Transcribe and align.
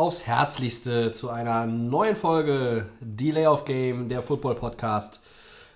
aufs 0.00 0.26
Herzlichste 0.26 1.12
zu 1.12 1.28
einer 1.28 1.66
neuen 1.66 2.16
Folge 2.16 2.86
Delay 3.02 3.46
of 3.46 3.66
Game, 3.66 4.08
der 4.08 4.22
Football 4.22 4.54
Podcast. 4.54 5.22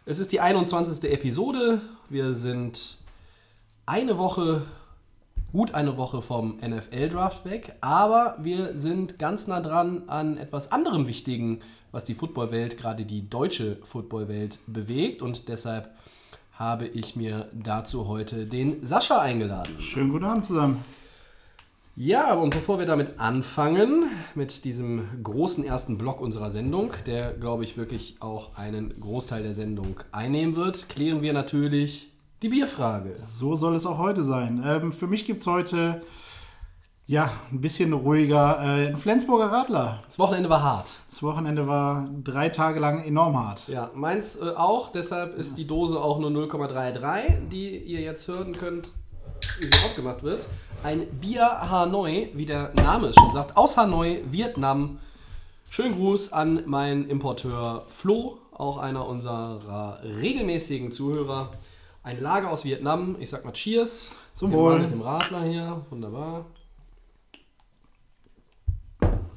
Es 0.07 0.19
ist 0.19 0.33
die 0.33 0.41
21. 0.41 1.05
Episode. 1.13 1.83
Wir 2.09 2.33
sind 2.33 2.97
eine 3.85 4.17
Woche, 4.17 4.63
gut 5.53 5.75
eine 5.75 5.99
Woche 5.99 6.23
vom 6.23 6.57
NFL-Draft 6.57 7.45
weg, 7.45 7.75
aber 7.83 8.39
wir 8.41 8.79
sind 8.79 9.19
ganz 9.19 9.47
nah 9.47 9.61
dran 9.61 10.05
an 10.07 10.39
etwas 10.39 10.73
anderem 10.73 11.07
Wichtigen, 11.07 11.61
was 11.93 12.05
die 12.05 12.15
Footballwelt, 12.15 12.79
gerade 12.79 13.05
die 13.05 13.29
deutsche 13.29 13.77
Footballwelt, 13.85 14.59
bewegt. 14.67 15.21
Und 15.21 15.51
deshalb 15.51 15.91
habe 16.53 16.87
ich 16.87 17.15
mir 17.15 17.51
dazu 17.53 18.09
heute 18.09 18.47
den 18.47 18.83
Sascha 18.87 19.21
eingeladen. 19.21 19.79
Schönen 19.81 20.09
guten 20.09 20.25
Abend 20.25 20.47
zusammen. 20.47 20.83
Ja, 21.97 22.35
und 22.35 22.51
bevor 22.51 22.81
wir 22.81 22.87
damit 22.87 23.21
anfangen, 23.21 24.11
mit 24.35 24.65
diesem 24.65 25.07
großen 25.23 25.65
ersten 25.65 25.97
Block 25.97 26.21
unserer 26.21 26.51
Sendung, 26.51 26.91
der, 27.07 27.33
glaube 27.35 27.63
ich, 27.63 27.77
wirklich 27.77 28.17
auch 28.19 28.57
einen 28.57 28.99
Großteil 28.99 29.45
der 29.45 29.55
Sendung 29.55 30.01
einnehmen 30.11 30.57
wird, 30.57 30.89
klären 30.89 31.23
wir 31.23 31.33
natürlich 31.33 32.11
die 32.43 32.49
Bierfrage. 32.49 33.15
So 33.25 33.55
soll 33.55 33.77
es 33.77 33.87
auch 33.87 33.99
heute 33.99 34.25
sein. 34.25 34.61
Ähm, 34.67 34.91
für 34.91 35.07
mich 35.07 35.25
gibt 35.25 35.39
es 35.39 35.47
heute 35.47 36.03
ja 37.07 37.31
ein 37.53 37.61
bisschen 37.61 37.93
ruhiger. 37.93 38.59
Äh, 38.59 38.89
ein 38.89 38.97
Flensburger 38.97 39.53
Radler. 39.53 40.01
Das 40.05 40.19
Wochenende 40.19 40.51
war 40.51 40.65
hart. 40.65 40.89
Das 41.11 41.23
Wochenende 41.23 41.69
war 41.69 42.11
drei 42.25 42.49
Tage 42.49 42.81
lang 42.81 43.05
enorm 43.05 43.39
hart. 43.39 43.69
Ja, 43.69 43.93
meins 43.95 44.35
äh, 44.35 44.49
auch, 44.57 44.91
deshalb 44.91 45.39
ist 45.39 45.59
die 45.59 45.67
Dose 45.69 46.01
auch 46.01 46.19
nur 46.19 46.31
0,33, 46.31 47.47
die 47.53 47.77
ihr 47.77 48.01
jetzt 48.01 48.27
hören 48.27 48.53
könnt, 48.53 48.91
wie 49.59 49.67
sie 49.67 49.85
aufgemacht 49.85 50.23
wird. 50.23 50.47
Ein 50.83 51.07
Bier 51.21 51.47
Hanoi, 51.71 52.31
wie 52.35 52.47
der 52.47 52.73
Name 52.75 53.09
es 53.09 53.17
schon 53.17 53.31
sagt, 53.31 53.57
aus 53.57 53.77
Hanoi, 53.77 54.23
Vietnam. 54.27 54.99
Schönen 55.71 55.97
Gruß 55.97 56.33
an 56.33 56.63
meinen 56.67 57.09
Importeur 57.09 57.85
Flo, 57.89 58.39
auch 58.53 58.79
einer 58.79 59.07
unserer 59.09 60.01
regelmäßigen 60.03 60.93
Zuhörer. 60.93 61.51
Ein 62.03 62.21
Lager 62.21 62.51
aus 62.51 62.65
Vietnam. 62.65 63.17
Ich 63.19 63.31
sag 63.31 63.45
mal 63.45 63.53
Cheers. 63.53 64.13
Zum 64.35 64.53
Wohl. 64.53 64.79
Mit 64.79 64.93
dem 64.93 65.01
Radler 65.01 65.43
hier. 65.45 65.83
Wunderbar. 65.91 66.45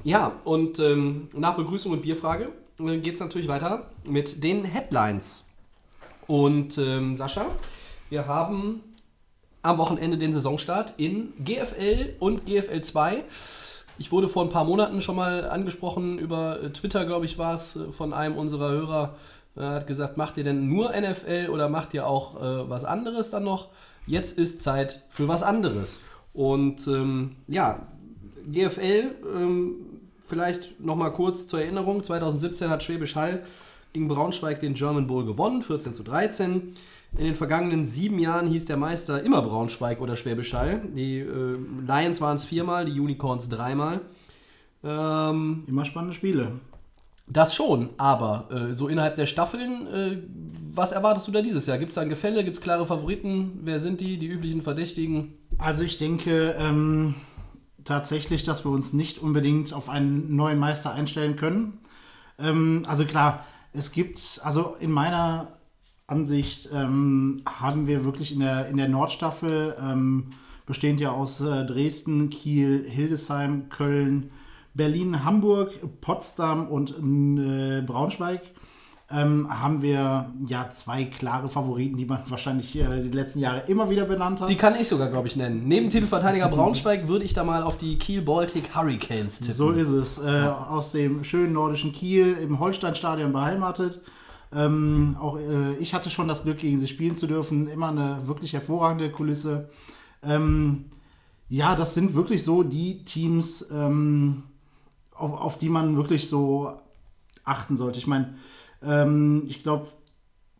Ja, 0.04 0.32
und 0.44 0.78
ähm, 0.78 1.28
nach 1.34 1.56
Begrüßung 1.56 1.92
und 1.92 2.02
Bierfrage 2.02 2.50
geht 2.76 3.14
es 3.14 3.20
natürlich 3.20 3.48
weiter 3.48 3.90
mit 4.04 4.44
den 4.44 4.64
Headlines. 4.64 5.44
Und 6.26 6.78
ähm, 6.78 7.16
Sascha, 7.16 7.46
wir 8.10 8.26
haben 8.26 8.82
am 9.68 9.76
Wochenende 9.76 10.16
den 10.16 10.32
Saisonstart 10.32 10.94
in 10.96 11.34
GFL 11.44 12.14
und 12.18 12.46
GFL 12.46 12.80
2. 12.80 13.22
Ich 13.98 14.10
wurde 14.10 14.26
vor 14.26 14.42
ein 14.42 14.48
paar 14.48 14.64
Monaten 14.64 15.02
schon 15.02 15.16
mal 15.16 15.48
angesprochen 15.48 16.18
über 16.18 16.62
äh, 16.62 16.70
Twitter, 16.70 17.04
glaube 17.04 17.26
ich, 17.26 17.36
war 17.36 17.54
es, 17.54 17.76
äh, 17.76 17.92
von 17.92 18.14
einem 18.14 18.36
unserer 18.36 18.70
Hörer. 18.70 19.16
Er 19.56 19.70
hat 19.70 19.86
gesagt, 19.86 20.16
macht 20.16 20.38
ihr 20.38 20.44
denn 20.44 20.68
nur 20.68 20.92
NFL 20.98 21.48
oder 21.52 21.68
macht 21.68 21.92
ihr 21.92 22.06
auch 22.06 22.36
äh, 22.36 22.70
was 22.70 22.84
anderes 22.86 23.30
dann 23.30 23.44
noch? 23.44 23.68
Jetzt 24.06 24.38
ist 24.38 24.62
Zeit 24.62 25.02
für 25.10 25.28
was 25.28 25.42
anderes. 25.42 26.00
Und 26.32 26.86
ähm, 26.86 27.36
ja, 27.46 27.88
GFL, 28.50 29.10
ähm, 29.34 29.74
vielleicht 30.20 30.80
nochmal 30.80 31.12
kurz 31.12 31.46
zur 31.46 31.60
Erinnerung, 31.60 32.02
2017 32.02 32.70
hat 32.70 32.82
Schwäbisch 32.82 33.16
Hall 33.16 33.42
gegen 33.92 34.08
Braunschweig 34.08 34.60
den 34.60 34.72
German 34.74 35.06
Bowl 35.06 35.26
gewonnen, 35.26 35.62
14 35.62 35.92
zu 35.92 36.04
13. 36.04 36.74
In 37.18 37.24
den 37.24 37.34
vergangenen 37.34 37.84
sieben 37.84 38.20
Jahren 38.20 38.46
hieß 38.46 38.66
der 38.66 38.76
Meister 38.76 39.22
immer 39.24 39.42
Braunschweig 39.42 40.00
oder 40.00 40.14
Schwäbisch 40.14 40.54
Hall. 40.54 40.82
Die 40.94 41.18
äh, 41.18 41.58
Lions 41.84 42.20
waren 42.20 42.36
es 42.36 42.44
viermal, 42.44 42.84
die 42.84 42.98
Unicorns 43.00 43.48
dreimal. 43.48 44.02
Ähm, 44.84 45.64
Immer 45.66 45.84
spannende 45.84 46.14
Spiele. 46.14 46.52
das 47.26 47.56
schon, 47.56 47.90
aber 47.96 48.48
äh, 48.52 48.72
so 48.72 48.86
innerhalb 48.86 49.16
der 49.16 49.26
Staffeln, 49.26 49.86
äh, 49.88 50.18
was 50.76 50.92
erwartest 50.92 51.26
du 51.26 51.32
da 51.32 51.42
dieses 51.42 51.66
Jahr? 51.66 51.78
Gibt 51.78 51.90
es 51.90 51.96
da 51.96 52.02
ein 52.02 52.08
Gefälle? 52.08 52.44
Gibt 52.44 52.56
es 52.56 52.62
klare 52.62 52.86
Favoriten? 52.86 53.58
Wer 53.64 53.80
sind 53.80 54.00
die? 54.00 54.16
Die 54.18 54.28
üblichen 54.28 54.62
Verdächtigen? 54.62 55.34
Also 55.58 55.82
ich 55.82 55.98
denke 55.98 56.54
ähm, 56.56 57.16
tatsächlich, 57.82 58.44
dass 58.44 58.64
wir 58.64 58.70
uns 58.70 58.92
nicht 58.92 59.18
unbedingt 59.18 59.72
auf 59.74 59.88
einen 59.88 60.36
neuen 60.36 60.60
Meister 60.60 60.92
einstellen 60.94 61.34
können. 61.34 61.78
Ähm, 62.38 62.84
also 62.86 63.04
klar, 63.04 63.44
es 63.72 63.90
gibt, 63.90 64.40
also 64.44 64.76
in 64.78 64.92
meiner 64.92 65.48
Ansicht 66.08 66.70
ähm, 66.74 67.42
haben 67.46 67.86
wir 67.86 68.04
wirklich 68.04 68.32
in 68.32 68.40
der, 68.40 68.66
in 68.68 68.78
der 68.78 68.88
Nordstaffel, 68.88 69.76
ähm, 69.80 70.30
bestehend 70.66 71.00
ja 71.00 71.12
aus 71.12 71.40
äh, 71.40 71.64
Dresden, 71.64 72.30
Kiel, 72.30 72.84
Hildesheim, 72.88 73.68
Köln, 73.68 74.30
Berlin, 74.74 75.24
Hamburg, 75.24 75.70
Potsdam 76.00 76.68
und 76.68 76.90
äh, 76.90 77.82
Braunschweig, 77.82 78.40
ähm, 79.10 79.48
haben 79.50 79.82
wir 79.82 80.32
ja 80.46 80.70
zwei 80.70 81.04
klare 81.04 81.50
Favoriten, 81.50 81.96
die 81.96 82.06
man 82.06 82.22
wahrscheinlich 82.28 82.78
äh, 82.78 83.02
die 83.02 83.10
letzten 83.10 83.40
Jahre 83.40 83.64
immer 83.66 83.90
wieder 83.90 84.04
benannt 84.04 84.40
hat. 84.40 84.48
Die 84.48 84.56
kann 84.56 84.76
ich 84.76 84.88
sogar, 84.88 85.08
glaube 85.08 85.28
ich, 85.28 85.36
nennen. 85.36 85.68
Neben 85.68 85.90
Titelverteidiger 85.90 86.48
Braunschweig 86.50 87.06
würde 87.06 87.26
ich 87.26 87.34
da 87.34 87.44
mal 87.44 87.62
auf 87.62 87.76
die 87.76 87.98
Kiel 87.98 88.22
Baltic 88.22 88.74
Hurricanes 88.74 89.40
tippen. 89.40 89.54
So 89.54 89.70
ist 89.72 89.88
es. 89.88 90.18
Äh, 90.18 90.48
Aus 90.70 90.92
dem 90.92 91.22
schönen 91.24 91.52
nordischen 91.52 91.92
Kiel 91.92 92.32
im 92.32 92.58
Holsteinstadion 92.60 93.32
beheimatet. 93.32 94.00
Ähm, 94.54 95.16
auch 95.20 95.38
äh, 95.38 95.76
ich 95.78 95.94
hatte 95.94 96.10
schon 96.10 96.28
das 96.28 96.42
Glück, 96.42 96.58
gegen 96.58 96.80
sie 96.80 96.88
spielen 96.88 97.16
zu 97.16 97.26
dürfen. 97.26 97.68
Immer 97.68 97.88
eine 97.88 98.26
wirklich 98.26 98.52
hervorragende 98.52 99.10
Kulisse. 99.10 99.68
Ähm, 100.22 100.86
ja, 101.48 101.74
das 101.74 101.94
sind 101.94 102.14
wirklich 102.14 102.44
so 102.44 102.62
die 102.62 103.04
Teams, 103.04 103.66
ähm, 103.72 104.44
auf, 105.14 105.40
auf 105.40 105.58
die 105.58 105.68
man 105.68 105.96
wirklich 105.96 106.28
so 106.28 106.72
achten 107.44 107.76
sollte. 107.76 107.98
Ich 107.98 108.06
meine, 108.06 108.34
ähm, 108.82 109.44
ich 109.46 109.62
glaube, 109.62 109.88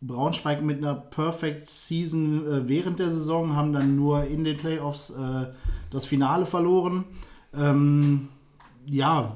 Braunschweig 0.01 0.61
mit 0.61 0.77
einer 0.77 0.95
Perfect 0.95 1.65
Season 1.65 2.47
äh, 2.47 2.67
während 2.67 2.99
der 2.99 3.09
Saison 3.09 3.55
haben 3.55 3.73
dann 3.73 3.95
nur 3.95 4.23
in 4.25 4.43
den 4.43 4.57
Playoffs 4.57 5.09
äh, 5.09 5.47
das 5.91 6.05
Finale 6.05 6.45
verloren. 6.45 7.03
Ähm, 7.53 8.29
ja, 8.85 9.35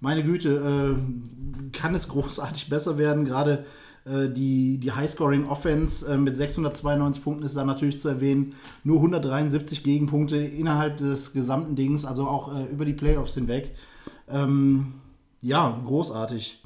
meine 0.00 0.22
Güte, 0.22 0.96
äh, 0.96 1.70
kann 1.72 1.94
es 1.94 2.08
großartig 2.08 2.68
besser 2.68 2.98
werden. 2.98 3.24
Gerade 3.24 3.64
äh, 4.06 4.28
die, 4.28 4.78
die 4.78 4.92
High-Scoring-Offense 4.92 6.12
äh, 6.12 6.16
mit 6.18 6.36
692 6.36 7.22
Punkten 7.24 7.44
ist 7.44 7.56
da 7.56 7.64
natürlich 7.64 8.00
zu 8.00 8.08
erwähnen. 8.08 8.54
Nur 8.82 8.96
173 8.96 9.82
Gegenpunkte 9.82 10.36
innerhalb 10.36 10.98
des 10.98 11.32
gesamten 11.32 11.74
Dings, 11.74 12.04
also 12.04 12.26
auch 12.26 12.54
äh, 12.54 12.64
über 12.70 12.84
die 12.84 12.92
Playoffs 12.92 13.34
hinweg. 13.34 13.74
Ähm, 14.28 14.94
ja, 15.40 15.80
großartig. 15.84 16.62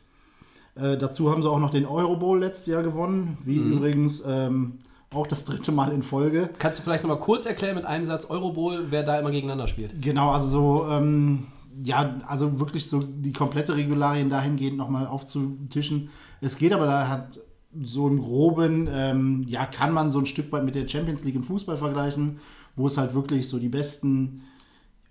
Äh, 0.75 0.97
dazu 0.97 1.31
haben 1.31 1.43
sie 1.43 1.50
auch 1.50 1.59
noch 1.59 1.71
den 1.71 1.87
Euro 1.87 2.16
Bowl 2.16 2.38
letztes 2.38 2.66
Jahr 2.66 2.82
gewonnen, 2.82 3.38
wie 3.44 3.56
übrigens 3.56 4.22
ähm, 4.27 4.78
auch 5.12 5.27
das 5.27 5.44
dritte 5.44 5.72
Mal 5.72 5.93
in 5.93 6.03
Folge. 6.03 6.50
Kannst 6.59 6.78
du 6.78 6.82
vielleicht 6.82 7.03
noch 7.03 7.10
mal 7.10 7.21
kurz 7.21 7.47
erklären 7.47 7.77
mit 7.77 7.84
einem 7.84 8.04
Satz 8.04 8.27
Eurobowl, 8.28 8.87
wer 8.91 9.03
da 9.03 9.19
immer 9.19 9.31
gegeneinander 9.31 9.66
spielt? 9.66 10.00
Genau, 10.03 10.31
also 10.31 10.48
so, 10.48 10.87
ähm, 10.91 11.47
ja, 11.83 12.21
also 12.27 12.59
wirklich 12.59 12.89
so 12.89 13.00
die 13.00 13.33
komplette 13.33 13.77
Regularien 13.77 14.31
dahingehend 14.31 14.77
nochmal 14.77 15.06
aufzutischen. 15.06 16.11
Es 16.41 16.57
geht 16.57 16.72
aber 16.72 16.86
da 16.86 17.09
hat 17.09 17.41
so 17.83 18.09
im 18.09 18.21
Groben, 18.21 18.89
ähm, 18.91 19.45
ja, 19.47 19.66
kann 19.66 19.92
man 19.92 20.10
so 20.10 20.19
ein 20.19 20.27
Stück 20.27 20.51
weit 20.53 20.65
mit 20.65 20.75
der 20.75 20.89
Champions 20.89 21.25
League 21.25 21.36
im 21.36 21.45
Fußball 21.45 21.77
vergleichen, 21.77 22.39
wo 22.77 22.86
es 22.86 22.97
halt 22.97 23.15
wirklich 23.15 23.48
so 23.48 23.59
die 23.59 23.69
besten 23.69 24.42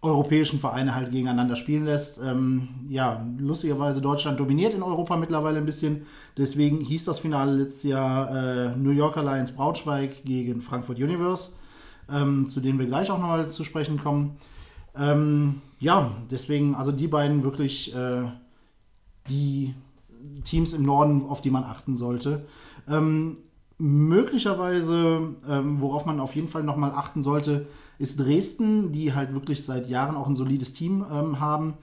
europäischen 0.01 0.59
Vereine 0.59 0.93
halt 0.95 1.11
gegeneinander 1.11 1.55
spielen 1.55 1.85
lässt. 1.85 2.19
Ähm, 2.23 2.69
ja, 2.87 3.25
lustigerweise 3.39 4.01
Deutschland 4.01 4.39
dominiert 4.39 4.73
in 4.73 4.83
Europa 4.83 5.17
mittlerweile 5.17 5.57
ein 5.57 5.65
bisschen. 5.65 6.05
Deswegen 6.37 6.81
hieß 6.81 7.05
das 7.05 7.19
Finale 7.19 7.53
letztes 7.53 7.83
Jahr 7.83 8.29
äh, 8.29 8.75
New 8.75 8.91
Yorker 8.91 9.23
Lions 9.23 9.51
Braunschweig 9.51 10.23
gegen 10.23 10.61
Frankfurt 10.61 10.97
Universe, 10.97 11.51
ähm, 12.11 12.47
zu 12.47 12.61
denen 12.61 12.79
wir 12.79 12.85
gleich 12.85 13.09
auch 13.09 13.19
nochmal 13.19 13.49
zu 13.49 13.63
sprechen 13.63 13.99
kommen. 13.99 14.37
Ähm, 14.99 15.61
ja, 15.79 16.11
deswegen, 16.31 16.75
also 16.75 16.91
die 16.91 17.07
beiden 17.07 17.43
wirklich 17.43 17.93
äh, 17.95 18.23
die 19.29 19.73
Teams 20.43 20.73
im 20.73 20.83
Norden, 20.83 21.25
auf 21.27 21.41
die 21.41 21.51
man 21.51 21.63
achten 21.63 21.95
sollte. 21.95 22.45
Ähm, 22.87 23.37
möglicherweise, 23.77 25.35
ähm, 25.47 25.81
worauf 25.81 26.05
man 26.05 26.19
auf 26.19 26.35
jeden 26.35 26.47
Fall 26.47 26.63
nochmal 26.63 26.91
achten 26.91 27.21
sollte, 27.21 27.67
ist 27.99 28.19
Dresden, 28.19 28.91
die 28.91 29.13
halt 29.13 29.33
wirklich 29.33 29.63
seit 29.63 29.87
Jahren 29.89 30.15
auch 30.15 30.27
ein 30.27 30.35
solides 30.35 30.73
Team 30.73 31.05
ähm, 31.11 31.39
haben. 31.39 31.75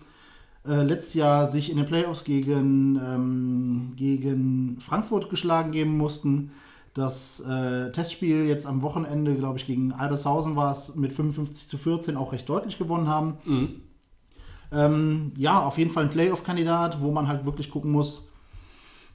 äh, 0.66 0.82
letztes 0.82 1.14
Jahr 1.14 1.50
sich 1.50 1.70
in 1.70 1.76
den 1.76 1.86
Playoffs 1.86 2.24
gegen, 2.24 2.96
ähm, 2.96 3.92
gegen 3.96 4.78
Frankfurt 4.80 5.30
geschlagen 5.30 5.72
geben 5.72 5.96
mussten. 5.96 6.52
Das 6.94 7.40
äh, 7.40 7.90
Testspiel 7.90 8.46
jetzt 8.46 8.66
am 8.66 8.82
Wochenende, 8.82 9.34
glaube 9.34 9.58
ich, 9.58 9.66
gegen 9.66 9.92
Aldershausen 9.92 10.54
war 10.54 10.70
es 10.72 10.94
mit 10.94 11.12
55 11.12 11.66
zu 11.66 11.76
14 11.76 12.16
auch 12.16 12.32
recht 12.32 12.48
deutlich 12.48 12.78
gewonnen 12.78 13.08
haben. 13.08 13.38
Ähm, 14.72 15.32
ja, 15.36 15.60
auf 15.60 15.76
jeden 15.76 15.90
Fall 15.90 16.04
ein 16.04 16.10
Playoff-Kandidat, 16.10 17.00
wo 17.00 17.10
man 17.10 17.28
halt 17.28 17.44
wirklich 17.44 17.70
gucken 17.70 17.90
muss, 17.90 18.28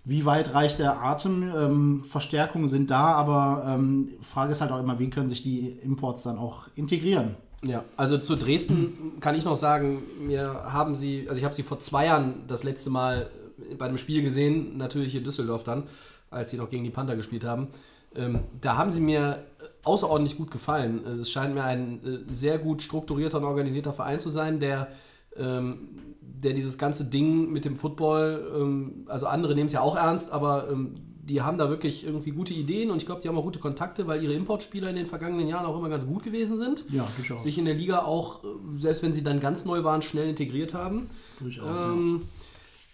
wie 0.03 0.25
weit 0.25 0.53
reicht 0.53 0.79
der 0.79 1.01
Atem. 1.01 1.43
Ähm, 1.55 2.03
Verstärkungen 2.03 2.67
sind 2.67 2.89
da, 2.89 3.13
aber 3.13 3.65
ähm, 3.67 4.09
Frage 4.21 4.51
ist 4.51 4.61
halt 4.61 4.71
auch 4.71 4.79
immer, 4.79 4.99
wie 4.99 5.09
können 5.09 5.29
sich 5.29 5.41
die 5.41 5.69
Imports 5.83 6.23
dann 6.23 6.37
auch 6.37 6.67
integrieren. 6.75 7.35
Ja, 7.63 7.83
also 7.97 8.17
zu 8.17 8.37
Dresden 8.37 9.19
kann 9.19 9.35
ich 9.35 9.43
noch 9.43 9.57
sagen, 9.57 10.01
mir 10.25 10.63
haben 10.71 10.95
sie, 10.95 11.27
also 11.27 11.39
ich 11.39 11.45
habe 11.45 11.53
sie 11.53 11.63
vor 11.63 11.79
zwei 11.79 12.05
Jahren 12.05 12.35
das 12.47 12.63
letzte 12.63 12.89
Mal 12.89 13.29
bei 13.77 13.85
einem 13.85 13.97
Spiel 13.97 14.21
gesehen, 14.21 14.77
natürlich 14.77 15.13
in 15.15 15.23
Düsseldorf 15.25 15.63
dann, 15.63 15.83
als 16.29 16.51
sie 16.51 16.57
noch 16.57 16.69
gegen 16.69 16.83
die 16.83 16.89
Panther 16.89 17.15
gespielt 17.15 17.43
haben. 17.43 17.67
Ähm, 18.15 18.39
da 18.61 18.77
haben 18.77 18.89
sie 18.89 19.01
mir 19.01 19.45
außerordentlich 19.83 20.37
gut 20.37 20.51
gefallen. 20.51 21.05
Es 21.21 21.31
scheint 21.31 21.53
mir 21.53 21.63
ein 21.63 21.99
äh, 22.03 22.33
sehr 22.33 22.57
gut 22.57 22.81
strukturierter 22.81 23.37
und 23.37 23.43
organisierter 23.43 23.93
Verein 23.93 24.19
zu 24.19 24.29
sein, 24.29 24.59
der, 24.59 24.89
ähm, 25.35 25.89
der 26.21 26.53
dieses 26.53 26.77
ganze 26.77 27.05
Ding 27.05 27.51
mit 27.51 27.65
dem 27.65 27.75
Football, 27.75 28.51
ähm, 28.55 29.05
also 29.07 29.27
andere 29.27 29.55
nehmen 29.55 29.67
es 29.67 29.73
ja 29.73 29.81
auch 29.81 29.95
ernst, 29.95 30.31
aber 30.31 30.69
ähm, 30.71 30.95
die 31.21 31.41
haben 31.41 31.59
da 31.59 31.69
wirklich 31.69 32.05
irgendwie 32.05 32.31
gute 32.31 32.53
Ideen 32.53 32.89
und 32.89 32.97
ich 32.97 33.05
glaube, 33.05 33.21
die 33.21 33.27
haben 33.27 33.37
auch 33.37 33.43
gute 33.43 33.59
Kontakte, 33.59 34.07
weil 34.07 34.23
ihre 34.23 34.33
Importspieler 34.33 34.89
in 34.89 34.95
den 34.95 35.05
vergangenen 35.05 35.47
Jahren 35.47 35.65
auch 35.65 35.77
immer 35.77 35.89
ganz 35.89 36.05
gut 36.05 36.23
gewesen 36.23 36.57
sind. 36.57 36.85
Ja, 36.91 37.07
durchaus. 37.15 37.43
Sich 37.43 37.57
in 37.59 37.65
der 37.65 37.75
Liga 37.75 37.99
auch, 37.99 38.43
äh, 38.43 38.47
selbst 38.75 39.03
wenn 39.03 39.13
sie 39.13 39.23
dann 39.23 39.39
ganz 39.39 39.65
neu 39.65 39.83
waren, 39.83 40.01
schnell 40.01 40.27
integriert 40.27 40.73
haben. 40.73 41.09
Durchaus, 41.39 41.83
Ähm, 41.83 42.23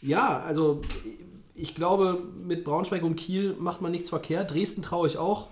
ja, 0.02 0.42
also 0.42 0.82
ich 1.56 1.74
glaube, 1.74 2.22
mit 2.44 2.66
Braunschweig 2.66 3.04
und 3.04 3.16
Kiel 3.16 3.56
macht 3.58 3.82
man 3.82 3.92
nichts 3.92 4.10
verkehrt. 4.10 4.52
Dresden 4.52 4.82
traue 4.82 5.08
ich 5.08 5.18
auch 5.18 5.48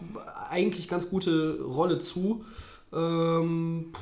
eigentlich 0.49 0.87
ganz 0.87 1.09
gute 1.09 1.61
Rolle 1.61 1.99
zu. 1.99 2.43
Ähm, 2.91 3.93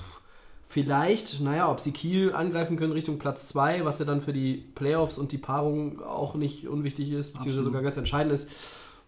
vielleicht, 0.67 1.41
naja, 1.41 1.69
ob 1.71 1.79
sie 1.79 1.91
Kiel 1.91 2.33
angreifen 2.33 2.75
können 2.75 2.91
Richtung 2.91 3.19
Platz 3.19 3.47
2, 3.47 3.85
was 3.85 3.99
ja 3.99 4.05
dann 4.05 4.21
für 4.21 4.33
die 4.33 4.53
Playoffs 4.73 5.17
und 5.17 5.31
die 5.31 5.37
Paarung 5.37 6.01
auch 6.01 6.33
nicht 6.33 6.67
unwichtig 6.67 7.11
ist, 7.11 7.33
beziehungsweise 7.33 7.59
Absolut. 7.59 7.65
sogar 7.65 7.81
ganz 7.83 7.97
entscheidend 7.97 8.33
ist, 8.33 8.49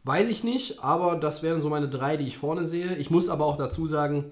weiß 0.04 0.30
ich 0.30 0.44
nicht. 0.44 0.84
Aber 0.84 1.16
das 1.16 1.42
wären 1.42 1.62
so 1.62 1.70
meine 1.70 1.90
drei, 1.90 2.16
die 2.16 2.26
ich 2.26 2.38
vorne 2.38 2.66
sehe. 2.66 2.96
Ich 2.98 3.10
muss 3.10 3.28
aber 3.28 3.46
auch 3.46 3.58
dazu 3.58 3.88
sagen, 3.88 4.26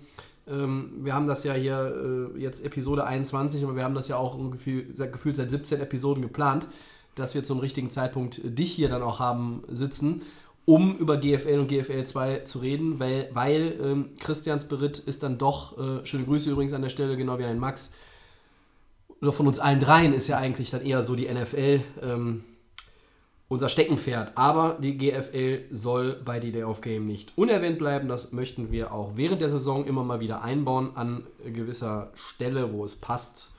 ähm, 0.48 0.92
wir 1.02 1.14
haben 1.14 1.28
das 1.28 1.44
ja 1.44 1.54
hier 1.54 2.32
äh, 2.36 2.40
jetzt 2.40 2.64
Episode 2.64 3.06
21, 3.06 3.64
aber 3.64 3.76
wir 3.76 3.84
haben 3.84 3.96
das 3.96 4.08
ja 4.08 4.18
auch 4.18 4.38
gefühlt 4.52 4.96
seit 4.96 5.52
17 5.52 5.82
Episoden 5.82 6.22
geplant, 6.22 6.68
dass 7.16 7.36
wir 7.36 7.44
zum 7.44 7.60
richtigen 7.60 7.90
Zeitpunkt 7.90 8.42
dich 8.44 8.72
hier 8.72 8.90
dann 8.90 9.02
auch 9.02 9.20
haben 9.20 9.64
sitzen, 9.68 10.22
um 10.66 10.98
über 10.98 11.18
GFL 11.18 11.60
und 11.60 11.68
GFL 11.68 12.04
2 12.04 12.40
zu 12.40 12.60
reden, 12.60 13.00
weil, 13.00 13.30
weil 13.34 13.78
ähm, 13.82 14.10
Christians 14.20 14.66
Beritt 14.66 15.00
ist 15.00 15.24
dann 15.24 15.38
doch, 15.38 15.78
äh, 15.78 16.06
schöne 16.06 16.26
Grüße 16.26 16.50
übrigens 16.50 16.74
an 16.74 16.82
der 16.82 16.90
Stelle, 16.90 17.18
genau 17.18 17.40
wie 17.40 17.46
ein 17.46 17.60
Max, 17.60 17.94
oder 19.22 19.32
von 19.32 19.48
uns 19.48 19.60
allen 19.60 19.80
dreien 19.80 20.14
ist 20.14 20.28
ja 20.28 20.38
eigentlich 20.38 20.72
dann 20.72 20.82
eher 20.86 21.04
so 21.04 21.16
die 21.16 21.32
NFL 21.32 21.82
ähm, 22.02 22.44
unser 23.52 23.70
Steckenpferd. 23.70 24.38
Aber 24.38 24.78
die 24.80 24.98
GFL 24.98 25.66
soll 25.72 26.22
bei 26.24 26.40
die 26.40 26.52
Day 26.52 26.64
of 26.64 26.82
Game 26.82 27.06
nicht 27.06 27.38
unerwähnt 27.38 27.78
bleiben. 27.78 28.08
Das 28.08 28.32
möchten 28.32 28.72
wir 28.72 28.94
auch 28.94 29.18
während 29.18 29.42
der 29.42 29.50
Saison 29.50 29.86
immer 29.86 30.04
mal 30.04 30.22
wieder 30.22 30.42
einbauen 30.42 30.96
an 30.96 31.26
gewisser 31.44 32.12
Stelle, 32.16 32.72
wo 32.74 32.84
es 32.84 32.96
passt 32.96 33.52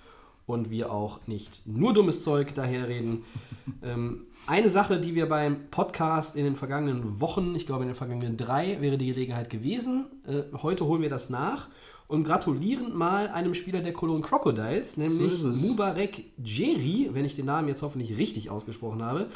und 0.47 0.71
wir 0.71 0.93
auch 0.93 1.27
nicht 1.27 1.63
nur 1.67 1.93
dummes 1.93 2.23
Zeug 2.23 2.55
daherreden. 2.55 3.25
ähm, 3.83 4.27
eine 4.47 4.71
Sache, 4.71 4.99
die 4.99 5.15
wir 5.15 5.29
beim 5.29 5.71
Podcast 5.71 6.35
in 6.37 6.45
den 6.45 6.57
vergangenen 6.57 7.21
Wochen, 7.21 7.55
ich 7.55 7.67
glaube 7.67 7.83
in 7.83 7.89
den 7.89 7.97
vergangenen 7.97 8.37
drei, 8.37 8.81
wäre 8.81 8.99
die 8.99 9.07
Gelegenheit 9.07 9.51
gewesen. 9.51 10.07
Äh, 10.27 10.57
heute 10.63 10.87
holen 10.87 11.03
wir 11.03 11.11
das 11.11 11.31
nach 11.31 11.69
und 12.13 12.25
gratulieren 12.25 12.95
mal 12.95 13.29
einem 13.29 13.55
Spieler 13.55 13.81
der 13.81 13.95
Cologne 13.95 14.21
Crocodiles, 14.21 14.99
nämlich 14.99 15.33
es. 15.33 15.63
Mubarek 15.63 16.25
Jeri, 16.45 17.09
wenn 17.13 17.25
ich 17.25 17.35
den 17.37 17.47
Namen 17.47 17.69
jetzt 17.69 17.81
hoffentlich 17.81 18.19
richtig 18.19 18.51
ausgesprochen 18.51 19.03
habe. 19.03 19.29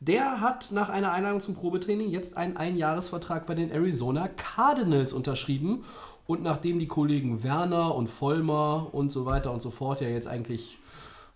Der 0.00 0.40
hat 0.40 0.72
nach 0.72 0.88
einer 0.88 1.12
Einladung 1.12 1.40
zum 1.40 1.54
Probetraining 1.54 2.10
jetzt 2.10 2.36
einen 2.36 2.56
Einjahresvertrag 2.56 3.46
bei 3.46 3.54
den 3.54 3.70
Arizona 3.70 4.26
Cardinals 4.26 5.12
unterschrieben. 5.12 5.84
Und 6.26 6.42
nachdem 6.42 6.78
die 6.78 6.86
Kollegen 6.86 7.42
Werner 7.42 7.94
und 7.94 8.08
Vollmer 8.08 8.88
und 8.92 9.12
so 9.12 9.26
weiter 9.26 9.52
und 9.52 9.60
so 9.60 9.70
fort 9.70 10.00
ja 10.00 10.08
jetzt 10.08 10.26
eigentlich 10.26 10.78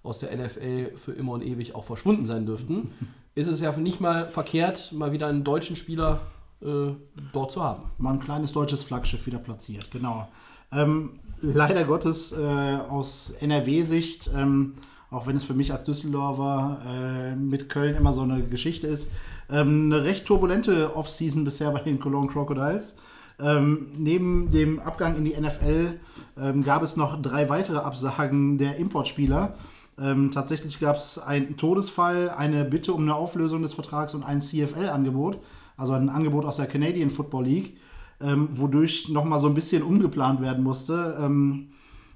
aus 0.03 0.19
der 0.19 0.35
NFL 0.37 0.97
für 0.97 1.13
immer 1.13 1.33
und 1.33 1.43
ewig 1.43 1.75
auch 1.75 1.85
verschwunden 1.85 2.25
sein 2.25 2.47
dürften, 2.47 2.91
ist 3.35 3.49
es 3.49 3.61
ja 3.61 3.73
nicht 3.77 4.01
mal 4.01 4.29
verkehrt, 4.29 4.93
mal 4.93 5.13
wieder 5.13 5.27
einen 5.27 5.45
deutschen 5.45 5.77
Spieler 5.77 6.21
äh, 6.63 6.93
dort 7.33 7.53
zu 7.53 7.63
haben. 7.63 7.85
Mal 7.99 8.15
ein 8.15 8.21
kleines 8.21 8.53
deutsches 8.53 8.83
Flaggschiff 8.83 9.27
wieder 9.27 9.39
platziert, 9.39 9.91
genau. 9.91 10.29
Ähm, 10.73 11.21
leider 11.41 11.85
Gottes 11.85 12.33
äh, 12.33 12.79
aus 12.89 13.33
NRW-Sicht, 13.41 14.31
ähm, 14.35 14.75
auch 15.11 15.27
wenn 15.27 15.37
es 15.37 15.45
für 15.45 15.55
mich 15.55 15.73
als 15.73 15.85
Düsseldorfer 15.85 16.83
äh, 16.87 17.37
mit 17.37 17.69
Köln 17.69 17.95
immer 17.95 18.13
so 18.13 18.23
eine 18.23 18.43
Geschichte 18.43 18.87
ist, 18.87 19.11
ähm, 19.51 19.91
eine 19.93 20.05
recht 20.05 20.27
turbulente 20.27 20.95
Offseason 20.95 21.45
bisher 21.45 21.71
bei 21.71 21.81
den 21.81 22.01
Cologne 22.01 22.29
Crocodiles. 22.29 22.97
Ähm, 23.41 23.93
neben 23.97 24.51
dem 24.51 24.81
Abgang 24.81 25.17
in 25.17 25.25
die 25.25 25.39
NFL 25.39 25.99
ähm, 26.41 26.65
gab 26.65 26.83
es 26.83 26.97
noch 26.97 27.21
drei 27.21 27.49
weitere 27.49 27.79
Absagen 27.79 28.59
der 28.59 28.77
Importspieler. 28.77 29.55
Ähm, 30.01 30.31
tatsächlich 30.31 30.81
gab 30.81 30.97
es 30.97 31.19
einen 31.19 31.57
Todesfall, 31.57 32.31
eine 32.31 32.65
Bitte 32.65 32.93
um 32.93 33.03
eine 33.03 33.15
Auflösung 33.15 33.63
des 33.63 33.75
Vertrags 33.75 34.15
und 34.15 34.23
ein 34.23 34.41
CFL-Angebot, 34.41 35.39
also 35.77 35.93
ein 35.93 36.09
Angebot 36.09 36.45
aus 36.45 36.57
der 36.57 36.67
Canadian 36.67 37.11
Football 37.11 37.45
League, 37.45 37.77
ähm, 38.21 38.49
wodurch 38.53 39.09
nochmal 39.09 39.41
so 39.41 39.49
ein 39.49 39.55
bisschen 39.55 39.83
umgeplant 39.83 40.41
werden 40.41 40.63
musste. 40.63 41.17
Ähm, 41.21 41.69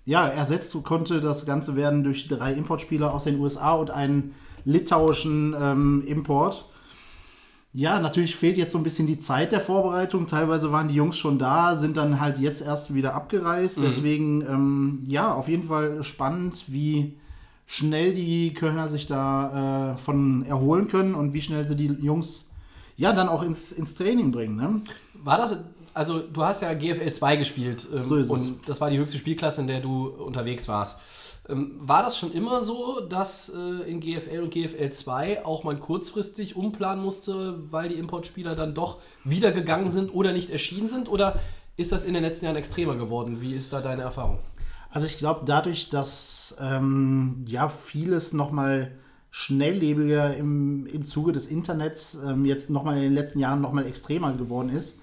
ja, 0.05 0.27
ersetzt 0.27 0.77
konnte 0.83 1.21
das 1.21 1.47
Ganze 1.47 1.77
werden 1.77 2.03
durch 2.03 2.27
drei 2.27 2.53
Importspieler 2.53 3.15
aus 3.15 3.25
den 3.25 3.39
USA 3.39 3.73
und 3.73 3.91
einen 3.91 4.35
litauischen 4.65 5.55
ähm, 5.61 6.03
Import. 6.07 6.69
Ja, 7.75 7.99
natürlich 8.01 8.37
fehlt 8.37 8.59
jetzt 8.59 8.73
so 8.73 8.79
ein 8.79 8.85
bisschen 8.85 9.07
die 9.07 9.17
Zeit 9.17 9.51
der 9.51 9.61
Vorbereitung. 9.61 10.27
Teilweise 10.27 10.73
waren 10.73 10.89
die 10.89 10.95
Jungs 10.95 11.17
schon 11.17 11.39
da, 11.39 11.77
sind 11.77 11.97
dann 11.97 12.21
halt 12.21 12.39
jetzt 12.39 12.61
erst 12.61 12.95
wieder 12.95 13.15
abgereist. 13.15 13.79
Deswegen, 13.83 14.43
ähm, 14.43 15.03
ja, 15.07 15.33
auf 15.33 15.49
jeden 15.49 15.69
Fall 15.69 16.03
spannend, 16.03 16.65
wie 16.69 17.15
schnell 17.65 18.13
die 18.13 18.53
Kölner 18.53 18.89
sich 18.89 19.07
da 19.07 19.93
äh, 19.93 19.97
von 19.97 20.45
erholen 20.45 20.89
können 20.89 21.15
und 21.15 21.33
wie 21.33 21.41
schnell 21.41 21.67
sie 21.67 21.75
die 21.75 21.87
Jungs 21.87 22.51
ja 22.99 23.15
dann 23.15 23.31
auch 23.31 23.43
ins, 23.43 23.73
ins 23.73 23.94
Training 23.94 24.32
bringen. 24.32 24.56
Ne? 24.56 24.82
War 25.15 25.39
das, 25.39 25.56
also 25.94 26.19
du 26.20 26.44
hast 26.44 26.61
ja 26.61 26.75
GFL 26.75 27.13
2 27.13 27.37
gespielt 27.37 27.89
ähm, 27.91 28.06
So 28.06 28.17
und 28.17 28.69
das 28.69 28.82
war 28.82 28.91
die 28.91 28.99
höchste 28.99 29.17
Spielklasse, 29.17 29.63
in 29.63 29.67
der 29.67 29.81
du 29.81 30.08
unterwegs 30.08 30.69
warst. 30.69 30.99
Ähm, 31.49 31.72
war 31.79 32.03
das 32.03 32.19
schon 32.19 32.32
immer 32.32 32.63
so, 32.63 33.01
dass 33.01 33.51
äh, 33.55 33.91
in 33.91 34.01
GFL 34.01 34.43
und 34.43 34.51
GFL 34.53 34.91
2 34.91 35.44
auch 35.44 35.65
man 35.65 35.81
kurzfristig 35.81 36.56
umplanen 36.56 37.03
musste, 37.03 37.58
weil 37.72 37.89
die 37.89 37.96
Importspieler 37.96 38.55
dann 38.55 38.75
doch 38.75 39.01
wieder 39.25 39.51
gegangen 39.51 39.91
sind 39.91 40.15
oder 40.15 40.32
nicht 40.32 40.51
erschienen 40.51 40.89
sind? 40.89 41.08
Oder 41.08 41.41
ist 41.77 41.91
das 41.91 42.05
in 42.05 42.15
den 42.15 42.22
letzten 42.22 42.44
Jahren 42.44 42.56
extremer 42.56 42.96
geworden? 42.96 43.41
Wie 43.41 43.55
ist 43.55 43.72
da 43.72 43.81
deine 43.81 44.03
Erfahrung? 44.03 44.39
Also 44.91 45.06
ich 45.06 45.19
glaube, 45.19 45.43
dadurch, 45.46 45.89
dass 45.89 46.56
ähm, 46.61 47.44
ja 47.46 47.69
vieles 47.69 48.32
nochmal 48.32 48.93
schnelllebiger 49.31 50.37
im, 50.37 50.87
im 50.87 51.05
Zuge 51.05 51.32
des 51.32 51.46
Internets 51.46 52.19
ähm, 52.25 52.44
jetzt 52.44 52.69
nochmal 52.69 52.99
in 52.99 53.03
den 53.05 53.15
letzten 53.15 53.39
Jahren 53.39 53.63
nochmal 53.63 53.87
extremer 53.87 54.34
geworden 54.34 54.69
ist, 54.69 54.99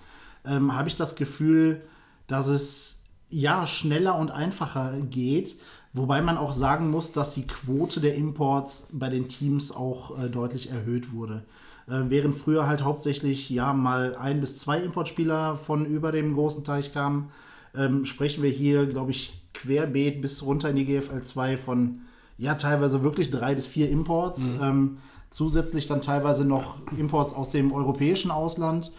ähm, 0.45 0.75
habe 0.75 0.87
ich 0.87 0.95
das 0.95 1.15
Gefühl, 1.15 1.81
dass 2.27 2.47
es 2.47 2.99
ja 3.29 3.65
schneller 3.65 4.17
und 4.17 4.29
einfacher 4.29 4.93
geht. 5.01 5.55
Wobei 5.93 6.21
man 6.21 6.37
auch 6.37 6.53
sagen 6.53 6.91
muss, 6.91 7.11
dass 7.11 7.33
die 7.33 7.47
Quote 7.47 7.99
der 7.99 8.15
Imports 8.15 8.87
bei 8.91 9.09
den 9.09 9.27
Teams 9.27 9.71
auch 9.71 10.19
äh, 10.19 10.29
deutlich 10.29 10.69
erhöht 10.69 11.13
wurde. 11.13 11.43
Äh, 11.87 12.03
während 12.09 12.35
früher 12.35 12.67
halt 12.67 12.83
hauptsächlich 12.83 13.49
ja 13.49 13.73
mal 13.73 14.15
ein 14.15 14.39
bis 14.39 14.57
zwei 14.57 14.79
Importspieler 14.79 15.57
von 15.57 15.85
über 15.85 16.11
dem 16.11 16.35
großen 16.35 16.63
Teich 16.63 16.93
kamen, 16.93 17.31
ähm, 17.75 18.05
sprechen 18.05 18.43
wir 18.43 18.51
hier, 18.51 18.85
glaube 18.85 19.11
ich, 19.11 19.41
querbeet 19.53 20.21
bis 20.21 20.43
runter 20.43 20.69
in 20.69 20.75
die 20.75 20.85
GFL 20.85 21.23
2 21.23 21.57
von 21.57 22.01
ja 22.37 22.55
teilweise 22.55 23.03
wirklich 23.03 23.31
drei 23.31 23.55
bis 23.55 23.67
vier 23.67 23.89
Imports. 23.89 24.41
Ähm, 24.61 24.97
zusätzlich 25.29 25.87
dann 25.87 26.01
teilweise 26.01 26.45
noch 26.45 26.75
Imports 26.97 27.33
aus 27.33 27.49
dem 27.49 27.71
europäischen 27.71 28.31
Ausland. 28.31 28.91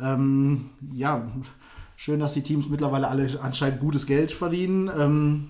Ähm, 0.00 0.70
ja, 0.92 1.26
schön, 1.96 2.20
dass 2.20 2.34
die 2.34 2.42
Teams 2.42 2.68
mittlerweile 2.68 3.08
alle 3.08 3.40
anscheinend 3.40 3.80
gutes 3.80 4.06
Geld 4.06 4.32
verdienen. 4.32 4.90
Ähm, 4.96 5.48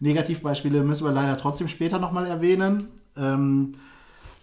Negativbeispiele 0.00 0.82
müssen 0.82 1.04
wir 1.04 1.12
leider 1.12 1.36
trotzdem 1.36 1.68
später 1.68 1.98
nochmal 1.98 2.26
erwähnen. 2.26 2.88
Ähm, 3.16 3.72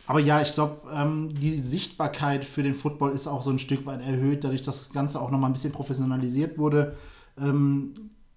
aber 0.06 0.20
ja, 0.20 0.42
ich 0.42 0.54
glaube, 0.54 0.90
ähm, 0.94 1.30
die 1.34 1.58
Sichtbarkeit 1.58 2.46
für 2.46 2.64
den 2.64 2.74
Football 2.74 3.12
ist 3.12 3.28
auch 3.28 3.44
so 3.44 3.50
ein 3.50 3.60
Stück 3.60 3.86
weit 3.86 4.02
erhöht, 4.02 4.44
dadurch, 4.44 4.62
dass 4.62 4.80
das 4.80 4.94
Ganze 4.94 5.20
auch 5.22 5.32
nochmal 5.32 5.50
ein 5.50 5.54
bisschen 5.54 5.74
professionalisiert 5.74 6.58
wurde. 6.58 6.96
Ähm, 7.38 7.94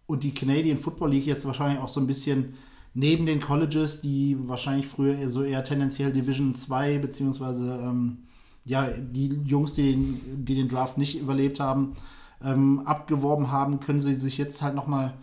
und 0.07 0.25
die 0.25 0.35
Canadian 0.35 0.79
Football 0.79 1.11
League 1.13 1.27
jetzt 1.27 1.45
wahrscheinlich 1.45 1.81
auch 1.81 1.89
so 1.89 2.01
ein 2.01 2.09
bisschen 2.09 2.55
neben 2.95 3.27
den 3.27 3.41
Colleges, 3.41 4.01
die 4.01 4.37
wahrscheinlich 4.49 4.89
früher 4.89 5.31
so 5.31 5.45
eher 5.45 5.63
tendenziell 5.63 6.13
Division 6.13 6.55
2 6.55 6.99
beziehungsweise 6.99 7.81
ähm, 7.83 8.25
ja, 8.65 8.89
die 8.89 9.41
Jungs, 9.45 9.75
die 9.75 9.93
den, 9.93 10.45
die 10.45 10.55
den 10.55 10.69
Draft 10.69 10.99
nicht 10.99 11.19
überlebt 11.19 11.61
haben, 11.61 11.97
ähm, 12.45 12.81
abgeworben 12.85 13.53
haben, 13.53 13.81
können 13.81 14.01
sie 14.01 14.15
sich 14.15 14.39
jetzt 14.39 14.63
halt 14.63 14.75
nochmal, 14.75 15.15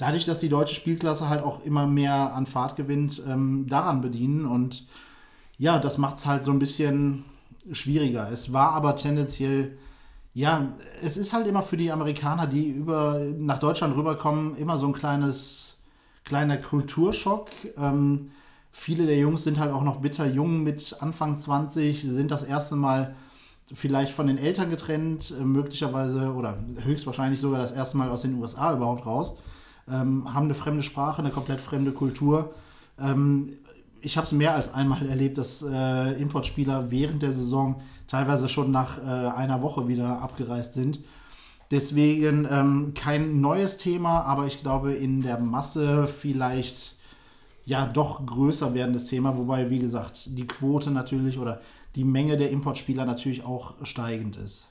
dadurch, 0.00 0.24
dass 0.24 0.40
die 0.40 0.48
deutsche 0.48 0.74
Spielklasse 0.74 1.28
halt 1.28 1.44
auch 1.44 1.62
immer 1.62 1.86
mehr 1.86 2.34
an 2.34 2.46
Fahrt 2.46 2.74
gewinnt, 2.74 3.22
ähm, 3.28 3.66
daran 3.68 4.00
bedienen. 4.00 4.46
Und 4.46 4.86
ja, 5.58 5.78
das 5.78 5.98
macht 5.98 6.16
es 6.16 6.24
halt 6.24 6.42
so 6.42 6.50
ein 6.50 6.58
bisschen 6.58 7.24
schwieriger. 7.70 8.30
Es 8.32 8.50
war 8.54 8.72
aber 8.72 8.96
tendenziell, 8.96 9.76
ja, 10.32 10.68
es 11.02 11.18
ist 11.18 11.34
halt 11.34 11.46
immer 11.46 11.60
für 11.60 11.76
die 11.76 11.92
Amerikaner, 11.92 12.46
die 12.46 12.70
über 12.70 13.20
nach 13.36 13.58
Deutschland 13.58 13.94
rüberkommen, 13.94 14.56
immer 14.56 14.78
so 14.78 14.86
ein 14.86 14.94
kleines, 14.94 15.76
kleiner 16.24 16.56
Kulturschock. 16.56 17.50
Ähm, 17.76 18.30
viele 18.72 19.04
der 19.04 19.18
Jungs 19.18 19.44
sind 19.44 19.58
halt 19.58 19.70
auch 19.70 19.84
noch 19.84 20.00
bitter 20.00 20.24
jung 20.24 20.62
mit 20.62 20.96
Anfang 21.00 21.38
20, 21.38 22.04
sind 22.04 22.30
das 22.30 22.42
erste 22.42 22.74
Mal 22.74 23.16
vielleicht 23.70 24.12
von 24.12 24.28
den 24.28 24.38
Eltern 24.38 24.70
getrennt, 24.70 25.34
äh, 25.38 25.44
möglicherweise 25.44 26.32
oder 26.32 26.56
höchstwahrscheinlich 26.84 27.38
sogar 27.38 27.60
das 27.60 27.72
erste 27.72 27.98
Mal 27.98 28.08
aus 28.08 28.22
den 28.22 28.40
USA 28.40 28.72
überhaupt 28.72 29.04
raus, 29.04 29.34
ähm, 29.90 30.32
haben 30.32 30.44
eine 30.44 30.54
fremde 30.54 30.82
Sprache, 30.82 31.22
eine 31.22 31.30
komplett 31.30 31.60
fremde 31.60 31.92
Kultur. 31.92 32.54
Ähm, 32.98 33.56
ich 34.02 34.16
habe 34.16 34.26
es 34.26 34.32
mehr 34.32 34.54
als 34.54 34.72
einmal 34.72 35.06
erlebt, 35.08 35.38
dass 35.38 35.62
äh, 35.62 36.20
Importspieler 36.20 36.90
während 36.90 37.22
der 37.22 37.32
Saison 37.32 37.80
teilweise 38.06 38.48
schon 38.48 38.70
nach 38.70 38.98
äh, 38.98 39.28
einer 39.28 39.62
Woche 39.62 39.88
wieder 39.88 40.20
abgereist 40.20 40.74
sind. 40.74 41.00
Deswegen 41.70 42.48
ähm, 42.50 42.94
kein 42.94 43.40
neues 43.40 43.76
Thema, 43.76 44.22
aber 44.22 44.46
ich 44.46 44.60
glaube 44.60 44.92
in 44.92 45.22
der 45.22 45.38
Masse 45.38 46.08
vielleicht 46.08 46.96
ja 47.64 47.86
doch 47.86 48.26
größer 48.26 48.74
werdendes 48.74 49.06
Thema, 49.06 49.36
wobei, 49.36 49.70
wie 49.70 49.78
gesagt, 49.78 50.36
die 50.36 50.48
Quote 50.48 50.90
natürlich 50.90 51.38
oder 51.38 51.60
die 51.94 52.04
Menge 52.04 52.36
der 52.36 52.50
Importspieler 52.50 53.04
natürlich 53.04 53.44
auch 53.44 53.74
steigend 53.84 54.36
ist. 54.36 54.66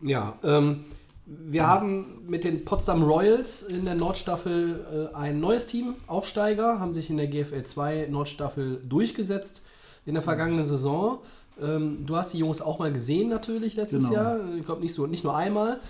Ja, 0.00 0.38
ähm, 0.42 0.84
wir 1.26 1.66
haben 1.66 2.22
mit 2.26 2.44
den 2.44 2.64
Potsdam 2.64 3.02
Royals 3.02 3.62
in 3.62 3.84
der 3.84 3.94
Nordstaffel 3.94 5.10
äh, 5.12 5.16
ein 5.16 5.40
neues 5.40 5.66
Team, 5.66 5.94
Aufsteiger, 6.06 6.78
haben 6.80 6.92
sich 6.92 7.08
in 7.08 7.16
der 7.16 7.28
GFL 7.28 7.62
2 7.62 8.08
Nordstaffel 8.10 8.82
durchgesetzt 8.86 9.62
in 10.04 10.14
der 10.14 10.22
vergangenen 10.22 10.66
Saison. 10.66 11.18
Ähm, 11.60 12.04
du 12.04 12.16
hast 12.16 12.34
die 12.34 12.38
Jungs 12.38 12.60
auch 12.60 12.78
mal 12.78 12.92
gesehen 12.92 13.28
natürlich 13.30 13.74
letztes 13.76 14.04
Genau. 14.04 14.14
Jahr. 14.14 14.38
Ich 14.58 14.66
glaube 14.66 14.82
nicht, 14.82 14.92
so, 14.92 15.06
nicht 15.06 15.24
nur 15.24 15.34
einmal. 15.34 15.80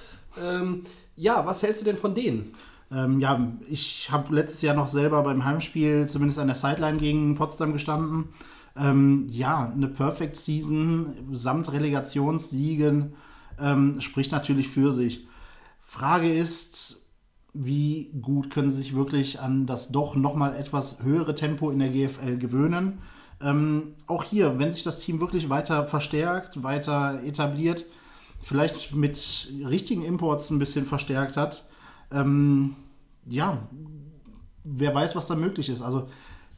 Ähm, 0.41 0.83
ja, 1.17 1.45
was 1.47 1.63
hältst 1.63 1.83
du 1.83 1.87
denn 1.87 1.97
von 1.97 2.15
denen? 2.15 2.53
Ähm, 2.93 3.19
ja, 3.19 3.53
ich 3.69 4.11
habe 4.13 4.33
letztes 4.35 4.63
Jahr 4.63 4.77
noch 4.77 4.89
selber 4.89 5.23
beim 5.23 5.45
Heimspiel 5.45 6.07
zumindest 6.07 6.39
an 6.39 6.47
der 6.47 6.57
Sideline 6.57 6.99
gegen 6.99 7.35
Potsdam 7.35 7.73
gestanden. 7.73 8.29
Ähm, 8.77 9.27
ja, 9.31 9.73
eine 9.75 9.89
Perfect 9.89 10.37
Season 10.37 11.17
samt 11.33 11.73
Relegationssiegen 11.73 13.15
ähm, 13.61 14.01
spricht 14.01 14.33
natürlich 14.33 14.69
für 14.69 14.93
sich. 14.93 15.27
Frage 15.81 16.33
ist, 16.33 17.07
wie 17.53 18.11
gut 18.21 18.51
können 18.51 18.71
sie 18.71 18.79
sich 18.79 18.97
wirklich 18.97 19.41
an 19.41 19.67
das 19.67 19.91
doch 19.91 20.17
nochmal 20.17 20.57
etwas 20.57 21.03
höhere 21.03 21.35
Tempo 21.35 21.71
in 21.71 21.79
der 21.79 21.91
GFL 21.91 22.37
gewöhnen? 22.37 22.99
Ähm, 23.41 23.95
auch 24.07 24.25
hier, 24.25 24.59
wenn 24.59 24.73
sich 24.73 24.83
das 24.83 25.01
Team 25.01 25.21
wirklich 25.21 25.49
weiter 25.49 25.87
verstärkt, 25.87 26.63
weiter 26.63 27.23
etabliert, 27.23 27.85
vielleicht 28.41 28.95
mit 28.95 29.53
richtigen 29.65 30.03
Imports 30.03 30.51
ein 30.51 30.59
bisschen 30.59 30.85
verstärkt 30.85 31.37
hat, 31.37 31.69
ähm, 32.13 32.75
ja, 33.27 33.59
wer 34.65 34.95
weiß, 34.95 35.15
was 35.15 35.27
da 35.27 35.35
möglich 35.35 35.69
ist. 35.69 35.83
Also, 35.83 36.09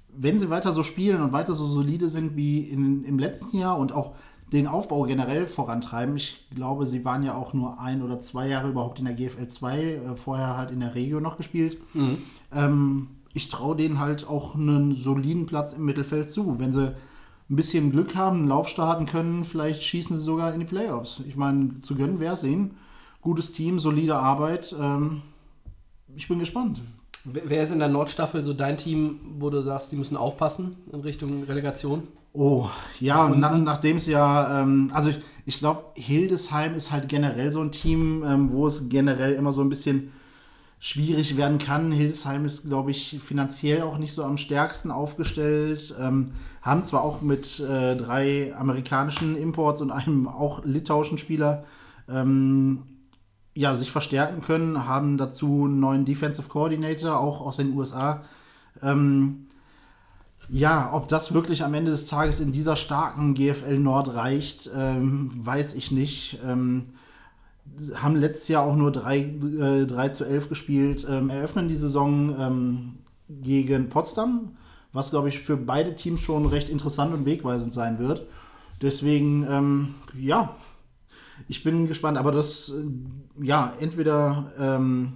wenn 0.09 0.39
sie 0.39 0.49
weiter 0.49 0.73
so 0.73 0.83
spielen 0.83 1.21
und 1.21 1.33
weiter 1.33 1.55
so 1.55 1.67
solide 1.67 2.09
sind 2.09 2.37
wie 2.37 2.61
in, 2.61 3.05
im 3.05 3.19
letzten 3.19 3.59
Jahr 3.59 3.79
und 3.79 3.93
auch 3.93 4.15
den 4.53 4.67
Aufbau 4.69 5.03
generell 5.03 5.47
vorantreiben, 5.49 6.17
ich 6.17 6.47
glaube, 6.55 6.87
sie 6.87 7.05
waren 7.05 7.25
ja 7.25 7.35
auch 7.35 7.53
nur 7.53 7.81
ein 7.81 8.03
oder 8.03 8.21
zwei 8.21 8.49
Jahre 8.49 8.69
überhaupt 8.69 8.99
in 9.01 9.07
der 9.07 9.15
GFL 9.15 9.49
2, 9.49 9.81
äh, 9.81 10.17
vorher 10.17 10.57
halt 10.57 10.71
in 10.71 10.81
der 10.81 10.95
Regio 10.95 11.21
noch 11.21 11.37
gespielt. 11.37 11.79
Ähm, 12.53 13.09
ich 13.35 13.49
traue 13.49 13.77
denen 13.77 13.99
halt 13.99 14.27
auch 14.29 14.55
einen 14.55 14.95
soliden 14.95 15.47
Platz 15.47 15.73
im 15.73 15.85
Mittelfeld 15.85 16.31
zu. 16.31 16.59
Wenn 16.59 16.73
sie 16.73 16.95
ein 17.49 17.57
bisschen 17.57 17.91
Glück 17.93 18.15
haben, 18.17 18.39
einen 18.39 18.49
Lauf 18.49 18.69
starten 18.69 19.07
können, 19.07 19.45
vielleicht 19.45 19.83
schießen 19.83 20.19
sie 20.19 20.25
sogar 20.25 20.55
in 20.55 20.61
die 20.61 20.67
Playoffs. 20.67 21.21
Ich 21.29 21.37
meine, 21.37 21.81
zu 21.83 21.95
gönnen 21.97 22.21
wäre 22.21 22.35
es 22.35 22.45
ihnen. 22.45 22.77
Gutes 23.21 23.53
Team, 23.53 23.79
solide 23.81 24.17
Arbeit. 24.17 24.75
Ähm, 24.81 25.23
ich 26.15 26.29
bin 26.29 26.39
gespannt. 26.39 26.81
Wer 27.25 27.43
wer 27.51 27.63
ist 27.63 27.73
in 27.73 27.81
der 27.81 27.89
Nordstaffel 27.89 28.43
so 28.45 28.55
dein 28.55 28.77
Team, 28.77 29.19
wo 29.39 29.51
du 29.51 29.61
sagst, 29.61 29.91
die 29.91 29.97
müssen 29.97 30.17
aufpassen 30.17 30.77
in 30.93 31.01
Richtung 31.01 31.43
Relegation? 31.45 32.05
Oh, 32.39 32.69
ja, 33.01 33.31
nach, 33.31 33.57
nachdem 33.57 33.97
es 33.97 34.07
ja, 34.07 34.61
ähm, 34.61 34.91
also 34.93 35.09
ich, 35.09 35.21
ich 35.47 35.59
glaube, 35.59 35.85
Hildesheim 35.95 36.75
ist 36.75 36.91
halt 36.93 37.09
generell 37.09 37.51
so 37.51 37.63
ein 37.63 37.73
Team, 37.73 38.23
ähm, 38.27 38.53
wo 38.53 38.67
es 38.67 38.91
generell 38.91 39.33
immer 39.33 39.55
so 39.55 39.63
ein 39.63 39.71
bisschen 39.71 40.13
schwierig 40.79 41.39
werden 41.39 41.57
kann. 41.57 41.91
Hildesheim 41.93 42.45
ist, 42.45 42.65
glaube 42.69 42.91
ich, 42.91 43.21
finanziell 43.25 43.81
auch 43.81 43.97
nicht 43.97 44.13
so 44.13 44.23
am 44.23 44.37
stärksten 44.37 44.91
aufgestellt. 44.91 45.95
Ähm, 45.99 46.33
haben 46.61 46.85
zwar 46.85 47.05
auch 47.05 47.23
mit 47.23 47.59
äh, 47.59 47.97
drei 47.97 48.55
amerikanischen 48.55 49.35
Imports 49.35 49.81
und 49.81 49.91
einem 49.91 50.29
auch 50.29 50.63
litauischen 50.63 51.17
Spieler 51.17 51.65
ähm, 52.07 52.83
ja, 53.55 53.75
sich 53.75 53.91
verstärken 53.91 54.43
können, 54.43 54.87
haben 54.87 55.17
dazu 55.17 55.65
einen 55.65 55.81
neuen 55.81 56.05
Defensive 56.05 56.51
Coordinator, 56.51 57.19
auch 57.19 57.41
aus 57.41 57.57
den 57.57 57.75
USA. 57.75 58.25
Ähm, 58.83 59.46
ja, 60.49 60.91
ob 60.93 61.09
das 61.09 61.35
wirklich 61.35 61.65
am 61.65 61.75
Ende 61.75 61.91
des 61.91 62.07
Tages 62.07 62.41
in 62.41 62.53
dieser 62.53 62.77
starken 62.77 63.35
GFL 63.35 63.79
Nord 63.79 64.15
reicht, 64.15 64.71
ähm, 64.75 65.33
weiß 65.35 65.75
ich 65.75 65.91
nicht. 65.91 66.39
Ähm, 66.45 66.91
haben 67.95 68.17
letztes 68.17 68.49
Jahr 68.49 68.65
auch 68.65 68.77
nur 68.77 68.93
3, 68.93 69.19
äh, 69.19 69.87
3 69.87 70.09
zu 70.11 70.25
11 70.25 70.49
gespielt, 70.49 71.07
ähm, 71.09 71.31
eröffnen 71.31 71.69
die 71.69 71.77
Saison 71.77 72.35
ähm, 72.39 72.95
gegen 73.29 73.89
Potsdam, 73.89 74.57
was, 74.93 75.11
glaube 75.11 75.29
ich, 75.29 75.41
für 75.41 75.57
beide 75.57 75.97
Teams 75.97 76.21
schon 76.21 76.47
recht 76.47 76.69
interessant 76.69 77.13
und 77.13 77.27
wegweisend 77.27 77.75
sein 77.75 77.99
wird. 77.99 78.27
Deswegen, 78.81 79.47
ähm, 79.51 79.95
ja, 80.19 80.55
ich 81.49 81.65
bin 81.65 81.87
gespannt, 81.87 82.19
aber 82.19 82.33
das, 82.33 82.71
äh, 82.71 83.45
ja, 83.45 83.73
entweder 83.81 84.53
ähm, 84.59 85.15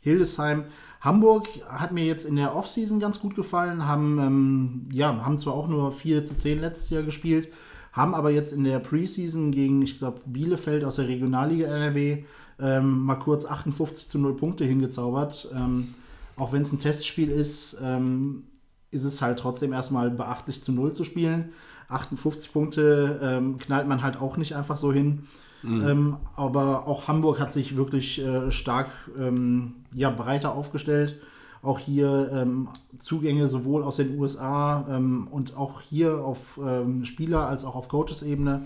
Hildesheim, 0.00 0.64
Hamburg 1.00 1.48
hat 1.66 1.92
mir 1.92 2.04
jetzt 2.04 2.26
in 2.26 2.36
der 2.36 2.54
Offseason 2.54 3.00
ganz 3.00 3.20
gut 3.20 3.34
gefallen, 3.34 3.86
haben, 3.86 4.18
ähm, 4.18 4.88
ja, 4.92 5.24
haben 5.24 5.38
zwar 5.38 5.54
auch 5.54 5.68
nur 5.68 5.92
4 5.92 6.24
zu 6.24 6.36
10 6.36 6.60
letztes 6.60 6.90
Jahr 6.90 7.02
gespielt, 7.02 7.48
haben 7.92 8.14
aber 8.14 8.30
jetzt 8.30 8.52
in 8.52 8.64
der 8.64 8.78
Preseason 8.78 9.50
gegen, 9.50 9.80
ich 9.82 9.98
glaube, 9.98 10.20
Bielefeld 10.26 10.84
aus 10.84 10.96
der 10.96 11.08
Regionalliga 11.08 11.68
NRW 11.68 12.24
ähm, 12.60 13.00
mal 13.00 13.16
kurz 13.16 13.46
58 13.46 14.08
zu 14.08 14.18
0 14.18 14.36
Punkte 14.36 14.64
hingezaubert. 14.64 15.50
Ähm, 15.54 15.94
auch 16.36 16.52
wenn 16.52 16.62
es 16.62 16.72
ein 16.72 16.78
Testspiel 16.78 17.30
ist, 17.30 17.78
ähm, 17.82 18.44
ist 18.90 19.04
es 19.04 19.22
halt 19.22 19.38
trotzdem 19.38 19.72
erstmal 19.72 20.10
beachtlich 20.10 20.62
zu 20.62 20.72
0 20.72 20.92
zu 20.92 21.04
spielen. 21.04 21.52
58 21.88 22.52
Punkte 22.52 23.20
ähm, 23.22 23.58
knallt 23.58 23.88
man 23.88 24.02
halt 24.02 24.20
auch 24.20 24.36
nicht 24.36 24.54
einfach 24.54 24.76
so 24.76 24.92
hin. 24.92 25.26
Ähm, 25.62 26.16
aber 26.36 26.86
auch 26.86 27.08
Hamburg 27.08 27.38
hat 27.38 27.52
sich 27.52 27.76
wirklich 27.76 28.18
äh, 28.18 28.50
stark 28.50 28.88
ähm, 29.18 29.79
ja, 29.94 30.10
breiter 30.10 30.54
aufgestellt. 30.54 31.16
Auch 31.62 31.78
hier 31.78 32.30
ähm, 32.32 32.68
Zugänge 32.98 33.48
sowohl 33.48 33.82
aus 33.82 33.96
den 33.96 34.18
USA 34.18 34.86
ähm, 34.90 35.28
und 35.30 35.56
auch 35.56 35.80
hier 35.82 36.24
auf 36.24 36.58
ähm, 36.64 37.04
Spieler- 37.04 37.46
als 37.48 37.64
auch 37.64 37.74
auf 37.76 37.88
Coaches-Ebene. 37.88 38.62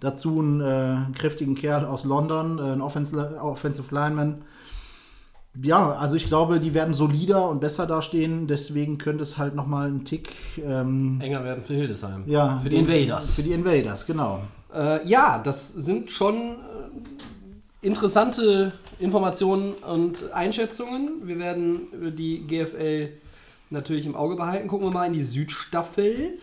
Dazu 0.00 0.40
einen 0.40 0.60
äh, 0.60 0.96
kräftigen 1.18 1.54
Kerl 1.54 1.86
aus 1.86 2.04
London, 2.04 2.58
äh, 2.58 2.72
ein 2.72 2.82
Offensive, 2.82 3.38
Offensive 3.40 3.94
Lineman. 3.94 4.42
Ja, 5.62 5.92
also 5.92 6.16
ich 6.16 6.26
glaube, 6.26 6.58
die 6.58 6.74
werden 6.74 6.94
solider 6.94 7.48
und 7.48 7.60
besser 7.60 7.86
dastehen. 7.86 8.46
Deswegen 8.48 8.98
könnte 8.98 9.22
es 9.22 9.38
halt 9.38 9.54
nochmal 9.54 9.88
ein 9.88 10.04
Tick. 10.04 10.28
Ähm, 10.58 11.20
Enger 11.22 11.44
werden 11.44 11.62
für 11.62 11.74
Hildesheim. 11.74 12.24
ja, 12.26 12.58
Für 12.62 12.68
die 12.68 12.76
Invaders. 12.76 13.36
Für 13.36 13.42
die 13.44 13.52
Invaders, 13.52 14.04
genau. 14.04 14.40
Äh, 14.74 15.06
ja, 15.08 15.38
das 15.38 15.68
sind 15.68 16.10
schon 16.10 16.34
äh, 16.34 16.54
interessante 17.84 18.72
Informationen 18.98 19.74
und 19.74 20.32
Einschätzungen. 20.32 21.26
Wir 21.26 21.38
werden 21.38 22.14
die 22.16 22.40
GFL 22.46 23.10
natürlich 23.68 24.06
im 24.06 24.16
Auge 24.16 24.36
behalten. 24.36 24.68
Gucken 24.68 24.86
wir 24.86 24.90
mal 24.90 25.06
in 25.06 25.12
die 25.12 25.22
Südstaffel. 25.22 26.38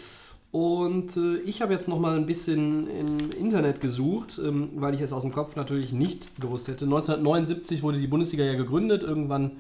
Und 0.51 1.17
äh, 1.17 1.37
ich 1.37 1.61
habe 1.61 1.73
jetzt 1.73 1.87
noch 1.87 1.97
mal 1.97 2.15
ein 2.15 2.25
bisschen 2.25 2.87
im 2.87 3.29
Internet 3.39 3.81
gesucht, 3.81 4.39
ähm, 4.45 4.69
weil 4.75 4.93
ich 4.93 5.01
es 5.01 5.13
aus 5.13 5.23
dem 5.23 5.31
Kopf 5.31 5.55
natürlich 5.55 5.93
nicht 5.93 6.39
gewusst 6.39 6.67
hätte. 6.67 6.85
1979 6.85 7.81
wurde 7.81 7.97
die 7.97 8.07
Bundesliga 8.07 8.43
ja 8.43 8.55
gegründet. 8.55 9.01
Irgendwann 9.01 9.53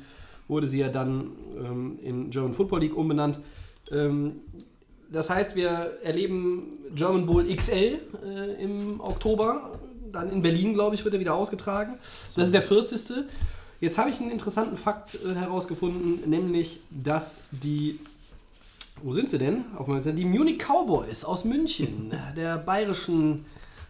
wurde 0.47 0.67
sie 0.67 0.79
ja 0.79 0.89
dann 0.89 1.31
ähm, 1.57 1.97
in 2.03 2.29
German 2.29 2.53
Football 2.53 2.81
League 2.81 2.95
umbenannt. 2.95 3.39
Ähm, 3.89 4.41
das 5.11 5.29
heißt, 5.29 5.55
wir 5.55 5.97
erleben 6.03 6.73
German 6.93 7.25
Bowl 7.25 7.43
XL 7.43 7.99
äh, 8.23 8.63
im 8.63 8.99
Oktober. 8.99 9.79
Dann 10.11 10.31
in 10.31 10.41
Berlin, 10.41 10.73
glaube 10.73 10.95
ich, 10.95 11.03
wird 11.03 11.13
er 11.13 11.19
wieder 11.19 11.33
ausgetragen. 11.33 11.97
Das 12.35 12.45
ist 12.45 12.53
der 12.53 12.61
40. 12.61 13.25
Jetzt 13.79 13.97
habe 13.97 14.09
ich 14.09 14.19
einen 14.19 14.29
interessanten 14.29 14.77
Fakt 14.77 15.15
äh, 15.15 15.33
herausgefunden, 15.33 16.29
nämlich, 16.29 16.79
dass 16.91 17.41
die 17.51 17.99
Wo 19.01 19.13
sind 19.13 19.29
sie 19.29 19.39
denn? 19.39 19.65
Auf. 19.77 19.87
Die 20.05 20.25
Munich 20.25 20.59
Cowboys 20.59 21.25
aus 21.25 21.45
München, 21.45 22.13
der 22.35 22.57
bayerischen 22.57 23.45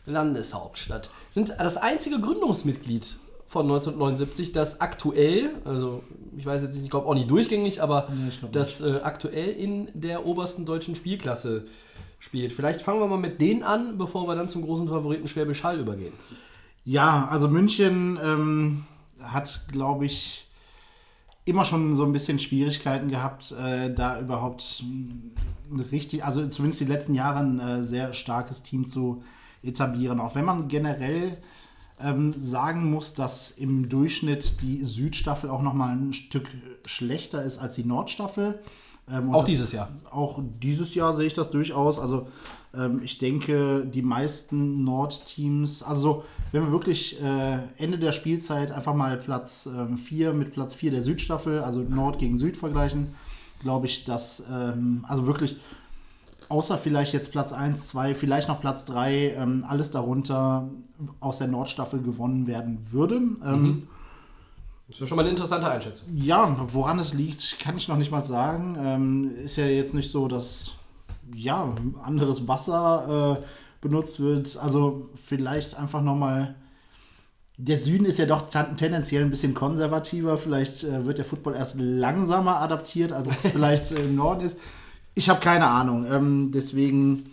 Landeshauptstadt, 0.06 1.10
sind 1.32 1.54
das 1.58 1.76
einzige 1.78 2.20
Gründungsmitglied 2.20 3.18
von 3.52 3.64
1979, 3.64 4.54
das 4.54 4.80
aktuell, 4.80 5.50
also 5.66 6.04
ich 6.38 6.46
weiß 6.46 6.64
jetzt 6.64 6.76
nicht, 6.76 6.86
ich 6.86 6.90
glaube 6.90 7.08
auch 7.08 7.14
nicht 7.14 7.30
durchgängig, 7.30 7.82
aber 7.82 8.08
glaub 8.40 8.54
das 8.54 8.80
äh, 8.80 9.02
aktuell 9.04 9.50
in 9.50 9.90
der 9.94 10.26
obersten 10.26 10.66
deutschen 10.66 10.96
Spielklasse 10.96 11.66
spielt. 12.22 12.54
Vielleicht 12.54 12.82
fangen 12.82 13.02
wir 13.02 13.08
mal 13.08 13.18
mit 13.18 13.42
denen 13.42 13.64
an, 13.64 13.98
bevor 13.98 14.28
wir 14.28 14.36
dann 14.36 14.48
zum 14.48 14.62
großen 14.62 14.88
Favoriten 14.88 15.28
Schwäbisch 15.28 15.64
Hall 15.64 15.80
übergehen. 15.80 16.14
Ja, 16.86 17.28
also 17.30 17.48
München 17.48 18.18
ähm, 18.24 18.84
hat, 19.20 19.66
glaube 19.72 20.06
ich, 20.06 20.48
immer 21.46 21.66
schon 21.66 21.98
so 21.98 22.06
ein 22.06 22.14
bisschen 22.14 22.40
Schwierigkeiten 22.40 23.10
gehabt, 23.10 23.52
äh, 23.52 23.94
da 23.94 24.22
überhaupt 24.22 24.84
richtig, 25.92 26.24
also 26.24 26.48
zumindest 26.48 26.82
die 26.82 26.86
letzten 26.86 27.16
Jahre 27.16 27.40
ein 27.40 27.60
äh, 27.60 27.84
sehr 27.84 28.14
starkes 28.14 28.62
Team 28.62 28.88
zu 28.88 29.24
etablieren. 29.64 30.20
Auch 30.20 30.36
wenn 30.36 30.46
man 30.46 30.68
generell 30.68 31.38
ähm, 32.00 32.34
sagen 32.38 32.92
muss, 32.92 33.16
dass 33.16 33.50
im 33.50 33.90
Durchschnitt 33.90 34.62
die 34.62 34.84
Südstaffel 34.86 35.50
auch 35.50 35.64
noch 35.64 35.74
mal 35.74 35.90
ein 35.90 36.14
Stück 36.14 36.48
schlechter 36.86 37.44
ist 37.44 37.58
als 37.58 37.76
die 37.76 37.86
Nordstaffel. 37.86 38.60
Ähm, 39.10 39.34
Auch 39.34 39.42
das- 39.42 39.50
dieses 39.50 39.72
Jahr. 39.72 39.90
Auch 40.10 40.40
dieses 40.62 40.94
Jahr 40.96 41.14
sehe 41.14 41.28
ich 41.28 41.34
das 41.34 41.50
durchaus. 41.52 42.00
Also 42.00 42.28
ähm, 42.74 43.02
ich 43.04 43.18
denke, 43.18 43.86
die 43.86 44.02
meisten 44.02 44.84
Nordteams, 44.84 45.84
also 45.84 46.02
so, 46.02 46.24
wenn 46.52 46.64
wir 46.66 46.72
wirklich 46.72 47.22
äh, 47.22 47.60
Ende 47.78 47.98
der 48.00 48.12
Spielzeit 48.12 48.72
einfach 48.72 48.94
mal 48.96 49.18
Platz 49.18 49.68
4 50.06 50.34
mit 50.34 50.54
Platz 50.54 50.74
4 50.74 50.92
der 50.92 51.04
Südstaffel, 51.04 51.60
also 51.62 51.82
Nord 51.82 52.20
gegen 52.20 52.38
Süd 52.38 52.56
vergleichen, 52.58 53.10
glaube 53.62 53.86
ich, 53.88 54.06
dass 54.06 54.44
ähm, 54.52 55.06
also 55.08 55.26
wirklich 55.28 55.58
außer 56.50 56.78
vielleicht 56.78 57.14
jetzt 57.14 57.32
Platz 57.32 57.54
1, 57.54 57.88
2, 57.90 58.14
vielleicht 58.14 58.48
noch 58.50 58.60
Platz 58.60 58.84
3, 58.86 59.36
ähm, 59.38 59.64
alles 59.68 59.92
darunter 59.92 60.70
aus 61.22 61.38
der 61.38 61.48
Nordstaffel 61.48 62.02
gewonnen 62.02 62.46
werden 62.48 62.80
würde. 62.92 63.16
Ähm, 63.46 63.84
Das 64.92 65.02
ist 65.02 65.10
schon 65.10 65.16
mal 65.16 65.22
eine 65.22 65.30
interessante 65.30 65.70
Einschätzung. 65.70 66.06
ja, 66.14 66.58
woran 66.74 67.00
es 67.00 67.14
liegt, 67.14 67.60
kann 67.60 67.78
ich 67.78 67.88
noch 67.88 67.98
nicht 67.98 68.12
mal 68.12 68.24
sagen. 68.24 68.76
Ähm, 68.78 69.32
ist 69.36 69.56
ja 69.56 69.66
jetzt 69.66 69.94
nicht 69.94 70.12
so, 70.12 70.28
dass 70.28 70.72
ja, 71.34 71.74
anderes 72.04 72.48
Wasser 72.48 73.38
äh, 73.40 73.44
benutzt 73.80 74.20
wird. 74.20 74.58
Also 74.58 75.10
vielleicht 75.26 75.76
einfach 75.76 76.02
nochmal. 76.02 76.56
Der 77.58 77.78
Süden 77.78 78.06
ist 78.06 78.18
ja 78.18 78.26
doch 78.26 78.50
tendenziell 78.50 79.24
ein 79.24 79.30
bisschen 79.30 79.54
konservativer. 79.54 80.38
Vielleicht 80.38 80.84
äh, 80.84 81.06
wird 81.06 81.20
der 81.20 81.26
Football 81.26 81.56
erst 81.56 81.80
langsamer 81.80 82.60
adaptiert, 82.60 83.14
als 83.14 83.28
es 83.28 83.42
vielleicht 83.52 83.92
im 83.92 84.16
Norden 84.16 84.42
ist. 84.42 84.58
Ich 85.16 85.30
habe 85.30 85.40
keine 85.40 85.68
Ahnung. 85.68 86.06
Ähm, 86.12 86.52
deswegen, 86.54 87.30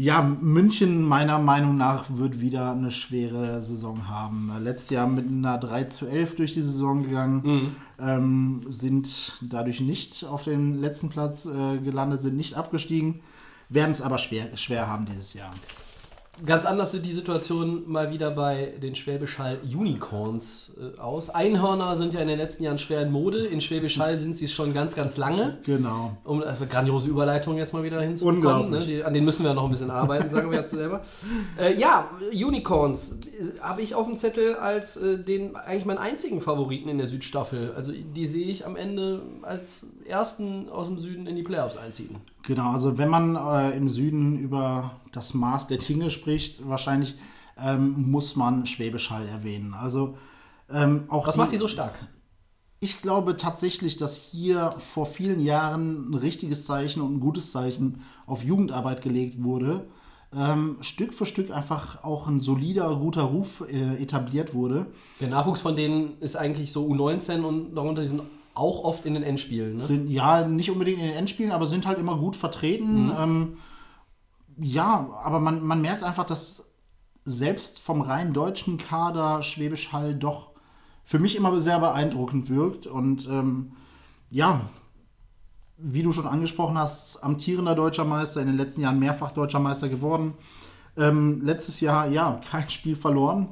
ja, 0.00 0.22
München 0.22 1.02
meiner 1.02 1.40
Meinung 1.40 1.76
nach 1.76 2.04
wird 2.08 2.40
wieder 2.40 2.70
eine 2.70 2.92
schwere 2.92 3.60
Saison 3.62 4.06
haben. 4.08 4.52
Letztes 4.60 4.90
Jahr 4.90 5.08
mit 5.08 5.26
einer 5.26 5.58
3 5.58 5.84
zu 5.84 6.06
11 6.06 6.36
durch 6.36 6.54
die 6.54 6.62
Saison 6.62 7.02
gegangen, 7.02 7.74
ähm, 7.98 8.60
sind 8.68 9.36
dadurch 9.40 9.80
nicht 9.80 10.24
auf 10.24 10.44
den 10.44 10.80
letzten 10.80 11.08
Platz 11.08 11.46
äh, 11.46 11.78
gelandet, 11.78 12.22
sind 12.22 12.36
nicht 12.36 12.54
abgestiegen, 12.54 13.22
werden 13.70 13.90
es 13.90 14.00
aber 14.00 14.18
schwer, 14.18 14.56
schwer 14.56 14.86
haben 14.86 15.04
dieses 15.04 15.34
Jahr. 15.34 15.50
Ganz 16.46 16.64
anders 16.64 16.92
sieht 16.92 17.04
die 17.04 17.12
Situation 17.12 17.82
mal 17.90 18.12
wieder 18.12 18.30
bei 18.30 18.74
den 18.80 18.94
Schwäbisch 18.94 19.38
Hall 19.38 19.58
Unicorns 19.62 20.72
äh, 20.78 21.00
aus. 21.00 21.30
Einhörner 21.30 21.96
sind 21.96 22.14
ja 22.14 22.20
in 22.20 22.28
den 22.28 22.38
letzten 22.38 22.64
Jahren 22.64 22.78
schwer 22.78 23.02
in 23.02 23.10
Mode. 23.10 23.46
In 23.46 23.60
Schwäbisch 23.60 23.98
Hall 23.98 24.18
sind 24.18 24.36
sie 24.36 24.46
schon 24.46 24.72
ganz, 24.72 24.94
ganz 24.94 25.16
lange. 25.16 25.58
Genau. 25.64 26.16
Um 26.24 26.42
äh, 26.42 26.54
grandiose 26.68 27.08
Überleitung 27.08 27.56
jetzt 27.56 27.72
mal 27.72 27.82
wieder 27.82 28.00
hinzubekommen. 28.00 28.44
Unglaublich. 28.44 28.86
Ne? 28.86 28.94
Die, 28.94 29.04
an 29.04 29.14
denen 29.14 29.24
müssen 29.24 29.44
wir 29.44 29.54
noch 29.54 29.64
ein 29.64 29.70
bisschen 29.70 29.90
arbeiten, 29.90 30.30
sagen 30.30 30.50
wir 30.50 30.58
jetzt 30.58 30.70
selber. 30.70 31.02
Äh, 31.58 31.78
ja, 31.78 32.08
Unicorns 32.32 33.12
äh, 33.12 33.60
habe 33.60 33.82
ich 33.82 33.94
auf 33.94 34.06
dem 34.06 34.16
Zettel 34.16 34.56
als 34.56 34.96
äh, 34.96 35.18
den 35.18 35.56
eigentlich 35.56 35.84
meinen 35.86 35.98
einzigen 35.98 36.40
Favoriten 36.40 36.88
in 36.88 36.98
der 36.98 37.06
Südstaffel. 37.06 37.72
Also 37.74 37.92
die 37.92 38.26
sehe 38.26 38.46
ich 38.46 38.66
am 38.66 38.76
Ende 38.76 39.22
als 39.42 39.82
ersten 40.06 40.68
aus 40.68 40.86
dem 40.86 40.98
Süden 40.98 41.26
in 41.26 41.36
die 41.36 41.42
Playoffs 41.42 41.76
einziehen. 41.76 42.16
Genau, 42.42 42.70
also 42.70 42.96
wenn 42.98 43.08
man 43.08 43.36
äh, 43.36 43.76
im 43.76 43.88
Süden 43.88 44.38
über 44.38 44.92
das 45.12 45.34
Maß 45.34 45.66
der 45.66 45.78
Dinge 45.78 46.10
spricht, 46.10 46.66
wahrscheinlich 46.68 47.16
ähm, 47.60 48.10
muss 48.10 48.36
man 48.36 48.66
Schwäbisch 48.66 49.10
Hall 49.10 49.26
erwähnen. 49.26 49.74
Also 49.74 50.16
ähm, 50.70 51.04
auch 51.08 51.26
Was 51.26 51.36
macht 51.36 51.52
die 51.52 51.56
so 51.56 51.68
stark? 51.68 51.94
Ich 52.80 53.02
glaube 53.02 53.36
tatsächlich, 53.36 53.96
dass 53.96 54.16
hier 54.16 54.70
vor 54.70 55.06
vielen 55.06 55.40
Jahren 55.40 56.10
ein 56.10 56.14
richtiges 56.14 56.64
Zeichen 56.64 57.02
und 57.02 57.16
ein 57.16 57.20
gutes 57.20 57.50
Zeichen 57.50 58.02
auf 58.26 58.44
Jugendarbeit 58.44 59.02
gelegt 59.02 59.42
wurde. 59.42 59.88
Ähm, 60.36 60.76
Stück 60.82 61.14
für 61.14 61.26
Stück 61.26 61.50
einfach 61.50 62.04
auch 62.04 62.28
ein 62.28 62.40
solider, 62.40 62.94
guter 62.96 63.22
Ruf 63.22 63.64
äh, 63.68 64.00
etabliert 64.00 64.54
wurde. 64.54 64.86
Der 65.20 65.28
Nachwuchs 65.28 65.62
von 65.62 65.74
denen 65.74 66.18
ist 66.20 66.36
eigentlich 66.36 66.70
so 66.70 66.86
U19 66.86 67.42
und 67.42 67.74
darunter 67.74 68.02
die 68.02 68.08
sind 68.08 68.22
auch 68.58 68.84
oft 68.84 69.06
in 69.06 69.14
den 69.14 69.22
Endspielen. 69.22 69.76
Ne? 69.76 69.86
Sind 69.86 70.10
ja 70.10 70.46
nicht 70.46 70.70
unbedingt 70.70 70.98
in 70.98 71.06
den 71.06 71.14
Endspielen, 71.14 71.52
aber 71.52 71.66
sind 71.66 71.86
halt 71.86 71.98
immer 71.98 72.16
gut 72.16 72.36
vertreten. 72.36 73.12
Ähm, 73.18 73.56
ja, 74.58 75.08
aber 75.22 75.40
man, 75.40 75.64
man 75.64 75.80
merkt 75.80 76.02
einfach, 76.02 76.26
dass 76.26 76.64
selbst 77.24 77.78
vom 77.78 78.00
rein 78.00 78.32
deutschen 78.32 78.78
Kader 78.78 79.42
Schwäbisch 79.42 79.92
Hall 79.92 80.14
doch 80.14 80.50
für 81.04 81.18
mich 81.18 81.36
immer 81.36 81.58
sehr 81.60 81.78
beeindruckend 81.78 82.50
wirkt. 82.50 82.86
Und 82.86 83.26
ähm, 83.28 83.72
ja, 84.30 84.60
wie 85.78 86.02
du 86.02 86.12
schon 86.12 86.26
angesprochen 86.26 86.76
hast, 86.76 87.22
amtierender 87.22 87.74
deutscher 87.74 88.04
Meister, 88.04 88.40
in 88.40 88.48
den 88.48 88.56
letzten 88.56 88.80
Jahren 88.80 88.98
mehrfach 88.98 89.30
deutscher 89.30 89.60
Meister 89.60 89.88
geworden. 89.88 90.34
Ähm, 90.96 91.40
letztes 91.42 91.80
Jahr, 91.80 92.08
ja, 92.08 92.40
kein 92.50 92.68
Spiel 92.68 92.96
verloren. 92.96 93.48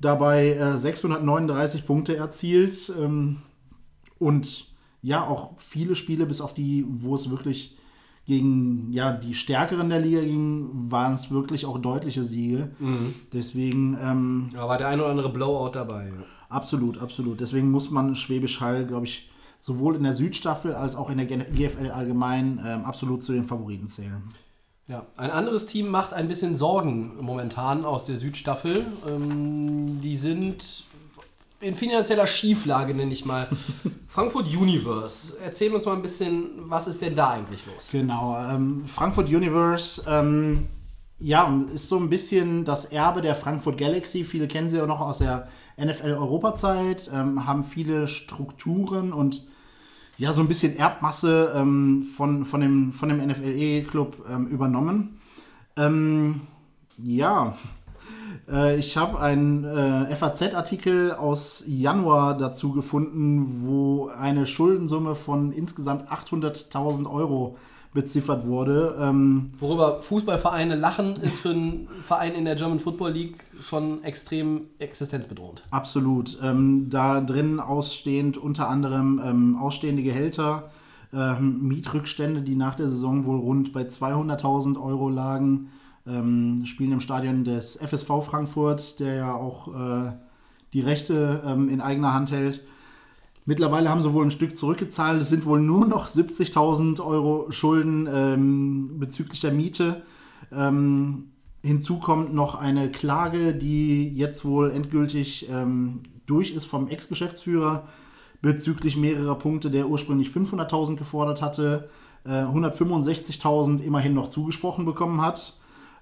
Dabei 0.00 0.54
äh, 0.54 0.76
639 0.76 1.86
Punkte 1.86 2.16
erzielt. 2.16 2.92
Ähm, 2.98 3.42
und 4.22 4.66
ja, 5.02 5.26
auch 5.26 5.50
viele 5.58 5.96
Spiele, 5.96 6.26
bis 6.26 6.40
auf 6.40 6.54
die, 6.54 6.86
wo 6.88 7.14
es 7.16 7.28
wirklich 7.28 7.76
gegen 8.24 8.92
ja, 8.92 9.10
die 9.10 9.34
Stärkeren 9.34 9.90
der 9.90 9.98
Liga 9.98 10.20
ging, 10.20 10.68
waren 10.90 11.14
es 11.14 11.32
wirklich 11.32 11.66
auch 11.66 11.78
deutliche 11.78 12.24
Siege. 12.24 12.70
Deswegen 13.32 13.98
ähm, 14.00 14.50
Da 14.54 14.68
war 14.68 14.78
der 14.78 14.86
ein 14.88 15.00
oder 15.00 15.10
andere 15.10 15.32
Blowout 15.32 15.72
dabei. 15.74 16.06
Ja. 16.06 16.24
absolut, 16.48 16.98
absolut. 17.02 17.40
Deswegen 17.40 17.72
muss 17.72 17.90
man 17.90 18.14
Schwäbisch 18.14 18.60
Hall, 18.60 18.86
glaube 18.86 19.06
ich, 19.06 19.28
sowohl 19.58 19.96
in 19.96 20.04
der 20.04 20.14
Südstaffel 20.14 20.74
als 20.74 20.94
auch 20.94 21.10
in 21.10 21.18
der 21.18 21.26
GFL 21.26 21.90
allgemein 21.90 22.60
ähm, 22.64 22.84
absolut 22.84 23.24
zu 23.24 23.32
den 23.32 23.44
Favoriten 23.44 23.88
zählen. 23.88 24.22
Ja, 24.86 25.06
ein 25.16 25.30
anderes 25.30 25.66
Team 25.66 25.88
macht 25.88 26.12
ein 26.12 26.28
bisschen 26.28 26.54
Sorgen 26.56 27.16
momentan 27.20 27.84
aus 27.84 28.04
der 28.04 28.16
Südstaffel. 28.16 28.84
Ähm, 29.08 30.00
die 30.00 30.16
sind 30.16 30.84
in 31.62 31.74
finanzieller 31.74 32.26
Schieflage, 32.26 32.94
nenne 32.94 33.12
ich 33.12 33.24
mal. 33.24 33.48
Frankfurt 34.08 34.54
Universe. 34.54 35.38
Erzähl 35.42 35.72
uns 35.72 35.86
mal 35.86 35.94
ein 35.94 36.02
bisschen, 36.02 36.50
was 36.68 36.86
ist 36.86 37.00
denn 37.00 37.14
da 37.14 37.30
eigentlich 37.30 37.64
los? 37.66 37.88
Genau, 37.90 38.36
ähm, 38.50 38.84
Frankfurt 38.86 39.28
Universe, 39.28 40.02
ähm, 40.06 40.68
ja, 41.18 41.62
ist 41.72 41.88
so 41.88 41.98
ein 41.98 42.10
bisschen 42.10 42.64
das 42.64 42.86
Erbe 42.86 43.22
der 43.22 43.36
Frankfurt 43.36 43.78
Galaxy. 43.78 44.24
Viele 44.24 44.48
kennen 44.48 44.70
sie 44.70 44.82
auch 44.82 44.88
noch 44.88 45.00
aus 45.00 45.18
der 45.18 45.46
NFL-Europazeit, 45.80 47.10
ähm, 47.14 47.46
haben 47.46 47.62
viele 47.62 48.08
Strukturen 48.08 49.12
und 49.12 49.46
ja, 50.18 50.32
so 50.32 50.40
ein 50.40 50.48
bisschen 50.48 50.76
Erbmasse 50.76 51.52
ähm, 51.56 52.04
von, 52.04 52.44
von 52.44 52.60
dem, 52.60 52.92
von 52.92 53.08
dem 53.08 53.26
NFLE-Club 53.26 54.26
ähm, 54.30 54.46
übernommen. 54.48 55.20
Ähm, 55.76 56.42
ja, 56.98 57.56
äh, 58.50 58.78
ich 58.78 58.96
habe 58.96 59.20
einen 59.20 59.64
äh, 59.64 60.14
FAZ-Artikel 60.14 61.12
aus 61.12 61.64
Januar 61.66 62.36
dazu 62.36 62.72
gefunden, 62.72 63.62
wo 63.62 64.08
eine 64.08 64.46
Schuldensumme 64.46 65.14
von 65.14 65.52
insgesamt 65.52 66.08
800.000 66.10 67.10
Euro 67.10 67.56
beziffert 67.94 68.46
wurde. 68.46 68.96
Ähm, 69.00 69.50
Worüber 69.58 70.02
Fußballvereine 70.02 70.76
lachen, 70.76 71.16
ist 71.16 71.40
für 71.40 71.50
einen 71.50 71.88
Verein 72.02 72.32
in 72.32 72.44
der 72.44 72.56
German 72.56 72.80
Football 72.80 73.12
League 73.12 73.44
schon 73.60 74.02
extrem 74.02 74.62
existenzbedrohend. 74.78 75.62
Absolut. 75.70 76.38
Ähm, 76.42 76.88
da 76.88 77.20
drin 77.20 77.60
ausstehend 77.60 78.38
unter 78.38 78.68
anderem 78.68 79.20
ähm, 79.24 79.56
ausstehende 79.56 80.02
Gehälter, 80.02 80.70
ähm, 81.12 81.68
Mietrückstände, 81.68 82.40
die 82.40 82.56
nach 82.56 82.76
der 82.76 82.88
Saison 82.88 83.26
wohl 83.26 83.38
rund 83.38 83.74
bei 83.74 83.82
200.000 83.82 84.82
Euro 84.82 85.10
lagen, 85.10 85.68
ähm, 86.06 86.64
spielen 86.66 86.92
im 86.92 87.00
Stadion 87.00 87.44
des 87.44 87.76
FSV 87.76 88.22
Frankfurt, 88.22 89.00
der 89.00 89.14
ja 89.14 89.34
auch 89.34 89.68
äh, 89.68 90.12
die 90.72 90.80
Rechte 90.80 91.42
ähm, 91.46 91.68
in 91.68 91.80
eigener 91.80 92.14
Hand 92.14 92.30
hält. 92.30 92.62
Mittlerweile 93.44 93.90
haben 93.90 94.02
sie 94.02 94.12
wohl 94.12 94.24
ein 94.24 94.30
Stück 94.30 94.56
zurückgezahlt. 94.56 95.20
Es 95.20 95.28
sind 95.28 95.44
wohl 95.44 95.60
nur 95.60 95.86
noch 95.86 96.08
70.000 96.08 97.04
Euro 97.04 97.50
Schulden 97.50 98.08
ähm, 98.12 98.98
bezüglich 98.98 99.40
der 99.40 99.52
Miete. 99.52 100.02
Ähm, 100.52 101.32
hinzu 101.64 101.98
kommt 101.98 102.34
noch 102.34 102.54
eine 102.54 102.90
Klage, 102.90 103.54
die 103.54 104.08
jetzt 104.16 104.44
wohl 104.44 104.70
endgültig 104.70 105.48
ähm, 105.50 106.02
durch 106.26 106.52
ist 106.52 106.66
vom 106.66 106.88
Ex-Geschäftsführer 106.88 107.88
bezüglich 108.42 108.96
mehrerer 108.96 109.36
Punkte, 109.36 109.70
der 109.70 109.88
ursprünglich 109.88 110.28
500.000 110.28 110.96
gefordert 110.96 111.42
hatte. 111.42 111.88
äh, 112.24 112.44
165.000 112.44 113.80
immerhin 113.80 114.14
noch 114.14 114.28
zugesprochen 114.28 114.84
bekommen 114.84 115.20
hat. 115.20 115.56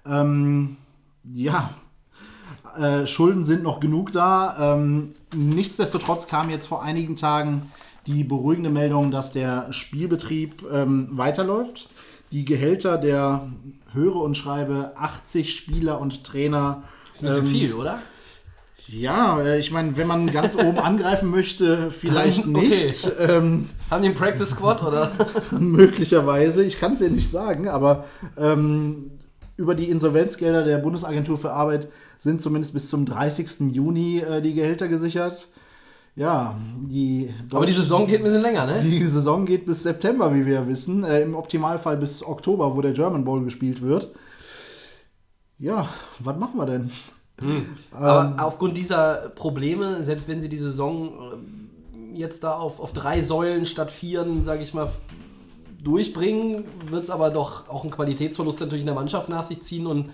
Ähm, 0.05 0.77
ja, 1.31 1.71
äh, 2.77 3.05
Schulden 3.05 3.43
sind 3.45 3.63
noch 3.63 3.79
genug 3.79 4.11
da. 4.11 4.75
Ähm, 4.75 5.13
nichtsdestotrotz 5.33 6.27
kam 6.27 6.49
jetzt 6.49 6.67
vor 6.67 6.83
einigen 6.83 7.15
Tagen 7.15 7.71
die 8.07 8.23
beruhigende 8.23 8.69
Meldung, 8.69 9.11
dass 9.11 9.31
der 9.31 9.71
Spielbetrieb 9.71 10.63
ähm, 10.71 11.09
weiterläuft. 11.11 11.89
Die 12.31 12.45
Gehälter 12.45 12.97
der 12.97 13.47
höre 13.93 14.15
und 14.15 14.35
schreibe 14.37 14.93
80 14.95 15.53
Spieler 15.53 15.99
und 15.99 16.23
Trainer. 16.23 16.83
Ist 17.13 17.23
ein 17.23 17.27
bisschen 17.27 17.45
ähm, 17.45 17.51
viel, 17.51 17.73
oder? 17.73 17.99
Ja, 18.87 19.39
äh, 19.41 19.59
ich 19.59 19.71
meine, 19.71 19.95
wenn 19.97 20.07
man 20.07 20.31
ganz 20.31 20.55
oben 20.55 20.79
angreifen 20.79 21.29
möchte, 21.29 21.91
vielleicht 21.91 22.45
Dann- 22.45 22.51
nicht. 22.53 23.09
Ähm, 23.19 23.69
Haben 23.89 24.01
die 24.01 24.09
einen 24.09 24.17
Practice 24.17 24.49
Squad, 24.51 24.81
oder? 24.83 25.11
möglicherweise, 25.51 26.63
ich 26.63 26.79
kann 26.79 26.93
es 26.93 26.99
dir 26.99 27.09
nicht 27.09 27.29
sagen, 27.29 27.67
aber 27.67 28.05
ähm, 28.37 29.11
über 29.61 29.75
die 29.75 29.89
Insolvenzgelder 29.89 30.63
der 30.63 30.77
Bundesagentur 30.79 31.37
für 31.37 31.51
Arbeit 31.51 31.87
sind 32.19 32.41
zumindest 32.41 32.73
bis 32.73 32.89
zum 32.89 33.05
30. 33.05 33.71
Juni 33.71 34.19
äh, 34.19 34.41
die 34.41 34.53
Gehälter 34.53 34.87
gesichert. 34.87 35.47
Ja, 36.15 36.55
die, 36.81 37.29
Aber 37.51 37.65
die 37.65 37.71
Saison 37.71 38.05
geht 38.05 38.19
ein 38.19 38.23
bisschen 38.23 38.41
länger, 38.41 38.65
ne? 38.65 38.79
die 38.79 39.05
Saison 39.05 39.45
geht 39.45 39.65
bis 39.65 39.83
September, 39.83 40.33
wie 40.35 40.45
wir 40.45 40.55
ja 40.55 40.67
wissen. 40.67 41.03
Äh, 41.05 41.21
Im 41.21 41.35
Optimalfall 41.35 41.95
bis 41.95 42.25
Oktober, 42.25 42.75
wo 42.75 42.81
der 42.81 42.91
German 42.91 43.23
Bowl 43.23 43.41
gespielt 43.43 43.81
wird. 43.81 44.11
Ja, 45.57 45.87
was 46.19 46.37
machen 46.37 46.57
wir 46.57 46.65
denn? 46.65 46.91
Aber 47.91 48.35
aufgrund 48.37 48.77
dieser 48.77 49.29
Probleme, 49.29 50.03
selbst 50.03 50.27
wenn 50.27 50.41
sie 50.41 50.49
die 50.49 50.57
Saison 50.57 51.11
ähm, 51.33 51.69
jetzt 52.13 52.43
da 52.43 52.53
auf, 52.53 52.79
auf 52.79 52.93
drei 52.93 53.21
Säulen 53.21 53.65
statt 53.65 53.91
vieren, 53.91 54.43
sage 54.43 54.63
ich 54.63 54.73
mal, 54.73 54.89
durchbringen, 55.83 56.65
wird 56.89 57.03
es 57.03 57.09
aber 57.09 57.29
doch 57.29 57.69
auch 57.69 57.83
einen 57.83 57.91
Qualitätsverlust 57.91 58.59
natürlich 58.59 58.83
in 58.83 58.87
der 58.87 58.95
Mannschaft 58.95 59.29
nach 59.29 59.43
sich 59.43 59.61
ziehen 59.61 59.87
und 59.87 60.11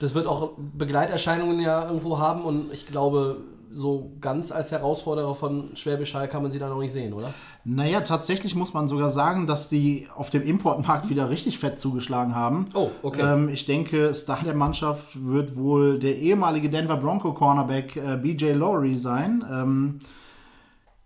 das 0.00 0.14
wird 0.14 0.26
auch 0.26 0.52
Begleiterscheinungen 0.56 1.60
ja 1.60 1.86
irgendwo 1.86 2.18
haben 2.18 2.44
und 2.44 2.72
ich 2.72 2.86
glaube, 2.86 3.38
so 3.74 4.12
ganz 4.20 4.52
als 4.52 4.70
Herausforderer 4.70 5.34
von 5.34 5.70
Schwäbisch 5.74 6.14
Hall 6.14 6.28
kann 6.28 6.42
man 6.42 6.52
sie 6.52 6.58
da 6.58 6.68
noch 6.68 6.78
nicht 6.78 6.92
sehen, 6.92 7.12
oder? 7.12 7.34
Naja, 7.64 8.02
tatsächlich 8.02 8.54
muss 8.54 8.72
man 8.72 8.86
sogar 8.86 9.10
sagen, 9.10 9.46
dass 9.46 9.68
die 9.68 10.06
auf 10.14 10.30
dem 10.30 10.42
Importmarkt 10.42 11.10
wieder 11.10 11.28
richtig 11.28 11.58
fett 11.58 11.80
zugeschlagen 11.80 12.34
haben. 12.34 12.66
Oh, 12.74 12.90
okay. 13.02 13.22
Ähm, 13.22 13.48
ich 13.48 13.66
denke, 13.66 14.14
Star 14.14 14.40
der 14.44 14.54
Mannschaft 14.54 15.24
wird 15.24 15.56
wohl 15.56 15.98
der 15.98 16.16
ehemalige 16.18 16.70
Denver 16.70 16.96
Bronco 16.96 17.32
Cornerback 17.32 17.96
äh, 17.96 18.16
BJ 18.16 18.52
Lowry 18.52 18.96
sein. 18.96 19.44
Ähm, 19.50 19.98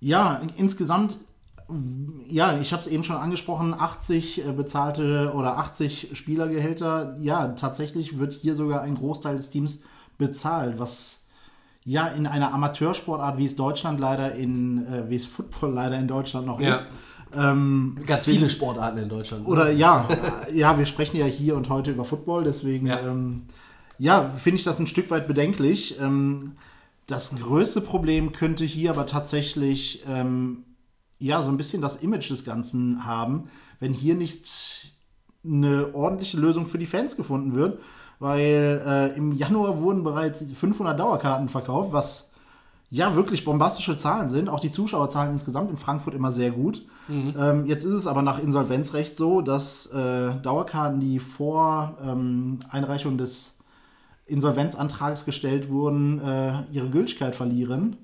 ja, 0.00 0.40
insgesamt, 0.56 1.18
ja, 2.28 2.58
ich 2.58 2.72
habe 2.72 2.80
es 2.82 2.88
eben 2.88 3.04
schon 3.04 3.16
angesprochen, 3.16 3.74
80 3.74 4.46
äh, 4.46 4.52
bezahlte 4.52 5.32
oder 5.34 5.58
80 5.58 6.10
Spielergehälter. 6.12 7.14
Ja, 7.18 7.48
tatsächlich 7.48 8.18
wird 8.18 8.32
hier 8.32 8.54
sogar 8.56 8.80
ein 8.82 8.94
Großteil 8.94 9.36
des 9.36 9.50
Teams 9.50 9.80
bezahlt, 10.16 10.78
was 10.78 11.24
ja 11.84 12.06
in 12.06 12.26
einer 12.26 12.52
Amateursportart, 12.54 13.38
wie 13.38 13.46
es 13.46 13.56
Deutschland 13.56 14.00
leider 14.00 14.34
in, 14.34 14.86
äh, 14.86 15.08
wie 15.08 15.16
es 15.16 15.26
Football 15.26 15.72
leider 15.74 15.98
in 15.98 16.08
Deutschland 16.08 16.46
noch 16.46 16.60
Ja. 16.60 16.74
ist. 16.74 16.88
Ähm, 17.36 17.98
Ganz 18.06 18.24
viele 18.24 18.48
Sportarten 18.48 18.98
in 18.98 19.08
Deutschland. 19.10 19.42
ne? 19.44 19.48
oder 19.50 19.70
ja, 19.70 20.08
äh, 20.48 20.56
ja, 20.58 20.78
wir 20.78 20.86
sprechen 20.86 21.18
ja 21.18 21.26
hier 21.26 21.56
und 21.56 21.68
heute 21.68 21.90
über 21.90 22.06
Football, 22.06 22.44
deswegen 22.44 22.86
Ja. 22.86 23.00
ja, 23.00 23.08
ähm, 23.08 23.42
ja 23.98 24.30
finde 24.36 24.56
ich 24.56 24.64
das 24.64 24.78
ein 24.78 24.86
Stück 24.86 25.10
weit 25.10 25.26
bedenklich. 25.28 26.00
Ähm, 26.00 26.52
das 27.06 27.36
größte 27.36 27.82
Problem 27.82 28.32
könnte 28.32 28.64
hier 28.64 28.90
aber 28.90 29.04
tatsächlich 29.04 30.02
ähm, 30.08 30.64
ja 31.18 31.42
so 31.42 31.50
ein 31.50 31.56
bisschen 31.56 31.82
das 31.82 31.96
Image 31.96 32.30
des 32.30 32.44
Ganzen 32.44 33.04
haben, 33.04 33.50
wenn 33.80 33.92
hier 33.92 34.14
nicht 34.14 34.92
eine 35.44 35.94
ordentliche 35.94 36.38
Lösung 36.38 36.66
für 36.66 36.78
die 36.78 36.86
Fans 36.86 37.16
gefunden 37.16 37.54
wird, 37.54 37.80
weil 38.18 38.82
äh, 38.84 39.16
im 39.16 39.32
Januar 39.32 39.80
wurden 39.80 40.02
bereits 40.02 40.42
500 40.52 40.98
Dauerkarten 40.98 41.48
verkauft, 41.48 41.92
was 41.92 42.30
ja 42.90 43.14
wirklich 43.14 43.44
bombastische 43.44 43.98
Zahlen 43.98 44.30
sind. 44.30 44.48
Auch 44.48 44.60
die 44.60 44.70
Zuschauerzahlen 44.70 45.32
insgesamt 45.32 45.70
in 45.70 45.76
Frankfurt 45.76 46.14
immer 46.14 46.32
sehr 46.32 46.50
gut. 46.50 46.84
Ähm, 47.38 47.66
jetzt 47.66 47.84
ist 47.84 47.92
es 47.92 48.06
aber 48.06 48.22
nach 48.22 48.38
Insolvenzrecht 48.38 49.16
so, 49.16 49.40
dass 49.40 49.86
äh, 49.86 50.34
Dauerkarten, 50.42 51.00
die 51.00 51.18
vor 51.18 51.96
ähm, 52.02 52.58
Einreichung 52.70 53.18
des 53.18 53.54
Insolvenzantrags 54.26 55.24
gestellt 55.24 55.70
wurden, 55.70 56.20
äh, 56.20 56.52
ihre 56.72 56.90
Gültigkeit 56.90 57.36
verlieren. 57.36 57.96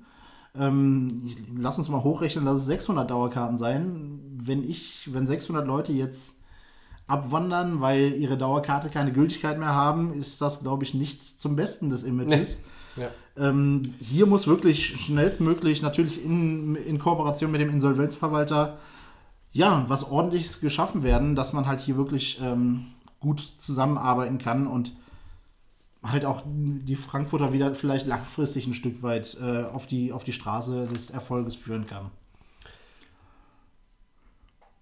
Ähm, 0.57 1.35
lass 1.57 1.79
uns 1.79 1.89
mal 1.89 2.05
hochrechnen, 2.05 2.45
dass 2.45 2.57
es 2.59 2.67
600 2.67 3.11
Dauerkarten 3.11 3.59
sein. 3.59 4.21
Wenn 4.43 4.63
ich, 4.63 5.13
wenn 5.13 5.27
600 5.27 5.67
Leute 5.67 5.93
jetzt 5.93 6.35
abwandern, 7.07 7.81
weil 7.81 8.15
ihre 8.15 8.39
Dauerkarte 8.39 8.89
keine 8.89 9.13
Gültigkeit 9.13 9.59
mehr 9.59 9.75
haben, 9.75 10.13
ist 10.13 10.41
das, 10.41 10.61
glaube 10.61 10.85
ich, 10.85 10.95
nicht 10.95 11.23
zum 11.23 11.57
Besten 11.57 11.91
des 11.91 12.03
Images. 12.03 12.61
Ja. 12.97 13.09
Ähm, 13.37 13.83
hier 13.99 14.27
muss 14.27 14.47
wirklich 14.47 14.87
schnellstmöglich, 14.87 15.83
natürlich 15.83 16.25
in, 16.25 16.77
in 16.77 16.99
Kooperation 16.99 17.51
mit 17.51 17.61
dem 17.61 17.71
Insolvenzverwalter, 17.71 18.79
ja, 19.51 19.85
was 19.89 20.09
ordentliches 20.09 20.61
geschaffen 20.61 21.03
werden, 21.03 21.35
dass 21.35 21.53
man 21.53 21.67
halt 21.67 21.81
hier 21.81 21.97
wirklich 21.97 22.41
ähm, 22.41 22.87
gut 23.21 23.41
zusammenarbeiten 23.57 24.39
kann 24.39 24.67
und 24.67 24.93
halt 26.05 26.25
auch 26.25 26.43
die 26.47 26.97
Frankfurter 26.97 27.53
wieder 27.53 27.75
vielleicht 27.75 28.07
langfristig 28.07 28.67
ein 28.67 28.75
Stück 28.75 29.03
weit 29.03 29.37
äh, 29.41 29.65
auf, 29.65 29.87
die, 29.87 30.13
auf 30.13 30.23
die 30.25 30.33
Straße 30.33 30.87
des 30.87 31.11
Erfolges 31.11 31.55
führen 31.55 31.87
kann. 31.87 32.11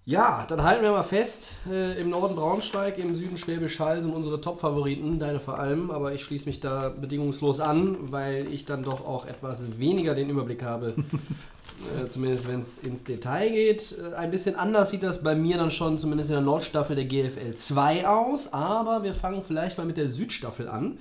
Ja, 0.04 0.44
dann 0.48 0.64
halten 0.64 0.82
wir 0.82 0.90
mal 0.90 1.04
fest, 1.04 1.60
äh, 1.70 2.00
im 2.00 2.10
Norden 2.10 2.34
Braunschweig, 2.34 2.98
im 2.98 3.14
Süden 3.14 3.36
Schwäbisch 3.36 3.78
Hall 3.78 4.02
sind 4.02 4.12
unsere 4.12 4.40
Top-Favoriten, 4.40 5.20
deine 5.20 5.38
vor 5.38 5.60
allem, 5.60 5.92
aber 5.92 6.12
ich 6.12 6.24
schließe 6.24 6.46
mich 6.46 6.58
da 6.58 6.88
bedingungslos 6.88 7.60
an, 7.60 8.10
weil 8.10 8.52
ich 8.52 8.64
dann 8.64 8.82
doch 8.82 9.06
auch 9.06 9.26
etwas 9.26 9.78
weniger 9.78 10.16
den 10.16 10.28
Überblick 10.28 10.64
habe, 10.64 10.96
äh, 12.00 12.08
zumindest 12.08 12.48
wenn 12.48 12.60
es 12.60 12.78
ins 12.78 13.04
Detail 13.04 13.50
geht. 13.50 13.96
Äh, 13.98 14.14
ein 14.14 14.30
bisschen 14.30 14.56
anders 14.56 14.90
sieht 14.90 15.02
das 15.02 15.22
bei 15.22 15.34
mir 15.34 15.56
dann 15.56 15.70
schon 15.70 15.98
zumindest 15.98 16.30
in 16.30 16.36
der 16.36 16.44
Nordstaffel 16.44 16.96
der 16.96 17.04
GFL 17.04 17.54
2 17.54 18.06
aus, 18.06 18.52
aber 18.52 19.02
wir 19.02 19.14
fangen 19.14 19.42
vielleicht 19.42 19.78
mal 19.78 19.86
mit 19.86 19.96
der 19.96 20.08
Südstaffel 20.08 20.68
an. 20.68 20.98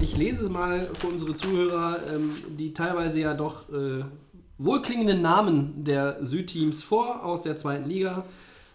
Ich 0.00 0.16
lese 0.16 0.48
mal 0.48 0.88
für 0.94 1.06
unsere 1.06 1.34
Zuhörer, 1.34 2.00
ähm, 2.12 2.30
die 2.58 2.74
teilweise 2.74 3.20
ja 3.20 3.34
doch 3.34 3.68
äh, 3.70 4.04
wohlklingenden 4.58 5.22
Namen 5.22 5.84
der 5.84 6.24
Südteams 6.24 6.82
vor 6.82 7.24
aus 7.24 7.42
der 7.42 7.56
zweiten 7.56 7.88
Liga. 7.88 8.24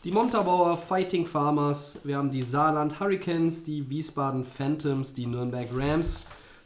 Die 0.04 0.12
Montabaur 0.12 0.78
Fighting 0.78 1.28
Farmers, 1.28 2.00
wir 2.04 2.18
haben 2.18 2.32
die 2.32 2.42
Saarland 2.42 3.00
Hurricanes, 3.00 3.64
die 3.64 3.88
Wiesbaden 3.90 4.46
Phantoms, 4.46 5.14
die 5.14 5.28
Nürnberg 5.28 5.70
Rams, 5.76 6.24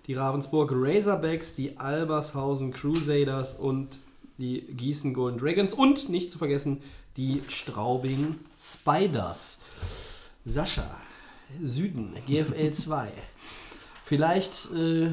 die 0.08 0.14
Ravensburg 0.14 0.72
Razorbacks, 0.74 1.56
die 1.56 1.78
Albershausen 1.78 2.72
Crusaders 2.72 3.54
und 3.54 4.00
die 4.38 4.62
Gießen 4.62 5.14
Golden 5.14 5.38
Dragons 5.38 5.74
und 5.74 6.10
nicht 6.10 6.32
zu 6.32 6.38
vergessen 6.38 6.82
die 7.18 7.42
Straubing 7.48 8.40
Spiders. 8.60 9.60
Sascha, 10.44 10.98
Süden, 11.62 12.14
GFL 12.28 12.72
2. 12.72 13.12
Vielleicht 14.04 14.72
äh, 14.74 15.12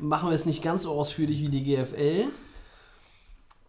machen 0.00 0.30
wir 0.30 0.34
es 0.34 0.46
nicht 0.46 0.62
ganz 0.62 0.82
so 0.82 0.92
ausführlich 0.92 1.40
wie 1.40 1.48
die 1.48 1.62
GFL. 1.62 2.28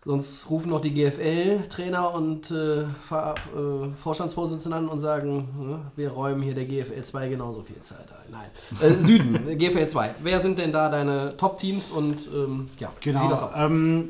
Sonst 0.06 0.50
rufen 0.50 0.70
noch 0.70 0.82
die 0.82 0.94
GFL-Trainer 0.94 2.14
und 2.14 2.52
äh, 2.52 2.84
Ver 3.08 3.36
äh, 3.56 3.88
Vorstandsvorsitzenden 4.02 4.84
an 4.84 4.90
und 4.90 5.00
sagen, 5.00 5.48
ne, 5.58 5.80
wir 5.96 6.10
räumen 6.12 6.42
hier 6.42 6.54
der 6.54 6.66
GFL 6.66 7.04
2 7.04 7.30
genauso 7.30 7.62
viel 7.62 7.80
Zeit 7.80 8.08
ein. 8.12 8.32
Nein. 8.32 8.50
Äh, 8.82 9.02
Süden, 9.02 9.40
GFL 9.58 9.88
2. 9.88 10.16
Wer 10.22 10.40
sind 10.42 10.60
denn 10.60 10.74
da 10.74 10.90
deine 10.90 11.38
Top-Teams 11.38 11.90
und 11.92 12.18
ähm, 12.36 12.68
ja, 12.80 12.92
wie 13.00 13.10
Genau. 13.12 13.22
sieht 13.22 13.32
das 13.32 13.44
aus? 13.44 13.56
Ähm, 13.58 14.10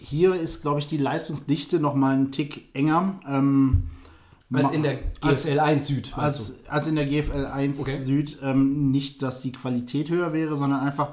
hier 0.00 0.34
ist, 0.34 0.62
glaube 0.62 0.80
ich, 0.80 0.88
die 0.88 0.96
Leistungsdichte 0.98 1.78
noch 1.78 1.94
mal 1.94 2.16
ein 2.16 2.32
Tick 2.32 2.74
enger. 2.74 3.14
Ähm, 3.28 3.90
als 4.52 4.70
in 4.72 4.82
der 4.82 4.98
als- 5.20 5.44
GFL 5.44 5.60
1 5.60 5.86
Süd, 5.86 6.18
als, 6.18 6.54
als 6.68 6.86
in 6.88 6.96
der 6.96 7.06
GFL 7.06 7.46
1 7.46 7.78
Okay. 7.78 7.98
Süd 8.02 8.38
ähm, 8.42 8.90
nicht, 8.90 9.22
dass 9.22 9.40
die 9.42 9.52
Qualität 9.52 10.10
höher 10.10 10.32
wäre, 10.32 10.56
sondern 10.56 10.80
einfach, 10.80 11.10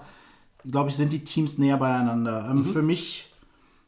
glaube 0.67 0.89
ich, 0.89 0.95
sind 0.95 1.13
die 1.13 1.23
Teams 1.23 1.57
näher 1.59 1.77
beieinander. 1.77 2.51
Mhm. 2.51 2.59
Ähm, 2.59 2.65
Für 2.65 2.81
mich, 2.81 3.27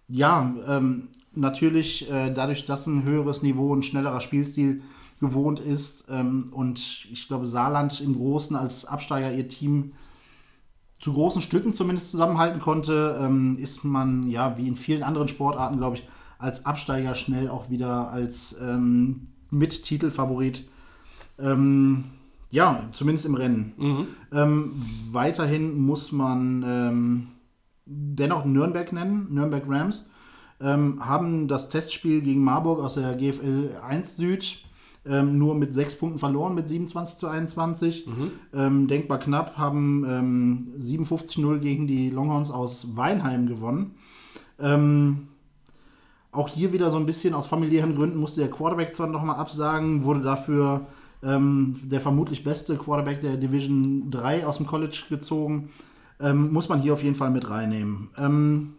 ja, 0.07 0.55
ähm, 0.67 1.09
natürlich 1.33 2.09
äh, 2.09 2.31
dadurch, 2.33 2.65
dass 2.65 2.87
ein 2.87 3.03
höheres 3.03 3.41
Niveau, 3.41 3.73
ein 3.73 3.83
schnellerer 3.83 4.21
Spielstil 4.21 4.81
gewohnt 5.19 5.59
ist 5.59 6.05
ähm, 6.09 6.49
und 6.51 7.07
ich 7.11 7.27
glaube, 7.27 7.45
Saarland 7.45 8.01
im 8.01 8.15
Großen 8.15 8.55
als 8.55 8.85
Absteiger 8.85 9.33
ihr 9.33 9.47
Team 9.49 9.93
zu 10.99 11.13
großen 11.13 11.41
Stücken 11.41 11.73
zumindest 11.73 12.11
zusammenhalten 12.11 12.59
konnte, 12.59 13.19
ähm, 13.21 13.57
ist 13.59 13.83
man 13.83 14.29
ja 14.29 14.57
wie 14.57 14.67
in 14.67 14.75
vielen 14.75 15.03
anderen 15.03 15.27
Sportarten, 15.27 15.77
glaube 15.77 15.97
ich, 15.97 16.07
als 16.39 16.65
Absteiger 16.65 17.15
schnell 17.15 17.49
auch 17.49 17.69
wieder 17.69 18.09
als 18.09 18.55
ähm, 18.61 19.27
Mittitelfavorit. 19.49 20.67
Ähm, 21.39 22.05
ja, 22.49 22.87
zumindest 22.93 23.25
im 23.25 23.35
Rennen. 23.35 23.73
Ähm, 24.33 24.85
weiterhin 25.11 25.79
muss 25.79 26.11
man 26.11 26.63
ähm, 26.65 27.27
dennoch 27.87 28.45
Nürnberg 28.45 28.91
nennen, 28.91 29.27
Nürnberg 29.31 29.63
Rams, 29.67 30.07
ähm, 30.59 30.99
haben 30.99 31.47
das 31.47 31.69
Testspiel 31.69 32.21
gegen 32.21 32.43
Marburg 32.43 32.79
aus 32.79 32.95
der 32.95 33.15
GFL 33.15 33.77
1 33.83 34.17
Süd 34.17 34.63
ähm, 35.09 35.37
nur 35.37 35.55
mit 35.55 35.73
sechs 35.73 35.95
Punkten 35.95 36.19
verloren 36.19 36.55
mit 36.55 36.67
27 36.67 37.15
zu 37.15 37.27
21. 37.27 38.07
Ähm, 38.53 38.87
denkbar 38.87 39.19
knapp 39.19 39.57
haben 39.57 40.05
ähm, 40.07 40.67
57-0 40.81 41.59
gegen 41.59 41.87
die 41.87 42.09
Longhorns 42.09 42.51
aus 42.51 42.95
Weinheim 42.95 43.47
gewonnen. 43.47 43.95
Ähm, 44.59 45.27
auch 46.31 46.49
hier 46.49 46.73
wieder 46.73 46.91
so 46.91 46.97
ein 46.97 47.05
bisschen 47.05 47.33
aus 47.33 47.47
familiären 47.47 47.95
Gründen 47.95 48.19
musste 48.19 48.41
der 48.41 48.49
Quarterback 48.49 48.93
zwar 48.93 49.07
nochmal 49.07 49.37
absagen, 49.37 50.03
wurde 50.03 50.21
dafür 50.21 50.87
ähm, 51.23 51.79
der 51.83 52.01
vermutlich 52.01 52.43
beste 52.43 52.75
Quarterback 52.75 53.21
der 53.21 53.37
Division 53.37 54.11
3 54.11 54.45
aus 54.45 54.57
dem 54.57 54.67
College 54.67 55.03
gezogen. 55.09 55.69
Ähm, 56.19 56.51
muss 56.51 56.69
man 56.69 56.81
hier 56.81 56.93
auf 56.93 57.03
jeden 57.03 57.15
Fall 57.15 57.29
mit 57.29 57.49
reinnehmen. 57.49 58.09
Ähm, 58.17 58.73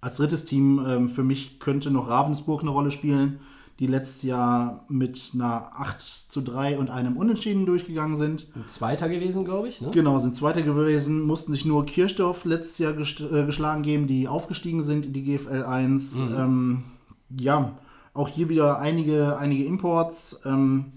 als 0.00 0.16
drittes 0.16 0.44
Team 0.44 0.84
ähm, 0.86 1.08
für 1.08 1.24
mich 1.24 1.58
könnte 1.60 1.90
noch 1.90 2.10
Ravensburg 2.10 2.60
eine 2.60 2.70
Rolle 2.70 2.90
spielen, 2.90 3.40
die 3.78 3.86
letztes 3.86 4.22
Jahr 4.22 4.84
mit 4.88 5.30
einer 5.34 5.72
8 5.76 6.00
zu 6.00 6.42
3 6.42 6.78
und 6.78 6.90
einem 6.90 7.16
Unentschieden 7.16 7.66
durchgegangen 7.66 8.16
sind. 8.16 8.48
Zweiter 8.68 9.08
gewesen, 9.08 9.44
glaube 9.44 9.68
ich. 9.68 9.80
Ne? 9.80 9.90
Genau, 9.92 10.18
sind 10.18 10.36
Zweiter 10.36 10.62
gewesen, 10.62 11.22
mussten 11.22 11.52
sich 11.52 11.64
nur 11.64 11.86
Kirchdorf 11.86 12.44
letztes 12.44 12.78
Jahr 12.78 12.92
äh, 12.92 13.46
geschlagen 13.46 13.82
geben, 13.82 14.06
die 14.06 14.28
aufgestiegen 14.28 14.82
sind 14.82 15.06
in 15.06 15.12
die 15.12 15.24
GFL 15.24 15.64
1. 15.64 16.20
Ähm, 16.20 16.84
ja, 17.40 17.78
auch 18.12 18.28
hier 18.28 18.48
wieder 18.48 18.78
einige, 18.78 19.38
einige 19.38 19.64
Imports. 19.64 20.38
Ähm, 20.44 20.92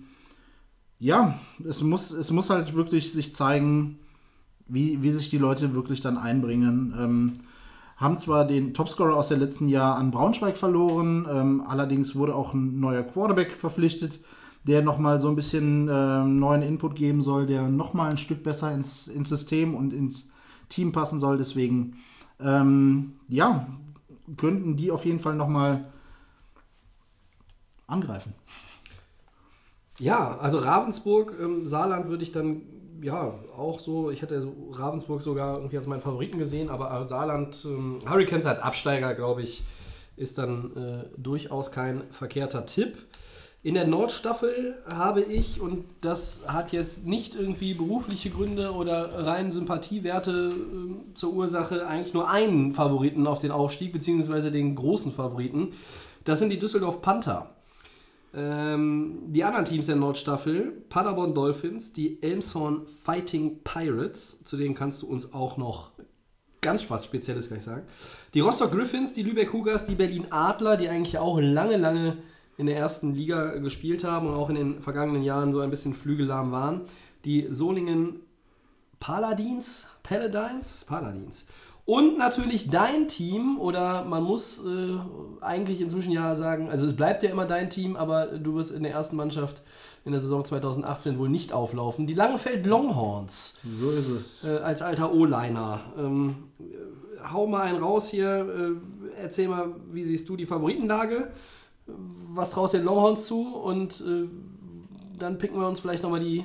ja, 0.99 1.39
es 1.63 1.81
muss, 1.81 2.11
es 2.11 2.29
muss 2.31 2.49
halt 2.49 2.75
wirklich 2.75 3.11
sich 3.11 3.33
zeigen, 3.33 3.99
wie, 4.67 5.01
wie 5.01 5.11
sich 5.11 5.29
die 5.29 5.37
Leute 5.37 5.73
wirklich 5.73 6.01
dann 6.01 6.17
einbringen. 6.17 6.93
Ähm, 6.97 7.33
haben 7.97 8.17
zwar 8.17 8.45
den 8.45 8.73
Topscorer 8.73 9.15
aus 9.15 9.29
dem 9.29 9.39
letzten 9.39 9.67
Jahr 9.67 9.97
an 9.97 10.11
Braunschweig 10.11 10.55
verloren, 10.55 11.27
ähm, 11.31 11.63
allerdings 11.67 12.15
wurde 12.15 12.35
auch 12.35 12.53
ein 12.53 12.79
neuer 12.79 13.01
Quarterback 13.01 13.51
verpflichtet, 13.51 14.19
der 14.67 14.83
nochmal 14.83 15.19
so 15.19 15.29
ein 15.29 15.35
bisschen 15.35 15.89
ähm, 15.91 16.39
neuen 16.39 16.61
Input 16.61 16.95
geben 16.95 17.21
soll, 17.21 17.47
der 17.47 17.69
nochmal 17.69 18.11
ein 18.11 18.17
Stück 18.17 18.43
besser 18.43 18.71
ins, 18.71 19.07
ins 19.07 19.29
System 19.29 19.73
und 19.73 19.93
ins 19.93 20.27
Team 20.69 20.91
passen 20.91 21.19
soll. 21.19 21.37
Deswegen, 21.37 21.97
ähm, 22.39 23.13
ja, 23.29 23.65
könnten 24.35 24.75
die 24.75 24.91
auf 24.91 25.05
jeden 25.05 25.19
Fall 25.19 25.35
nochmal 25.35 25.85
angreifen. 27.87 28.33
Ja, 29.99 30.37
also 30.37 30.59
Ravensburg, 30.59 31.33
ähm, 31.41 31.65
Saarland 31.65 32.07
würde 32.09 32.23
ich 32.23 32.31
dann 32.31 32.61
ja 33.01 33.33
auch 33.55 33.79
so, 33.79 34.11
ich 34.11 34.21
hätte 34.21 34.47
Ravensburg 34.71 35.21
sogar 35.21 35.57
irgendwie 35.57 35.77
als 35.77 35.87
meinen 35.87 36.01
Favoriten 36.01 36.37
gesehen, 36.37 36.69
aber 36.69 36.91
äh, 36.99 37.03
Saarland, 37.05 37.65
ähm, 37.65 37.99
Hurricanes 38.07 38.45
als 38.45 38.59
Absteiger, 38.59 39.13
glaube 39.13 39.41
ich, 39.41 39.63
ist 40.15 40.37
dann 40.37 40.75
äh, 40.75 41.19
durchaus 41.19 41.71
kein 41.71 42.03
verkehrter 42.09 42.65
Tipp. 42.65 42.97
In 43.63 43.73
der 43.73 43.87
Nordstaffel 43.87 44.75
habe 44.93 45.21
ich, 45.21 45.59
und 45.59 45.85
das 46.01 46.41
hat 46.47 46.71
jetzt 46.71 47.05
nicht 47.05 47.35
irgendwie 47.35 47.73
berufliche 47.73 48.29
Gründe 48.29 48.71
oder 48.71 49.25
rein 49.25 49.51
Sympathiewerte 49.51 50.51
äh, 50.53 51.13
zur 51.13 51.33
Ursache, 51.33 51.85
eigentlich 51.87 52.13
nur 52.13 52.29
einen 52.29 52.73
Favoriten 52.73 53.27
auf 53.27 53.39
den 53.39 53.51
Aufstieg, 53.51 53.91
beziehungsweise 53.91 54.51
den 54.51 54.75
großen 54.75 55.11
Favoriten. 55.11 55.73
Das 56.23 56.39
sind 56.39 56.51
die 56.51 56.59
Düsseldorf 56.59 57.01
Panther. 57.01 57.56
Ähm, 58.33 59.19
die 59.27 59.43
anderen 59.43 59.65
Teams 59.65 59.85
der 59.85 59.95
Nordstaffel, 59.95 60.71
Paderborn 60.89 61.33
Dolphins, 61.33 61.93
die 61.93 62.21
Elmshorn 62.21 62.85
Fighting 62.87 63.59
Pirates, 63.63 64.43
zu 64.43 64.57
denen 64.57 64.75
kannst 64.75 65.01
du 65.01 65.07
uns 65.07 65.33
auch 65.33 65.57
noch 65.57 65.91
ganz 66.61 66.89
was 66.89 67.05
Spezielles 67.05 67.47
gleich 67.47 67.63
sagen. 67.63 67.83
Die 68.33 68.41
Rostock 68.41 68.71
Griffins, 68.71 69.13
die 69.13 69.23
Lübeck 69.23 69.51
Cougars, 69.51 69.85
die 69.85 69.95
Berlin 69.95 70.27
Adler, 70.31 70.77
die 70.77 70.89
eigentlich 70.89 71.17
auch 71.17 71.39
lange, 71.39 71.77
lange 71.77 72.17
in 72.57 72.65
der 72.65 72.77
ersten 72.77 73.13
Liga 73.13 73.55
gespielt 73.57 74.03
haben 74.03 74.27
und 74.27 74.33
auch 74.33 74.49
in 74.49 74.55
den 74.55 74.81
vergangenen 74.81 75.23
Jahren 75.23 75.53
so 75.53 75.59
ein 75.59 75.69
bisschen 75.69 75.93
flügellahm 75.93 76.51
waren. 76.51 76.81
Die 77.23 77.47
Solingen 77.49 78.19
Paladins, 78.99 79.85
Paladins, 80.03 80.83
Paladins. 80.87 81.45
Und 81.89 82.17
natürlich 82.17 82.69
dein 82.69 83.07
Team, 83.07 83.57
oder 83.61 84.03
man 84.03 84.21
muss 84.21 84.61
äh, 84.65 84.97
eigentlich 85.39 85.79
inzwischen 85.79 86.11
ja 86.11 86.35
sagen, 86.35 86.69
also 86.69 86.85
es 86.85 86.93
bleibt 86.97 87.23
ja 87.23 87.29
immer 87.29 87.45
dein 87.45 87.69
Team, 87.69 87.95
aber 87.95 88.25
du 88.25 88.55
wirst 88.55 88.71
in 88.71 88.83
der 88.83 88.91
ersten 88.91 89.15
Mannschaft 89.15 89.61
in 90.03 90.11
der 90.11 90.19
Saison 90.19 90.43
2018 90.43 91.17
wohl 91.17 91.29
nicht 91.29 91.53
auflaufen. 91.53 92.05
Die 92.05 92.13
Langefeld 92.13 92.65
Longhorns 92.65 93.57
So 93.63 93.91
ist 93.91 94.09
es. 94.09 94.43
äh, 94.43 94.57
als 94.57 94.81
alter 94.81 95.13
O-Liner. 95.13 95.79
Ähm, 95.97 96.35
äh, 96.59 97.23
hau 97.31 97.47
mal 97.47 97.61
einen 97.61 97.81
raus 97.81 98.09
hier, 98.09 98.27
äh, 99.15 99.21
erzähl 99.21 99.47
mal, 99.47 99.73
wie 99.89 100.03
siehst 100.03 100.27
du 100.27 100.35
die 100.35 100.45
Favoritenlage? 100.45 101.31
Was 101.85 102.49
traust 102.49 102.73
du 102.73 102.79
den 102.79 102.85
Longhorns 102.85 103.27
zu? 103.27 103.55
Und 103.55 104.01
äh, 104.01 104.27
dann 105.17 105.37
picken 105.37 105.57
wir 105.57 105.69
uns 105.69 105.79
vielleicht 105.79 106.03
nochmal 106.03 106.19
die 106.19 106.43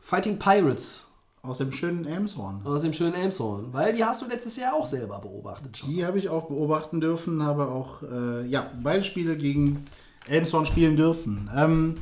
Fighting 0.00 0.38
Pirates 0.38 1.10
Aus 1.44 1.58
dem 1.58 1.72
schönen 1.72 2.06
Elmshorn. 2.06 2.62
aus 2.64 2.80
dem 2.80 2.94
schönen 2.94 3.12
Elmshorn. 3.12 3.70
Weil 3.72 3.92
die 3.92 4.02
hast 4.02 4.22
du 4.22 4.26
letztes 4.26 4.56
Jahr 4.56 4.72
auch 4.72 4.86
selber 4.86 5.18
beobachtet 5.18 5.76
schon. 5.76 5.90
Die 5.90 6.04
habe 6.04 6.18
ich 6.18 6.30
auch 6.30 6.46
beobachten 6.48 7.02
dürfen, 7.02 7.42
habe 7.42 7.68
auch 7.68 8.02
äh, 8.02 8.46
ja, 8.46 8.70
beide 8.82 9.04
Spiele 9.04 9.36
gegen 9.36 9.84
Elmshorn 10.26 10.64
spielen 10.64 10.96
dürfen. 10.96 11.50
Ähm, 11.54 11.96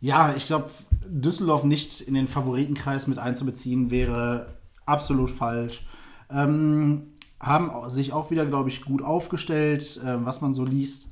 ja, 0.00 0.32
ich 0.36 0.46
glaube, 0.46 0.70
Düsseldorf 1.08 1.64
nicht 1.64 2.00
in 2.02 2.14
den 2.14 2.28
Favoritenkreis 2.28 3.08
mit 3.08 3.18
einzubeziehen, 3.18 3.90
wäre 3.90 4.54
absolut 4.86 5.30
falsch. 5.30 5.84
Ähm, 6.30 7.14
haben 7.40 7.70
sich 7.90 8.12
auch 8.12 8.30
wieder, 8.30 8.46
glaube 8.46 8.68
ich, 8.68 8.84
gut 8.84 9.02
aufgestellt, 9.02 10.00
äh, 10.04 10.24
was 10.24 10.40
man 10.40 10.54
so 10.54 10.64
liest. 10.64 11.08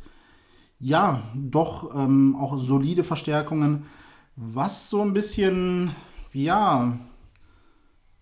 Ja, 0.78 1.22
doch 1.34 1.94
ähm, 1.96 2.36
auch 2.38 2.58
solide 2.58 3.02
Verstärkungen. 3.02 3.86
Was 4.36 4.88
so 4.88 5.02
ein 5.02 5.14
bisschen, 5.14 5.90
ja, 6.32 6.98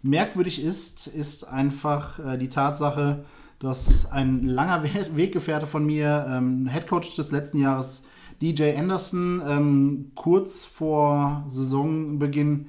merkwürdig 0.05 0.63
ist, 0.63 1.07
ist 1.07 1.49
einfach 1.49 2.19
äh, 2.19 2.39
die 2.39 2.49
Tatsache, 2.49 3.25
dass 3.59 4.11
ein 4.11 4.45
langer 4.45 4.85
We 4.85 5.17
Weggefährte 5.17 5.67
von 5.67 5.87
mir, 5.87 6.27
ähm, 6.29 6.67
Headcoach 6.67 7.17
des 7.17 7.33
letzten 7.33 7.59
Jahres, 7.59 8.03
DJ 8.43 8.77
Anderson, 8.77 9.43
ähm, 9.47 10.13
kurz 10.15 10.67
vor 10.67 11.45
Saisonbeginn 11.49 12.67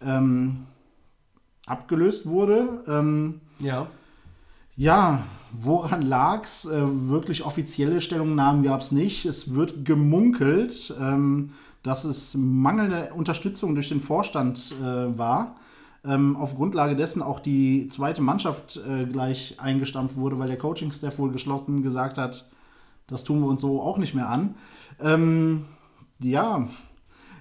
ähm, 0.00 0.66
abgelöst 1.66 2.26
wurde. 2.26 2.82
Ähm, 2.88 3.40
Ja. 3.58 3.88
ja, 4.76 5.24
woran 5.52 6.02
lag's? 6.02 6.64
Äh, 6.64 7.08
wirklich 7.08 7.44
offizielle 7.44 8.00
Stellungnahmen 8.00 8.62
gab 8.62 8.80
es 8.80 8.92
nicht. 8.92 9.26
Es 9.26 9.54
wird 9.54 9.84
gemunkelt, 9.84 10.94
ähm, 10.98 11.50
dass 11.82 12.04
es 12.04 12.34
mangelnde 12.34 13.10
Unterstützung 13.14 13.74
durch 13.74 13.90
den 13.90 14.00
Vorstand 14.00 14.74
äh, 14.80 15.18
war. 15.18 15.56
Ähm, 16.04 16.36
auf 16.36 16.54
Grundlage 16.54 16.94
dessen 16.96 17.22
auch 17.22 17.40
die 17.40 17.88
zweite 17.88 18.22
Mannschaft 18.22 18.76
äh, 18.88 19.04
gleich 19.04 19.56
eingestampft 19.58 20.16
wurde, 20.16 20.38
weil 20.38 20.48
der 20.48 20.58
Coaching-Staff 20.58 21.18
wohl 21.18 21.32
geschlossen 21.32 21.82
gesagt 21.82 22.18
hat, 22.18 22.48
das 23.08 23.24
tun 23.24 23.40
wir 23.40 23.48
uns 23.48 23.60
so 23.60 23.80
auch 23.80 23.98
nicht 23.98 24.14
mehr 24.14 24.28
an. 24.28 24.54
Ähm, 25.00 25.64
ja, 26.20 26.68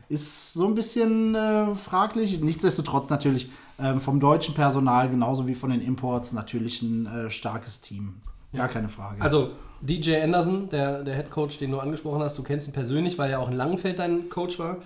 ist 0.09 0.53
so 0.53 0.65
ein 0.65 0.75
bisschen 0.75 1.35
äh, 1.35 1.75
fraglich. 1.75 2.39
Nichtsdestotrotz 2.39 3.09
natürlich 3.09 3.49
ähm, 3.79 3.99
vom 3.99 4.19
deutschen 4.19 4.55
Personal 4.55 5.09
genauso 5.09 5.47
wie 5.47 5.55
von 5.55 5.69
den 5.69 5.81
Imports 5.81 6.33
natürlich 6.33 6.81
ein 6.81 7.05
äh, 7.05 7.29
starkes 7.29 7.81
Team. 7.81 8.15
Gar 8.57 8.67
keine 8.67 8.89
Frage. 8.89 9.21
Also 9.21 9.51
DJ 9.81 10.21
Anderson, 10.21 10.69
der, 10.69 11.03
der 11.03 11.15
Head 11.15 11.29
Coach, 11.29 11.59
den 11.59 11.71
du 11.71 11.79
angesprochen 11.79 12.21
hast, 12.21 12.37
du 12.37 12.43
kennst 12.43 12.67
ihn 12.67 12.73
persönlich, 12.73 13.17
weil 13.17 13.31
er 13.31 13.39
auch 13.39 13.49
in 13.49 13.55
Langenfeld 13.55 13.99
dein 13.99 14.29
Coach 14.29 14.59
war. 14.59 14.77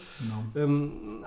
Ähm, 0.55 1.23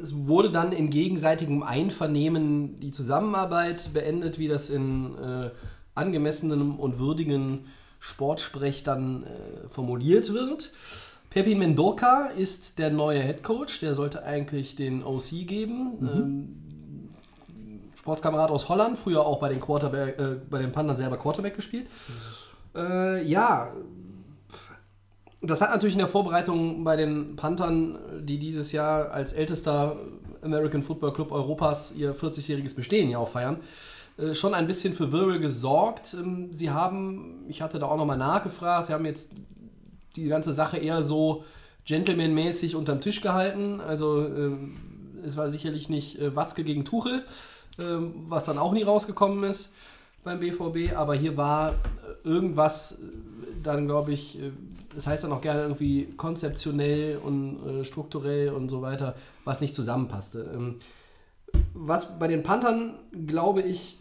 es 0.00 0.26
wurde 0.26 0.50
dann 0.50 0.72
in 0.72 0.90
gegenseitigem 0.90 1.62
Einvernehmen 1.62 2.80
die 2.80 2.90
Zusammenarbeit 2.90 3.90
beendet, 3.92 4.38
wie 4.38 4.48
das 4.48 4.70
in 4.70 5.16
äh, 5.18 5.50
angemessenem 5.94 6.78
und 6.78 6.98
würdigen 6.98 7.66
Sportsprech 8.00 8.84
dann 8.84 9.24
äh, 9.24 9.68
formuliert 9.68 10.32
wird. 10.32 10.70
Pepi 11.30 11.54
Mendoca 11.54 12.28
ist 12.28 12.78
der 12.78 12.90
neue 12.90 13.20
Head 13.20 13.42
Coach, 13.42 13.80
der 13.80 13.94
sollte 13.94 14.24
eigentlich 14.24 14.76
den 14.76 15.02
OC 15.02 15.46
geben. 15.46 15.98
Ähm, 16.00 16.67
Sportskamerad 18.08 18.50
aus 18.50 18.70
Holland, 18.70 18.98
früher 18.98 19.26
auch 19.26 19.38
bei 19.38 19.50
den, 19.50 19.60
Quarterback, 19.60 20.18
äh, 20.18 20.36
bei 20.48 20.60
den 20.60 20.72
Panthern 20.72 20.96
selber 20.96 21.18
Quarterback 21.18 21.54
gespielt. 21.54 21.88
Äh, 22.74 23.22
ja, 23.24 23.70
das 25.42 25.60
hat 25.60 25.70
natürlich 25.70 25.94
in 25.94 25.98
der 25.98 26.08
Vorbereitung 26.08 26.84
bei 26.84 26.96
den 26.96 27.36
Panthern, 27.36 27.98
die 28.22 28.38
dieses 28.38 28.72
Jahr 28.72 29.10
als 29.10 29.34
ältester 29.34 29.96
American 30.40 30.82
Football 30.82 31.12
Club 31.12 31.32
Europas 31.32 31.92
ihr 31.94 32.16
40-jähriges 32.16 32.74
Bestehen 32.74 33.10
ja 33.10 33.18
auch 33.18 33.28
feiern, 33.28 33.58
äh, 34.16 34.32
schon 34.32 34.54
ein 34.54 34.66
bisschen 34.66 34.94
für 34.94 35.12
Wirbel 35.12 35.38
gesorgt. 35.38 36.14
Ähm, 36.18 36.48
Sie 36.52 36.70
haben, 36.70 37.44
ich 37.46 37.60
hatte 37.60 37.78
da 37.78 37.86
auch 37.86 37.98
nochmal 37.98 38.16
nachgefragt, 38.16 38.86
sie 38.86 38.94
haben 38.94 39.04
jetzt 39.04 39.32
die 40.16 40.28
ganze 40.28 40.54
Sache 40.54 40.78
eher 40.78 41.04
so 41.04 41.44
gentlemanmäßig 41.84 42.74
unterm 42.74 43.02
Tisch 43.02 43.20
gehalten. 43.20 43.82
Also 43.82 44.24
ähm, 44.24 44.76
es 45.26 45.36
war 45.36 45.50
sicherlich 45.50 45.90
nicht 45.90 46.18
äh, 46.18 46.34
Watzke 46.34 46.64
gegen 46.64 46.86
Tuchel, 46.86 47.24
was 47.78 48.44
dann 48.44 48.58
auch 48.58 48.72
nie 48.72 48.82
rausgekommen 48.82 49.44
ist. 49.44 49.72
beim 50.24 50.40
BVB, 50.40 50.94
aber 50.94 51.14
hier 51.14 51.36
war 51.36 51.70
äh, 51.70 51.74
irgendwas 52.28 52.92
äh, 52.92 52.96
dann, 53.62 53.86
glaube 53.86 54.12
ich, 54.12 54.38
äh, 54.38 54.50
das 54.94 55.06
heißt 55.06 55.24
dann 55.24 55.32
auch 55.32 55.40
gerne 55.40 55.62
irgendwie 55.62 56.06
konzeptionell 56.16 57.18
und 57.18 57.84
strukturell 57.84 58.50
und 58.50 58.68
so 58.68 58.82
weiter, 58.82 59.14
was 59.44 59.60
nicht 59.60 59.74
zusammenpasste. 59.74 60.50
Ähm, 60.52 60.76
was 61.72 62.18
bei 62.18 62.26
den 62.26 62.42
Panthern, 62.42 62.94
glaube 63.26 63.62
ich, 63.62 63.98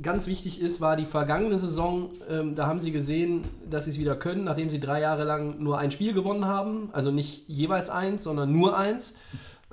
ganz 0.00 0.26
wichtig 0.26 0.60
ist, 0.60 0.80
war 0.80 0.96
die 0.96 1.06
vergangene 1.06 1.58
Saison. 1.58 2.10
Ähm, 2.28 2.54
da 2.54 2.66
haben 2.66 2.80
sie 2.80 2.92
gesehen, 2.92 3.44
dass 3.68 3.84
sie 3.84 3.90
es 3.92 3.98
wieder 3.98 4.16
können, 4.16 4.44
nachdem 4.44 4.70
sie 4.70 4.80
drei 4.80 5.00
Jahre 5.00 5.24
lang 5.24 5.62
nur 5.62 5.78
ein 5.78 5.90
Spiel 5.90 6.12
gewonnen 6.12 6.46
haben. 6.46 6.90
Also 6.92 7.10
nicht 7.10 7.48
jeweils 7.48 7.90
eins, 7.90 8.22
sondern 8.22 8.52
nur 8.52 8.76
eins. 8.76 9.14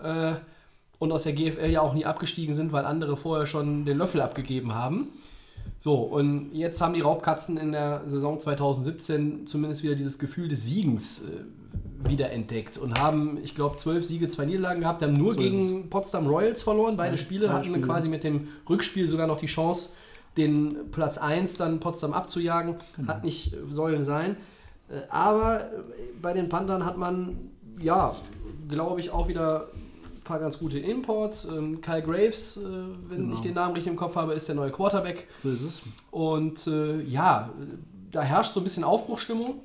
Äh, 0.01 0.35
und 0.99 1.11
aus 1.11 1.23
der 1.23 1.33
GFL 1.33 1.69
ja 1.69 1.81
auch 1.81 1.93
nie 1.93 2.05
abgestiegen 2.05 2.53
sind, 2.53 2.71
weil 2.71 2.85
andere 2.85 3.17
vorher 3.17 3.45
schon 3.45 3.85
den 3.85 3.97
Löffel 3.97 4.21
abgegeben 4.21 4.73
haben. 4.75 5.09
So, 5.77 5.95
und 5.95 6.51
jetzt 6.53 6.81
haben 6.81 6.93
die 6.93 7.01
Raubkatzen 7.01 7.57
in 7.57 7.71
der 7.71 8.01
Saison 8.05 8.39
2017 8.39 9.47
zumindest 9.47 9.81
wieder 9.83 9.95
dieses 9.95 10.19
Gefühl 10.19 10.49
des 10.49 10.65
Siegens 10.65 11.21
äh, 11.23 12.07
wiederentdeckt 12.09 12.77
und 12.77 12.99
haben, 12.99 13.37
ich 13.43 13.55
glaube, 13.55 13.77
zwölf 13.77 14.05
Siege, 14.05 14.27
zwei 14.27 14.45
Niederlagen 14.45 14.81
gehabt, 14.81 15.01
haben 15.01 15.13
nur 15.13 15.33
So 15.33 15.39
gegen 15.39 15.89
Potsdam 15.89 16.27
Royals 16.27 16.63
verloren. 16.63 16.97
Beide 16.97 17.15
Ja, 17.15 17.17
Spiele 17.17 17.53
hatten 17.53 17.65
Spiele. 17.69 17.81
quasi 17.81 18.09
mit 18.09 18.23
dem 18.23 18.49
Rückspiel 18.69 19.07
sogar 19.07 19.27
noch 19.27 19.39
die 19.39 19.45
Chance, 19.47 19.89
den 20.37 20.75
Platz 20.91 21.17
1 21.17 21.55
dann 21.57 21.79
Potsdam 21.79 22.13
abzujagen. 22.13 22.75
Genau. 22.95 23.07
Hat 23.07 23.23
nicht 23.23 23.53
äh, 23.53 23.57
sollen 23.71 24.03
sein. 24.03 24.35
Äh, 24.89 25.01
Aber 25.09 25.61
äh, 25.61 25.65
bei 26.21 26.33
den 26.33 26.49
Panthern 26.49 26.85
hat 26.85 26.97
man, 26.97 27.37
ja, 27.81 28.15
glaube 28.67 28.99
ich, 28.99 29.11
auch 29.11 29.27
wieder 29.29 29.67
paar 30.29 30.39
ganz 30.39 30.59
gute 30.59 30.79
Imports. 30.79 31.45
Ähm, 31.45 31.81
Kyle 31.81 32.01
Graves, 32.03 32.55
äh, 32.57 32.61
wenn 33.09 33.23
Genau. 33.23 33.33
ich 33.35 33.41
den 33.41 33.55
Namen 33.55 33.73
richtig 33.73 33.91
im 33.91 33.97
Kopf 33.97 34.15
habe, 34.15 34.33
ist 34.33 34.47
der 34.47 34.55
neue 34.55 34.71
Quarterback. 34.71 35.27
So 35.43 35.49
ist 35.49 35.63
es. 35.63 35.81
Und 36.11 36.67
äh, 36.67 37.01
ja, 37.01 37.49
da 38.11 38.21
herrscht 38.21 38.53
so 38.53 38.59
ein 38.59 38.63
bisschen 38.63 38.83
Aufbruchstimmung. 38.83 39.55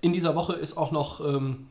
In 0.00 0.12
dieser 0.12 0.34
Woche 0.34 0.52
ist 0.54 0.76
auch 0.76 0.90
noch, 0.90 1.20
ähm, 1.26 1.66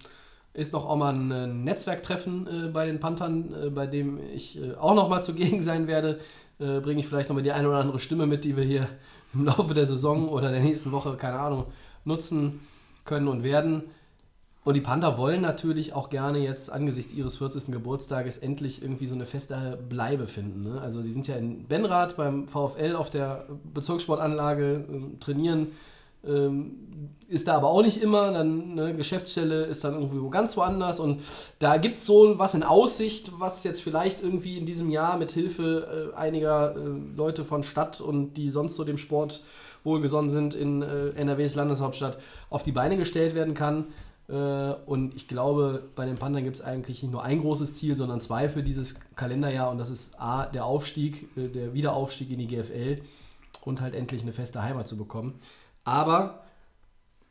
ist 0.54 0.72
noch 0.74 0.86
auch 0.90 0.96
mal 0.96 1.14
ein 1.14 1.32
äh, 1.32 1.48
Netzwerktreffen 1.48 2.48
äh, 2.48 2.68
bei 2.70 2.86
den 2.86 3.00
Panthern, 3.00 3.54
äh, 3.54 3.70
bei 3.70 3.88
dem 3.88 4.20
ich 4.34 4.58
äh, 4.60 4.74
auch 4.76 4.96
noch 4.96 5.10
mal 5.10 5.22
zugegen 5.22 5.62
sein 5.70 5.88
werde. 5.88 6.20
Bringe 6.60 7.02
ich 7.02 7.08
vielleicht 7.08 7.28
noch 7.30 7.36
mal 7.36 7.42
die 7.42 7.52
eine 7.52 7.68
oder 7.68 7.80
andere 7.80 8.00
Stimme 8.00 8.26
mit, 8.26 8.46
die 8.46 8.56
wir 8.56 8.64
hier 8.64 8.88
im 9.34 9.44
Laufe 9.44 9.74
der 9.74 9.86
Saison 9.88 10.30
oder 10.30 10.50
der 10.52 10.62
nächsten 10.62 10.92
Woche, 10.94 11.18
keine 11.18 11.40
Ahnung, 11.40 11.66
nutzen 12.06 12.62
können 13.04 13.28
und 13.28 13.44
werden. 13.44 13.84
Und 14.64 14.76
die 14.76 14.82
Panther 14.82 15.18
wollen 15.18 15.42
natürlich 15.42 15.94
auch 15.94 16.10
gerne 16.10 16.40
jetzt 16.40 16.72
angesichts 16.72 17.12
ihres 17.14 17.38
40. 17.38 17.72
Geburtstages 17.72 18.38
endlich 18.38 18.82
irgendwie 18.82 19.08
so 19.08 19.16
eine 19.16 19.26
feste 19.26 19.78
Bleibe 19.90 20.26
finden. 20.26 20.64
Ne? 20.64 20.82
Also 20.82 21.02
die 21.02 21.12
sind 21.12 21.28
ja 21.28 21.36
in 21.36 21.66
Benrath 21.68 22.16
beim 22.16 22.48
VfL 22.48 22.96
auf 22.96 23.10
der 23.10 23.46
Bezirkssportanlage 23.74 24.86
ähm, 24.90 25.20
trainieren. 25.20 25.68
Ähm, 26.26 27.10
ist 27.28 27.50
da 27.50 27.56
aber 27.56 27.68
auch 27.68 27.82
nicht 27.82 28.02
immer. 28.02 28.32
Dann 28.32 28.72
eine 28.72 28.96
Geschäftsstelle 28.96 29.66
ist 29.66 29.84
dann 29.84 29.96
irgendwo 29.96 30.30
ganz 30.30 30.56
woanders. 30.56 31.02
Und 31.02 31.22
da 31.60 31.76
gibt 31.76 31.98
es 31.98 32.06
so 32.06 32.40
was 32.40 32.54
in 32.54 32.64
Aussicht, 32.64 33.32
was 33.40 33.66
jetzt 33.66 33.82
vielleicht 33.82 34.24
irgendwie 34.24 34.58
in 34.58 34.66
diesem 34.66 34.90
Jahr 34.90 35.18
mit 35.18 35.32
Hilfe 35.32 36.12
äh, 36.14 36.18
einiger 36.18 36.76
äh, 36.76 37.18
Leute 37.18 37.44
von 37.44 37.64
Stadt 37.64 38.00
und 38.00 38.36
die 38.36 38.50
sonst 38.50 38.78
so 38.78 38.86
dem 38.86 38.98
Sport 38.98 39.44
wohlgesonnen 39.84 40.30
sind 40.30 40.54
in 40.54 40.82
äh, 40.82 41.10
NRWs 41.10 41.56
Landeshauptstadt 41.56 42.18
auf 42.50 42.64
die 42.64 42.72
Beine 42.72 42.96
gestellt 42.96 43.36
werden 43.36 43.54
kann. 43.54 43.88
Äh, 44.30 44.34
Und 44.34 45.16
ich 45.16 45.28
glaube, 45.28 45.84
bei 45.96 46.06
den 46.06 46.18
Panthern 46.18 46.44
gibt 46.44 46.58
es 46.58 46.62
eigentlich 46.62 47.04
nicht 47.04 47.12
nur 47.12 47.24
ein 47.24 47.42
großes 47.42 47.76
Ziel, 47.76 47.96
sondern 47.96 48.22
zwei 48.22 48.50
für 48.50 48.64
dieses 48.64 49.00
Kalenderjahr. 49.16 49.70
Und 49.70 49.78
das 49.78 49.90
ist 49.90 50.20
A, 50.20 50.46
der 50.46 50.66
Aufstieg, 50.66 51.30
äh, 51.38 51.48
der 51.48 51.74
Wiederaufstieg 51.74 52.30
in 52.32 52.40
die 52.40 52.48
GFL 52.48 53.02
und 53.66 53.82
halt 53.82 53.96
endlich 53.96 54.22
eine 54.22 54.34
feste 54.34 54.62
Heimat 54.62 54.88
zu 54.88 54.98
bekommen. 54.98 55.36
Aber 55.84 56.44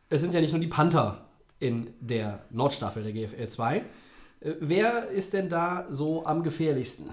es 0.08 0.20
sind 0.20 0.34
ja 0.34 0.40
nicht 0.40 0.52
nur 0.52 0.60
die 0.60 0.68
Panther 0.68 1.26
in 1.58 1.88
der 2.00 2.40
Nordstaffel 2.50 3.02
der 3.02 3.12
GFL 3.12 3.48
2. 3.48 3.76
Äh, 3.76 3.82
Wer 4.60 5.08
ist 5.08 5.32
denn 5.32 5.48
da 5.48 5.86
so 5.88 6.26
am 6.26 6.42
gefährlichsten? 6.42 7.10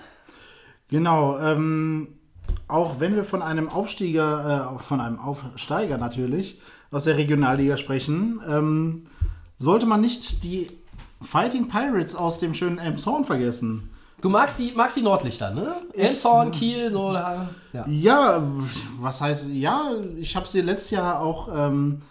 Genau, 0.89 1.37
ähm, 1.39 2.19
auch 2.67 2.99
wenn 2.99 3.15
wir 3.15 3.23
von 3.23 3.41
einem 3.41 3.69
Aufsteiger, 3.69 4.77
äh, 4.79 4.83
von 4.83 4.99
einem 4.99 5.19
Aufsteiger 5.19 5.97
natürlich 5.97 6.61
aus 6.91 7.03
der 7.03 7.17
Regionalliga 7.17 7.77
sprechen, 7.77 8.41
ähm, 8.49 9.05
sollte 9.59 9.85
man 9.85 10.01
nicht 10.01 10.43
die 10.43 10.67
Fighting 11.21 11.67
Pirates 11.67 12.15
aus 12.15 12.39
dem 12.39 12.53
schönen 12.55 12.79
Elmshorn 12.79 13.25
vergessen. 13.25 13.91
Du 14.21 14.29
magst 14.29 14.59
die, 14.59 14.73
magst 14.75 14.97
die 14.97 15.01
Nordlichter, 15.01 15.53
ne? 15.53 15.75
Elmshorn, 15.93 16.51
Kiel, 16.51 16.91
so 16.91 17.13
da. 17.13 17.49
Ja. 17.71 17.85
Ja, 17.87 18.43
was 18.99 19.21
heißt, 19.21 19.47
ja, 19.49 19.91
ich 20.17 20.35
habe 20.35 20.47
sie 20.47 20.61
letztes 20.61 20.91
Jahr 20.91 21.21
auch 21.21 21.49
ähm, 21.55 22.01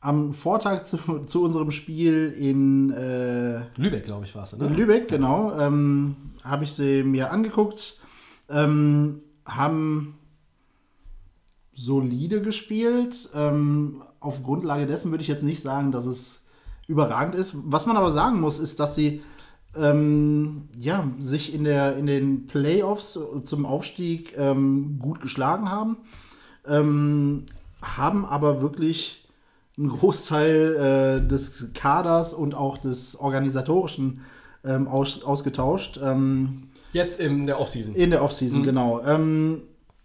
am 0.00 0.32
Vortag 0.32 0.82
zu, 0.82 0.98
zu 1.26 1.42
unserem 1.42 1.70
Spiel 1.70 2.34
in 2.36 2.90
äh, 2.90 3.60
Lübeck, 3.76 4.04
glaube 4.04 4.24
ich, 4.24 4.34
war 4.34 4.44
es, 4.44 4.52
In 4.52 4.58
ne? 4.58 4.68
Lübeck, 4.68 5.08
genau. 5.08 5.58
Ähm, 5.58 6.16
habe 6.44 6.64
ich 6.64 6.72
sie 6.72 7.02
mir 7.02 7.32
angeguckt. 7.32 7.98
Ähm, 8.48 9.22
haben 9.44 10.18
solide 11.74 12.42
gespielt. 12.42 13.30
Ähm, 13.34 14.02
auf 14.20 14.42
Grundlage 14.42 14.86
dessen 14.86 15.10
würde 15.10 15.22
ich 15.22 15.28
jetzt 15.28 15.42
nicht 15.42 15.62
sagen, 15.62 15.90
dass 15.90 16.06
es 16.06 16.41
überragend 16.86 17.34
ist. 17.34 17.54
Was 17.64 17.86
man 17.86 17.96
aber 17.96 18.12
sagen 18.12 18.40
muss, 18.40 18.58
ist, 18.58 18.80
dass 18.80 18.94
sie 18.94 19.22
ähm, 19.76 20.68
ja, 20.78 21.06
sich 21.20 21.54
in, 21.54 21.64
der, 21.64 21.96
in 21.96 22.06
den 22.06 22.46
Playoffs 22.46 23.18
zum 23.44 23.66
Aufstieg 23.66 24.34
ähm, 24.36 24.98
gut 25.00 25.20
geschlagen 25.20 25.70
haben. 25.70 25.96
Ähm, 26.66 27.46
haben 27.80 28.24
aber 28.24 28.62
wirklich 28.62 29.28
einen 29.76 29.88
Großteil 29.88 31.22
äh, 31.24 31.28
des 31.28 31.72
Kaders 31.74 32.34
und 32.34 32.54
auch 32.54 32.78
des 32.78 33.16
Organisatorischen 33.16 34.20
ähm, 34.64 34.86
aus, 34.86 35.22
ausgetauscht. 35.22 35.98
Ähm, 36.02 36.68
Jetzt 36.92 37.20
in 37.20 37.46
der 37.46 37.58
Offseason. 37.58 37.94
in 37.94 38.10
der 38.10 38.22
Offseason, 38.22 38.62
genau. 38.62 39.00
Ähm, 39.04 39.62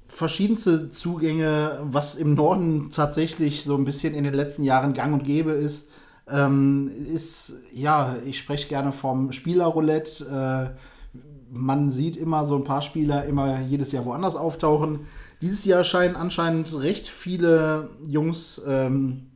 verschiedenste 0.08 0.90
Zugänge, 0.90 1.82
was 1.84 2.16
im 2.16 2.34
Norden 2.34 2.90
tatsächlich 2.92 3.63
so 3.63 3.76
ein 3.76 3.84
bisschen 3.84 4.13
in 4.13 4.24
den 4.24 4.34
letzten 4.34 4.63
Jahren 4.63 4.94
gang 4.94 5.13
und 5.13 5.26
gäbe 5.26 5.52
ist, 5.52 5.90
ähm, 6.30 6.92
ist, 7.13 7.54
ja, 7.74 8.16
ich 8.26 8.38
spreche 8.38 8.68
gerne 8.68 8.92
vom 8.92 9.32
Spielerroulette. 9.32 10.74
Äh, 10.74 11.18
man 11.50 11.92
sieht 11.92 12.18
immer 12.18 12.46
so 12.46 12.56
ein 12.56 12.63
paar 12.63 12.82
Spieler 12.82 13.26
immer 13.26 13.62
jedes 13.62 13.92
Jahr 13.92 14.06
woanders 14.06 14.36
auftauchen. 14.36 15.02
Dieses 15.42 15.66
Jahr 15.66 15.84
scheinen 15.84 16.16
anscheinend 16.16 16.74
recht 16.82 17.08
viele 17.08 17.90
Jungs 18.06 18.62
ähm, 18.68 19.28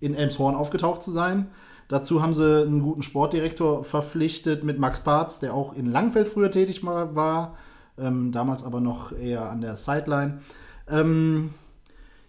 in 0.00 0.14
Elmshorn 0.14 0.56
aufgetaucht 0.56 1.02
zu 1.02 1.12
sein. 1.12 1.48
Dazu 1.88 2.22
haben 2.22 2.34
sie 2.34 2.62
einen 2.62 2.82
guten 2.82 3.02
Sportdirektor 3.02 3.84
verpflichtet 3.84 4.64
mit 4.64 4.78
Max 4.78 5.00
Barz, 5.00 5.40
der 5.40 5.54
auch 5.54 5.74
in 5.74 5.86
Langfeld 5.86 6.28
früher 6.28 6.50
tätig 6.50 6.84
war, 6.84 7.56
ähm, 7.98 8.32
damals 8.32 8.62
aber 8.62 8.80
noch 8.80 9.12
eher 9.12 9.50
an 9.50 9.60
der 9.60 9.76
Sideline. 9.76 10.40
Ähm, 10.88 11.50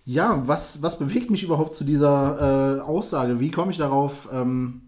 ja, 0.06 0.44
was, 0.48 0.82
was 0.82 0.98
bewegt 1.00 1.30
mich 1.30 1.44
überhaupt 1.44 1.74
zu 1.74 1.84
dieser 1.84 2.78
äh, 2.78 2.82
Aussage? 2.82 3.40
Wie 3.40 3.52
komme 3.52 3.72
ich 3.72 3.78
darauf, 3.78 4.28
ähm, 4.32 4.82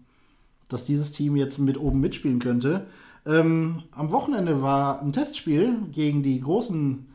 dass 0.68 0.84
dieses 0.84 1.10
Team 1.12 1.36
jetzt 1.36 1.58
mit 1.58 1.78
oben 1.78 2.00
mitspielen 2.00 2.40
könnte? 2.40 2.86
Ähm, 3.26 3.82
am 3.92 4.10
Wochenende 4.12 4.60
war 4.60 5.00
ein 5.00 5.12
Testspiel 5.12 5.76
gegen 5.92 6.22
die 6.22 6.40
großen 6.40 7.06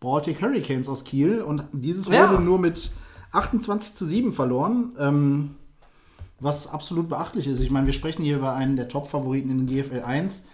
Baltic 0.00 0.42
Hurricanes 0.42 0.88
aus 0.88 1.04
Kiel 1.04 1.40
und 1.40 1.64
dieses 1.72 2.08
Ja. 2.08 2.30
wurde 2.30 2.42
nur 2.42 2.58
mit 2.58 2.90
28 3.32 3.94
zu 3.94 4.04
7 4.04 4.32
verloren. 4.32 4.92
Ähm, 4.98 5.50
was 6.40 6.68
absolut 6.68 7.08
beachtlich 7.08 7.46
ist. 7.48 7.60
Ich 7.60 7.70
meine, 7.70 7.86
wir 7.86 7.92
sprechen 7.92 8.22
hier 8.22 8.36
über 8.36 8.54
einen 8.54 8.76
der 8.76 8.88
Top-Favoriten 8.88 9.50
in 9.50 9.66
GFL 9.66 10.02
1, 10.02 10.44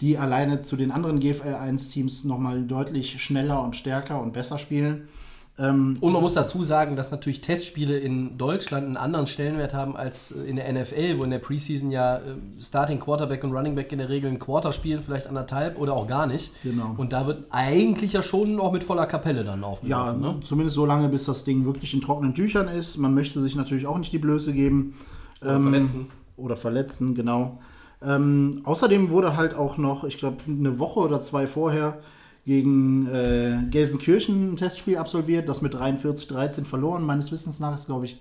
die 0.00 0.16
alleine 0.16 0.60
zu 0.60 0.76
den 0.76 0.90
anderen 0.92 1.18
GFL 1.18 1.54
1-Teams 1.54 2.24
nochmal 2.24 2.62
deutlich 2.62 3.20
schneller 3.20 3.62
und 3.64 3.74
stärker 3.74 4.20
und 4.22 4.32
besser 4.32 4.58
spielen. 4.58 5.08
Ähm, 5.56 5.96
Und 6.00 6.12
man 6.12 6.20
muss 6.20 6.34
dazu 6.34 6.64
sagen, 6.64 6.96
dass 6.96 7.12
natürlich 7.12 7.40
Testspiele 7.40 7.96
in 7.96 8.36
Deutschland 8.38 8.86
einen 8.86 8.96
anderen 8.96 9.28
Stellenwert 9.28 9.72
haben 9.72 9.96
als 9.96 10.32
äh, 10.32 10.40
in 10.40 10.56
der 10.56 10.72
NFL, 10.72 11.18
wo 11.18 11.22
in 11.22 11.30
der 11.30 11.38
Preseason 11.38 11.92
ja 11.92 12.16
äh, 12.16 12.20
Starting 12.60 12.98
Quarterback 12.98 13.44
und 13.44 13.52
Running 13.52 13.76
Back 13.76 13.92
in 13.92 13.98
der 13.98 14.08
Regel 14.08 14.30
ein 14.30 14.40
Quarter 14.40 14.72
spielen, 14.72 15.00
vielleicht 15.00 15.28
anderthalb 15.28 15.78
oder 15.78 15.92
auch 15.94 16.08
gar 16.08 16.26
nicht. 16.26 16.50
Genau. 16.64 16.94
Und 16.96 17.12
da 17.12 17.28
wird 17.28 17.44
eigentlich 17.50 18.14
ja 18.14 18.22
schon 18.22 18.58
auch 18.58 18.72
mit 18.72 18.82
voller 18.82 19.06
Kapelle 19.06 19.44
dann 19.44 19.60
ja, 19.60 19.66
aufgeworfen. 19.66 20.20
ne? 20.20 20.40
zumindest 20.42 20.74
so 20.74 20.86
lange, 20.86 21.08
bis 21.08 21.24
das 21.26 21.44
Ding 21.44 21.64
wirklich 21.64 21.94
in 21.94 22.00
trockenen 22.00 22.34
Tüchern 22.34 22.66
ist. 22.66 22.96
Man 22.96 23.14
möchte 23.14 23.40
sich 23.40 23.54
natürlich 23.54 23.86
auch 23.86 23.98
nicht 23.98 24.12
die 24.12 24.18
Blöße 24.18 24.52
geben. 24.52 24.94
Oder 25.40 25.60
verletzen. 25.60 26.06
Oder 26.36 26.56
verletzen, 26.56 27.14
genau. 27.14 27.60
Ähm, 28.02 28.60
außerdem 28.64 29.10
wurde 29.10 29.36
halt 29.36 29.54
auch 29.54 29.78
noch, 29.78 30.02
ich 30.02 30.18
glaube, 30.18 30.38
eine 30.48 30.80
Woche 30.80 30.98
oder 30.98 31.20
zwei 31.20 31.46
vorher 31.46 31.98
gegen 32.46 33.06
äh, 33.06 33.58
Gelsenkirchen 33.70 34.52
ein 34.52 34.56
Testspiel 34.56 34.98
absolviert, 34.98 35.48
das 35.48 35.62
mit 35.62 35.74
43-13 35.74 36.64
verloren. 36.64 37.04
Meines 37.04 37.32
Wissens 37.32 37.60
nach 37.60 37.74
ist, 37.74 37.86
glaube 37.86 38.04
ich, 38.04 38.20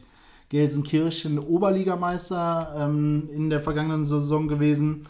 Gelsenkirchen 0.50 1.40
Oberligameister 1.40 2.76
ähm, 2.78 3.30
in 3.34 3.50
der 3.50 3.60
vergangenen 3.60 4.06
Saison 4.06 4.48
gewesen. 4.48 5.04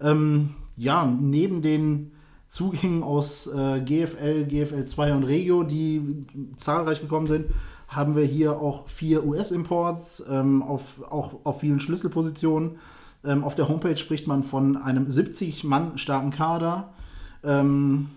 Ähm, 0.00 0.50
ja, 0.76 1.06
neben 1.06 1.62
den 1.62 2.12
Zugängen 2.48 3.02
aus 3.02 3.46
äh, 3.46 3.80
GFL, 3.80 4.44
GFL 4.46 4.84
2 4.84 5.14
und 5.14 5.24
Regio, 5.24 5.62
die 5.62 6.26
zahlreich 6.56 7.00
gekommen 7.00 7.28
sind, 7.28 7.46
haben 7.88 8.14
wir 8.14 8.24
hier 8.24 8.58
auch 8.58 8.88
vier 8.88 9.24
US-Imports 9.24 10.24
ähm, 10.30 10.62
auf, 10.62 11.02
auch 11.10 11.44
auf 11.44 11.60
vielen 11.60 11.80
Schlüsselpositionen. 11.80 12.78
Ähm, 13.24 13.42
auf 13.44 13.54
der 13.54 13.68
Homepage 13.68 13.96
spricht 13.96 14.26
man 14.26 14.42
von 14.42 14.76
einem 14.76 15.08
70 15.08 15.64
Mann 15.64 15.98
starken 15.98 16.30
Kader. 16.30 16.92
Ähm, 17.42 18.10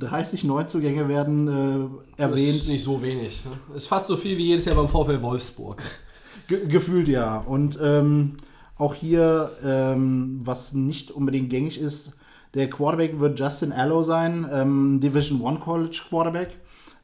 30 0.00 0.44
Neuzugänge 0.44 1.08
werden 1.08 1.46
äh, 1.48 2.10
Das 2.16 2.30
erwähnt. 2.32 2.56
ist 2.56 2.68
nicht 2.68 2.82
so 2.82 3.00
wenig. 3.02 3.42
Ne? 3.44 3.76
Ist 3.76 3.86
fast 3.86 4.06
so 4.08 4.16
viel 4.16 4.36
wie 4.36 4.46
jedes 4.46 4.64
Jahr 4.64 4.74
beim 4.76 4.88
VfL 4.88 5.22
Wolfsburg. 5.22 5.82
Ge 6.48 6.66
gefühlt 6.66 7.06
ja. 7.06 7.38
Und 7.38 7.78
ähm, 7.80 8.36
auch 8.76 8.94
hier, 8.94 9.52
ähm, 9.64 10.40
was 10.42 10.72
nicht 10.74 11.10
unbedingt 11.10 11.50
gängig 11.50 11.78
ist, 11.78 12.14
der 12.54 12.68
Quarterback 12.68 13.20
wird 13.20 13.38
Justin 13.38 13.70
Allo 13.72 14.02
sein, 14.02 14.48
ähm, 14.52 15.00
Division 15.00 15.40
One 15.40 15.60
College 15.60 16.00
Quarterback. 16.08 16.50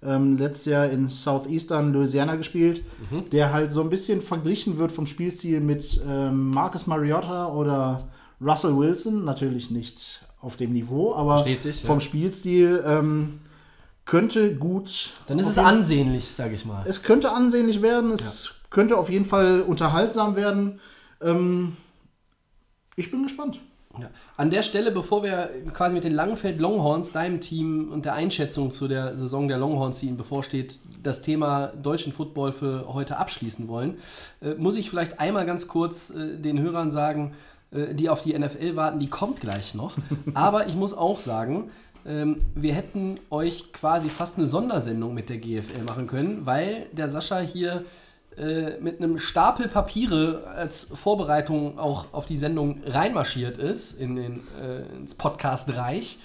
Ähm, 0.02 0.36
letztes 0.36 0.66
Jahr 0.66 0.88
in 0.90 1.08
Southeastern 1.08 1.92
Louisiana 1.92 2.36
gespielt, 2.36 2.82
der 3.32 3.52
halt 3.52 3.72
so 3.72 3.80
ein 3.80 3.88
bisschen 3.88 4.20
verglichen 4.20 4.76
wird 4.76 4.92
vom 4.92 5.06
Spielstil 5.06 5.60
mit 5.60 6.00
ähm, 6.06 6.50
Marcus 6.50 6.86
Mariota 6.86 7.48
oder 7.52 8.08
Russell 8.40 8.76
Wilson. 8.76 9.24
Natürlich 9.24 9.70
nicht 9.70 10.20
auf 10.40 10.56
dem 10.56 10.72
Niveau, 10.72 11.14
aber 11.14 11.42
sich, 11.44 11.64
ja. 11.64 11.86
vom 11.86 12.00
Spielstil 12.00 12.82
ähm, 12.86 13.40
könnte 14.04 14.54
gut. 14.54 15.12
Dann 15.26 15.38
ist 15.38 15.48
es 15.48 15.58
ansehnlich, 15.58 16.28
sag 16.28 16.52
ich 16.52 16.64
mal. 16.64 16.84
es 16.86 17.02
könnte 17.02 17.32
ansehnlich 17.32 17.82
werden, 17.82 18.12
es 18.12 18.52
könnte 18.70 18.96
auf 18.96 19.10
jeden 19.10 19.24
Fall 19.24 19.62
unterhaltsam 19.62 20.36
werden. 20.36 20.80
Ähm, 21.20 21.76
ich 22.96 23.10
bin 23.10 23.22
gespannt. 23.22 23.60
Ja. 23.98 24.10
An 24.36 24.50
der 24.50 24.62
Stelle, 24.62 24.90
bevor 24.90 25.22
wir 25.22 25.50
quasi 25.72 25.94
mit 25.94 26.04
den 26.04 26.12
Langenfeld 26.12 26.60
Longhorns, 26.60 27.12
deinem 27.12 27.40
Team 27.40 27.90
und 27.90 28.04
der 28.04 28.12
Einschätzung 28.12 28.70
zu 28.70 28.88
der 28.88 29.16
Saison 29.16 29.48
der 29.48 29.58
Longhorns, 29.58 30.00
die 30.00 30.06
ihnen 30.06 30.16
bevorsteht, 30.16 30.78
das 31.02 31.22
Thema 31.22 31.68
deutschen 31.68 32.12
Football 32.12 32.52
für 32.52 32.92
heute 32.92 33.16
abschließen 33.16 33.68
wollen, 33.68 33.98
äh, 34.42 34.54
muss 34.54 34.76
ich 34.76 34.90
vielleicht 34.90 35.18
einmal 35.18 35.46
ganz 35.46 35.68
kurz 35.68 36.10
äh, 36.10 36.36
den 36.36 36.60
Hörern 36.60 36.90
sagen, 36.90 37.34
die 37.72 38.08
auf 38.08 38.22
die 38.22 38.38
NFL 38.38 38.76
warten, 38.76 39.00
die 39.00 39.08
kommt 39.08 39.40
gleich 39.40 39.74
noch. 39.74 39.94
Aber 40.34 40.66
ich 40.68 40.76
muss 40.76 40.94
auch 40.94 41.18
sagen, 41.18 41.70
ähm, 42.06 42.38
wir 42.54 42.74
hätten 42.74 43.18
euch 43.30 43.72
quasi 43.72 44.08
fast 44.08 44.38
eine 44.38 44.46
Sondersendung 44.46 45.14
mit 45.14 45.28
der 45.28 45.38
GFL 45.38 45.82
machen 45.86 46.06
können, 46.06 46.46
weil 46.46 46.86
der 46.92 47.08
Sascha 47.08 47.40
hier 47.40 47.84
äh, 48.36 48.78
mit 48.80 49.00
einem 49.00 49.18
Stapel 49.18 49.66
Papiere 49.66 50.46
als 50.54 50.84
Vorbereitung 50.84 51.78
auch 51.78 52.12
auf 52.12 52.26
die 52.26 52.36
Sendung 52.36 52.82
reinmarschiert 52.84 53.56
ist 53.56 53.98
in 53.98 54.14
den, 54.14 54.42
äh, 54.60 54.82
ins 54.94 55.14
Podcast-Reich. 55.14 56.18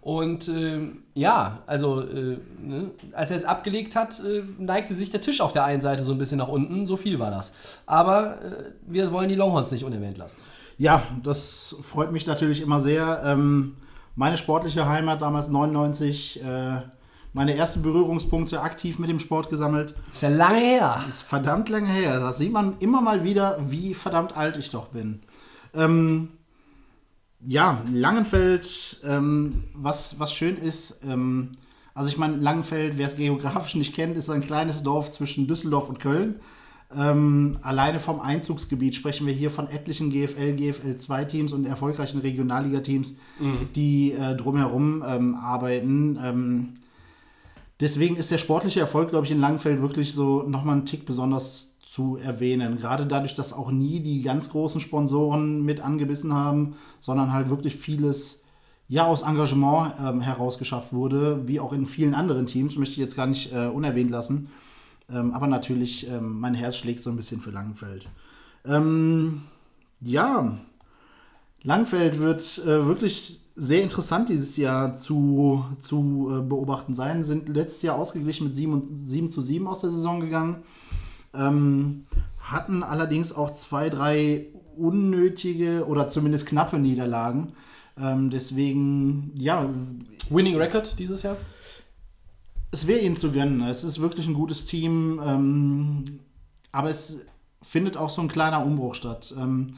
Und 0.00 0.46
ähm, 0.46 1.02
ja, 1.14 1.62
also 1.66 2.02
äh, 2.02 2.38
ne, 2.62 2.90
als 3.12 3.32
er 3.32 3.36
es 3.36 3.44
abgelegt 3.44 3.96
hat, 3.96 4.20
äh, 4.20 4.44
neigte 4.58 4.94
sich 4.94 5.10
der 5.10 5.20
Tisch 5.20 5.40
auf 5.40 5.50
der 5.50 5.64
einen 5.64 5.80
Seite 5.80 6.04
so 6.04 6.12
ein 6.12 6.18
bisschen 6.18 6.38
nach 6.38 6.48
unten. 6.48 6.86
So 6.86 6.96
viel 6.96 7.18
war 7.18 7.32
das. 7.32 7.52
Aber 7.84 8.40
äh, 8.42 8.64
wir 8.86 9.10
wollen 9.10 9.28
die 9.28 9.34
Longhorns 9.34 9.72
nicht 9.72 9.84
unerwähnt 9.84 10.18
lassen. 10.18 10.36
Ja, 10.78 11.02
das 11.22 11.74
freut 11.82 12.12
mich 12.12 12.26
natürlich 12.26 12.60
immer 12.60 12.80
sehr. 12.80 13.22
Ähm, 13.24 13.76
meine 14.14 14.36
sportliche 14.36 14.88
Heimat 14.88 15.22
damals 15.22 15.48
99, 15.48 16.42
äh, 16.42 16.80
meine 17.32 17.54
ersten 17.54 17.82
Berührungspunkte 17.82 18.60
aktiv 18.60 18.98
mit 18.98 19.10
dem 19.10 19.20
Sport 19.20 19.50
gesammelt. 19.50 19.94
Ist 20.12 20.22
ja 20.22 20.28
lange 20.28 20.58
her. 20.58 21.04
Ist 21.08 21.22
verdammt 21.22 21.68
lange 21.68 21.88
her. 21.88 22.18
Da 22.20 22.32
sieht 22.32 22.52
man 22.52 22.76
immer 22.80 23.00
mal 23.00 23.24
wieder, 23.24 23.58
wie 23.68 23.94
verdammt 23.94 24.36
alt 24.36 24.56
ich 24.56 24.70
doch 24.70 24.88
bin. 24.88 25.22
Ähm, 25.74 26.30
ja, 27.40 27.82
Langenfeld, 27.90 29.00
ähm, 29.04 29.64
was, 29.74 30.18
was 30.18 30.32
schön 30.32 30.56
ist, 30.56 31.00
ähm, 31.06 31.52
also 31.94 32.10
ich 32.10 32.18
meine, 32.18 32.36
Langenfeld, 32.36 32.98
wer 32.98 33.06
es 33.06 33.16
geografisch 33.16 33.74
nicht 33.74 33.94
kennt, 33.94 34.18
ist 34.18 34.28
ein 34.28 34.46
kleines 34.46 34.82
Dorf 34.82 35.08
zwischen 35.10 35.46
Düsseldorf 35.46 35.88
und 35.88 35.98
Köln. 35.98 36.40
Ähm, 36.94 37.58
alleine 37.62 37.98
vom 37.98 38.20
Einzugsgebiet 38.20 38.94
sprechen 38.94 39.26
wir 39.26 39.34
hier 39.34 39.50
von 39.50 39.68
etlichen 39.68 40.10
GFL, 40.10 40.54
GFL 40.54 40.96
2 40.96 41.24
Teams 41.24 41.52
und 41.52 41.66
erfolgreichen 41.66 42.20
Regionalliga-Teams, 42.20 43.14
die 43.74 44.12
äh, 44.12 44.36
drumherum 44.36 45.02
ähm, 45.06 45.34
arbeiten. 45.34 46.18
Ähm, 46.22 46.74
deswegen 47.80 48.16
ist 48.16 48.30
der 48.30 48.38
sportliche 48.38 48.80
Erfolg, 48.80 49.10
glaube 49.10 49.26
ich, 49.26 49.32
in 49.32 49.40
Langenfeld 49.40 49.82
wirklich 49.82 50.14
so 50.14 50.44
nochmal 50.44 50.76
einen 50.76 50.86
Tick 50.86 51.06
besonders 51.06 51.76
zu 51.96 52.18
erwähnen. 52.18 52.78
Gerade 52.78 53.06
dadurch, 53.06 53.34
dass 53.34 53.52
auch 53.52 53.70
nie 53.70 54.00
die 54.00 54.22
ganz 54.22 54.50
großen 54.50 54.80
Sponsoren 54.80 55.64
mit 55.64 55.80
angebissen 55.80 56.34
haben, 56.34 56.76
sondern 57.00 57.32
halt 57.32 57.48
wirklich 57.48 57.76
vieles 57.76 58.42
ja 58.88 59.06
aus 59.06 59.22
Engagement 59.22 59.94
ähm, 60.00 60.20
herausgeschafft 60.20 60.92
wurde, 60.92 61.48
wie 61.48 61.58
auch 61.58 61.72
in 61.72 61.86
vielen 61.86 62.14
anderen 62.14 62.46
Teams, 62.46 62.76
möchte 62.76 62.92
ich 62.92 62.98
jetzt 62.98 63.16
gar 63.16 63.26
nicht 63.26 63.52
äh, 63.52 63.66
unerwähnt 63.66 64.10
lassen. 64.10 64.50
Ähm, 65.10 65.32
aber 65.32 65.46
natürlich, 65.46 66.08
ähm, 66.08 66.40
mein 66.40 66.54
Herz 66.54 66.76
schlägt 66.76 67.02
so 67.02 67.10
ein 67.10 67.16
bisschen 67.16 67.40
für 67.40 67.50
Langenfeld. 67.50 68.08
Ähm, 68.64 69.42
ja, 70.00 70.58
Langfeld 71.62 72.18
wird 72.18 72.58
äh, 72.64 72.86
wirklich 72.86 73.40
sehr 73.54 73.82
interessant 73.82 74.28
dieses 74.28 74.56
Jahr 74.56 74.96
zu, 74.96 75.64
zu 75.78 76.30
äh, 76.30 76.42
beobachten 76.42 76.94
sein. 76.94 77.24
Sind 77.24 77.48
letztes 77.48 77.82
Jahr 77.82 77.96
ausgeglichen 77.96 78.46
mit 78.46 78.56
7, 78.56 78.72
und, 78.72 79.08
7 79.08 79.30
zu 79.30 79.40
7 79.40 79.66
aus 79.66 79.80
der 79.80 79.90
Saison 79.90 80.20
gegangen. 80.20 80.62
Ähm, 81.34 82.04
hatten 82.40 82.82
allerdings 82.82 83.32
auch 83.32 83.50
zwei, 83.52 83.88
drei 83.88 84.46
unnötige 84.76 85.86
oder 85.86 86.08
zumindest 86.08 86.46
knappe 86.46 86.78
Niederlagen. 86.78 87.52
Ähm, 87.98 88.30
deswegen, 88.30 89.32
ja, 89.36 89.68
Winning 90.28 90.56
Record 90.56 90.98
dieses 90.98 91.22
Jahr? 91.22 91.36
Es 92.76 92.86
wäre 92.86 93.00
ihnen 93.00 93.16
zu 93.16 93.32
gönnen. 93.32 93.62
Es 93.62 93.84
ist 93.84 94.00
wirklich 94.00 94.26
ein 94.26 94.34
gutes 94.34 94.66
Team, 94.66 95.18
ähm, 95.24 96.20
aber 96.72 96.90
es 96.90 97.24
findet 97.62 97.96
auch 97.96 98.10
so 98.10 98.20
ein 98.20 98.28
kleiner 98.28 98.64
Umbruch 98.64 98.94
statt. 98.94 99.34
Ähm, 99.38 99.76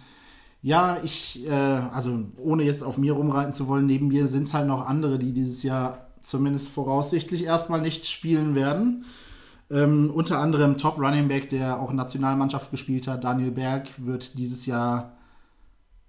ja, 0.62 0.99
ich, 1.05 1.46
äh, 1.46 1.53
also 1.53 2.18
ohne 2.38 2.64
jetzt 2.64 2.82
auf 2.82 2.99
mir 2.99 3.12
rumreiten 3.12 3.53
zu 3.53 3.68
wollen, 3.68 3.86
neben 3.86 4.09
mir 4.09 4.26
sind 4.26 4.49
es 4.49 4.55
halt 4.55 4.66
noch 4.66 4.88
andere, 4.88 5.20
die 5.20 5.32
dieses 5.32 5.62
Jahr 5.62 6.09
zumindest 6.20 6.68
voraussichtlich 6.70 7.44
erstmal 7.44 7.80
nicht 7.80 8.05
spielen 8.09 8.57
werden. 8.57 9.05
Ähm, 9.70 10.11
unter 10.12 10.40
anderem 10.40 10.76
Top 10.76 10.99
Running 10.99 11.28
Back, 11.28 11.51
der 11.51 11.80
auch 11.80 11.92
Nationalmannschaft 11.92 12.72
gespielt 12.72 13.07
hat, 13.07 13.22
Daniel 13.22 13.53
Berg, 13.53 13.90
wird 13.99 14.36
dieses 14.36 14.66
Jahr 14.66 15.12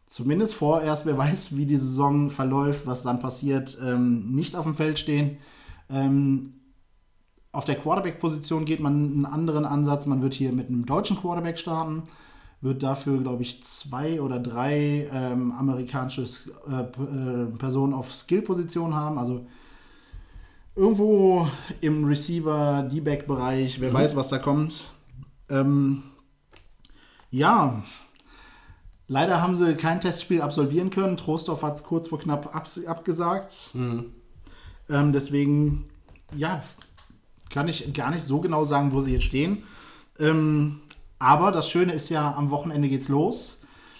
zumindest 0.07 0.55
vorerst, 0.55 1.05
wer 1.05 1.19
weiß, 1.19 1.55
wie 1.55 1.67
die 1.67 1.77
Saison 1.77 2.31
verläuft, 2.31 2.87
was 2.87 3.03
dann 3.03 3.19
passiert, 3.19 3.77
ähm, 3.85 4.33
nicht 4.33 4.55
auf 4.55 4.65
dem 4.65 4.75
Feld 4.75 4.97
stehen. 4.97 5.37
Ähm, 5.91 6.53
auf 7.51 7.65
der 7.65 7.75
Quarterback-Position 7.75 8.65
geht 8.65 8.79
man 8.79 8.93
einen 8.93 9.25
anderen 9.25 9.65
Ansatz. 9.65 10.05
Man 10.05 10.21
wird 10.21 10.33
hier 10.33 10.51
mit 10.51 10.67
einem 10.67 10.85
deutschen 10.85 11.17
Quarterback 11.17 11.57
starten, 11.57 12.03
wird 12.61 12.83
dafür, 12.83 13.19
glaube 13.19 13.41
ich, 13.41 13.63
zwei 13.63 14.21
oder 14.21 14.39
drei 14.39 15.09
ähm, 15.11 15.51
amerikanische 15.51 16.23
äh, 16.69 16.81
äh, 16.81 17.45
Personen 17.57 17.93
auf 17.93 18.13
Skill-Position 18.13 18.93
haben. 18.93 19.17
Also 19.17 19.47
irgendwo 20.75 21.47
im 21.81 22.05
Receiver-D-Back-Bereich, 22.05 23.81
wer 23.81 23.93
weiß, 23.93 24.15
was 24.15 24.29
da 24.29 24.37
kommt. 24.37 24.85
Ähm, 25.49 26.03
ja, 27.31 27.81
leider 29.07 29.41
haben 29.41 29.55
sie 29.55 29.75
kein 29.75 30.01
Testspiel 30.01 30.41
absolvieren 30.41 30.91
können. 30.91 31.17
Trostorf 31.17 31.63
hat 31.63 31.75
es 31.77 31.83
kurz 31.83 32.09
vor 32.09 32.19
knapp 32.19 32.55
abgesagt. 32.55 33.71
Ähm, 34.89 35.13
deswegen, 35.13 35.89
ja, 36.35 36.61
kann 37.49 37.67
ich 37.67 37.93
gar 37.93 38.11
nicht 38.11 38.23
so 38.23 38.39
genau 38.39 38.65
sagen, 38.65 38.91
wo 38.91 39.01
sie 39.01 39.13
jetzt 39.13 39.25
stehen. 39.25 39.63
Ähm, 40.19 40.81
aber 41.17 41.51
das 41.51 41.69
Schöne 41.69 41.93
ist 41.93 42.09
ja, 42.09 42.33
am 42.35 42.49
Wochenende 42.51 42.89
geht's 42.89 43.09
los. 43.09 43.58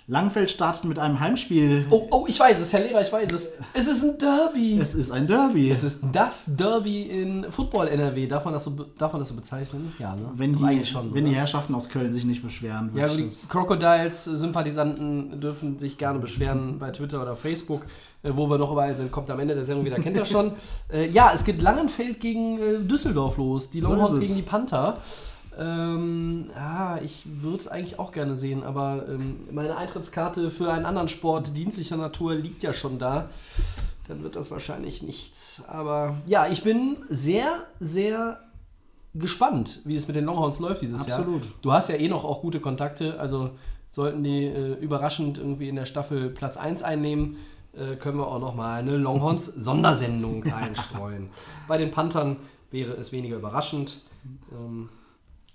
Langfeld 0.09 0.49
startet 0.49 0.85
mit 0.85 0.97
einem 0.97 1.19
Heimspiel. 1.19 1.85
Oh, 1.91 2.07
oh, 2.09 2.25
ich 2.27 2.39
weiß 2.39 2.59
es, 2.59 2.73
Herr 2.73 2.79
Lehrer, 2.79 2.99
ich 2.99 3.13
weiß 3.13 3.31
es. 3.31 3.51
Es 3.75 3.87
ist 3.87 4.03
ein 4.03 4.17
Derby. 4.17 4.79
Es 4.81 4.95
ist 4.95 5.11
ein 5.11 5.27
Derby. 5.27 5.69
Es 5.69 5.83
ist 5.83 5.99
das 6.11 6.55
Derby 6.55 7.03
in 7.03 7.45
Football 7.51 7.89
NRW. 7.89 8.25
Darf 8.25 8.43
man 8.43 8.55
das 8.55 8.63
so, 8.63 8.71
darf 8.97 9.13
man 9.13 9.19
das 9.21 9.29
so 9.29 9.35
bezeichnen? 9.35 9.93
Ja, 9.99 10.15
ne? 10.15 10.31
wenn 10.33 10.53
Doch 10.53 10.67
die, 10.67 10.83
schon. 10.83 11.13
wenn 11.13 11.21
oder? 11.21 11.29
die 11.29 11.35
Herrschaften 11.35 11.75
aus 11.75 11.89
Köln 11.89 12.11
sich 12.11 12.25
nicht 12.25 12.41
beschweren. 12.41 12.89
ja, 12.95 13.07
die 13.07 13.29
Crocodiles-Sympathisanten 13.49 15.39
dürfen 15.39 15.77
sich 15.77 15.99
gerne 15.99 16.17
beschweren 16.17 16.79
bei 16.79 16.89
Twitter 16.89 17.21
oder 17.21 17.35
Facebook, 17.35 17.85
äh, 18.23 18.31
wo 18.33 18.49
wir 18.49 18.57
noch 18.57 18.71
überall 18.71 18.97
sind. 18.97 19.11
Kommt 19.11 19.29
am 19.29 19.39
Ende 19.39 19.53
der 19.53 19.63
Sendung 19.65 19.85
wieder, 19.85 19.97
kennt 19.97 20.17
ihr 20.17 20.25
schon. 20.25 20.53
Äh, 20.91 21.07
ja, 21.09 21.31
es 21.33 21.43
geht 21.43 21.61
Langenfeld 21.61 22.19
gegen 22.19 22.57
äh, 22.59 22.79
Düsseldorf 22.79 23.37
los. 23.37 23.69
Die 23.69 23.79
So 23.81 23.89
Longhorns 23.89 24.13
es. 24.13 24.19
gegen 24.21 24.35
die 24.35 24.41
Panther. 24.41 24.97
Ähm, 25.59 26.49
ja, 26.55 26.99
ich 27.03 27.23
würde 27.25 27.57
es 27.57 27.67
eigentlich 27.67 27.99
auch 27.99 28.13
gerne 28.13 28.37
sehen, 28.37 28.63
aber 28.63 29.05
ähm, 29.09 29.41
meine 29.51 29.75
Eintrittskarte 29.75 30.51
für 30.51 30.71
einen 30.71 30.85
anderen 30.85 31.09
Sport 31.09 31.57
dienstlicher 31.57 31.97
Natur 31.97 32.33
liegt 32.33 32.63
ja 32.63 32.71
schon 32.71 32.97
da. 32.97 33.29
Dann 34.07 34.23
wird 34.23 34.37
das 34.37 34.51
wahrscheinlich 34.51 35.03
nichts. 35.03 35.61
Aber 35.67 36.15
ja, 36.25 36.47
ich 36.47 36.63
bin 36.63 36.97
sehr, 37.09 37.65
sehr 37.81 38.39
gespannt, 39.13 39.81
wie 39.83 39.97
es 39.97 40.07
mit 40.07 40.15
den 40.15 40.25
Longhorns 40.25 40.59
läuft 40.59 40.81
dieses 40.81 41.01
Absolut. 41.01 41.43
Jahr. 41.43 41.53
Du 41.61 41.73
hast 41.73 41.89
ja 41.89 41.95
eh 41.95 42.07
noch 42.07 42.23
auch 42.23 42.41
gute 42.41 42.61
Kontakte, 42.61 43.19
also 43.19 43.51
sollten 43.91 44.23
die 44.23 44.45
äh, 44.45 44.73
überraschend 44.75 45.39
irgendwie 45.39 45.67
in 45.67 45.75
der 45.75 45.85
Staffel 45.85 46.29
Platz 46.29 46.55
1 46.55 46.83
einnehmen, 46.83 47.35
äh, 47.73 47.95
können 47.97 48.17
wir 48.17 48.27
auch 48.27 48.39
noch 48.39 48.55
mal 48.55 48.79
eine 48.79 48.95
Longhorns-Sondersendung 48.95 50.43
einstreuen. 50.53 51.29
Bei 51.67 51.77
den 51.77 51.91
Panthern 51.91 52.37
wäre 52.71 52.93
es 52.93 53.11
weniger 53.11 53.35
überraschend. 53.35 54.01
Ähm, 54.51 54.89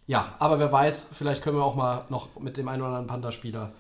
ja, 0.06 0.34
aber 0.38 0.58
wer 0.58 0.70
weiß, 0.70 1.10
vielleicht 1.12 1.42
können 1.42 1.56
wir 1.56 1.64
auch 1.64 1.76
mal 1.76 2.04
noch 2.08 2.28
mit 2.38 2.56
dem 2.56 2.68
einen 2.68 2.82
oder 2.82 2.90
anderen 2.90 3.06
Panther-Spieler 3.06 3.72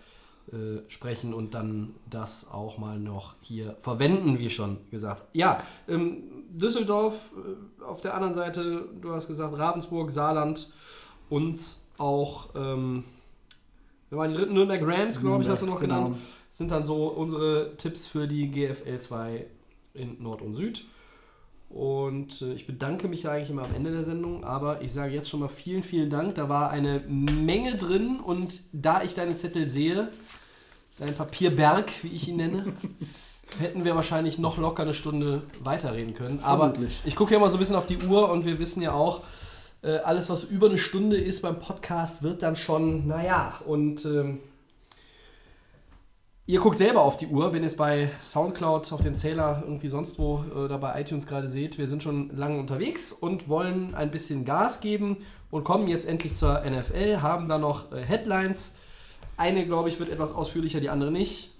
äh, 0.52 0.88
sprechen 0.88 1.32
und 1.32 1.54
dann 1.54 1.94
das 2.08 2.50
auch 2.50 2.76
mal 2.78 2.98
noch 2.98 3.34
hier 3.40 3.76
verwenden, 3.80 4.38
wie 4.38 4.50
schon 4.50 4.78
gesagt. 4.90 5.24
Ja, 5.32 5.58
ähm, 5.88 6.22
Düsseldorf 6.50 7.32
äh, 7.32 7.82
auf 7.84 8.00
der 8.00 8.14
anderen 8.14 8.34
Seite, 8.34 8.88
du 9.00 9.12
hast 9.12 9.26
gesagt 9.26 9.56
Ravensburg, 9.58 10.10
Saarland 10.10 10.70
und 11.30 11.60
auch, 11.96 12.50
ähm, 12.54 13.04
wir 14.10 14.18
waren 14.18 14.30
die 14.32 14.36
dritten 14.36 14.54
Nürnberg 14.54 14.82
Rams, 14.84 15.20
glaube 15.20 15.42
ich, 15.42 15.48
hast 15.48 15.62
du 15.62 15.66
noch 15.66 15.80
Nürnberg, 15.80 16.04
genannt, 16.04 16.22
sind 16.52 16.70
dann 16.70 16.84
so 16.84 17.06
unsere 17.08 17.76
Tipps 17.76 18.06
für 18.06 18.28
die 18.28 18.50
GFL 18.50 18.98
2 18.98 19.46
in 19.94 20.22
Nord 20.22 20.42
und 20.42 20.54
Süd. 20.54 20.84
Und 21.74 22.40
äh, 22.40 22.52
ich 22.52 22.68
bedanke 22.68 23.08
mich 23.08 23.24
ja 23.24 23.32
eigentlich 23.32 23.50
immer 23.50 23.64
am 23.64 23.74
Ende 23.74 23.90
der 23.90 24.04
Sendung, 24.04 24.44
aber 24.44 24.80
ich 24.82 24.92
sage 24.92 25.12
jetzt 25.12 25.28
schon 25.28 25.40
mal 25.40 25.48
vielen, 25.48 25.82
vielen 25.82 26.08
Dank. 26.08 26.36
Da 26.36 26.48
war 26.48 26.70
eine 26.70 27.00
Menge 27.00 27.74
drin 27.74 28.20
und 28.20 28.60
da 28.72 29.02
ich 29.02 29.14
deinen 29.14 29.36
Zettel 29.36 29.68
sehe, 29.68 30.08
dein 31.00 31.16
Papierberg, 31.16 31.90
wie 32.02 32.14
ich 32.14 32.28
ihn 32.28 32.36
nenne, 32.36 32.66
hätten 33.58 33.84
wir 33.84 33.96
wahrscheinlich 33.96 34.38
noch 34.38 34.56
locker 34.56 34.84
eine 34.84 34.94
Stunde 34.94 35.42
weiterreden 35.64 36.14
können. 36.14 36.38
Aber 36.44 36.70
Vermutlich. 36.70 37.00
ich 37.04 37.16
gucke 37.16 37.34
ja 37.34 37.40
mal 37.40 37.50
so 37.50 37.56
ein 37.56 37.58
bisschen 37.58 37.74
auf 37.74 37.86
die 37.86 37.98
Uhr 37.98 38.30
und 38.30 38.44
wir 38.44 38.60
wissen 38.60 38.80
ja 38.80 38.92
auch, 38.92 39.22
äh, 39.82 39.96
alles, 39.96 40.30
was 40.30 40.44
über 40.44 40.68
eine 40.68 40.78
Stunde 40.78 41.16
ist 41.16 41.42
beim 41.42 41.58
Podcast, 41.58 42.22
wird 42.22 42.44
dann 42.44 42.54
schon, 42.54 43.08
naja, 43.08 43.60
und 43.66 44.04
ähm, 44.04 44.38
ihr 46.46 46.60
guckt 46.60 46.78
selber 46.78 47.02
auf 47.02 47.16
die 47.16 47.26
Uhr, 47.26 47.52
wenn 47.52 47.62
ihr 47.62 47.66
es 47.66 47.76
bei 47.76 48.10
Soundcloud, 48.22 48.92
auf 48.92 49.00
den 49.00 49.14
Zähler, 49.14 49.62
irgendwie 49.64 49.88
sonst 49.88 50.18
wo 50.18 50.44
äh, 50.50 50.58
oder 50.58 50.78
bei 50.78 51.00
iTunes 51.00 51.26
gerade 51.26 51.48
seht. 51.48 51.78
Wir 51.78 51.88
sind 51.88 52.02
schon 52.02 52.30
lange 52.36 52.58
unterwegs 52.58 53.12
und 53.12 53.48
wollen 53.48 53.94
ein 53.94 54.10
bisschen 54.10 54.44
Gas 54.44 54.80
geben 54.80 55.18
und 55.50 55.64
kommen 55.64 55.88
jetzt 55.88 56.06
endlich 56.06 56.34
zur 56.34 56.60
NFL, 56.60 57.22
haben 57.22 57.48
da 57.48 57.58
noch 57.58 57.92
äh, 57.92 58.02
Headlines. 58.02 58.74
Eine, 59.36 59.66
glaube 59.66 59.88
ich, 59.88 59.98
wird 59.98 60.10
etwas 60.10 60.32
ausführlicher, 60.32 60.80
die 60.80 60.90
andere 60.90 61.10
nicht. 61.10 61.50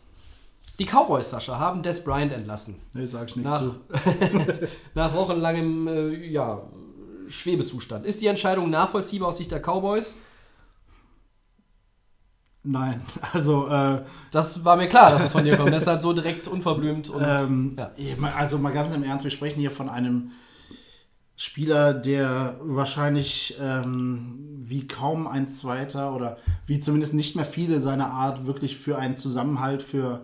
Die 0.78 0.87
Cowboys, 0.87 1.30
Sascha, 1.30 1.59
haben 1.59 1.82
Des 1.82 2.03
Bryant 2.03 2.32
entlassen. 2.32 2.76
Nee, 2.95 3.07
sag 3.07 3.28
ich 3.28 3.37
nichts 3.37 3.51
Nach, 3.51 3.61
zu. 3.61 3.74
nach 4.95 5.14
wochenlangem 5.14 5.89
äh, 5.89 6.26
ja, 6.26 6.62
Schwebezustand. 7.28 8.05
Ist 8.05 8.20
die 8.20 8.26
Entscheidung 8.26 8.70
nachvollziehbar 8.70 9.28
aus 9.28 9.37
Sicht 9.37 9.53
der 9.53 9.61
Cowboys? 9.61 10.16
Nein, 12.65 13.03
also 13.33 13.69
äh, 13.69 14.03
Das 14.31 14.65
war 14.65 14.77
mir 14.77 14.89
klar, 14.89 15.11
dass 15.12 15.25
es 15.25 15.33
von 15.33 15.45
dir 15.45 15.57
kommt. 15.57 15.73
Deshalb 15.73 16.01
so 16.01 16.12
direkt 16.12 16.49
unverblümt. 16.49 17.11
Und, 17.11 17.23
Ähm, 17.25 17.77
ja. 17.79 17.93
Also 18.37 18.59
mal 18.59 18.73
ganz 18.73 18.95
im 18.95 19.03
Ernst, 19.03 19.25
wir 19.25 19.31
sprechen 19.31 19.61
hier 19.61 19.71
von 19.71 19.89
einem 19.89 20.33
Spieler, 21.37 21.93
der 21.93 22.59
wahrscheinlich 22.62 23.57
ähm, 23.61 24.39
wie 24.62 24.87
kaum 24.87 25.27
ein 25.27 25.47
zweiter 25.49 26.15
oder 26.15 26.39
wie 26.67 26.81
zumindest 26.81 27.12
nicht 27.12 27.37
mehr 27.37 27.45
viele 27.45 27.81
seiner 27.81 28.11
Art 28.11 28.47
wirklich 28.47 28.79
für 28.79 28.99
einen 28.99 29.17
Zusammenhalt, 29.17 29.83
für, 29.83 30.23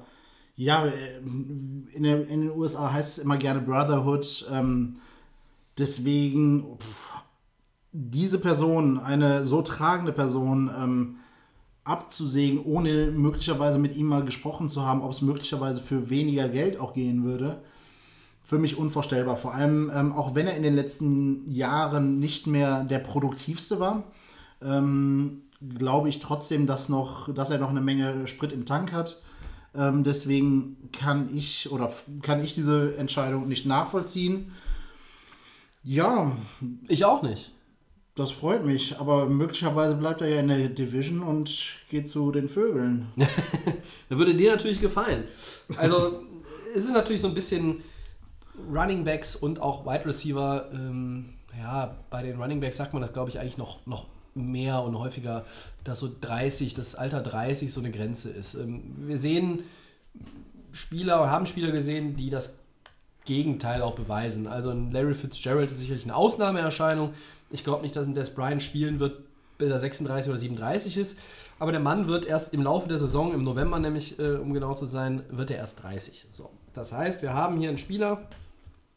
ja, 0.57 0.87
äh, 0.87 1.19
in 1.19 2.03
den, 2.03 2.27
in 2.29 2.41
den 2.43 2.51
USA 2.53 2.93
heißt 2.93 3.19
es 3.19 3.25
immer 3.25 3.37
gerne 3.37 3.61
Brotherhood. 3.61 4.47
Ähm, 4.53 4.97
deswegen, 5.79 6.79
pff, 6.79 7.11
diese 7.93 8.39
Person, 8.39 9.01
eine 9.01 9.45
so 9.45 9.63
tragende 9.63 10.13
Person, 10.13 10.71
ähm, 10.81 11.17
abzusägen, 11.91 12.63
ohne 12.65 13.11
möglicherweise 13.11 13.79
mit 13.79 13.97
ihm 13.97 14.07
mal 14.07 14.25
gesprochen 14.25 14.69
zu 14.69 14.85
haben, 14.85 15.03
ob 15.03 15.11
es 15.11 15.23
möglicherweise 15.23 15.81
für 15.81 16.09
weniger 16.11 16.49
Geld 16.49 16.79
auch 16.79 16.95
gehen 16.95 17.25
würde, 17.25 17.61
für 18.43 18.59
mich 18.59 18.79
unvorstellbar. 18.79 19.37
Vor 19.37 19.55
allem, 19.55 19.91
ähm, 19.95 20.13
auch 20.13 20.35
wenn 20.35 20.47
er 20.47 20.57
in 20.57 20.63
den 20.63 20.75
letzten 20.75 21.51
Jahren 21.51 22.19
nicht 22.19 22.47
mehr 22.47 22.85
der 22.85 23.01
produktivste 23.01 23.81
war, 23.81 24.05
ähm, 24.63 25.43
glaube 25.79 26.09
ich 26.09 26.21
trotzdem, 26.21 26.67
dass, 26.67 26.89
noch, 26.89 27.33
dass 27.35 27.51
er 27.51 27.59
noch 27.59 27.71
eine 27.71 27.81
Menge 27.81 28.27
Sprit 28.27 28.53
im 28.53 28.65
Tank 28.65 28.93
hat. 28.93 29.21
Ähm, 29.75 30.05
deswegen 30.05 30.91
kann 30.93 31.29
ich 31.35 31.71
oder 31.71 31.93
kann 32.23 32.43
ich 32.43 32.55
diese 32.55 32.97
Entscheidung 32.97 33.49
nicht 33.49 33.67
nachvollziehen. 33.67 34.53
Ja, 35.83 36.33
Ich 36.89 37.05
auch 37.05 37.23
nicht. 37.23 37.53
Das 38.21 38.31
freut 38.33 38.65
mich, 38.65 38.99
aber 38.99 39.27
möglicherweise 39.27 39.95
bleibt 39.95 40.21
er 40.21 40.29
ja 40.29 40.41
in 40.41 40.49
der 40.49 40.69
Division 40.69 41.23
und 41.23 41.51
geht 41.89 42.09
zu 42.09 42.31
den 42.31 42.49
Vögeln. 42.49 43.07
Da 44.09 44.19
würde 44.19 44.35
dir 44.35 44.51
natürlich 44.51 44.81
gefallen. 44.81 45.25
Also, 45.77 46.23
es 46.75 46.85
ist 46.85 46.93
natürlich 46.93 47.21
so 47.21 47.29
ein 47.29 47.35
bisschen 47.35 47.81
Running 48.73 49.05
Backs 49.05 49.37
und 49.37 49.61
auch 49.61 49.87
Wide 49.87 50.05
Receiver. 50.05 50.69
Ähm, 50.73 51.35
ja, 51.57 51.97
bei 52.11 52.23
den 52.23 52.41
Running 52.41 52.61
Backs 52.61 52.77
sagt 52.77 52.93
man 52.93 53.03
das, 53.03 53.13
glaube 53.13 53.31
ich, 53.31 53.39
eigentlich 53.39 53.57
noch, 53.57 53.87
noch 53.87 54.07
mehr 54.35 54.83
und 54.83 54.99
häufiger, 54.99 55.45
dass 55.85 56.01
so 56.01 56.11
30, 56.21 56.75
das 56.75 56.97
Alter 56.97 57.21
30 57.21 57.73
so 57.73 57.79
eine 57.79 57.93
Grenze 57.93 58.31
ist. 58.31 58.55
Ähm, 58.55 58.83
wir 58.97 59.17
sehen 59.17 59.61
Spieler 60.73 61.23
oder 61.23 61.31
haben 61.31 61.47
Spieler 61.47 61.71
gesehen, 61.71 62.17
die 62.17 62.31
das 62.31 62.59
Gegenteil 63.25 63.83
auch 63.83 63.95
beweisen. 63.95 64.47
Also 64.47 64.73
Larry 64.73 65.15
Fitzgerald 65.15 65.71
ist 65.71 65.79
sicherlich 65.79 66.05
eine 66.05 66.17
Ausnahmeerscheinung. 66.17 67.15
Ich 67.51 67.65
glaube 67.65 67.83
nicht, 67.83 67.95
dass 67.97 68.07
ein 68.07 68.15
Des 68.15 68.31
Bryant 68.31 68.63
spielen 68.63 69.01
wird, 69.01 69.23
bis 69.59 69.71
er 69.71 69.79
36 69.79 70.31
oder 70.31 70.39
37 70.39 70.97
ist. 70.97 71.19
Aber 71.59 71.73
der 71.73 71.81
Mann 71.81 72.07
wird 72.07 72.27
erst 72.27 72.55
im 72.55 72.63
Laufe 72.63 72.89
der 72.89 72.99
Saison, 72.99 73.33
im 73.35 73.45
November 73.45 73.79
nämlich, 73.79 74.19
äh, 74.19 74.37
um 74.37 74.53
genau 74.55 74.75
zu 74.75 74.87
sein, 74.87 75.23
wird 75.31 75.51
er 75.51 75.59
erst 75.59 75.83
30. 75.83 76.27
So. 76.33 76.51
Das 76.73 76.93
heißt, 76.93 77.23
wir 77.23 77.35
haben 77.35 77.59
hier 77.59 77.69
einen 77.69 77.79
Spieler, 77.79 78.29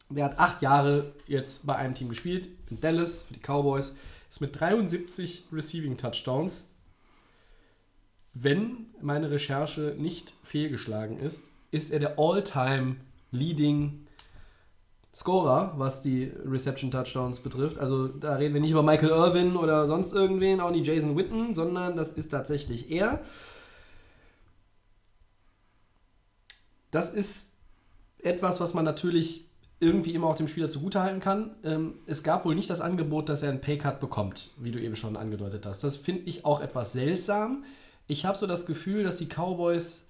der 0.08 0.24
hat 0.24 0.38
acht 0.38 0.62
Jahre 0.62 1.12
jetzt 1.26 1.66
bei 1.66 1.76
einem 1.76 1.94
Team 1.94 2.08
gespielt, 2.08 2.48
in 2.70 2.80
Dallas, 2.80 3.22
für 3.22 3.34
die 3.34 3.40
Cowboys, 3.40 3.94
ist 4.30 4.40
mit 4.40 4.58
73 4.58 5.44
Receiving 5.52 5.96
Touchdowns. 5.96 6.64
Wenn 8.32 8.86
meine 9.00 9.30
Recherche 9.30 9.94
nicht 9.98 10.34
fehlgeschlagen 10.42 11.18
ist, 11.18 11.46
ist 11.70 11.90
er 11.90 12.00
der 12.00 12.18
All-Time 12.18 12.96
Leading 13.30 14.03
Scorer, 15.14 15.74
was 15.76 16.02
die 16.02 16.32
Reception 16.44 16.90
Touchdowns 16.90 17.38
betrifft. 17.38 17.78
Also 17.78 18.08
da 18.08 18.34
reden 18.34 18.54
wir 18.54 18.60
nicht 18.60 18.72
über 18.72 18.82
Michael 18.82 19.10
Irvin 19.10 19.56
oder 19.56 19.86
sonst 19.86 20.12
irgendwen, 20.12 20.60
auch 20.60 20.72
nicht 20.72 20.86
Jason 20.86 21.16
Witten, 21.16 21.54
sondern 21.54 21.94
das 21.94 22.10
ist 22.10 22.30
tatsächlich 22.30 22.90
er. 22.90 23.20
Das 26.90 27.14
ist 27.14 27.52
etwas, 28.18 28.60
was 28.60 28.74
man 28.74 28.84
natürlich 28.84 29.44
irgendwie 29.78 30.14
immer 30.14 30.26
auch 30.26 30.34
dem 30.34 30.48
Spieler 30.48 30.68
zugutehalten 30.68 31.20
kann. 31.20 31.54
Ähm, 31.62 31.94
es 32.06 32.22
gab 32.22 32.44
wohl 32.44 32.54
nicht 32.54 32.70
das 32.70 32.80
Angebot, 32.80 33.28
dass 33.28 33.42
er 33.42 33.50
einen 33.50 33.60
Paycut 33.60 34.00
bekommt, 34.00 34.50
wie 34.58 34.70
du 34.72 34.80
eben 34.80 34.96
schon 34.96 35.16
angedeutet 35.16 35.66
hast. 35.66 35.84
Das 35.84 35.96
finde 35.96 36.22
ich 36.22 36.44
auch 36.44 36.60
etwas 36.60 36.92
seltsam. 36.92 37.64
Ich 38.06 38.24
habe 38.24 38.36
so 38.36 38.46
das 38.46 38.66
Gefühl, 38.66 39.04
dass 39.04 39.18
die 39.18 39.26
Cowboys 39.28 40.06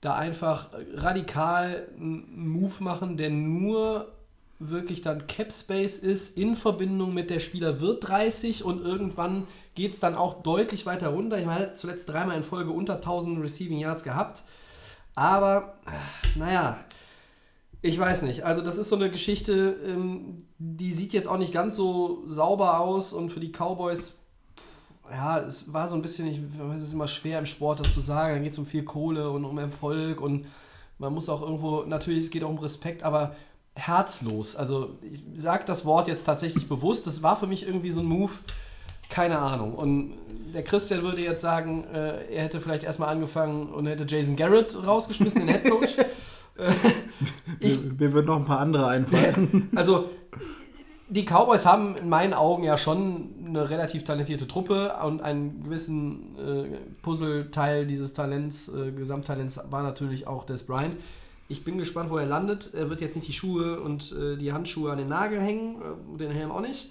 da 0.00 0.14
einfach 0.14 0.70
radikal 0.94 1.88
einen 1.96 2.48
Move 2.48 2.82
machen, 2.82 3.16
der 3.16 3.30
nur 3.30 4.12
wirklich 4.60 5.02
dann 5.02 5.26
Cap 5.26 5.52
Space 5.52 5.98
ist 5.98 6.36
in 6.36 6.56
Verbindung 6.56 7.14
mit 7.14 7.30
der 7.30 7.38
Spieler 7.38 7.80
wird 7.80 8.08
30 8.08 8.64
und 8.64 8.84
irgendwann 8.84 9.46
geht 9.74 9.94
es 9.94 10.00
dann 10.00 10.16
auch 10.16 10.42
deutlich 10.42 10.84
weiter 10.84 11.08
runter. 11.08 11.38
Ich 11.38 11.46
meine, 11.46 11.74
zuletzt 11.74 12.08
dreimal 12.08 12.36
in 12.36 12.42
Folge 12.42 12.70
unter 12.70 12.96
1000 12.96 13.40
Receiving 13.40 13.78
Yards 13.78 14.02
gehabt. 14.02 14.42
Aber, 15.14 15.74
naja, 16.36 16.78
ich 17.82 17.98
weiß 17.98 18.22
nicht. 18.22 18.44
Also, 18.44 18.62
das 18.62 18.78
ist 18.78 18.88
so 18.88 18.96
eine 18.96 19.10
Geschichte, 19.10 19.76
ähm, 19.86 20.46
die 20.58 20.92
sieht 20.92 21.12
jetzt 21.12 21.28
auch 21.28 21.38
nicht 21.38 21.52
ganz 21.52 21.76
so 21.76 22.24
sauber 22.26 22.80
aus 22.80 23.12
und 23.12 23.30
für 23.30 23.40
die 23.40 23.52
Cowboys 23.52 24.17
ja, 25.10 25.38
es 25.40 25.72
war 25.72 25.88
so 25.88 25.96
ein 25.96 26.02
bisschen, 26.02 26.26
ich 26.28 26.40
weiß, 26.58 26.80
es 26.80 26.88
ist 26.88 26.92
immer 26.94 27.08
schwer 27.08 27.38
im 27.38 27.46
Sport, 27.46 27.80
das 27.80 27.92
zu 27.94 28.00
sagen. 28.00 28.34
Dann 28.34 28.42
geht 28.42 28.52
es 28.52 28.58
um 28.58 28.66
viel 28.66 28.84
Kohle 28.84 29.30
und 29.30 29.44
um 29.44 29.58
Erfolg 29.58 30.20
und 30.20 30.46
man 30.98 31.12
muss 31.14 31.28
auch 31.28 31.42
irgendwo, 31.42 31.82
natürlich, 31.84 32.24
es 32.24 32.30
geht 32.30 32.42
auch 32.44 32.50
um 32.50 32.58
Respekt, 32.58 33.02
aber 33.04 33.34
herzlos. 33.76 34.56
Also 34.56 34.96
ich 35.02 35.22
sage 35.40 35.62
das 35.66 35.84
Wort 35.84 36.08
jetzt 36.08 36.24
tatsächlich 36.24 36.68
bewusst. 36.68 37.06
Das 37.06 37.22
war 37.22 37.36
für 37.36 37.46
mich 37.46 37.64
irgendwie 37.66 37.92
so 37.92 38.00
ein 38.00 38.06
Move, 38.06 38.32
keine 39.08 39.38
Ahnung. 39.38 39.74
Und 39.74 40.14
der 40.52 40.64
Christian 40.64 41.02
würde 41.02 41.22
jetzt 41.22 41.40
sagen, 41.40 41.84
äh, 41.84 42.24
er 42.34 42.42
hätte 42.44 42.58
vielleicht 42.60 42.82
erstmal 42.84 43.10
angefangen 43.10 43.68
und 43.72 43.86
hätte 43.86 44.04
Jason 44.08 44.34
Garrett 44.36 44.76
rausgeschmissen, 44.84 45.46
den 45.46 45.48
Headcoach. 45.48 45.96
Ich- 47.60 47.80
mir, 47.80 47.92
mir 47.92 48.12
würden 48.12 48.26
noch 48.26 48.36
ein 48.36 48.44
paar 48.46 48.58
andere 48.60 48.88
einfallen. 48.88 49.70
Also, 49.76 50.10
die 51.08 51.24
Cowboys 51.24 51.64
haben 51.66 51.94
in 51.96 52.08
meinen 52.08 52.34
Augen 52.34 52.64
ja 52.64 52.76
schon 52.76 53.37
eine 53.48 53.70
relativ 53.70 54.04
talentierte 54.04 54.46
Truppe 54.46 54.94
und 55.04 55.22
einen 55.22 55.64
gewissen 55.64 56.36
äh, 56.38 56.78
Puzzleteil 57.02 57.86
dieses 57.86 58.12
Talents, 58.12 58.68
äh, 58.68 58.92
Gesamttalents 58.92 59.60
war 59.70 59.82
natürlich 59.82 60.26
auch 60.26 60.44
Des 60.44 60.64
Bryant. 60.64 60.96
Ich 61.48 61.64
bin 61.64 61.78
gespannt, 61.78 62.10
wo 62.10 62.18
er 62.18 62.26
landet. 62.26 62.74
Er 62.74 62.90
wird 62.90 63.00
jetzt 63.00 63.16
nicht 63.16 63.26
die 63.26 63.32
Schuhe 63.32 63.80
und 63.80 64.12
äh, 64.12 64.36
die 64.36 64.52
Handschuhe 64.52 64.92
an 64.92 64.98
den 64.98 65.08
Nagel 65.08 65.40
hängen, 65.40 65.76
äh, 65.76 66.18
den 66.18 66.30
Helm 66.30 66.50
auch 66.50 66.60
nicht. 66.60 66.90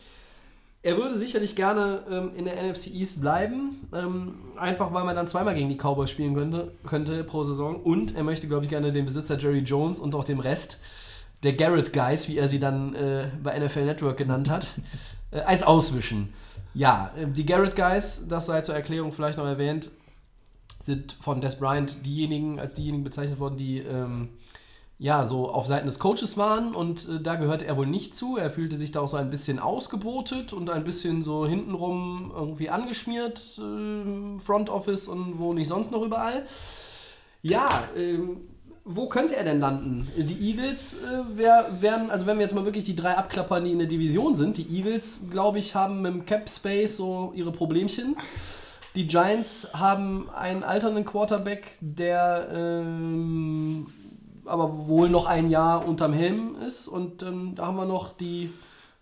er 0.83 0.97
würde 0.97 1.17
sicherlich 1.17 1.55
gerne 1.55 2.03
ähm, 2.09 2.31
in 2.35 2.45
der 2.45 2.55
NFC 2.63 2.87
East 2.87 3.21
bleiben, 3.21 3.87
ähm, 3.93 4.35
einfach 4.55 4.93
weil 4.93 5.03
man 5.03 5.15
dann 5.15 5.27
zweimal 5.27 5.53
gegen 5.53 5.69
die 5.69 5.77
Cowboys 5.77 6.09
spielen 6.09 6.33
könnte, 6.35 6.71
könnte 6.85 7.23
pro 7.23 7.43
Saison. 7.43 7.81
Und 7.81 8.15
er 8.15 8.23
möchte, 8.23 8.47
glaube 8.47 8.63
ich, 8.63 8.69
gerne 8.69 8.91
den 8.91 9.05
Besitzer 9.05 9.37
Jerry 9.37 9.59
Jones 9.59 9.99
und 9.99 10.15
auch 10.15 10.23
dem 10.23 10.39
Rest 10.39 10.79
der 11.43 11.53
Garrett 11.53 11.93
Guys, 11.93 12.29
wie 12.29 12.37
er 12.37 12.47
sie 12.47 12.59
dann 12.59 12.95
äh, 12.95 13.29
bei 13.41 13.57
NFL 13.57 13.85
Network 13.85 14.17
genannt 14.17 14.49
hat, 14.49 14.69
äh, 15.31 15.41
eins 15.41 15.63
auswischen. 15.63 16.33
Ja, 16.77 17.11
äh, 17.17 17.25
die 17.25 17.45
Garrett 17.45 17.75
Guys, 17.75 18.27
das 18.27 18.45
sei 18.45 18.61
zur 18.61 18.75
Erklärung 18.75 19.11
vielleicht 19.11 19.39
noch 19.39 19.47
erwähnt, 19.47 19.89
sind 20.77 21.13
von 21.19 21.41
Des 21.41 21.57
Bryant 21.57 22.05
diejenigen, 22.05 22.59
als 22.59 22.75
diejenigen 22.75 23.03
bezeichnet 23.03 23.39
worden, 23.39 23.57
die 23.57 23.79
ähm, 23.79 24.29
ja, 24.99 25.25
so 25.25 25.49
auf 25.49 25.65
Seiten 25.65 25.87
des 25.87 25.97
Coaches 25.97 26.37
waren 26.37 26.75
und 26.75 27.09
äh, 27.09 27.19
da 27.19 27.35
gehörte 27.35 27.65
er 27.65 27.77
wohl 27.77 27.87
nicht 27.87 28.15
zu. 28.15 28.37
Er 28.37 28.51
fühlte 28.51 28.77
sich 28.77 28.91
da 28.91 28.99
auch 28.99 29.07
so 29.07 29.17
ein 29.17 29.31
bisschen 29.31 29.57
ausgebotet 29.57 30.53
und 30.53 30.69
ein 30.69 30.83
bisschen 30.83 31.23
so 31.23 31.47
hintenrum 31.47 32.31
irgendwie 32.35 32.69
angeschmiert, 32.69 33.39
äh, 33.57 34.37
Front 34.37 34.69
Office 34.69 35.07
und 35.07 35.39
wo 35.39 35.53
nicht 35.53 35.69
sonst 35.69 35.91
noch 35.91 36.03
überall. 36.03 36.45
Ja, 37.41 37.89
ähm, 37.95 38.41
wo 38.89 39.07
könnte 39.07 39.35
er 39.35 39.43
denn 39.43 39.59
landen? 39.59 40.07
Die 40.15 40.49
Eagles 40.49 41.01
äh, 41.03 41.37
wär, 41.37 41.67
wären, 41.81 42.09
also 42.09 42.25
wenn 42.25 42.37
wir 42.37 42.43
jetzt 42.43 42.55
mal 42.55 42.63
wirklich 42.63 42.85
die 42.85 42.95
drei 42.95 43.15
abklappern, 43.15 43.65
die 43.65 43.73
in 43.73 43.79
der 43.79 43.87
Division 43.87 44.35
sind, 44.35 44.57
die 44.57 44.67
Eagles, 44.77 45.19
glaube 45.29 45.59
ich, 45.59 45.75
haben 45.75 46.05
im 46.05 46.25
Cap 46.25 46.49
Space 46.49 46.95
so 46.95 47.33
ihre 47.35 47.51
Problemchen. 47.51 48.15
Die 48.95 49.05
Giants 49.05 49.67
haben 49.73 50.29
einen 50.29 50.63
alternden 50.63 51.03
Quarterback, 51.03 51.67
der 51.81 52.47
ähm, 52.51 53.87
aber 54.45 54.87
wohl 54.87 55.09
noch 55.09 55.25
ein 55.25 55.49
Jahr 55.49 55.85
unterm 55.85 56.13
Helm 56.13 56.55
ist. 56.65 56.87
Und 56.87 57.21
ähm, 57.23 57.53
da 57.55 57.67
haben 57.67 57.75
wir 57.75 57.85
noch 57.85 58.15
die 58.15 58.51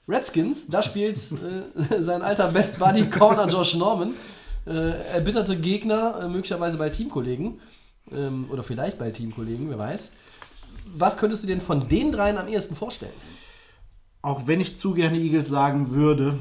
Redskins. 0.07 0.67
Da 0.67 0.81
spielt 0.81 1.17
äh, 1.17 1.99
sein 2.01 2.23
alter 2.23 2.47
Best 2.47 2.79
Buddy 2.79 3.07
Corner 3.09 3.47
Josh 3.47 3.75
Norman. 3.75 4.13
Äh, 4.65 5.13
erbitterte 5.13 5.55
Gegner, 5.55 6.21
äh, 6.23 6.27
möglicherweise 6.27 6.77
bei 6.77 6.89
Teamkollegen. 6.89 7.59
Ähm, 8.11 8.45
oder 8.51 8.63
vielleicht 8.63 8.97
bei 8.99 9.11
Teamkollegen, 9.11 9.69
wer 9.69 9.79
weiß. 9.79 10.13
Was 10.93 11.17
könntest 11.17 11.43
du 11.43 11.47
denn 11.47 11.61
von 11.61 11.87
den 11.87 12.11
dreien 12.11 12.37
am 12.37 12.47
ehesten 12.47 12.75
vorstellen? 12.75 13.13
Auch 14.21 14.47
wenn 14.47 14.59
ich 14.59 14.77
zu 14.77 14.93
gerne 14.93 15.17
Eagles 15.17 15.47
sagen 15.47 15.91
würde, 15.91 16.37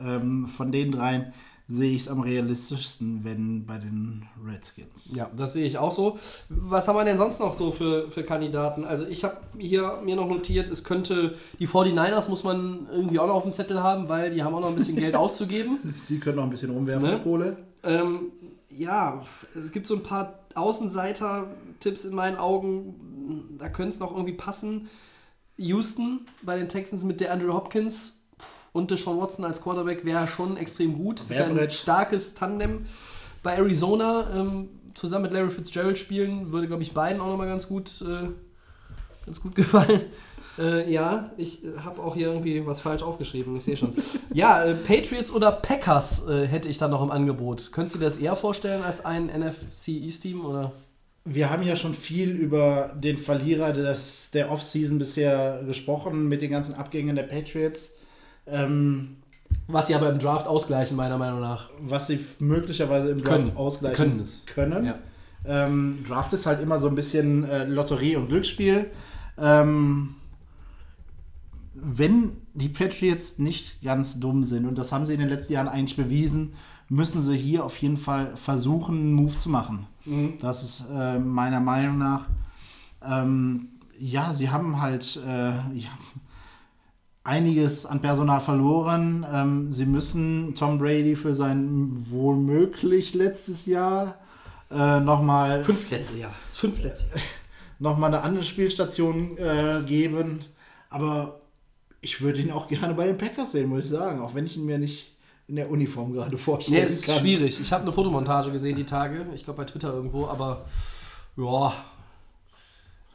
ähm, 0.00 0.48
von 0.48 0.72
den 0.72 0.92
dreien 0.92 1.32
sehe 1.68 1.92
ich 1.92 2.02
es 2.02 2.08
am 2.08 2.20
realistischsten, 2.20 3.24
wenn 3.24 3.66
bei 3.66 3.78
den 3.78 4.26
Redskins. 4.46 5.14
Ja, 5.16 5.28
das 5.36 5.52
sehe 5.52 5.66
ich 5.66 5.78
auch 5.78 5.90
so. 5.90 6.16
Was 6.48 6.86
haben 6.86 6.96
wir 6.96 7.04
denn 7.04 7.18
sonst 7.18 7.40
noch 7.40 7.52
so 7.52 7.72
für, 7.72 8.08
für 8.10 8.22
Kandidaten? 8.22 8.84
Also 8.84 9.04
ich 9.04 9.24
habe 9.24 9.38
hier 9.58 10.00
mir 10.04 10.14
noch 10.14 10.28
notiert, 10.28 10.68
es 10.68 10.84
könnte, 10.84 11.34
die 11.58 11.66
49ers 11.66 12.28
muss 12.28 12.44
man 12.44 12.86
irgendwie 12.90 13.18
auch 13.18 13.26
noch 13.26 13.34
auf 13.34 13.42
dem 13.42 13.52
Zettel 13.52 13.82
haben, 13.82 14.08
weil 14.08 14.32
die 14.32 14.42
haben 14.44 14.54
auch 14.54 14.60
noch 14.60 14.68
ein 14.68 14.76
bisschen 14.76 14.96
Geld 14.96 15.16
auszugeben. 15.16 15.78
Die 16.08 16.20
können 16.20 16.36
noch 16.36 16.44
ein 16.44 16.50
bisschen 16.50 16.70
rumwerfen, 16.70 17.10
Ne? 17.10 17.20
Kohle. 17.22 17.56
Ähm, 17.82 18.32
ja, 18.70 19.20
es 19.56 19.72
gibt 19.72 19.86
so 19.88 19.96
ein 19.96 20.02
paar 20.02 20.38
Außenseiter-Tipps 20.56 22.04
in 22.04 22.14
meinen 22.14 22.36
Augen. 22.36 23.56
Da 23.58 23.68
könnte 23.68 23.90
es 23.90 24.00
noch 24.00 24.12
irgendwie 24.12 24.34
passen. 24.34 24.88
Houston 25.56 26.26
bei 26.42 26.56
den 26.56 26.68
Texans 26.68 27.04
mit 27.04 27.20
der 27.20 27.32
Andrew 27.32 27.52
Hopkins 27.52 28.22
und 28.72 28.90
Deshaun 28.90 29.18
Watson 29.18 29.44
als 29.44 29.62
Quarterback 29.62 30.04
wäre 30.04 30.28
schon 30.28 30.56
extrem 30.56 30.98
gut. 30.98 31.20
Das 31.20 31.30
wäre 31.30 31.50
ein 31.50 31.70
starkes 31.70 32.34
Tandem. 32.34 32.84
Bei 33.42 33.54
Arizona 33.54 34.30
ähm, 34.34 34.68
zusammen 34.94 35.24
mit 35.24 35.32
Larry 35.32 35.50
Fitzgerald 35.50 35.96
spielen, 35.98 36.50
würde, 36.50 36.66
glaube 36.66 36.82
ich, 36.82 36.92
beiden 36.92 37.20
auch 37.20 37.28
nochmal 37.28 37.46
ganz 37.46 37.68
gut, 37.68 38.02
äh, 38.02 38.28
ganz 39.24 39.40
gut 39.40 39.54
gefallen. 39.54 40.04
Äh, 40.58 40.90
ja, 40.90 41.30
ich 41.36 41.64
äh, 41.64 41.68
habe 41.84 42.02
auch 42.02 42.14
hier 42.14 42.28
irgendwie 42.28 42.66
was 42.66 42.80
falsch 42.80 43.02
aufgeschrieben, 43.02 43.56
ich 43.56 43.64
sehe 43.64 43.76
schon. 43.76 43.92
ja, 44.32 44.64
äh, 44.64 44.74
Patriots 44.74 45.30
oder 45.30 45.52
Packers 45.52 46.26
äh, 46.28 46.46
hätte 46.46 46.68
ich 46.68 46.78
dann 46.78 46.90
noch 46.90 47.02
im 47.02 47.10
Angebot. 47.10 47.70
Könntest 47.72 47.94
du 47.96 47.98
dir 47.98 48.06
das 48.06 48.16
eher 48.16 48.36
vorstellen 48.36 48.82
als 48.82 49.04
ein 49.04 49.26
NFC 49.26 49.88
East 49.88 50.22
Team 50.22 50.44
oder? 50.44 50.72
Wir 51.24 51.50
haben 51.50 51.62
ja 51.64 51.74
schon 51.76 51.92
viel 51.94 52.30
über 52.30 52.92
den 52.94 53.18
Verlierer 53.18 53.72
des, 53.72 54.30
der 54.30 54.50
Offseason 54.50 54.98
bisher 54.98 55.62
gesprochen, 55.66 56.28
mit 56.28 56.40
den 56.40 56.52
ganzen 56.52 56.74
Abgängen 56.74 57.16
der 57.16 57.24
Patriots. 57.24 57.90
Ähm, 58.46 59.16
Was 59.66 59.88
sie 59.88 59.94
aber 59.96 60.08
im 60.08 60.20
Draft 60.20 60.46
ausgleichen, 60.46 60.96
meiner 60.96 61.18
Meinung 61.18 61.40
nach. 61.40 61.68
was 61.80 62.06
sie 62.06 62.20
möglicherweise 62.38 63.10
im 63.10 63.22
Draft 63.22 63.38
Können. 63.38 63.56
ausgleichen 63.56 63.96
Sie 63.96 64.02
können 64.04 64.20
es. 64.20 64.46
können. 64.46 64.86
Ja. 64.86 64.98
Ähm, 65.44 66.04
Draft 66.06 66.32
ist 66.32 66.46
halt 66.46 66.62
immer 66.62 66.78
so 66.78 66.86
ein 66.88 66.94
bisschen 66.94 67.44
äh, 67.44 67.64
Lotterie 67.64 68.16
und 68.16 68.28
Glücksspiel. 68.28 68.86
Ähm, 69.38 70.14
wenn 71.80 72.38
die 72.54 72.68
Patriots 72.68 73.38
nicht 73.38 73.82
ganz 73.82 74.18
dumm 74.18 74.44
sind, 74.44 74.66
und 74.66 74.76
das 74.78 74.92
haben 74.92 75.06
sie 75.06 75.14
in 75.14 75.20
den 75.20 75.28
letzten 75.28 75.52
Jahren 75.52 75.68
eigentlich 75.68 75.96
bewiesen, 75.96 76.54
müssen 76.88 77.22
sie 77.22 77.36
hier 77.36 77.64
auf 77.64 77.76
jeden 77.78 77.96
Fall 77.96 78.36
versuchen, 78.36 78.96
einen 78.96 79.12
Move 79.14 79.36
zu 79.36 79.50
machen. 79.50 79.86
Das 80.40 80.62
ist 80.62 80.84
äh, 80.92 81.18
meiner 81.18 81.60
Meinung 81.60 81.98
nach. 81.98 82.28
Ähm, 83.04 83.70
ja, 83.98 84.32
sie 84.34 84.50
haben 84.50 84.80
halt 84.80 85.20
äh, 85.26 85.48
ja, 85.48 85.90
einiges 87.24 87.86
an 87.86 88.00
Personal 88.00 88.40
verloren. 88.40 89.26
Ähm, 89.32 89.72
sie 89.72 89.86
müssen 89.86 90.54
Tom 90.54 90.78
Brady 90.78 91.16
für 91.16 91.34
sein 91.34 91.90
womöglich 92.10 93.14
letztes 93.14 93.66
Jahr 93.66 94.14
äh, 94.70 95.00
nochmal 95.00 95.64
Fünf 95.64 95.88
Plätze, 95.88 96.18
ja. 96.18 96.30
Das 96.46 96.56
fünf 96.56 96.80
Plätze. 96.80 97.06
noch 97.78 97.98
mal 97.98 98.08
eine 98.08 98.22
andere 98.22 98.44
Spielstation 98.44 99.36
äh, 99.38 99.82
geben. 99.84 100.44
Aber 100.88 101.40
ich 102.00 102.20
würde 102.20 102.40
ihn 102.40 102.50
auch 102.50 102.68
gerne 102.68 102.94
bei 102.94 103.06
den 103.06 103.18
Packers 103.18 103.52
sehen, 103.52 103.68
muss 103.68 103.84
ich 103.84 103.90
sagen. 103.90 104.20
Auch 104.20 104.34
wenn 104.34 104.46
ich 104.46 104.56
ihn 104.56 104.66
mir 104.66 104.78
nicht 104.78 105.16
in 105.48 105.56
der 105.56 105.70
Uniform 105.70 106.12
gerade 106.12 106.36
vorstellen 106.38 106.78
Nee, 106.80 106.84
es 106.86 106.92
ist 107.00 107.06
kann. 107.06 107.18
schwierig. 107.18 107.60
Ich 107.60 107.72
habe 107.72 107.82
eine 107.82 107.92
Fotomontage 107.92 108.50
gesehen 108.50 108.74
die 108.76 108.84
Tage. 108.84 109.26
Ich 109.34 109.44
glaube 109.44 109.58
bei 109.58 109.64
Twitter 109.64 109.92
irgendwo, 109.92 110.26
aber 110.26 110.64
ja. 111.36 111.72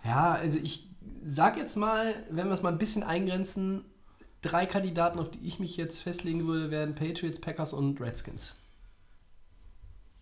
Ja, 0.04 0.34
also 0.34 0.58
ich 0.62 0.88
sag 1.26 1.58
jetzt 1.58 1.76
mal, 1.76 2.16
wenn 2.30 2.48
wir 2.48 2.54
es 2.54 2.62
mal 2.64 2.72
ein 2.72 2.78
bisschen 2.78 3.04
eingrenzen, 3.04 3.84
drei 4.42 4.66
Kandidaten, 4.66 5.20
auf 5.20 5.30
die 5.30 5.40
ich 5.46 5.60
mich 5.60 5.78
jetzt 5.78 6.02
festlegen 6.02 6.48
würde, 6.48 6.72
wären 6.72 6.96
Patriots, 6.96 7.40
Packers 7.40 7.74
und 7.74 8.00
Redskins. 8.02 8.56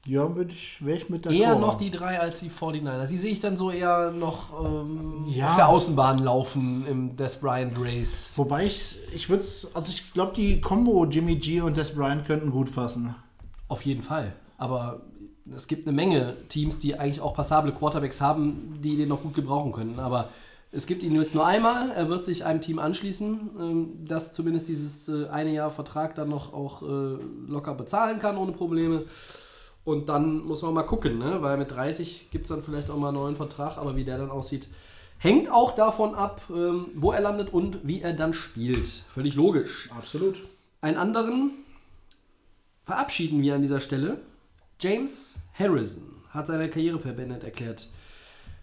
Ja, 0.09 0.35
würde 0.35 0.51
ich, 0.51 0.83
wäre 0.83 0.97
ich 0.97 1.09
mit 1.09 1.25
der 1.25 1.31
Eher 1.31 1.55
noch 1.59 1.75
die 1.75 1.91
drei 1.91 2.19
als 2.19 2.39
die 2.39 2.49
49ers. 2.49 3.07
Die 3.09 3.17
sehe 3.17 3.31
ich 3.31 3.39
dann 3.39 3.55
so 3.57 3.69
eher 3.69 4.11
noch 4.11 4.49
ähm, 4.65 5.25
Ja. 5.27 5.49
auf 5.51 5.55
der 5.55 5.67
Außenbahn 5.69 6.17
laufen 6.19 6.85
im 6.87 7.15
Des 7.15 7.37
Bryant 7.39 7.73
Race. 7.79 8.31
Wobei 8.35 8.65
ich, 8.65 8.95
ich 9.13 9.29
würde 9.29 9.43
also 9.73 9.91
ich 9.91 10.11
glaube, 10.13 10.33
die 10.35 10.61
Combo 10.61 11.05
Jimmy 11.05 11.35
G 11.35 11.61
und 11.61 11.77
Des 11.77 11.93
Bryant 11.93 12.25
könnten 12.25 12.49
gut 12.51 12.73
passen. 12.73 13.13
Auf 13.67 13.83
jeden 13.85 14.01
Fall. 14.01 14.33
Aber 14.57 15.01
es 15.55 15.67
gibt 15.67 15.85
eine 15.87 15.95
Menge 15.95 16.35
Teams, 16.49 16.79
die 16.79 16.97
eigentlich 16.97 17.21
auch 17.21 17.33
passable 17.35 17.71
Quarterbacks 17.71 18.19
haben, 18.19 18.79
die 18.83 18.97
den 18.97 19.09
noch 19.09 19.21
gut 19.21 19.35
gebrauchen 19.35 19.71
können. 19.71 19.99
Aber 19.99 20.29
es 20.71 20.85
gibt 20.85 21.01
ihn 21.03 21.15
jetzt 21.19 21.33
nur 21.33 21.45
einmal. 21.45 21.91
Er 21.91 22.09
wird 22.09 22.23
sich 22.23 22.45
einem 22.45 22.61
Team 22.61 22.77
anschließen, 22.79 23.49
ähm, 23.59 23.87
das 24.07 24.33
zumindest 24.33 24.67
dieses 24.67 25.07
äh, 25.07 25.27
eine 25.29 25.51
Jahr 25.51 25.71
Vertrag 25.71 26.15
dann 26.15 26.29
noch 26.29 26.53
auch 26.53 26.81
äh, 26.83 27.17
locker 27.47 27.73
bezahlen 27.75 28.19
kann 28.19 28.37
ohne 28.37 28.51
Probleme. 28.51 29.05
Und 29.83 30.09
dann 30.09 30.43
muss 30.43 30.61
man 30.61 30.73
mal 30.73 30.83
gucken, 30.83 31.17
ne? 31.17 31.41
weil 31.41 31.57
mit 31.57 31.71
30 31.71 32.29
gibt 32.31 32.45
es 32.45 32.49
dann 32.49 32.61
vielleicht 32.61 32.89
auch 32.89 32.97
mal 32.97 33.09
einen 33.09 33.17
neuen 33.17 33.35
Vertrag, 33.35 33.77
aber 33.77 33.95
wie 33.95 34.03
der 34.03 34.17
dann 34.17 34.29
aussieht, 34.29 34.67
hängt 35.17 35.49
auch 35.51 35.73
davon 35.73 36.15
ab, 36.15 36.41
ähm, 36.49 36.87
wo 36.95 37.11
er 37.11 37.21
landet 37.21 37.53
und 37.53 37.79
wie 37.83 38.01
er 38.01 38.13
dann 38.13 38.33
spielt. 38.33 38.87
Völlig 38.87 39.35
logisch. 39.35 39.89
Absolut. 39.95 40.41
Einen 40.81 40.97
anderen 40.97 41.51
verabschieden 42.83 43.41
wir 43.41 43.55
an 43.55 43.61
dieser 43.61 43.79
Stelle. 43.79 44.19
James 44.79 45.35
Harrison 45.53 46.03
hat 46.29 46.47
seine 46.47 46.69
Karriere 46.69 46.99
verbeendet 46.99 47.43
erklärt. 47.43 47.87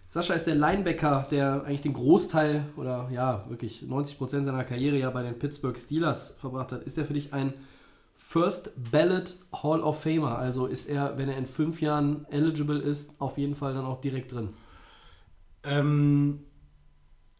Sascha 0.07 0.33
ist 0.33 0.47
der 0.47 0.55
Linebacker, 0.55 1.27
der 1.29 1.63
eigentlich 1.65 1.81
den 1.81 1.93
Großteil 1.93 2.65
oder 2.77 3.09
ja, 3.11 3.45
wirklich 3.49 3.83
90% 3.83 4.45
seiner 4.45 4.63
Karriere 4.63 4.97
ja 4.97 5.09
bei 5.09 5.21
den 5.21 5.37
Pittsburgh 5.37 5.77
Steelers 5.77 6.35
verbracht 6.39 6.71
hat. 6.71 6.83
Ist 6.83 6.97
er 6.97 7.05
für 7.05 7.13
dich 7.13 7.33
ein 7.33 7.53
First 8.29 8.71
Ballot 8.91 9.35
Hall 9.53 9.79
of 9.79 10.01
Famer? 10.01 10.37
Also 10.37 10.65
ist 10.65 10.89
er, 10.89 11.17
wenn 11.17 11.29
er 11.29 11.37
in 11.37 11.45
fünf 11.45 11.79
Jahren 11.79 12.25
eligible 12.29 12.77
ist, 12.77 13.11
auf 13.19 13.37
jeden 13.37 13.55
Fall 13.55 13.73
dann 13.73 13.85
auch 13.85 14.01
direkt 14.01 14.33
drin? 14.33 14.49
Ähm, 15.63 16.41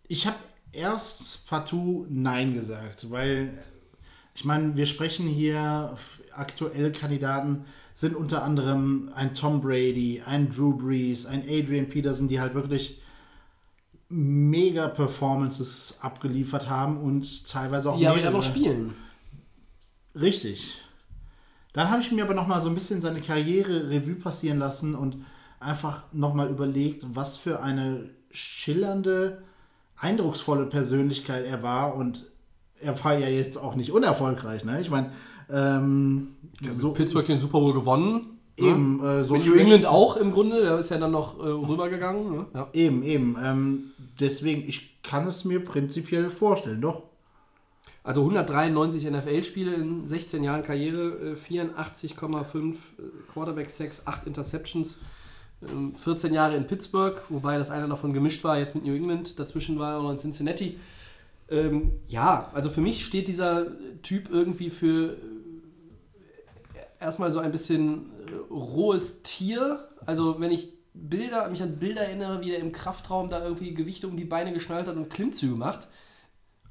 ich 0.07 0.25
habe 0.25 0.37
erst 0.71 1.45
partout 1.49 2.05
Nein 2.09 2.53
gesagt, 2.53 3.11
weil 3.11 3.57
ich 4.33 4.45
meine, 4.45 4.77
wir 4.77 4.85
sprechen 4.85 5.27
hier 5.27 5.93
aktuelle 6.31 6.93
Kandidaten 6.93 7.65
sind 7.93 8.15
unter 8.15 8.45
anderem 8.45 9.11
ein 9.13 9.33
Tom 9.33 9.59
Brady, 9.59 10.21
ein 10.25 10.49
Drew 10.49 10.73
Brees, 10.73 11.25
ein 11.25 11.41
Adrian 11.41 11.89
Peterson, 11.89 12.29
die 12.29 12.39
halt 12.39 12.53
wirklich 12.53 13.01
mega 14.07 14.87
Performances 14.87 15.97
abgeliefert 15.99 16.69
haben 16.69 16.97
und 17.01 17.45
teilweise 17.45 17.89
auch 17.89 17.97
Die 17.97 18.07
aber 18.07 18.15
ja 18.15 18.21
mehrere. 18.21 18.37
noch 18.37 18.43
spielen. 18.43 18.93
Richtig. 20.19 20.79
Dann 21.73 21.89
habe 21.91 22.01
ich 22.01 22.11
mir 22.11 22.23
aber 22.23 22.33
nochmal 22.33 22.61
so 22.61 22.69
ein 22.69 22.75
bisschen 22.75 23.01
seine 23.01 23.21
Karriere 23.21 23.89
Revue 23.89 24.15
passieren 24.15 24.57
lassen 24.59 24.95
und 24.95 25.17
einfach 25.59 26.03
nochmal 26.11 26.49
überlegt, 26.49 27.05
was 27.13 27.37
für 27.37 27.61
eine 27.61 28.09
schillernde, 28.31 29.43
eindrucksvolle 29.97 30.65
Persönlichkeit 30.65 31.45
er 31.45 31.61
war. 31.63 31.95
Und 31.95 32.25
er 32.81 33.03
war 33.03 33.17
ja 33.17 33.27
jetzt 33.27 33.57
auch 33.57 33.75
nicht 33.75 33.91
unerfolgreich. 33.91 34.63
Ne? 34.65 34.81
Ich 34.81 34.89
meine, 34.89 35.11
Ähm, 35.49 36.35
so, 36.61 36.91
Pittsburgh 36.91 37.25
den 37.25 37.39
Super 37.39 37.59
Bowl 37.59 37.73
gewonnen. 37.73 38.39
eben, 38.57 39.01
äh, 39.01 39.23
so 39.23 39.35
Mit 39.35 39.45
New 39.45 39.53
England 39.53 39.85
auch 39.85 40.17
im 40.17 40.31
Grunde, 40.33 40.61
der 40.61 40.77
ist 40.79 40.89
ja 40.89 40.97
dann 40.97 41.11
noch 41.11 41.39
äh, 41.39 41.47
rübergegangen. 41.47 42.31
Ne? 42.31 42.45
Ja. 42.53 42.67
Eben, 42.73 43.01
eben. 43.03 43.37
Ähm, 43.41 43.91
deswegen, 44.19 44.67
ich 44.67 45.01
kann 45.03 45.25
es 45.27 45.45
mir 45.45 45.63
prinzipiell 45.63 46.29
vorstellen, 46.29 46.81
doch. 46.81 47.03
Also 48.07 48.21
193 48.21 49.03
NFL-Spiele 49.03 49.73
in 49.73 50.07
16 50.07 50.41
Jahren 50.41 50.63
Karriere, 50.63 51.33
äh, 51.33 51.35
84,5 51.35 52.77
Quarterback-Sacks, 53.33 54.03
8 54.05 54.27
Interceptions, 54.27 54.99
ähm, 55.61 55.93
14 55.93 56.33
Jahre 56.33 56.55
in 56.55 56.67
Pittsburgh, 56.67 57.21
wobei 57.27 57.57
das 57.57 57.69
eine 57.69 57.85
davon 57.89 58.13
gemischt 58.13 58.45
war, 58.45 58.57
jetzt 58.57 58.75
mit 58.75 58.85
New 58.85 58.95
England, 58.95 59.37
dazwischen 59.37 59.77
war 59.77 59.95
er 59.95 60.01
noch 60.01 60.11
in 60.11 60.17
Cincinnati. 60.17 60.79
Ähm, 61.49 61.91
ja, 62.07 62.49
also 62.53 62.69
für 62.69 62.79
mich 62.79 63.05
steht 63.05 63.27
dieser 63.27 63.67
Typ 64.03 64.29
irgendwie 64.31 64.69
für 64.69 65.09
äh, 65.11 65.15
erstmal 67.01 67.33
so 67.33 67.39
ein 67.39 67.51
bisschen 67.51 68.05
äh, 68.25 68.53
rohes 68.53 69.21
Tier. 69.21 69.85
Also 70.05 70.39
wenn 70.39 70.51
ich 70.51 70.69
Bilder, 70.93 71.49
mich 71.49 71.61
an 71.61 71.75
Bilder 71.77 72.03
erinnere, 72.03 72.39
wie 72.39 72.53
er 72.53 72.59
im 72.59 72.71
Kraftraum 72.71 73.29
da 73.29 73.43
irgendwie 73.43 73.73
Gewichte 73.73 74.07
um 74.07 74.15
die 74.15 74.23
Beine 74.23 74.53
geschnallt 74.53 74.87
hat 74.87 74.95
und 74.95 75.09
Klimmzüge 75.09 75.55
macht, 75.55 75.89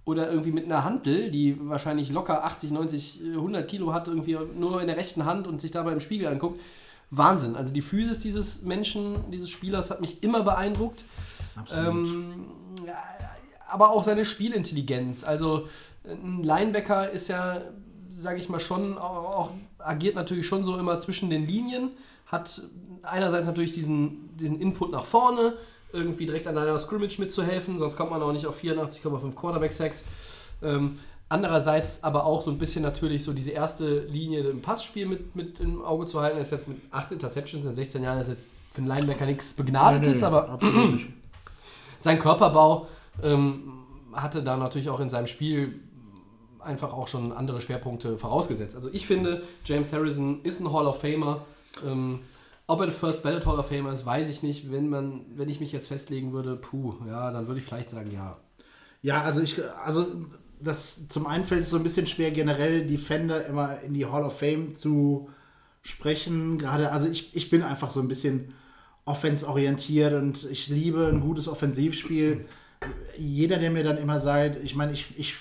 oder 0.07 0.31
irgendwie 0.31 0.53
mit 0.53 0.65
einer 0.65 0.85
Hantel, 0.85 1.31
die 1.33 1.59
wahrscheinlich 1.69 2.11
locker 2.11 2.45
80, 2.45 2.71
90, 2.71 3.21
100 3.33 3.69
Kilo 3.69 3.93
hat, 3.93 4.07
irgendwie 4.07 4.39
nur 4.57 4.81
in 4.81 4.87
der 4.87 4.97
rechten 4.97 5.25
Hand 5.25 5.49
und 5.49 5.61
sich 5.61 5.73
dabei 5.73 5.93
im 5.93 6.01
Spiegel 6.01 6.29
anguckt. 6.29 6.61
Wahnsinn. 7.11 7.57
Also 7.57 7.73
die 7.73 7.83
Physis 7.83 8.21
dieses 8.21 8.63
Menschen, 8.63 9.17
dieses 9.33 9.51
Spielers 9.51 9.91
hat 9.91 10.01
mich 10.01 10.23
immer 10.23 10.45
beeindruckt. 10.45 11.05
Ähm, 11.77 12.47
ja, 12.87 12.95
aber 13.69 13.91
auch 13.91 14.05
seine 14.05 14.25
Spielintelligenz. 14.25 15.25
Also 15.25 15.67
ein 16.05 16.45
Linebacker 16.45 17.11
ist 17.11 17.27
ja, 17.27 17.63
sage 18.17 18.39
ich 18.39 18.49
mal, 18.49 18.61
schon 18.61 18.99
auch, 18.99 19.39
auch 19.39 19.51
agiert 19.79 20.15
natürlich 20.15 20.47
schon 20.47 20.63
so 20.63 20.79
immer 20.79 21.01
zwischen 21.01 21.31
den 21.31 21.49
Linien, 21.49 21.91
hat 22.27 22.63
einerseits 23.03 23.49
natürlich 23.49 23.73
diesen, 23.73 24.37
diesen 24.37 24.61
Input 24.61 24.93
nach 24.93 25.05
vorne, 25.05 25.55
irgendwie 25.93 26.27
direkt 26.27 26.47
an 26.47 26.59
einer 26.59 26.79
Scrimmage 26.79 27.19
mitzuhelfen, 27.19 27.79
sonst 27.79 27.97
kommt 27.97 28.11
man 28.11 28.23
auch 28.23 28.33
nicht 28.33 28.47
auf 28.47 28.63
84,5 28.63 29.35
Quarterback-Sacks. 29.35 30.05
Ähm, 30.63 30.99
andererseits 31.29 32.05
aber 32.05 32.25
auch 32.25 32.43
so 32.43 32.51
ein 32.51 32.59
bisschen 32.59 32.83
natürlich 32.83 33.25
so 33.25 33.33
diese 33.33 33.51
erste 33.51 34.01
Linie 34.01 34.49
im 34.49 34.63
Passspiel 34.63 35.07
mit, 35.07 35.35
mit 35.35 35.61
im 35.61 35.85
Auge 35.85 36.07
zu 36.07 36.21
halten. 36.21 36.37
Er 36.37 36.43
ist 36.43 36.53
jetzt 36.53 36.69
mit 36.69 36.79
8 36.91 37.13
Interceptions 37.13 37.65
in 37.65 37.75
16 37.75 38.03
Jahren, 38.03 38.21
ist 38.21 38.29
jetzt 38.29 38.49
für 38.71 38.79
einen 38.79 38.89
Linebacker 38.89 39.27
nichts 39.27 39.55
Begnadetes, 39.55 40.23
aber 40.23 40.49
absolut 40.49 40.93
nicht. 40.93 41.09
sein 41.99 42.19
Körperbau 42.19 42.89
ähm, 43.23 43.73
hatte 44.13 44.43
da 44.43 44.57
natürlich 44.57 44.89
auch 44.91 45.01
in 45.01 45.11
seinem 45.11 45.27
Spiel 45.27 45.81
einfach 46.61 46.93
auch 46.93 47.09
schon 47.09 47.33
andere 47.33 47.61
Schwerpunkte 47.61 48.19
vorausgesetzt. 48.19 48.77
Also 48.77 48.91
ich 48.93 49.07
finde, 49.07 49.43
James 49.65 49.93
Harrison 49.93 50.41
ist 50.43 50.61
ein 50.61 50.73
Hall 50.73 50.87
of 50.87 51.01
Famer. 51.01 51.45
Ähm, 51.87 52.21
ob 52.67 52.81
er 52.81 52.87
der 52.87 52.95
First 52.95 53.23
Ballot 53.23 53.47
Hall 53.47 53.59
of 53.59 53.69
Famer 53.69 53.93
ist, 53.93 54.07
weiß 54.07 54.29
ich 54.29 54.43
nicht. 54.43 54.73
Wenn, 54.73 54.89
man, 54.89 55.27
wenn 55.35 55.49
ich 55.49 55.61
mich 55.61 55.73
jetzt 55.73 55.89
festlegen 55.89 56.33
würde, 56.33 56.57
puh, 56.57 56.95
ja, 57.07 57.31
dann 57.31 57.47
würde 57.47 57.61
ich 57.61 57.67
vielleicht 57.67 57.91
sagen, 57.91 58.11
ja. 58.11 58.39
Ja, 59.03 59.23
also 59.23 59.41
ich, 59.41 59.61
also 59.85 60.07
das 60.61 61.09
zum 61.09 61.27
einen 61.27 61.45
fällt 61.45 61.63
es 61.63 61.71
so 61.71 61.77
ein 61.77 61.83
bisschen 61.83 62.07
schwer, 62.07 62.31
generell 62.31 62.87
Defender 62.87 63.47
immer 63.47 63.81
in 63.83 63.95
die 63.95 64.07
Hall 64.07 64.25
of 64.25 64.39
Fame 64.39 64.75
zu 64.75 65.29
sprechen. 65.83 66.59
Gerade, 66.59 66.91
also 66.91 67.07
ich, 67.07 67.37
ich 67.37 67.51
bin 67.51 67.63
einfach 67.63 67.91
so 67.91 68.01
ein 68.01 68.09
bisschen 68.09 68.55
offensorientiert 69.05 70.15
und 70.15 70.45
ich 70.51 70.69
liebe 70.69 71.07
ein 71.07 71.21
gutes 71.21 71.47
Offensivspiel. 71.47 72.47
Jeder, 73.17 73.59
der 73.59 73.71
mir 73.71 73.85
dann 73.85 73.97
immer 73.97 74.19
sagt, 74.19 74.59
ich 74.65 74.75
meine, 74.75 74.93
ich, 74.93 75.15
ich 75.17 75.37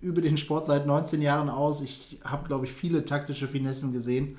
übe 0.00 0.22
den 0.22 0.38
Sport 0.38 0.66
seit 0.66 0.86
19 0.86 1.20
Jahren 1.20 1.50
aus. 1.50 1.82
Ich 1.82 2.20
habe, 2.24 2.46
glaube 2.48 2.64
ich, 2.64 2.72
viele 2.72 3.04
taktische 3.04 3.48
Finessen 3.48 3.92
gesehen. 3.92 4.38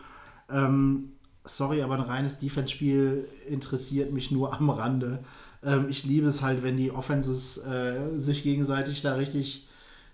Ähm, 0.50 1.12
sorry, 1.44 1.82
aber 1.82 1.96
ein 1.96 2.02
reines 2.02 2.38
Defense-Spiel 2.38 3.26
interessiert 3.48 4.12
mich 4.12 4.32
nur 4.32 4.54
am 4.54 4.70
Rande. 4.70 5.24
Ähm, 5.64 5.88
ich 5.89 6.04
liebe 6.06 6.28
es 6.28 6.42
halt, 6.42 6.64
wenn 6.64 6.78
die 6.78 6.92
Offenses 6.92 7.58
äh, 7.58 8.20
sich 8.20 8.44
gegenseitig 8.44 9.02
da 9.02 9.16
richtig 9.16 9.68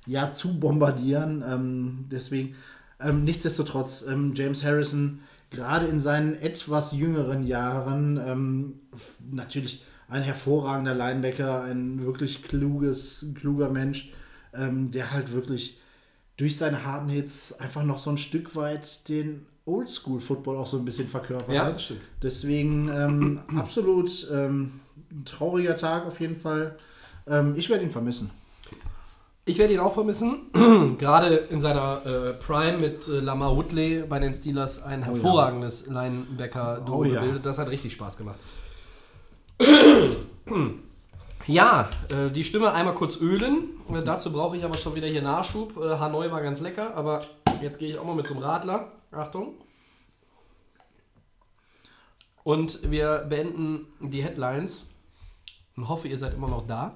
ja, 0.05 0.31
zu 0.31 0.59
bombardieren. 0.59 1.43
Ähm, 1.47 2.05
deswegen, 2.09 2.55
ähm, 2.99 3.23
nichtsdestotrotz, 3.23 4.05
ähm, 4.07 4.33
James 4.35 4.63
Harrison, 4.63 5.19
gerade 5.51 5.87
in 5.87 5.99
seinen 5.99 6.35
etwas 6.35 6.93
jüngeren 6.93 7.43
Jahren, 7.43 8.17
ähm, 8.17 8.79
natürlich 9.31 9.83
ein 10.09 10.23
hervorragender 10.23 10.95
Linebacker, 10.95 11.63
ein 11.63 12.03
wirklich 12.03 12.43
kluges, 12.43 13.27
kluger 13.35 13.69
Mensch, 13.69 14.11
ähm, 14.53 14.91
der 14.91 15.11
halt 15.11 15.33
wirklich 15.33 15.79
durch 16.37 16.57
seine 16.57 16.85
harten 16.85 17.09
Hits 17.09 17.59
einfach 17.59 17.83
noch 17.83 17.97
so 17.97 18.11
ein 18.11 18.17
Stück 18.17 18.55
weit 18.55 19.09
den 19.09 19.45
Oldschool-Football 19.67 20.57
auch 20.57 20.67
so 20.67 20.77
ein 20.77 20.85
bisschen 20.85 21.07
verkörpert 21.07 21.53
Ja, 21.53 21.65
hat. 21.65 21.75
das 21.75 21.83
stimmt. 21.83 22.01
Deswegen 22.23 22.89
ähm, 22.89 23.39
absolut 23.57 24.27
ähm, 24.31 24.79
ein 25.11 25.25
trauriger 25.25 25.75
Tag 25.75 26.05
auf 26.07 26.19
jeden 26.19 26.35
Fall. 26.37 26.75
Ähm, 27.27 27.53
ich 27.57 27.69
werde 27.69 27.83
ihn 27.83 27.89
vermissen. 27.91 28.29
Ich 29.45 29.57
werde 29.59 29.73
ihn 29.73 29.79
auch 29.79 29.93
vermissen. 29.93 30.47
Gerade 30.97 31.35
in 31.35 31.61
seiner 31.61 32.05
äh, 32.05 32.33
Prime 32.33 32.77
mit 32.79 33.07
äh, 33.07 33.19
Lamar 33.21 33.55
Woodley 33.55 34.03
bei 34.07 34.19
den 34.19 34.35
Steelers 34.35 34.81
ein 34.83 35.03
hervorragendes 35.03 35.87
Linebacker-Duo 35.87 36.97
Oh 36.97 37.03
ja. 37.05 37.21
gebildet. 37.21 37.45
Das 37.45 37.57
hat 37.57 37.69
richtig 37.69 37.93
Spaß 37.93 38.17
gemacht. 38.17 38.39
Ja, 41.45 41.87
äh, 42.09 42.29
die 42.29 42.43
Stimme 42.43 42.73
einmal 42.73 42.93
kurz 42.93 43.17
ölen. 43.21 43.69
Äh, 43.89 44.01
dazu 44.03 44.33
brauche 44.33 44.57
ich 44.57 44.65
aber 44.65 44.75
schon 44.75 44.95
wieder 44.95 45.07
hier 45.07 45.21
Nachschub. 45.21 45.77
Äh, 45.77 45.97
Hanoi 45.97 46.29
war 46.29 46.41
ganz 46.41 46.59
lecker, 46.59 46.93
aber 46.95 47.21
jetzt 47.61 47.79
gehe 47.79 47.87
ich 47.87 47.97
auch 47.97 48.03
mal 48.05 48.15
mit 48.15 48.27
zum 48.27 48.39
Radler. 48.39 48.91
Achtung. 49.11 49.55
Und 52.43 52.89
wir 52.89 53.25
beenden 53.29 53.87
die 53.99 54.23
Headlines 54.23 54.89
und 55.75 55.89
hoffe, 55.89 56.07
ihr 56.07 56.17
seid 56.17 56.33
immer 56.33 56.47
noch 56.47 56.65
da. 56.65 56.95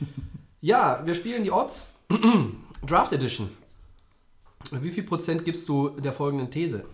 Ja, 0.60 1.02
wir 1.04 1.12
spielen 1.12 1.44
die 1.44 1.50
Odds. 1.50 1.98
Draft 2.86 3.12
Edition. 3.12 3.50
Wie 4.70 4.92
viel 4.92 5.02
Prozent 5.02 5.44
gibst 5.44 5.68
du 5.68 5.90
der 5.90 6.14
folgenden 6.14 6.50
These? 6.50 6.86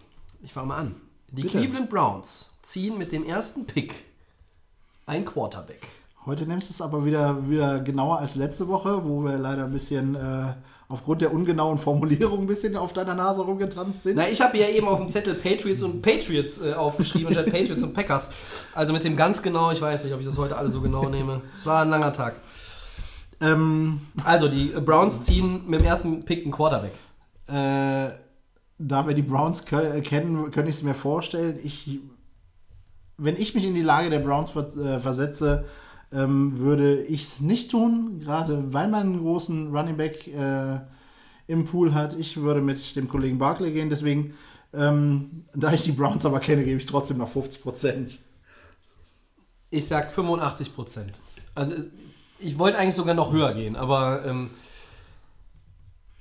Ich 0.43 0.53
fange 0.53 0.67
mal 0.67 0.79
an. 0.79 0.97
Die 1.31 1.43
Bitte. 1.43 1.57
Cleveland 1.57 1.89
Browns 1.89 2.59
ziehen 2.63 2.99
mit 2.99 3.13
dem 3.13 3.25
ersten 3.25 3.67
Pick 3.67 3.95
ein 5.07 5.25
Quarterback. 5.25 5.87
Heute 6.27 6.47
nimmst 6.47 6.69
du 6.69 6.73
es 6.73 6.81
aber 6.81 7.05
wieder, 7.05 7.49
wieder 7.49 7.79
genauer 7.79 8.19
als 8.19 8.35
letzte 8.35 8.67
Woche, 8.67 9.05
wo 9.05 9.25
wir 9.25 9.39
leider 9.39 9.67
ein 9.67 9.71
bisschen 9.71 10.17
äh, 10.17 10.55
aufgrund 10.91 11.23
der 11.23 11.33
ungenauen 11.33 11.79
Formulierung 11.79 12.41
ein 12.41 12.47
bisschen 12.47 12.77
auf 12.77 12.93
deiner 12.93 13.15
Nase 13.15 13.43
rumgetanzt 13.43 14.03
sind. 14.03 14.17
Na, 14.17 14.29
ich 14.29 14.41
habe 14.43 14.59
ja 14.59 14.69
eben 14.69 14.87
auf 14.89 14.99
dem 14.99 15.09
Zettel 15.09 15.35
Patriots 15.35 15.83
und 15.83 16.03
Patriots 16.03 16.61
äh, 16.61 16.75
aufgeschrieben, 16.75 17.33
statt 17.33 17.47
Patriots 17.51 17.83
und 17.83 17.95
Packers. 17.95 18.31
Also 18.75 18.93
mit 18.93 19.05
dem 19.05 19.17
ganz 19.17 19.41
genau, 19.43 19.71
ich 19.71 19.81
weiß 19.81 20.05
nicht, 20.05 20.13
ob 20.13 20.21
ich 20.21 20.27
das 20.27 20.37
heute 20.37 20.57
alle 20.57 20.69
so 20.69 20.81
genau 20.83 21.09
nehme. 21.09 21.41
Es 21.57 21.65
war 21.65 21.83
ein 21.83 21.89
langer 21.91 22.13
Tag. 22.13 22.35
Ähm, 23.41 24.01
Also, 24.25 24.49
die 24.49 24.67
Browns 24.67 25.23
ziehen 25.23 25.63
mit 25.67 25.81
dem 25.81 25.87
ersten 25.87 26.25
Pick 26.25 26.43
einen 26.43 26.53
Quarterback. 26.53 26.93
äh, 27.49 28.11
da 28.83 29.07
wir 29.07 29.15
die 29.15 29.23
Browns 29.23 29.67
kö- 29.67 30.01
kennen, 30.01 30.51
könnte 30.51 30.71
ich 30.71 30.77
es 30.77 30.83
mir 30.83 30.95
vorstellen. 30.95 31.59
Ich, 31.63 31.99
wenn 33.19 33.37
ich 33.37 33.55
mich 33.55 33.65
in 33.65 33.75
die 33.75 33.83
Lage 33.83 34.09
der 34.09 34.21
Browns 34.21 34.53
äh, 34.57 34.99
versetze, 34.99 35.65
ähm, 36.13 36.59
würde 36.59 37.03
ich 37.03 37.23
es 37.23 37.41
nicht 37.41 37.71
tun, 37.71 38.21
gerade 38.21 38.73
weil 38.73 38.89
man 38.89 39.03
einen 39.03 39.21
großen 39.21 39.75
Running 39.75 39.97
Back 39.97 40.27
äh, 40.29 40.81
im 41.47 41.65
Pool 41.65 41.95
hat. 41.95 42.15
Ich 42.15 42.37
würde 42.37 42.61
mit 42.61 42.97
dem 42.97 43.09
Kollegen 43.09 43.39
Barkley 43.39 43.73
gehen, 43.73 43.91
deswegen, 43.91 44.35
ähm, 44.73 45.45
da 45.55 45.73
ich 45.73 45.83
die 45.83 45.93
Browns 45.93 46.25
aber 46.25 46.41
kenne, 46.41 46.65
gebe 46.65 46.79
ich 46.79 46.87
trotzdem 46.87 47.19
noch 47.19 47.29
50 47.29 47.63
Prozent. 47.63 48.19
Ich 49.71 49.87
sag 49.87 50.13
85 50.13 50.75
Prozent. 50.75 51.13
Also 51.55 51.75
ich 52.39 52.59
wollte 52.59 52.79
eigentlich 52.79 52.95
sogar 52.95 53.15
noch 53.15 53.33
höher 53.33 53.55
gehen, 53.55 53.77
aber 53.77 54.25
ähm, 54.25 54.51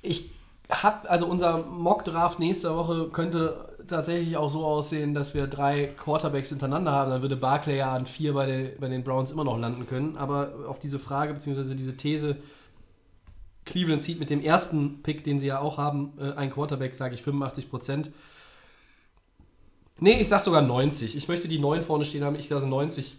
ich 0.02 0.30
habe, 0.70 1.10
also 1.10 1.26
unser 1.26 1.64
Mock-Draft 1.64 2.38
nächste 2.38 2.74
Woche 2.76 3.08
könnte 3.08 3.69
tatsächlich 3.90 4.36
auch 4.36 4.48
so 4.48 4.64
aussehen, 4.64 5.12
dass 5.14 5.34
wir 5.34 5.46
drei 5.46 5.88
Quarterbacks 5.88 6.48
hintereinander 6.48 6.92
haben. 6.92 7.10
Dann 7.10 7.22
würde 7.22 7.36
Barclay 7.36 7.76
ja 7.78 7.94
an 7.94 8.06
vier 8.06 8.32
bei, 8.32 8.46
den- 8.46 8.80
bei 8.80 8.88
den 8.88 9.04
Browns 9.04 9.30
immer 9.30 9.44
noch 9.44 9.58
landen 9.58 9.86
können. 9.86 10.16
Aber 10.16 10.52
auf 10.66 10.78
diese 10.78 10.98
Frage, 10.98 11.34
beziehungsweise 11.34 11.76
diese 11.76 11.96
These, 11.96 12.36
Cleveland 13.66 14.02
zieht 14.02 14.18
mit 14.18 14.30
dem 14.30 14.40
ersten 14.40 15.02
Pick, 15.02 15.22
den 15.24 15.38
sie 15.38 15.48
ja 15.48 15.60
auch 15.60 15.76
haben, 15.78 16.12
äh, 16.18 16.32
ein 16.32 16.50
Quarterback, 16.50 16.94
sage 16.94 17.14
ich 17.14 17.22
85 17.22 17.68
Prozent. 17.70 18.10
Nee, 19.98 20.18
ich 20.20 20.28
sag 20.28 20.42
sogar 20.42 20.62
90. 20.62 21.14
Ich 21.16 21.28
möchte 21.28 21.46
die 21.46 21.58
9 21.58 21.82
vorne 21.82 22.04
stehen 22.04 22.24
haben. 22.24 22.36
Ich 22.36 22.48
sage 22.48 22.66
90. 22.66 23.16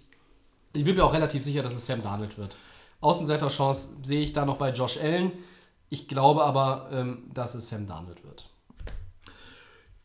Ich 0.74 0.84
bin 0.84 0.96
mir 0.96 1.04
auch 1.06 1.14
relativ 1.14 1.44
sicher, 1.44 1.62
dass 1.62 1.76
es 1.76 1.86
Sam 1.86 2.02
Darnold 2.02 2.38
wird. 2.38 2.58
Außenseiterchance 3.02 3.90
sehe 4.04 4.22
ich 4.22 4.34
da 4.34 4.46
noch 4.46 4.58
bei 4.58 4.72
Josh 4.72 4.98
Allen. 4.98 5.32
Ich 5.90 6.08
glaube 6.08 6.44
aber, 6.44 6.90
ähm, 6.92 7.24
dass 7.34 7.54
es 7.56 7.70
Sam 7.70 7.86
Darnold 7.88 8.24
wird. 8.24 8.50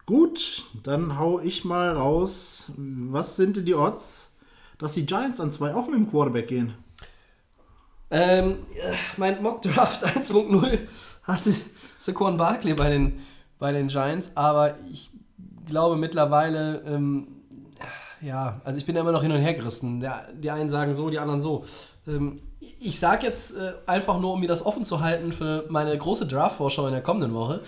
Gut, 0.07 0.66
dann 0.84 1.18
hau 1.18 1.40
ich 1.40 1.64
mal 1.64 1.90
raus. 1.90 2.66
Was 2.76 3.36
sind 3.36 3.57
denn 3.57 3.64
die 3.64 3.74
Odds, 3.74 4.30
dass 4.78 4.92
die 4.94 5.04
Giants 5.04 5.40
an 5.40 5.50
zwei 5.50 5.74
auch 5.74 5.86
mit 5.86 5.96
dem 5.96 6.09
Quarterback 6.09 6.46
gehen? 6.46 6.74
Ähm, 8.11 8.59
äh, 8.76 8.94
mein 9.16 9.42
Mock 9.42 9.62
Draft 9.62 10.07
1.0 10.07 10.78
hatte 11.24 11.52
Saquon 11.98 12.36
Barkley 12.36 12.74
bei 12.74 12.90
den 12.90 13.20
bei 13.59 13.72
den 13.72 13.88
Giants, 13.88 14.30
aber 14.34 14.76
ich 14.90 15.11
glaube 15.66 15.96
mittlerweile, 15.96 16.82
ähm, 16.86 17.26
ja, 18.20 18.61
also 18.64 18.78
ich 18.78 18.86
bin 18.86 18.94
da 18.94 19.00
immer 19.00 19.12
noch 19.12 19.22
hin 19.22 19.32
und 19.32 19.40
her 19.40 19.54
gerissen. 19.54 20.00
Der, 20.00 20.28
die 20.32 20.50
einen 20.50 20.70
sagen 20.70 20.94
so, 20.94 21.11
die 21.11 21.18
anderen 21.18 21.40
so. 21.40 21.64
Ähm, 22.07 22.36
ich 22.61 22.98
sage 22.98 23.26
jetzt 23.26 23.57
äh, 23.57 23.72
einfach 23.86 24.20
nur, 24.20 24.34
um 24.34 24.40
mir 24.40 24.48
das 24.48 24.64
offen 24.64 24.84
zu 24.84 25.00
halten 25.00 25.32
für 25.32 25.66
meine 25.68 25.96
große 25.96 26.26
Draft-Vorschau 26.26 26.86
in 26.86 26.92
der 26.92 27.02
kommenden 27.02 27.34
Woche. 27.34 27.61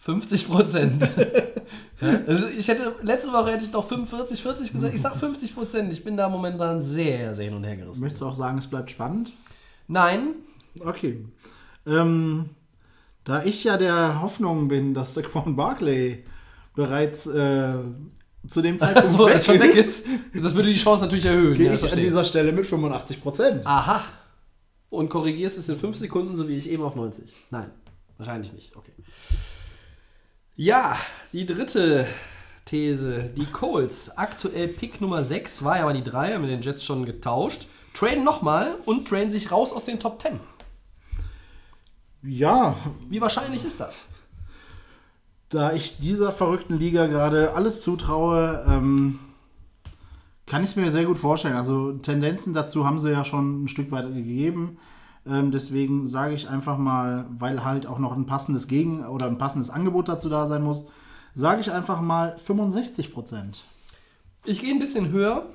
50 0.00 0.48
Prozent. 0.48 1.02
also 2.26 2.48
ich 2.48 2.66
hätte, 2.68 2.94
letzte 3.02 3.32
Woche 3.32 3.52
hätte 3.52 3.64
ich 3.64 3.72
noch 3.72 3.86
45, 3.88 4.42
40 4.42 4.72
gesagt. 4.72 4.94
Ich 4.94 5.00
sag 5.00 5.16
50 5.16 5.54
Prozent. 5.54 5.92
Ich 5.92 6.02
bin 6.02 6.16
da 6.16 6.28
momentan 6.28 6.80
sehr, 6.80 7.34
sehr 7.34 7.44
hin 7.46 7.54
und 7.54 7.64
her 7.64 7.76
gerissen. 7.76 8.00
Möchtest 8.00 8.22
du 8.22 8.26
auch 8.26 8.34
sagen, 8.34 8.58
es 8.58 8.66
bleibt 8.66 8.90
spannend? 8.90 9.32
Nein, 9.88 10.34
Okay. 10.78 11.24
Ähm, 11.86 12.50
da 13.24 13.42
ich 13.44 13.64
ja 13.64 13.76
der 13.76 14.22
Hoffnung 14.22 14.68
bin, 14.68 14.94
dass 14.94 15.14
Saquon 15.14 15.56
Barkley 15.56 16.24
bereits 16.74 17.26
äh, 17.26 17.74
zu 18.46 18.62
dem 18.62 18.78
Zeitpunkt 18.78 19.08
so, 19.08 19.26
weg, 19.26 19.42
schon 19.42 19.58
weg 19.58 19.74
ist, 19.74 20.06
ist, 20.32 20.44
das 20.44 20.54
würde 20.54 20.68
die 20.72 20.78
Chance 20.78 21.02
natürlich 21.04 21.26
erhöhen. 21.26 21.54
gehe 21.54 21.66
Ja, 21.66 21.70
ich 21.72 21.82
an 21.82 21.88
verstehe. 21.88 22.04
dieser 22.04 22.24
Stelle 22.24 22.52
mit 22.52 22.66
85 22.66 23.20
Prozent. 23.20 23.66
Aha. 23.66 24.04
Und 24.88 25.08
korrigierst 25.08 25.58
es 25.58 25.68
in 25.68 25.76
5 25.76 25.96
Sekunden, 25.96 26.36
so 26.36 26.48
wie 26.48 26.56
ich 26.56 26.70
eben 26.70 26.82
auf 26.82 26.94
90. 26.96 27.36
Nein, 27.50 27.70
wahrscheinlich 28.16 28.52
nicht. 28.52 28.76
Okay. 28.76 28.92
Ja, 30.62 30.98
die 31.32 31.46
dritte 31.46 32.06
These. 32.66 33.30
Die 33.34 33.46
Colts, 33.46 34.18
aktuell 34.18 34.68
Pick 34.68 35.00
Nummer 35.00 35.24
6, 35.24 35.64
war 35.64 35.78
ja 35.78 35.84
mal 35.84 35.94
die 35.94 36.02
3, 36.04 36.34
haben 36.34 36.42
mit 36.42 36.50
den 36.50 36.60
Jets 36.60 36.84
schon 36.84 37.06
getauscht. 37.06 37.66
Traden 37.94 38.24
nochmal 38.24 38.74
und 38.84 39.08
traden 39.08 39.30
sich 39.30 39.50
raus 39.50 39.72
aus 39.72 39.84
den 39.84 39.98
Top 39.98 40.20
10. 40.20 40.38
Ja, 42.24 42.76
Wie 43.08 43.22
wahrscheinlich 43.22 43.64
ist 43.64 43.80
das? 43.80 44.02
da 45.48 45.72
ich 45.72 45.98
dieser 45.98 46.30
verrückten 46.30 46.76
Liga 46.76 47.06
gerade 47.06 47.54
alles 47.54 47.80
zutraue, 47.80 48.62
ähm, 48.68 49.18
kann 50.44 50.62
ich 50.62 50.68
es 50.68 50.76
mir 50.76 50.92
sehr 50.92 51.06
gut 51.06 51.16
vorstellen. 51.16 51.56
Also 51.56 51.92
Tendenzen 51.92 52.52
dazu 52.52 52.84
haben 52.84 53.00
sie 53.00 53.10
ja 53.10 53.24
schon 53.24 53.64
ein 53.64 53.68
Stück 53.68 53.90
weit 53.92 54.12
gegeben. 54.12 54.76
Ähm, 55.26 55.50
deswegen 55.50 56.06
sage 56.06 56.34
ich 56.34 56.48
einfach 56.48 56.78
mal, 56.78 57.26
weil 57.38 57.64
halt 57.64 57.86
auch 57.86 57.98
noch 57.98 58.16
ein 58.16 58.26
passendes 58.26 58.68
Gegen- 58.68 59.04
oder 59.04 59.26
ein 59.26 59.38
passendes 59.38 59.70
Angebot 59.70 60.08
dazu 60.08 60.28
da 60.28 60.46
sein 60.46 60.62
muss, 60.62 60.84
sage 61.34 61.60
ich 61.60 61.70
einfach 61.70 62.00
mal 62.00 62.36
65 62.38 63.12
Prozent. 63.12 63.64
Ich 64.44 64.60
gehe 64.60 64.72
ein 64.72 64.78
bisschen 64.78 65.10
höher 65.10 65.46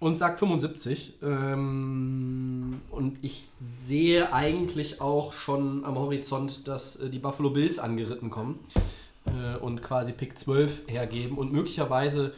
und 0.00 0.16
sag 0.16 0.38
75. 0.38 1.18
Ähm, 1.22 2.80
und 2.90 3.18
ich 3.22 3.48
sehe 3.60 4.32
eigentlich 4.32 5.00
auch 5.00 5.32
schon 5.32 5.84
am 5.84 5.96
Horizont, 5.96 6.66
dass 6.66 6.96
äh, 6.96 7.10
die 7.10 7.20
Buffalo 7.20 7.50
Bills 7.50 7.78
angeritten 7.78 8.30
kommen 8.30 8.58
äh, 9.26 9.56
und 9.58 9.82
quasi 9.82 10.12
Pick 10.12 10.38
12 10.38 10.88
hergeben 10.88 11.38
und 11.38 11.52
möglicherweise 11.52 12.32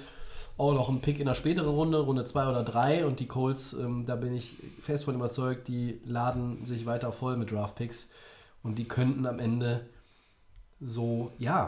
auch 0.59 0.75
noch 0.75 0.89
einen 0.89 1.01
Pick 1.01 1.19
in 1.19 1.27
der 1.27 1.35
späteren 1.35 1.71
Runde, 1.71 2.01
Runde 2.01 2.25
2 2.25 2.49
oder 2.49 2.63
3. 2.63 3.07
Und 3.07 3.21
die 3.21 3.27
Colts, 3.27 3.73
ähm, 3.73 4.05
da 4.07 4.17
bin 4.17 4.35
ich 4.35 4.57
fest 4.81 5.05
von 5.05 5.15
überzeugt, 5.15 5.69
die 5.69 6.01
laden 6.05 6.65
sich 6.65 6.87
weiter 6.87 7.13
voll 7.13 7.37
mit 7.37 7.51
Draft-Picks 7.51 8.11
und 8.63 8.79
die 8.79 8.85
könnten 8.85 9.27
am 9.27 9.39
Ende 9.39 9.87
so, 10.81 11.33
ja, 11.39 11.67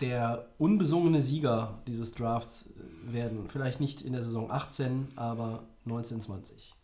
der 0.00 0.46
unbesungene 0.58 1.20
Sieger 1.20 1.78
dieses 1.86 2.12
Drafts 2.12 2.70
äh, 2.70 3.12
werden. 3.12 3.48
Vielleicht 3.48 3.80
nicht 3.80 4.02
in 4.02 4.12
der 4.12 4.22
Saison 4.22 4.50
18, 4.50 5.08
aber 5.16 5.64
1920. 5.84 6.74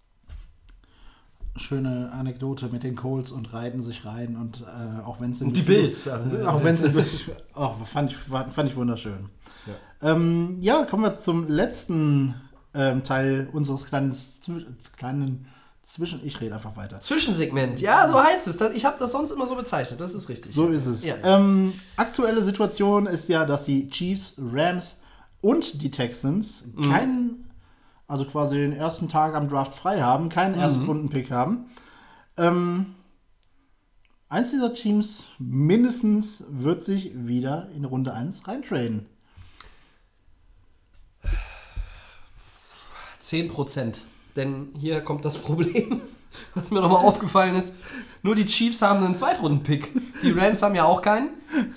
Schöne 1.57 2.13
Anekdote 2.13 2.69
mit 2.69 2.85
den 2.85 2.95
Colts 2.95 3.33
und 3.33 3.53
reiten 3.53 3.83
sich 3.83 4.05
rein 4.05 4.37
und 4.37 4.61
äh, 4.63 5.03
auch 5.03 5.21
wenn 5.21 5.33
es 5.33 5.43
Und 5.43 5.57
die 5.57 5.63
Bills. 5.63 6.07
Auch 6.47 6.63
wenn 6.63 6.77
es 6.77 6.85
oh, 7.57 7.75
fand, 7.85 8.13
ich, 8.13 8.17
fand 8.17 8.69
ich 8.69 8.77
wunderschön. 8.77 9.29
Ja, 9.67 9.75
ähm, 10.03 10.57
ja 10.61 10.85
kommen 10.85 11.03
wir 11.03 11.15
zum 11.17 11.47
letzten 11.47 12.35
ähm, 12.75 13.03
Teil 13.03 13.49
unseres 13.53 13.85
kleinen, 13.85 14.15
kleinen 14.97 15.47
Zwischen. 15.83 16.21
Ich 16.25 16.39
rede 16.43 16.55
einfach 16.55 16.77
weiter. 16.77 17.01
Zwischensegment, 17.01 17.81
ja, 17.81 18.07
so 18.09 18.23
heißt 18.23 18.47
es. 18.47 18.61
Ich 18.75 18.85
habe 18.85 18.97
das 18.99 19.13
sonst 19.13 19.31
immer 19.31 19.47
so 19.47 19.57
bezeichnet, 19.57 19.99
das 20.01 20.13
ist 20.13 20.29
richtig. 20.29 20.53
So 20.53 20.69
ist 20.69 20.85
es. 20.85 21.05
Ja. 21.07 21.15
Ähm, 21.25 21.73
aktuelle 21.97 22.43
Situation 22.43 23.07
ist 23.07 23.29
ja, 23.31 23.47
dass 23.47 23.65
die 23.65 23.89
Chiefs, 23.89 24.35
Rams 24.37 25.01
und 25.41 25.81
die 25.81 25.91
Texans 25.91 26.65
Mhm. 26.75 26.83
keinen, 26.91 27.51
also 28.07 28.27
quasi 28.27 28.57
den 28.57 28.75
ersten 28.75 29.09
Tag 29.09 29.35
am 29.35 29.49
Draft 29.49 29.73
frei 29.75 30.03
haben, 30.03 30.29
keinen 30.29 30.57
Mhm. 30.57 30.61
Erstrunden-Pick 30.61 31.31
haben. 31.31 31.71
Ähm, 32.37 32.87
eins 34.29 34.51
dieser 34.51 34.75
Teams 34.75 35.25
mindestens 35.39 36.45
wird 36.51 36.85
sich 36.85 37.13
wieder 37.15 37.69
in 37.75 37.87
Runde 37.87 38.13
1 38.13 38.47
reintraden. 38.47 39.07
10 43.21 43.49
Prozent. 43.49 44.01
Denn 44.37 44.69
hier 44.79 45.01
kommt 45.01 45.25
das 45.25 45.39
Problem, 45.39 46.01
was 46.55 46.71
mir 46.71 46.81
nochmal 46.81 47.05
aufgefallen 47.05 47.57
ist. 47.57 47.75
Nur 48.23 48.35
die 48.35 48.47
Chiefs 48.47 48.83
haben 48.83 49.05
einen 49.05 49.15
Zweitrunden-Pick. 49.15 49.93
Die 50.23 50.33
Rams 50.33 50.63
haben 50.63 50.75
ja 50.75 50.85
auch 50.85 51.03
keinen. 51.03 51.31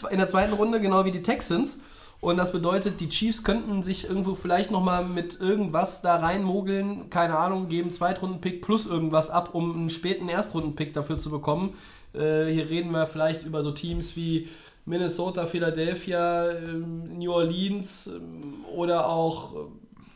In 0.09 0.17
der 0.17 0.27
zweiten 0.27 0.53
Runde, 0.53 0.79
genau 0.79 1.05
wie 1.05 1.11
die 1.11 1.23
Texans. 1.23 1.79
Und 2.19 2.37
das 2.37 2.51
bedeutet, 2.51 2.99
die 2.99 3.09
Chiefs 3.09 3.43
könnten 3.43 3.81
sich 3.81 4.07
irgendwo 4.07 4.35
vielleicht 4.35 4.69
nochmal 4.69 5.03
mit 5.03 5.39
irgendwas 5.39 6.03
da 6.03 6.17
reinmogeln. 6.17 7.09
Keine 7.09 7.37
Ahnung, 7.37 7.67
geben 7.67 7.91
Zweitrunden-Pick 7.91 8.61
plus 8.61 8.85
irgendwas 8.85 9.31
ab, 9.31 9.49
um 9.53 9.73
einen 9.73 9.89
späten 9.89 10.29
Erstrunden-Pick 10.29 10.93
dafür 10.93 11.17
zu 11.17 11.31
bekommen. 11.31 11.73
Äh, 12.13 12.45
hier 12.45 12.69
reden 12.69 12.91
wir 12.91 13.07
vielleicht 13.07 13.43
über 13.43 13.63
so 13.63 13.71
Teams 13.71 14.15
wie 14.15 14.49
Minnesota, 14.85 15.45
Philadelphia, 15.47 16.51
ähm, 16.51 17.17
New 17.17 17.31
Orleans 17.31 18.07
ähm, 18.07 18.65
oder 18.75 19.09
auch 19.09 19.55
äh, 19.55 19.57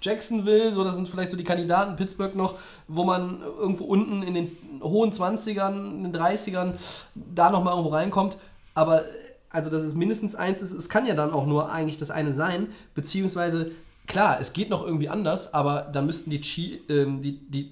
Jacksonville, 0.05 0.73
so 0.73 0.83
das 0.83 0.95
sind 0.95 1.09
vielleicht 1.09 1.31
so 1.31 1.37
die 1.37 1.43
Kandidaten, 1.43 1.95
Pittsburgh 1.95 2.35
noch, 2.35 2.55
wo 2.87 3.03
man 3.03 3.41
irgendwo 3.41 3.85
unten 3.85 4.23
in 4.23 4.33
den 4.33 4.57
hohen 4.81 5.11
20ern, 5.11 5.91
in 5.91 6.03
den 6.03 6.15
30ern 6.15 6.73
da 7.15 7.49
nochmal 7.49 7.73
irgendwo 7.73 7.93
reinkommt. 7.93 8.37
Aber 8.73 9.05
also, 9.49 9.69
dass 9.69 9.83
es 9.83 9.95
mindestens 9.95 10.35
eins 10.35 10.61
ist, 10.61 10.73
es 10.73 10.89
kann 10.89 11.05
ja 11.05 11.15
dann 11.15 11.31
auch 11.31 11.45
nur 11.45 11.71
eigentlich 11.71 11.97
das 11.97 12.11
eine 12.11 12.33
sein, 12.33 12.67
beziehungsweise, 12.93 13.71
klar, 14.05 14.37
es 14.41 14.51
geht 14.51 14.69
noch 14.69 14.85
irgendwie 14.85 15.07
anders, 15.07 15.53
aber 15.53 15.89
da 15.93 16.01
müssten 16.01 16.29
die, 16.29 16.41
Chi 16.41 16.81
ähm, 16.89 17.21
die, 17.21 17.39
die, 17.49 17.71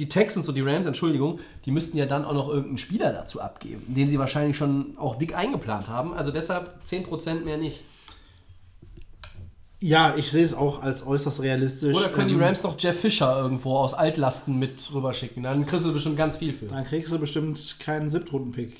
die 0.00 0.08
Texans 0.08 0.48
und 0.48 0.56
die 0.56 0.62
Rams, 0.62 0.86
Entschuldigung, 0.86 1.38
die 1.66 1.70
müssten 1.70 1.96
ja 1.96 2.06
dann 2.06 2.24
auch 2.24 2.32
noch 2.32 2.48
irgendeinen 2.48 2.78
Spieler 2.78 3.12
dazu 3.12 3.40
abgeben, 3.40 3.84
den 3.86 4.08
sie 4.08 4.18
wahrscheinlich 4.18 4.56
schon 4.56 4.98
auch 4.98 5.14
dick 5.14 5.36
eingeplant 5.36 5.88
haben. 5.88 6.14
Also 6.14 6.32
deshalb 6.32 6.80
10% 6.84 7.44
mehr 7.44 7.56
nicht. 7.56 7.84
Ja, 9.82 10.14
ich 10.16 10.30
sehe 10.30 10.44
es 10.44 10.52
auch 10.52 10.82
als 10.82 11.06
äußerst 11.06 11.40
realistisch. 11.40 11.96
Oder 11.96 12.10
können 12.10 12.28
die 12.28 12.34
Ähm, 12.34 12.42
Rams 12.42 12.62
noch 12.62 12.76
Jeff 12.78 13.00
Fisher 13.00 13.34
irgendwo 13.40 13.76
aus 13.76 13.94
Altlasten 13.94 14.58
mit 14.58 14.90
rüberschicken? 14.92 15.42
Dann 15.42 15.64
kriegst 15.64 15.86
du 15.86 15.92
bestimmt 15.92 16.18
ganz 16.18 16.36
viel 16.36 16.52
für. 16.52 16.66
Dann 16.66 16.84
kriegst 16.84 17.12
du 17.12 17.18
bestimmt 17.18 17.76
keinen 17.80 18.10
Siebtrunden-Pick. 18.10 18.76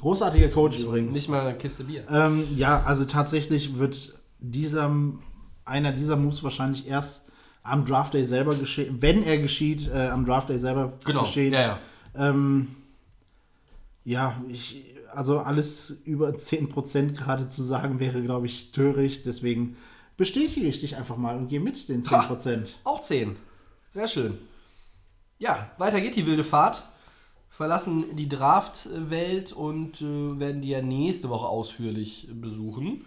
Großartiger 0.00 0.48
Coach 0.48 0.78
übrigens. 0.80 1.14
Nicht 1.14 1.30
mal 1.30 1.40
eine 1.40 1.56
Kiste 1.56 1.84
Bier. 1.84 2.04
Ähm, 2.10 2.44
ja, 2.54 2.82
also 2.84 3.06
tatsächlich 3.06 3.78
wird 3.78 4.12
dieser, 4.40 4.94
einer 5.64 5.92
dieser 5.92 6.16
Moves 6.16 6.42
wahrscheinlich 6.44 6.86
erst 6.86 7.24
am 7.62 7.86
Draft 7.86 8.12
Day 8.12 8.26
selber 8.26 8.54
geschehen, 8.54 8.98
wenn 9.00 9.22
er 9.22 9.38
geschieht, 9.38 9.88
äh, 9.88 10.08
am 10.08 10.26
Draft 10.26 10.50
Day 10.50 10.58
selber 10.58 10.92
geschehen. 11.06 11.54
Ja, 11.54 11.60
ja. 11.62 11.78
Ähm, 12.14 12.68
ja, 14.04 14.34
ich, 14.48 14.84
also 15.10 15.38
alles 15.38 15.96
über 16.04 16.28
10% 16.28 17.12
gerade 17.14 17.48
zu 17.48 17.62
sagen, 17.62 18.00
wäre, 18.00 18.20
glaube 18.20 18.44
ich, 18.44 18.72
töricht. 18.72 19.24
Deswegen 19.24 19.78
bestätige 20.16 20.66
ich 20.66 20.80
dich 20.80 20.96
einfach 20.96 21.16
mal 21.16 21.36
und 21.36 21.48
gehe 21.48 21.60
mit 21.60 21.88
den 21.88 22.02
10%. 22.02 22.74
Auch 22.84 23.00
10. 23.00 23.36
Sehr 23.90 24.06
schön. 24.08 24.38
Ja, 25.38 25.70
weiter 25.78 26.00
geht 26.00 26.16
die 26.16 26.26
wilde 26.26 26.44
Fahrt. 26.44 26.82
Verlassen 27.50 28.16
die 28.16 28.28
Draft-Welt 28.28 29.52
und 29.52 30.00
äh, 30.00 30.38
werden 30.40 30.60
die 30.60 30.70
ja 30.70 30.82
nächste 30.82 31.28
Woche 31.28 31.46
ausführlich 31.46 32.28
besuchen. 32.32 33.04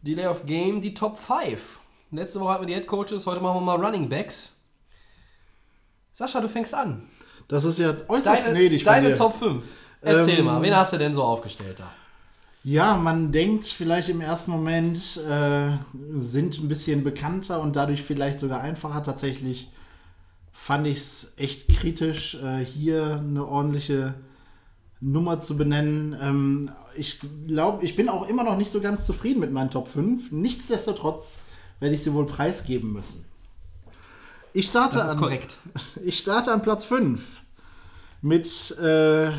Delay 0.00 0.26
of 0.26 0.46
Game, 0.46 0.80
die 0.80 0.94
Top 0.94 1.18
5. 1.18 1.78
Letzte 2.10 2.40
Woche 2.40 2.52
hatten 2.52 2.62
wir 2.62 2.68
die 2.68 2.74
Head 2.74 2.86
Coaches, 2.86 3.26
heute 3.26 3.40
machen 3.40 3.56
wir 3.56 3.76
mal 3.76 3.84
Running 3.84 4.08
Backs. 4.08 4.56
Sascha, 6.14 6.40
du 6.40 6.48
fängst 6.48 6.74
an. 6.74 7.08
Das 7.48 7.64
ist 7.64 7.78
ja 7.78 7.94
äußerst 8.08 8.44
Deine, 8.44 8.58
gnädig 8.58 8.84
deine. 8.84 9.14
Top 9.14 9.38
5. 9.38 9.62
Erzähl 10.00 10.38
Ähm, 10.38 10.44
mal, 10.46 10.62
wen 10.62 10.74
hast 10.74 10.92
du 10.92 10.98
denn 10.98 11.12
so 11.12 11.22
aufgestellt 11.22 11.80
da? 11.80 11.90
Ja, 12.66 12.96
man 12.96 13.30
denkt 13.30 13.64
vielleicht 13.64 14.08
im 14.08 14.20
ersten 14.20 14.50
Moment, 14.50 15.18
äh, 15.18 15.70
sind 16.18 16.58
ein 16.58 16.66
bisschen 16.66 17.04
bekannter 17.04 17.60
und 17.60 17.76
dadurch 17.76 18.02
vielleicht 18.02 18.40
sogar 18.40 18.60
einfacher. 18.60 19.04
Tatsächlich 19.04 19.70
fand 20.52 20.88
ich 20.88 20.98
es 20.98 21.32
echt 21.36 21.68
kritisch, 21.68 22.34
äh, 22.42 22.64
hier 22.64 23.20
eine 23.22 23.46
ordentliche 23.46 24.14
Nummer 25.00 25.40
zu 25.40 25.56
benennen. 25.56 26.16
Ähm, 26.20 26.70
ich 26.96 27.20
glaube, 27.46 27.84
ich 27.84 27.94
bin 27.94 28.08
auch 28.08 28.28
immer 28.28 28.42
noch 28.42 28.56
nicht 28.56 28.72
so 28.72 28.80
ganz 28.80 29.06
zufrieden 29.06 29.38
mit 29.38 29.52
meinen 29.52 29.70
Top 29.70 29.86
5. 29.86 30.32
Nichtsdestotrotz 30.32 31.38
werde 31.78 31.94
ich 31.94 32.02
sie 32.02 32.14
wohl 32.14 32.26
preisgeben 32.26 32.92
müssen. 32.92 33.24
Ich 34.52 34.66
starte, 34.66 34.96
Das 34.96 35.04
ist 35.04 35.12
an, 35.12 35.18
korrekt. 35.18 35.58
ich 36.04 36.18
starte 36.18 36.50
an 36.50 36.62
Platz 36.62 36.84
5 36.84 37.24
mit 38.22 38.76
äh, 38.80 39.30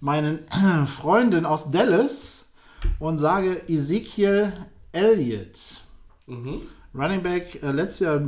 meinen 0.00 0.40
Freunden 0.86 1.46
aus 1.46 1.70
Dallas 1.70 2.46
und 2.98 3.18
sage 3.18 3.68
Ezekiel 3.68 4.52
Elliott. 4.92 5.80
Running 6.94 7.22
Back, 7.22 7.62
äh, 7.62 7.70
letztes 7.72 8.00
Jahr 8.00 8.20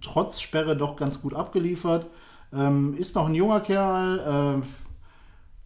trotz 0.00 0.40
Sperre 0.40 0.76
doch 0.76 0.96
ganz 0.96 1.20
gut 1.20 1.34
abgeliefert. 1.34 2.06
Ähm, 2.52 2.94
ist 2.94 3.14
noch 3.14 3.26
ein 3.26 3.34
junger 3.34 3.60
Kerl. 3.60 4.62
Äh, 4.62 4.66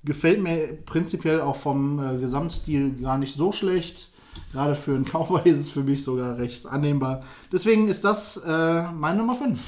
gefällt 0.05 0.43
mir 0.43 0.79
prinzipiell 0.85 1.41
auch 1.41 1.57
vom 1.57 2.03
äh, 2.03 2.19
Gesamtstil 2.19 2.97
gar 3.01 3.19
nicht 3.19 3.37
so 3.37 3.53
schlecht. 3.53 4.11
Gerade 4.53 4.75
für 4.75 4.95
einen 4.95 5.05
Cowboy 5.11 5.43
ist 5.45 5.61
es 5.61 5.71
für 5.71 5.83
mich 5.83 6.03
sogar 6.03 6.39
recht 6.39 6.67
annehmbar. 6.67 7.23
Deswegen 7.53 7.89
ist 7.89 8.05
das 8.05 8.39
äh, 8.39 8.83
meine 8.93 9.19
Nummer 9.19 9.37
5. 9.37 9.61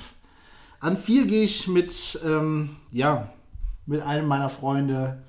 An 0.81 0.97
4 0.97 1.27
gehe 1.27 1.45
ich 1.45 1.69
mit, 1.69 2.19
ähm, 2.25 2.71
ja, 2.91 3.33
mit 3.87 4.03
einem 4.03 4.27
meiner 4.27 4.51
Freunde, 4.51 5.23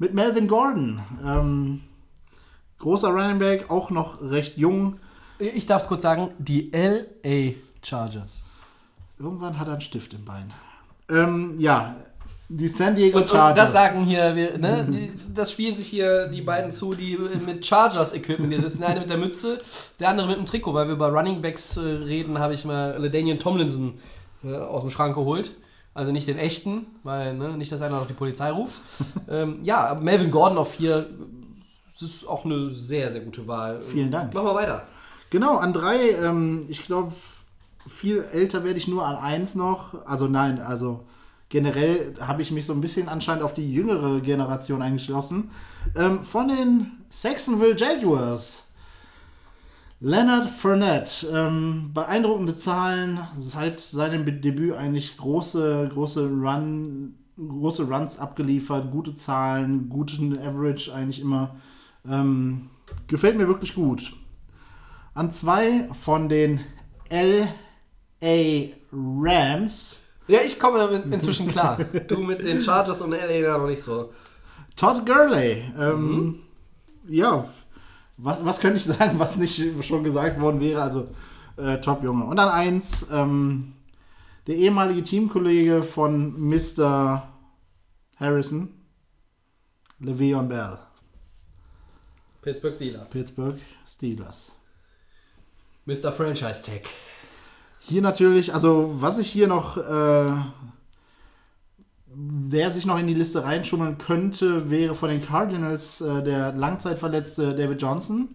mit 0.00 0.14
Melvin 0.14 0.48
Gordon. 0.48 1.00
Ähm, 1.24 1.82
großer 2.80 3.08
Running 3.08 3.38
Back, 3.38 3.70
auch 3.70 3.90
noch 3.90 4.20
recht 4.22 4.56
jung. 4.56 4.98
Ich 5.38 5.66
darf 5.66 5.82
es 5.82 5.88
kurz 5.88 6.02
sagen, 6.02 6.30
die 6.38 6.72
LA 6.72 7.52
Chargers. 7.82 8.42
Irgendwann 9.18 9.58
hat 9.58 9.68
er 9.68 9.74
einen 9.74 9.82
Stift 9.82 10.12
im 10.14 10.24
Bein. 10.24 10.52
Ähm, 11.10 11.54
ja, 11.58 11.94
die 12.48 12.68
San 12.68 12.96
Diego 12.96 13.18
Und, 13.18 13.24
und 13.24 13.30
Chargers. 13.30 13.56
das 13.56 13.72
sagen 13.72 14.04
hier, 14.04 14.34
wir, 14.34 14.56
ne, 14.58 14.86
die, 14.88 15.12
das 15.32 15.52
spielen 15.52 15.76
sich 15.76 15.88
hier 15.88 16.28
die 16.28 16.40
beiden 16.40 16.72
zu, 16.72 16.94
die 16.94 17.18
mit 17.44 17.64
Chargers-Equipment 17.64 18.52
hier 18.52 18.60
sitzen. 18.62 18.80
Der 18.80 18.88
eine 18.88 19.00
mit 19.00 19.10
der 19.10 19.18
Mütze, 19.18 19.58
der 20.00 20.08
andere 20.08 20.28
mit 20.28 20.38
dem 20.38 20.46
Trikot. 20.46 20.72
Weil 20.72 20.86
wir 20.86 20.94
über 20.94 21.12
Running 21.12 21.42
Backs 21.42 21.76
äh, 21.76 21.80
reden, 21.80 22.38
habe 22.38 22.54
ich 22.54 22.64
mal 22.64 22.96
LaDainian 22.98 23.38
Tomlinson 23.38 23.98
äh, 24.44 24.54
aus 24.54 24.80
dem 24.80 24.90
Schrank 24.90 25.14
geholt. 25.14 25.52
Also 25.92 26.12
nicht 26.12 26.28
den 26.28 26.38
echten, 26.38 26.86
weil 27.02 27.34
ne, 27.34 27.56
nicht, 27.56 27.72
dass 27.72 27.82
einer 27.82 27.98
noch 27.98 28.06
die 28.06 28.14
Polizei 28.14 28.50
ruft. 28.50 28.80
ähm, 29.28 29.58
ja, 29.62 29.98
Melvin 30.00 30.30
Gordon 30.30 30.58
auf 30.58 30.74
vier, 30.74 31.10
das 31.92 32.02
ist 32.02 32.28
auch 32.28 32.44
eine 32.44 32.70
sehr, 32.70 33.10
sehr 33.10 33.20
gute 33.20 33.46
Wahl. 33.46 33.82
Vielen 33.82 34.10
Dank. 34.10 34.32
Machen 34.32 34.46
wir 34.46 34.54
weiter. 34.54 34.86
Genau, 35.30 35.56
an 35.56 35.72
drei, 35.72 36.10
ähm, 36.10 36.66
ich 36.68 36.84
glaube, 36.84 37.12
viel 37.86 38.24
älter 38.32 38.64
werde 38.64 38.78
ich 38.78 38.88
nur 38.88 39.06
an 39.06 39.16
eins 39.16 39.54
noch. 39.54 40.06
Also 40.06 40.28
nein, 40.28 40.60
also 40.60 41.04
generell 41.48 42.14
habe 42.20 42.42
ich 42.42 42.52
mich 42.52 42.66
so 42.66 42.72
ein 42.72 42.80
bisschen 42.80 43.08
anscheinend 43.08 43.42
auf 43.42 43.54
die 43.54 43.72
jüngere 43.72 44.20
Generation 44.20 44.82
eingeschlossen. 44.82 45.50
Ähm, 45.96 46.22
von 46.22 46.48
den 46.48 46.92
Saxonville 47.08 47.76
Jaguars. 47.76 48.62
Leonard 50.02 50.48
Fournette, 50.50 51.26
ähm, 51.30 51.90
beeindruckende 51.92 52.56
Zahlen, 52.56 53.20
seit 53.38 53.78
seinem 53.80 54.24
Debüt 54.40 54.74
eigentlich 54.74 55.18
große, 55.18 55.90
große 55.92 56.26
Run, 56.26 57.16
große 57.36 57.82
Runs 57.84 58.18
abgeliefert, 58.18 58.90
gute 58.90 59.14
Zahlen, 59.14 59.90
guten 59.90 60.38
Average 60.38 60.94
eigentlich 60.94 61.20
immer. 61.20 61.56
Ähm, 62.08 62.70
gefällt 63.08 63.36
mir 63.36 63.46
wirklich 63.46 63.74
gut. 63.74 64.14
An 65.12 65.30
zwei 65.30 65.88
von 66.00 66.30
den 66.30 66.60
LA 67.10 68.70
Rams, 68.92 70.04
Ja, 70.28 70.40
ich 70.40 70.58
komme 70.58 70.78
damit 70.78 71.12
inzwischen 71.12 71.48
klar. 71.48 71.76
Du 72.08 72.20
mit 72.20 72.42
den 72.44 72.62
Chargers 72.62 73.02
und 73.02 73.10
LA 73.10 73.32
ja 73.32 73.58
noch 73.58 73.66
nicht 73.66 73.82
so. 73.82 74.12
Todd 74.76 75.04
Gurley. 75.04 75.62
Ähm, 75.78 76.38
Ja, 77.06 77.44
was, 78.22 78.44
was 78.44 78.60
könnte 78.60 78.76
ich 78.76 78.84
sagen, 78.84 79.18
was 79.18 79.36
nicht 79.36 79.84
schon 79.84 80.04
gesagt 80.04 80.40
worden 80.40 80.60
wäre? 80.60 80.82
Also, 80.82 81.08
äh, 81.56 81.78
Top-Junge. 81.80 82.24
Und 82.24 82.36
dann 82.36 82.48
eins, 82.48 83.06
ähm, 83.10 83.74
der 84.46 84.56
ehemalige 84.56 85.04
Teamkollege 85.04 85.82
von 85.82 86.38
Mr. 86.40 87.28
Harrison, 88.16 88.68
Le'Veon 90.00 90.48
Bell, 90.48 90.78
Pittsburgh 92.42 92.74
Steelers. 92.74 93.10
Pittsburgh 93.10 93.58
Steelers. 93.86 94.52
Mr. 95.84 96.10
Franchise 96.12 96.62
Tech. 96.62 96.82
Hier 97.80 98.02
natürlich, 98.02 98.54
also 98.54 98.94
was 98.94 99.18
ich 99.18 99.30
hier 99.30 99.46
noch, 99.46 99.76
äh, 99.76 100.30
wer 102.14 102.70
sich 102.70 102.86
noch 102.86 102.98
in 102.98 103.06
die 103.06 103.14
Liste 103.14 103.44
reinschummeln 103.44 103.98
könnte, 103.98 104.70
wäre 104.70 104.94
von 104.94 105.10
den 105.10 105.24
Cardinals 105.24 106.00
äh, 106.00 106.22
der 106.22 106.52
langzeitverletzte 106.52 107.54
David 107.54 107.80
Johnson. 107.80 108.28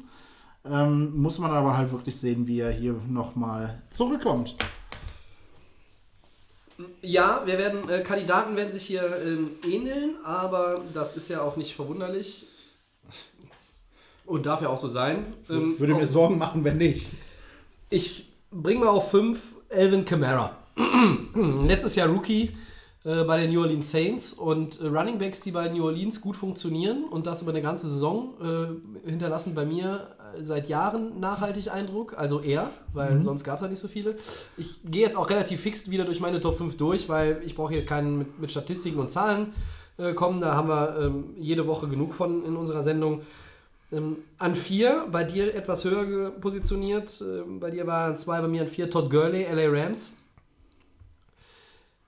Ähm, 0.66 1.16
muss 1.16 1.38
man 1.38 1.52
aber 1.52 1.78
halt 1.78 1.92
wirklich 1.92 2.16
sehen, 2.18 2.48
wie 2.48 2.60
er 2.60 2.72
hier 2.72 2.96
nochmal 3.08 3.82
zurückkommt. 3.92 4.56
Ja, 7.02 7.44
wir 7.46 7.58
werden, 7.58 7.88
äh, 7.90 8.02
Kandidaten 8.02 8.56
werden 8.56 8.72
sich 8.74 8.84
hier 8.84 9.22
ähm, 9.24 9.52
ähneln, 9.66 10.16
aber 10.26 10.82
das 10.94 11.16
ist 11.16 11.30
ja 11.30 11.42
auch 11.42 11.56
nicht 11.56 11.76
verwunderlich. 11.76 12.48
Und 14.26 14.46
darf 14.48 14.62
ja 14.62 14.70
auch 14.70 14.78
so 14.78 14.88
sein. 14.88 15.28
Ähm, 15.50 15.80
Würde 15.80 15.94
mir 15.94 16.04
auf- 16.04 16.10
Sorgen 16.10 16.38
machen, 16.38 16.64
wenn 16.64 16.78
nicht. 16.78 17.12
Ich 17.90 18.28
bringe 18.52 18.80
mal 18.82 18.90
auf 18.90 19.12
5 19.12 19.40
Elvin 19.70 20.04
Kamara. 20.04 20.58
Letztes 21.36 21.96
Jahr 21.96 22.10
Rookie 22.10 22.58
äh, 23.06 23.24
bei 23.24 23.40
den 23.40 23.54
New 23.54 23.62
Orleans 23.62 23.92
Saints 23.92 24.34
und 24.34 24.82
äh, 24.82 24.88
Running 24.88 25.20
Backs, 25.20 25.42
die 25.42 25.52
bei 25.52 25.70
New 25.70 25.86
Orleans 25.86 26.20
gut 26.22 26.36
funktionieren 26.36 27.06
und 27.06 27.28
das 27.28 27.44
über 27.44 27.52
eine 27.52 27.62
ganze 27.62 27.88
Saison, 27.88 28.34
äh, 28.42 29.10
hinterlassen 29.10 29.54
bei 29.54 29.64
mir 29.64 30.08
äh, 30.36 30.44
seit 30.44 30.68
Jahren 30.68 31.20
nachhaltig 31.20 31.72
Eindruck. 31.72 32.18
Also 32.18 32.42
er, 32.42 32.72
weil 32.94 33.22
sonst 33.22 33.44
gab 33.44 33.58
es 33.58 33.62
ja 33.62 33.68
nicht 33.68 33.80
so 33.80 33.88
viele. 33.88 34.18
Ich 34.58 34.80
gehe 34.84 35.04
jetzt 35.04 35.18
auch 35.18 35.30
relativ 35.30 35.62
fix 35.62 35.90
wieder 35.92 36.04
durch 36.04 36.20
meine 36.20 36.40
Top 36.40 36.58
5 36.58 36.78
durch, 36.78 37.08
weil 37.08 37.42
ich 37.46 37.56
brauche 37.56 37.74
hier 37.74 37.86
keinen 37.86 38.18
mit, 38.18 38.40
mit 38.40 38.52
Statistiken 38.52 39.00
und 39.00 39.12
Zahlen 39.12 39.54
äh, 39.98 40.14
kommen. 40.14 40.42
Da 40.42 40.56
haben 40.56 40.68
wir 40.68 40.98
ähm, 41.00 41.26
jede 41.38 41.68
Woche 41.68 41.88
genug 41.88 42.16
von 42.16 42.44
in 42.44 42.56
unserer 42.56 42.82
Sendung. 42.82 43.22
Ähm, 43.92 44.18
an 44.40 44.56
4, 44.56 45.10
bei 45.12 45.24
dir 45.24 45.54
etwas 45.54 45.86
höher 45.86 46.32
positioniert. 46.32 47.22
Ähm, 47.22 47.60
bei 47.60 47.70
dir 47.70 47.86
war 47.86 48.08
an 48.08 48.18
2, 48.18 48.42
bei 48.42 48.48
mir 48.48 48.62
an 48.64 48.68
4 48.68 48.90
Todd 48.90 49.12
Gurley, 49.12 49.44
LA 49.44 49.70
Rams. 49.70 50.14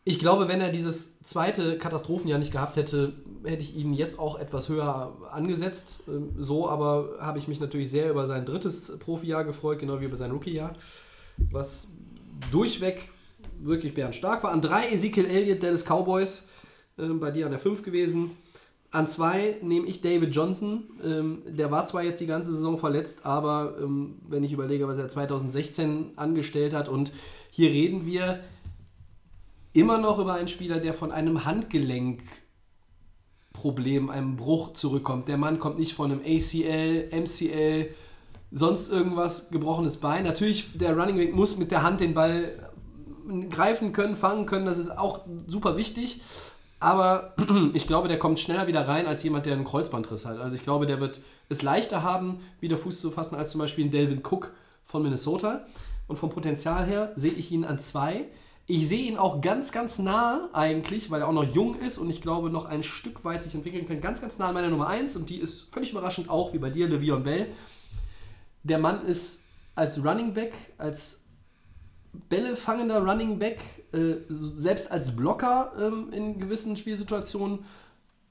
Ich 0.10 0.20
glaube, 0.20 0.48
wenn 0.48 0.62
er 0.62 0.70
dieses 0.70 1.22
zweite 1.22 1.78
Katastrophenjahr 1.78 2.40
nicht 2.40 2.54
gehabt 2.54 2.78
hätte, 2.78 3.12
hätte 3.44 3.62
ich 3.62 3.76
ihn 3.76 3.92
jetzt 3.92 4.18
auch 4.18 4.40
etwas 4.40 4.70
höher 4.70 5.18
angesetzt. 5.34 6.04
Ähm, 6.08 6.30
So 6.38 6.70
aber 6.70 7.18
habe 7.20 7.40
ich 7.40 7.50
mich 7.50 7.60
natürlich 7.60 7.92
sehr 7.92 8.10
über 8.10 8.26
sein 8.26 8.46
drittes 8.46 8.98
Profijahr 9.00 9.44
gefreut, 9.44 9.80
genau 9.80 10.00
wie 10.00 10.06
über 10.06 10.16
sein 10.16 10.32
Rookiejahr, 10.32 10.76
was 11.52 11.88
durchweg 12.54 13.10
wirklich 13.60 13.94
bärenstark 13.96 14.46
war. 14.46 14.52
An 14.52 14.62
3 14.62 14.94
Ezekiel 14.94 15.26
Elliott, 15.26 15.62
Dallas 15.62 15.84
Cowboys, 15.84 16.48
ähm, 16.98 17.20
bei 17.20 17.32
dir 17.32 17.44
an 17.44 17.52
der 17.52 17.60
5 17.60 17.84
gewesen. 17.84 18.32
An 18.92 19.10
zwei 19.10 19.58
nehme 19.62 19.88
ich 19.88 20.00
David 20.00 20.34
Johnson. 20.34 20.84
Ähm, 21.04 21.42
der 21.46 21.70
war 21.70 21.84
zwar 21.84 22.04
jetzt 22.04 22.22
die 22.22 22.28
ganze 22.28 22.54
Saison 22.54 22.78
verletzt, 22.78 23.26
aber 23.26 23.76
wenn 24.30 24.46
ich 24.46 24.54
überlege, 24.54 24.88
was 24.88 24.98
er 24.98 25.10
2016 25.10 26.12
angestellt 26.16 26.74
hat, 26.74 26.88
und 26.88 27.12
hier 27.52 27.70
reden 27.70 28.06
wir 28.06 28.40
immer 29.78 30.00
noch 30.00 30.20
über 30.20 30.34
einen 30.34 30.48
Spieler, 30.48 30.80
der 30.80 30.94
von 30.94 31.12
einem 31.12 31.44
Handgelenkproblem, 31.46 34.10
einem 34.10 34.36
Bruch 34.36 34.74
zurückkommt. 34.74 35.28
Der 35.28 35.38
Mann 35.38 35.60
kommt 35.60 35.78
nicht 35.78 35.94
von 35.94 36.12
einem 36.12 36.22
ACL, 36.22 37.10
MCL, 37.12 37.94
sonst 38.52 38.92
irgendwas 38.92 39.52
gebrochenes 39.52 39.98
Bein. 39.98 40.24
Natürlich, 40.24 40.76
der 40.78 40.98
Running 40.98 41.18
Back 41.18 41.36
muss 41.36 41.58
mit 41.58 41.70
der 41.70 41.84
Hand 41.84 42.00
den 42.00 42.16
Ball 42.16 42.72
greifen 43.50 43.92
können, 43.94 44.16
fangen 44.16 44.48
können. 44.48 44.66
Das 44.66 44.80
ist 44.80 44.98
auch 44.98 45.26
super 45.48 45.78
wichtig. 45.78 46.22
Aber 46.80 47.36
ich 47.74 47.88
glaube, 47.88 48.08
der 48.08 48.18
kommt 48.18 48.40
schneller 48.40 48.66
wieder 48.68 48.88
rein 48.88 49.06
als 49.06 49.22
jemand, 49.24 49.46
der 49.46 49.54
einen 49.54 49.66
Kreuzbandriss 49.66 50.26
hat. 50.26 50.40
Also 50.40 50.56
ich 50.56 50.64
glaube, 50.64 50.88
der 50.88 51.00
wird 51.00 51.22
es 51.50 51.62
leichter 51.62 52.02
haben, 52.04 52.40
wieder 52.60 52.78
Fuß 52.78 53.00
zu 53.00 53.12
fassen, 53.12 53.36
als 53.36 53.52
zum 53.52 53.60
Beispiel 53.60 53.86
ein 53.86 53.92
Delvin 53.92 54.24
Cook 54.24 54.54
von 54.86 55.04
Minnesota. 55.04 55.68
Und 56.08 56.18
vom 56.18 56.32
Potenzial 56.32 56.86
her 56.86 57.12
sehe 57.16 57.34
ich 57.34 57.52
ihn 57.52 57.66
an 57.66 57.80
zwei. 57.80 58.26
Ich 58.70 58.90
sehe 58.90 59.04
ihn 59.04 59.18
auch 59.18 59.40
ganz, 59.40 59.72
ganz 59.72 59.98
nah 59.98 60.50
eigentlich, 60.52 61.10
weil 61.10 61.22
er 61.22 61.30
auch 61.30 61.34
noch 61.34 61.46
jung 61.46 61.80
ist 61.80 61.98
und 61.98 62.10
ich 62.10 62.22
glaube, 62.22 62.50
noch 62.50 62.66
ein 62.66 62.84
Stück 62.84 63.24
weit 63.24 63.42
sich 63.42 63.56
entwickeln 63.56 63.86
kann. 63.86 64.02
Ganz, 64.02 64.20
ganz 64.20 64.38
nah 64.40 64.50
an 64.50 64.54
meiner 64.54 64.68
Nummer 64.68 64.88
eins 64.88 65.16
und 65.16 65.30
die 65.30 65.38
ist 65.38 65.74
völlig 65.74 65.92
überraschend 65.92 66.30
auch, 66.30 66.52
wie 66.52 66.60
bei 66.60 66.70
dir, 66.70 66.90
Le'Veon 66.90 67.20
Bell. 67.20 67.48
Der 68.64 68.78
Mann 68.78 69.06
ist 69.06 69.44
als 69.76 70.04
Running 70.04 70.34
Back, 70.34 70.54
als 70.78 71.22
bällefangender 72.28 73.00
Running 73.00 73.40
Back, 73.40 73.60
äh, 73.94 74.16
selbst 74.30 74.92
als 74.92 75.16
Blocker 75.16 75.72
ähm, 75.80 76.12
in 76.12 76.38
gewissen 76.38 76.76
Spielsituationen 76.76 77.60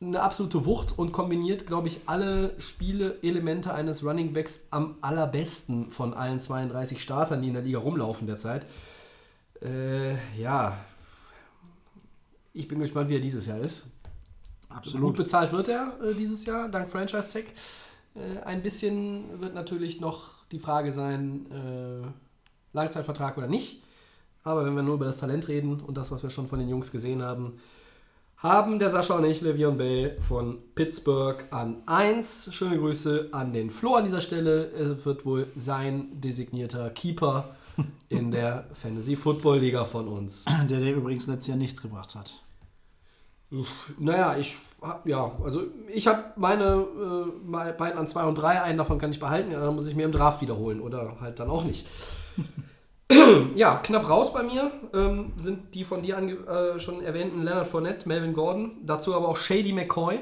eine 0.03 0.21
absolute 0.21 0.67
Wucht 0.67 0.99
und 0.99 1.13
kombiniert, 1.13 1.67
glaube 1.67 1.89
ich, 1.89 2.01
alle 2.05 2.55
Spiele-Elemente 2.59 3.73
eines 3.73 4.05
Running 4.05 4.35
Backs 4.35 4.67
am 4.71 4.97
allerbesten 5.01 5.91
von 5.91 6.13
allen 6.13 6.41
32 6.41 7.01
Startern, 7.01 7.41
die 7.41 7.49
in 7.49 7.55
der 7.55 7.63
Liga 7.63 7.79
rumlaufen 7.79 8.27
derzeit. 8.27 8.67
Äh, 9.63 10.15
ja, 10.41 10.79
ich 12.53 12.69
bin 12.69 12.79
gespannt, 12.81 13.09
wie 13.11 13.17
er 13.17 13.21
dieses 13.21 13.47
Jahr 13.47 13.59
ist. 13.59 13.83
Gut 14.69 14.79
Absolut. 14.79 15.17
bezahlt 15.17 15.53
wird 15.53 15.69
er 15.69 15.99
äh, 16.03 16.15
dieses 16.15 16.45
Jahr, 16.45 16.69
dank 16.69 16.91
Franchise 16.91 17.29
Tech. 17.29 17.47
Äh, 18.15 18.41
ein 18.45 18.63
bisschen 18.63 19.41
wird 19.41 19.55
natürlich 19.55 20.01
noch 20.01 20.45
die 20.51 20.59
Frage 20.59 20.93
sein, 20.93 21.47
äh, 21.51 22.07
Langzeitvertrag 22.73 23.37
oder 23.39 23.47
nicht. 23.47 23.83
Aber 24.45 24.65
wenn 24.65 24.75
wir 24.75 24.83
nur 24.83 24.95
über 24.95 25.07
das 25.07 25.17
Talent 25.17 25.49
reden 25.49 25.81
und 25.81 25.97
das, 25.97 26.11
was 26.11 26.23
wir 26.23 26.31
schon 26.31 26.47
von 26.47 26.59
den 26.59 26.69
Jungs 26.69 26.93
gesehen 26.93 27.23
haben, 27.23 27.59
haben 28.37 28.79
der 28.79 28.91
Sascha 28.91 29.17
und 29.17 29.25
ich 29.25 29.41
Le'Veon 29.41 29.73
Bell 29.73 30.19
von 30.21 30.59
Pittsburgh 30.75 31.45
an 31.51 31.83
1. 31.87 32.51
Schöne 32.53 32.79
Grüße 32.79 33.31
an 33.33 33.53
den 33.53 33.71
Flo 33.71 33.95
an 33.95 34.05
dieser 34.05 34.21
Stelle. 34.21 34.71
Er 34.73 35.05
wird 35.05 35.25
wohl 35.25 35.49
sein 35.57 36.21
designierter 36.21 36.91
Keeper 36.91 37.56
in 38.09 38.31
der 38.31 38.67
Fantasy 38.73 39.17
Football 39.17 39.59
Liga 39.59 39.85
von 39.85 40.09
uns. 40.09 40.45
Der, 40.69 40.81
der 40.81 40.95
übrigens 40.95 41.27
letztes 41.27 41.49
Jahr 41.49 41.57
nichts 41.57 41.83
gebracht 41.83 42.15
hat. 42.15 42.33
Naja, 43.99 44.37
ich 44.37 44.57
hab, 44.83 45.07
ja, 45.07 45.33
also 45.45 45.63
ich 45.89 46.07
habe 46.07 46.25
meine 46.37 46.87
äh, 47.47 47.73
beiden 47.73 47.99
an 47.99 48.09
2 48.09 48.25
und 48.25 48.35
3, 48.37 48.63
einen 48.63 48.79
davon 48.79 48.99
kann 48.99 49.11
ich 49.11 49.21
behalten, 49.21 49.53
ja, 49.53 49.61
dann 49.61 49.75
muss 49.75 49.87
ich 49.87 49.95
mir 49.95 50.05
im 50.05 50.13
Draft 50.13 50.41
wiederholen 50.43 50.81
oder 50.81 51.17
halt 51.21 51.39
dann 51.39 51.49
auch 51.49 51.65
nicht. 51.65 51.87
ja, 53.55 53.77
knapp 53.77 54.09
raus 54.09 54.33
bei 54.33 54.43
mir 54.43 54.71
ähm, 54.93 55.33
sind 55.37 55.75
die 55.75 55.85
von 55.85 56.03
dir 56.03 56.19
äh, 56.19 56.81
schon 56.81 57.03
erwähnten 57.03 57.43
Leonard 57.43 57.67
Fournette, 57.67 58.09
Melvin 58.09 58.33
Gordon, 58.33 58.73
dazu 58.85 59.15
aber 59.15 59.29
auch 59.29 59.37
Shady 59.37 59.73
McCoy. 59.73 60.21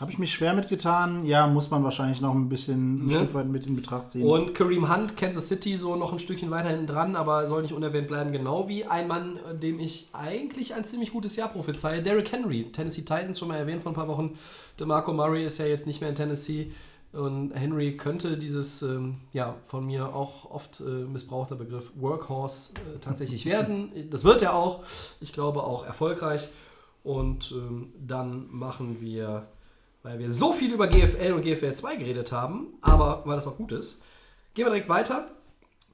Habe 0.00 0.12
ich 0.12 0.18
mich 0.18 0.32
schwer 0.32 0.54
mitgetan. 0.54 1.24
Ja, 1.24 1.48
muss 1.48 1.70
man 1.70 1.82
wahrscheinlich 1.82 2.20
noch 2.20 2.32
ein 2.32 2.48
bisschen 2.48 3.04
ein 3.04 3.06
Ne? 3.06 3.12
Stück 3.12 3.34
weit 3.34 3.48
mit 3.48 3.66
in 3.66 3.74
Betracht 3.74 4.10
ziehen. 4.10 4.26
Und 4.26 4.54
Kareem 4.54 4.94
Hunt, 4.94 5.16
Kansas 5.16 5.48
City, 5.48 5.76
so 5.76 5.96
noch 5.96 6.12
ein 6.12 6.20
Stückchen 6.20 6.50
weiter 6.50 6.68
hinten 6.68 6.86
dran, 6.86 7.16
aber 7.16 7.48
soll 7.48 7.62
nicht 7.62 7.72
unerwähnt 7.72 8.06
bleiben, 8.06 8.30
genau 8.30 8.68
wie 8.68 8.84
ein 8.84 9.08
Mann, 9.08 9.40
dem 9.60 9.80
ich 9.80 10.08
eigentlich 10.12 10.74
ein 10.74 10.84
ziemlich 10.84 11.12
gutes 11.12 11.34
Jahr 11.34 11.48
prophezeie, 11.48 12.00
Derrick 12.00 12.30
Henry, 12.30 12.70
Tennessee 12.70 13.02
Titans, 13.02 13.40
schon 13.40 13.48
mal 13.48 13.56
erwähnt 13.56 13.82
vor 13.82 13.90
ein 13.90 13.96
paar 13.96 14.08
Wochen. 14.08 14.38
DeMarco 14.78 15.12
Murray 15.12 15.44
ist 15.44 15.58
ja 15.58 15.66
jetzt 15.66 15.86
nicht 15.86 16.00
mehr 16.00 16.10
in 16.10 16.16
Tennessee 16.16 16.70
und 17.12 17.52
Henry 17.54 17.96
könnte 17.96 18.36
dieses, 18.36 18.82
ähm, 18.82 19.16
ja, 19.32 19.56
von 19.66 19.86
mir 19.86 20.14
auch 20.14 20.50
oft 20.50 20.80
äh, 20.80 20.84
missbrauchter 20.84 21.56
Begriff 21.56 21.90
Workhorse 21.96 22.74
äh, 22.74 22.98
tatsächlich 23.00 23.46
werden. 23.46 23.90
Das 24.10 24.22
wird 24.24 24.42
er 24.42 24.54
auch, 24.54 24.84
ich 25.20 25.32
glaube 25.32 25.64
auch 25.64 25.84
erfolgreich. 25.84 26.48
Und 27.04 27.52
ähm, 27.52 27.92
dann 27.98 28.46
machen 28.50 29.00
wir 29.00 29.46
weil 30.02 30.18
wir 30.18 30.30
so 30.30 30.52
viel 30.52 30.72
über 30.72 30.86
GFL 30.86 31.32
und 31.32 31.42
GFL 31.42 31.74
2 31.74 31.96
geredet 31.96 32.32
haben, 32.32 32.74
aber 32.80 33.22
weil 33.24 33.36
das 33.36 33.46
auch 33.46 33.56
gut 33.56 33.72
ist, 33.72 34.02
gehen 34.54 34.64
wir 34.66 34.70
direkt 34.70 34.88
weiter, 34.88 35.30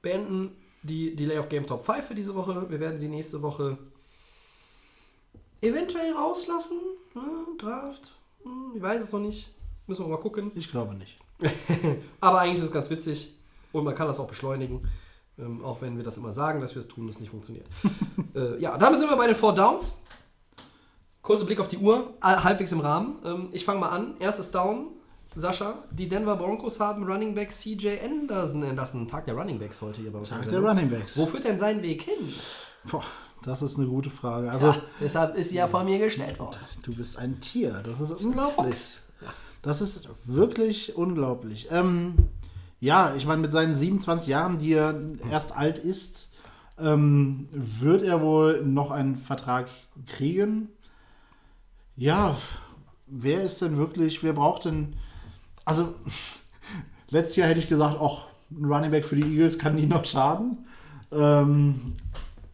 beenden 0.01 0.55
die 0.83 1.15
Delay 1.15 1.39
of 1.39 1.49
Game 1.49 1.65
Top 1.65 1.85
5 1.85 2.05
für 2.05 2.15
diese 2.15 2.35
Woche. 2.35 2.69
Wir 2.69 2.79
werden 2.79 2.99
sie 2.99 3.07
nächste 3.07 3.41
Woche 3.41 3.77
eventuell 5.61 6.13
rauslassen. 6.13 6.77
Ne? 7.13 7.21
Draft, 7.57 8.13
hm, 8.43 8.73
ich 8.75 8.81
weiß 8.81 9.03
es 9.03 9.11
noch 9.11 9.19
nicht. 9.19 9.49
Müssen 9.87 10.05
wir 10.05 10.09
mal 10.09 10.19
gucken. 10.19 10.51
ich 10.55 10.69
glaube 10.69 10.95
nicht. 10.95 11.17
Aber 12.21 12.39
eigentlich 12.39 12.59
ist 12.59 12.65
es 12.65 12.71
ganz 12.71 12.89
witzig 12.89 13.33
und 13.71 13.83
man 13.83 13.95
kann 13.95 14.07
das 14.07 14.19
auch 14.19 14.27
beschleunigen. 14.27 14.87
Ähm, 15.37 15.63
auch 15.63 15.81
wenn 15.81 15.97
wir 15.97 16.03
das 16.03 16.17
immer 16.17 16.31
sagen, 16.31 16.61
dass 16.61 16.75
wir 16.75 16.79
es 16.79 16.87
tun, 16.87 17.07
das 17.07 17.19
nicht 17.19 17.29
funktioniert. 17.29 17.67
äh, 18.35 18.59
ja, 18.59 18.77
damit 18.77 18.99
sind 18.99 19.09
wir 19.09 19.17
bei 19.17 19.27
den 19.27 19.35
Four 19.35 19.53
Downs. 19.53 20.01
Kurzer 21.25 21.45
Blick 21.45 21.59
auf 21.59 21.67
die 21.67 21.77
Uhr, 21.79 22.13
all- 22.19 22.43
halbwegs 22.43 22.71
im 22.71 22.79
Rahmen. 22.81 23.15
Ähm, 23.25 23.49
ich 23.51 23.65
fange 23.65 23.79
mal 23.79 23.89
an. 23.89 24.13
Erstes 24.19 24.51
Down. 24.51 24.89
Sascha, 25.35 25.79
die 25.91 26.07
Denver 26.07 26.35
Broncos 26.37 26.79
haben 26.79 27.03
Running 27.03 27.33
Back 27.35 27.51
CJ 27.51 27.97
Anderson 28.05 28.63
entlassen. 28.63 29.05
Tag 29.07 29.25
der 29.25 29.33
Running 29.35 29.59
Backs 29.59 29.81
heute 29.81 30.01
hier 30.01 30.11
bei 30.13 30.19
uns. 30.19 30.29
Tag 30.29 30.47
der. 30.47 30.59
Running 30.61 30.89
Backs. 30.89 31.17
Wo 31.17 31.25
führt 31.25 31.43
denn 31.43 31.57
sein 31.57 31.81
Weg 31.81 32.03
hin? 32.03 32.13
Boah, 32.89 33.03
das 33.43 33.61
ist 33.63 33.77
eine 33.77 33.87
gute 33.87 34.09
Frage. 34.11 34.49
Also, 34.51 34.67
Ja, 34.67 34.81
deshalb 35.01 35.35
ist 35.35 35.49
sie 35.49 35.55
ja 35.55 35.67
von 35.67 35.83
mir 35.83 35.97
gestellt 35.99 36.39
worden. 36.39 36.55
du 36.83 36.95
bist 36.95 37.17
ein 37.17 37.41
Tier. 37.41 37.81
Das 37.83 37.99
ist 37.99 38.11
unglaublich. 38.11 38.77
Das 39.63 39.81
ist 39.81 40.07
wirklich 40.25 40.95
unglaublich. 40.95 41.67
Ähm, 41.71 42.13
ja, 42.79 43.15
ich 43.15 43.25
meine, 43.25 43.41
mit 43.41 43.51
seinen 43.51 43.75
27 43.75 44.27
Jahren, 44.27 44.59
die 44.59 44.73
er 44.73 45.01
erst 45.31 45.57
alt 45.57 45.79
ist, 45.79 46.29
ähm, 46.79 47.49
wird 47.51 48.03
er 48.03 48.21
wohl 48.21 48.63
noch 48.63 48.91
einen 48.91 49.17
Vertrag 49.17 49.67
kriegen. 50.05 50.69
Ja, 51.97 52.35
wer 53.07 53.43
ist 53.43 53.61
denn 53.61 53.77
wirklich, 53.77 54.23
wer 54.23 54.33
braucht 54.33 54.65
denn, 54.65 54.95
also 55.63 55.93
letztes 57.09 57.35
Jahr 57.37 57.47
hätte 57.47 57.59
ich 57.59 57.69
gesagt, 57.69 57.97
ach, 58.01 58.25
ein 58.51 58.65
Running 58.65 58.91
Back 58.91 59.05
für 59.05 59.15
die 59.15 59.23
Eagles 59.23 59.57
kann 59.57 59.75
nie 59.75 59.85
noch 59.85 60.05
schaden. 60.05 60.65
Ähm, 61.11 61.93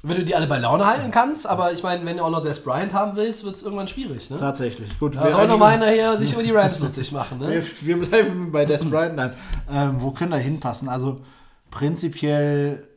Wenn 0.03 0.17
du 0.17 0.23
die 0.23 0.35
alle 0.35 0.47
bei 0.47 0.57
Laune 0.57 0.85
halten 0.85 1.11
kannst, 1.11 1.45
aber 1.47 1.73
ich 1.73 1.83
meine, 1.83 2.05
wenn 2.05 2.17
du 2.17 2.23
auch 2.23 2.29
noch 2.29 2.41
Des 2.41 2.63
Bryant 2.63 2.93
haben 2.93 3.15
willst, 3.15 3.43
wird 3.43 3.55
es 3.55 3.63
irgendwann 3.63 3.87
schwierig. 3.87 4.29
Ne? 4.29 4.37
tatsächlich. 4.37 4.97
Gut, 4.99 5.15
Da 5.15 5.29
soll 5.31 5.47
noch 5.47 5.57
mal 5.57 5.73
einer 5.73 5.89
hier 5.89 6.17
sich 6.17 6.33
über 6.33 6.43
die 6.43 6.51
Rams 6.51 6.79
lustig 6.79 7.11
machen. 7.11 7.39
Ne? 7.39 7.49
Wir, 7.81 7.99
wir 7.99 8.07
bleiben 8.07 8.51
bei 8.51 8.65
Des 8.65 8.85
Bryant. 8.85 9.15
Nein, 9.15 9.33
ähm, 9.71 10.01
wo 10.01 10.11
können 10.11 10.31
da 10.31 10.37
hinpassen? 10.37 10.87
Also 10.89 11.21
prinzipiell 11.69 12.87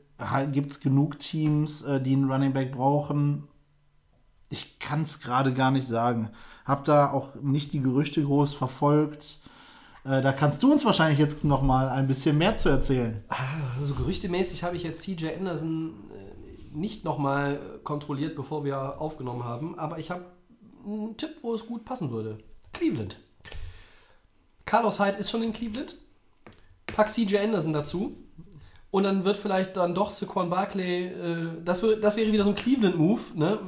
gibt 0.53 0.71
es 0.71 0.81
genug 0.81 1.19
Teams, 1.19 1.83
äh, 1.83 2.01
die 2.01 2.13
einen 2.13 2.31
Running 2.31 2.53
Back 2.53 2.73
brauchen. 2.73 3.49
Ich 4.55 4.79
kann 4.79 5.03
es 5.03 5.19
gerade 5.21 5.53
gar 5.53 5.73
nicht 5.73 5.87
sagen. 5.87 6.31
Hab 6.65 6.85
da 6.85 7.11
auch 7.11 7.35
nicht 7.43 7.73
die 7.73 7.81
Gerüchte 7.81 8.23
groß 8.23 8.55
verfolgt. 8.55 9.41
Äh, 10.05 10.23
da 10.23 10.33
kannst 10.33 10.63
du 10.63 10.71
uns 10.71 10.85
wahrscheinlich 10.85 11.19
jetzt 11.19 11.43
noch 11.43 11.61
mal 11.61 11.89
ein 11.89 12.07
bisschen 12.07 12.39
mehr 12.39 12.55
zu 12.55 12.69
erzählen. 12.69 13.25
Also 13.77 13.95
gerüchtemäßig 13.95 14.63
habe 14.63 14.77
ich 14.77 14.85
jetzt 14.85 15.03
CJ 15.03 15.31
Anderson 15.37 15.95
äh, 16.13 16.77
nicht 16.77 17.05
nochmal 17.05 17.59
kontrolliert, 17.83 18.37
bevor 18.37 18.65
wir 18.65 19.01
aufgenommen 19.01 19.43
haben, 19.43 19.77
aber 19.77 19.99
ich 19.99 20.13
habe 20.13 20.25
einen 20.87 21.17
Tipp, 21.17 21.39
wo 21.43 21.53
es 21.53 21.67
gut 21.67 21.85
passen 21.85 22.13
würde. 22.13 22.39
Cleveland. 22.73 23.19
Carlos 24.67 25.01
Hyde 25.01 25.19
ist 25.19 25.31
schon 25.31 25.43
in 25.43 25.53
Cleveland. 25.53 25.97
Pack 26.87 27.09
CJ 27.09 27.39
Anderson 27.39 27.73
dazu. 27.73 28.17
Und 28.91 29.03
dann 29.03 29.25
wird 29.25 29.37
vielleicht 29.37 29.77
dann 29.77 29.93
doch 29.93 30.11
Saquon 30.11 30.51
Barkley, 30.51 31.07
äh, 31.07 31.49
das, 31.65 31.85
das 32.01 32.17
wäre 32.17 32.31
wieder 32.31 32.45
so 32.45 32.51
ein 32.51 32.57
Cleveland-Move, 32.57 33.21
ne? 33.35 33.59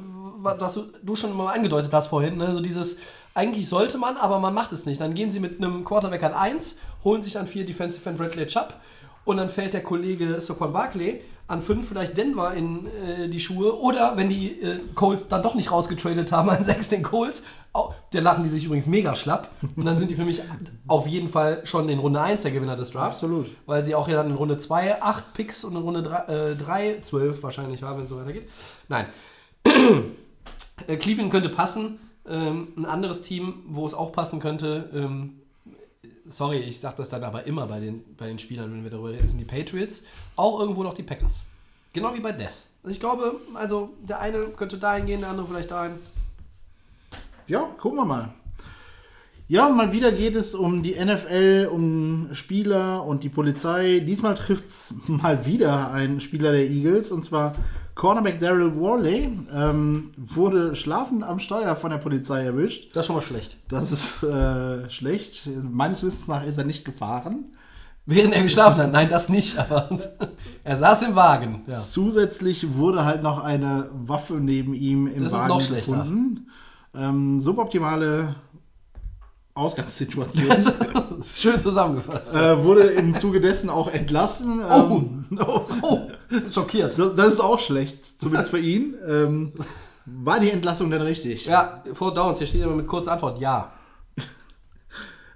Was 0.46 0.80
du, 1.02 1.16
schon 1.16 1.36
mal 1.36 1.52
angedeutet 1.52 1.92
hast 1.92 2.06
vorhin. 2.08 2.36
Ne? 2.36 2.52
So 2.52 2.60
dieses, 2.60 2.98
eigentlich 3.34 3.68
sollte 3.68 3.98
man, 3.98 4.16
aber 4.16 4.38
man 4.38 4.54
macht 4.54 4.72
es 4.72 4.86
nicht. 4.86 5.00
Dann 5.00 5.14
gehen 5.14 5.30
sie 5.30 5.40
mit 5.40 5.62
einem 5.62 5.84
Quarterback 5.84 6.22
an 6.22 6.32
1, 6.32 6.78
holen 7.04 7.22
sich 7.22 7.34
dann 7.34 7.46
vier 7.46 7.64
Defensive 7.64 8.08
End 8.08 8.18
Bradley 8.18 8.46
Chubb 8.46 8.74
und 9.26 9.36
dann 9.36 9.48
fällt 9.48 9.74
der 9.74 9.82
Kollege 9.82 10.40
Saquon 10.40 10.72
Barkley 10.72 11.20
an 11.48 11.62
5 11.62 11.88
vielleicht 11.88 12.16
Denver 12.16 12.54
in 12.54 12.86
äh, 12.86 13.28
die 13.28 13.40
Schuhe. 13.40 13.78
Oder 13.78 14.16
wenn 14.16 14.28
die 14.28 14.60
äh, 14.60 14.80
Colts 14.94 15.28
dann 15.28 15.42
doch 15.42 15.54
nicht 15.54 15.70
rausgetradet 15.70 16.32
haben 16.32 16.50
an 16.50 16.64
6 16.64 16.88
den 16.88 17.02
Colts, 17.02 17.42
au, 17.72 17.92
der 18.12 18.22
lachen 18.22 18.44
die 18.44 18.50
sich 18.50 18.64
übrigens 18.64 18.86
mega 18.86 19.14
schlapp. 19.14 19.50
Und 19.76 19.84
dann 19.84 19.96
sind 19.96 20.10
die 20.10 20.16
für 20.16 20.24
mich 20.24 20.42
auf 20.86 21.06
jeden 21.06 21.28
Fall 21.28 21.64
schon 21.64 21.88
in 21.88 21.98
Runde 21.98 22.20
1 22.20 22.42
der 22.42 22.50
Gewinner 22.50 22.76
des 22.76 22.90
Drafts. 22.90 23.22
Absolut. 23.22 23.48
Weil 23.66 23.84
sie 23.84 23.94
auch 23.94 24.08
ja 24.08 24.14
dann 24.14 24.30
in 24.30 24.36
Runde 24.36 24.58
2 24.58 25.02
8 25.02 25.34
Picks 25.34 25.64
und 25.64 25.76
in 25.76 25.82
Runde 25.82 26.02
3, 26.02 26.52
äh, 26.52 26.56
3 26.56 27.00
12 27.02 27.42
wahrscheinlich 27.42 27.82
haben, 27.82 27.98
wenn 27.98 28.04
es 28.04 28.10
so 28.10 28.16
weitergeht. 28.16 28.48
Nein. 28.88 29.06
Äh, 30.86 30.96
Cleveland 30.96 31.30
könnte 31.30 31.48
passen. 31.48 31.98
Ähm, 32.28 32.68
ein 32.76 32.86
anderes 32.86 33.22
Team, 33.22 33.62
wo 33.68 33.86
es 33.86 33.94
auch 33.94 34.12
passen 34.12 34.40
könnte, 34.40 34.90
ähm, 34.92 35.40
sorry, 36.28 36.58
ich 36.58 36.80
sage 36.80 36.96
das 36.98 37.08
dann 37.08 37.24
aber 37.24 37.44
immer 37.44 37.66
bei 37.66 37.80
den, 37.80 38.02
bei 38.16 38.26
den 38.26 38.38
Spielern, 38.38 38.72
wenn 38.72 38.82
wir 38.82 38.90
darüber 38.90 39.10
reden, 39.10 39.28
sind 39.28 39.38
die 39.38 39.44
Patriots. 39.44 40.02
Auch 40.34 40.60
irgendwo 40.60 40.82
noch 40.82 40.94
die 40.94 41.02
Packers. 41.02 41.40
Genau 41.92 42.14
wie 42.14 42.20
bei 42.20 42.32
Des. 42.32 42.68
Also 42.82 42.92
ich 42.92 43.00
glaube, 43.00 43.40
also 43.54 43.90
der 44.02 44.20
eine 44.20 44.48
könnte 44.48 44.76
dahin 44.78 45.06
gehen, 45.06 45.20
der 45.20 45.30
andere 45.30 45.46
vielleicht 45.46 45.70
dahin. 45.70 45.94
Ja, 47.46 47.60
gucken 47.78 47.98
wir 47.98 48.04
mal. 48.04 48.34
Ja, 49.48 49.68
mal 49.68 49.92
wieder 49.92 50.10
geht 50.10 50.34
es 50.34 50.56
um 50.56 50.82
die 50.82 50.96
NFL, 50.96 51.68
um 51.72 52.30
Spieler 52.32 53.04
und 53.04 53.22
die 53.22 53.28
Polizei. 53.28 54.00
Diesmal 54.00 54.34
trifft 54.34 54.66
es 54.66 54.94
mal 55.06 55.46
wieder 55.46 55.92
einen 55.92 56.20
Spieler 56.20 56.50
der 56.50 56.68
Eagles, 56.68 57.12
und 57.12 57.24
zwar 57.24 57.54
Cornerback 57.96 58.38
Daryl 58.38 58.76
Worley. 58.76 59.30
Ähm, 59.52 60.12
wurde 60.16 60.76
schlafend 60.76 61.24
am 61.24 61.40
Steuer 61.40 61.74
von 61.74 61.90
der 61.90 61.98
Polizei 61.98 62.44
erwischt. 62.44 62.94
Das 62.94 63.02
ist 63.02 63.06
schon 63.06 63.16
mal 63.16 63.22
schlecht. 63.22 63.56
Das 63.68 63.90
ist 63.90 64.22
äh, 64.22 64.88
schlecht. 64.90 65.48
Meines 65.68 66.04
Wissens 66.04 66.28
nach 66.28 66.44
ist 66.44 66.58
er 66.58 66.64
nicht 66.64 66.84
gefahren. 66.84 67.46
Während 68.04 68.34
er 68.34 68.42
geschlafen 68.44 68.80
hat. 68.80 68.92
Nein, 68.92 69.08
das 69.08 69.28
nicht, 69.28 69.58
aber 69.58 69.88
er 70.64 70.76
saß 70.76 71.02
im 71.02 71.16
Wagen. 71.16 71.62
Ja. 71.66 71.74
Zusätzlich 71.76 72.76
wurde 72.76 73.04
halt 73.04 73.22
noch 73.24 73.42
eine 73.42 73.90
Waffe 73.92 74.34
neben 74.34 74.74
ihm 74.74 75.08
im 75.08 75.24
Das 75.24 75.32
ist 75.32 75.38
Wagen 75.38 75.48
noch 75.48 75.60
schlechter. 75.60 75.92
gefunden. 75.92 76.46
Ähm, 76.94 77.40
suboptimale 77.40 78.36
Ausgangssituation. 79.56 80.50
Also, 80.50 80.70
schön 81.36 81.58
zusammengefasst. 81.58 82.34
äh, 82.34 82.62
wurde 82.62 82.82
im 82.82 83.14
Zuge 83.14 83.40
dessen 83.40 83.70
auch 83.70 83.90
entlassen. 83.92 84.60
Ähm, 84.60 85.24
oh. 85.40 85.60
oh, 85.82 86.00
schockiert. 86.50 86.98
das, 86.98 87.14
das 87.14 87.28
ist 87.28 87.40
auch 87.40 87.58
schlecht, 87.58 88.20
zumindest 88.20 88.50
für 88.50 88.58
ihn. 88.58 88.94
Ähm, 89.08 89.52
war 90.04 90.38
die 90.40 90.50
Entlassung 90.50 90.90
denn 90.90 91.00
richtig? 91.00 91.46
Ja, 91.46 91.82
Four 91.94 92.12
Downs, 92.12 92.38
hier 92.38 92.46
steht 92.46 92.62
immer 92.62 92.76
mit 92.76 92.86
kurzer 92.86 93.12
Antwort 93.12 93.40
ja. 93.40 93.72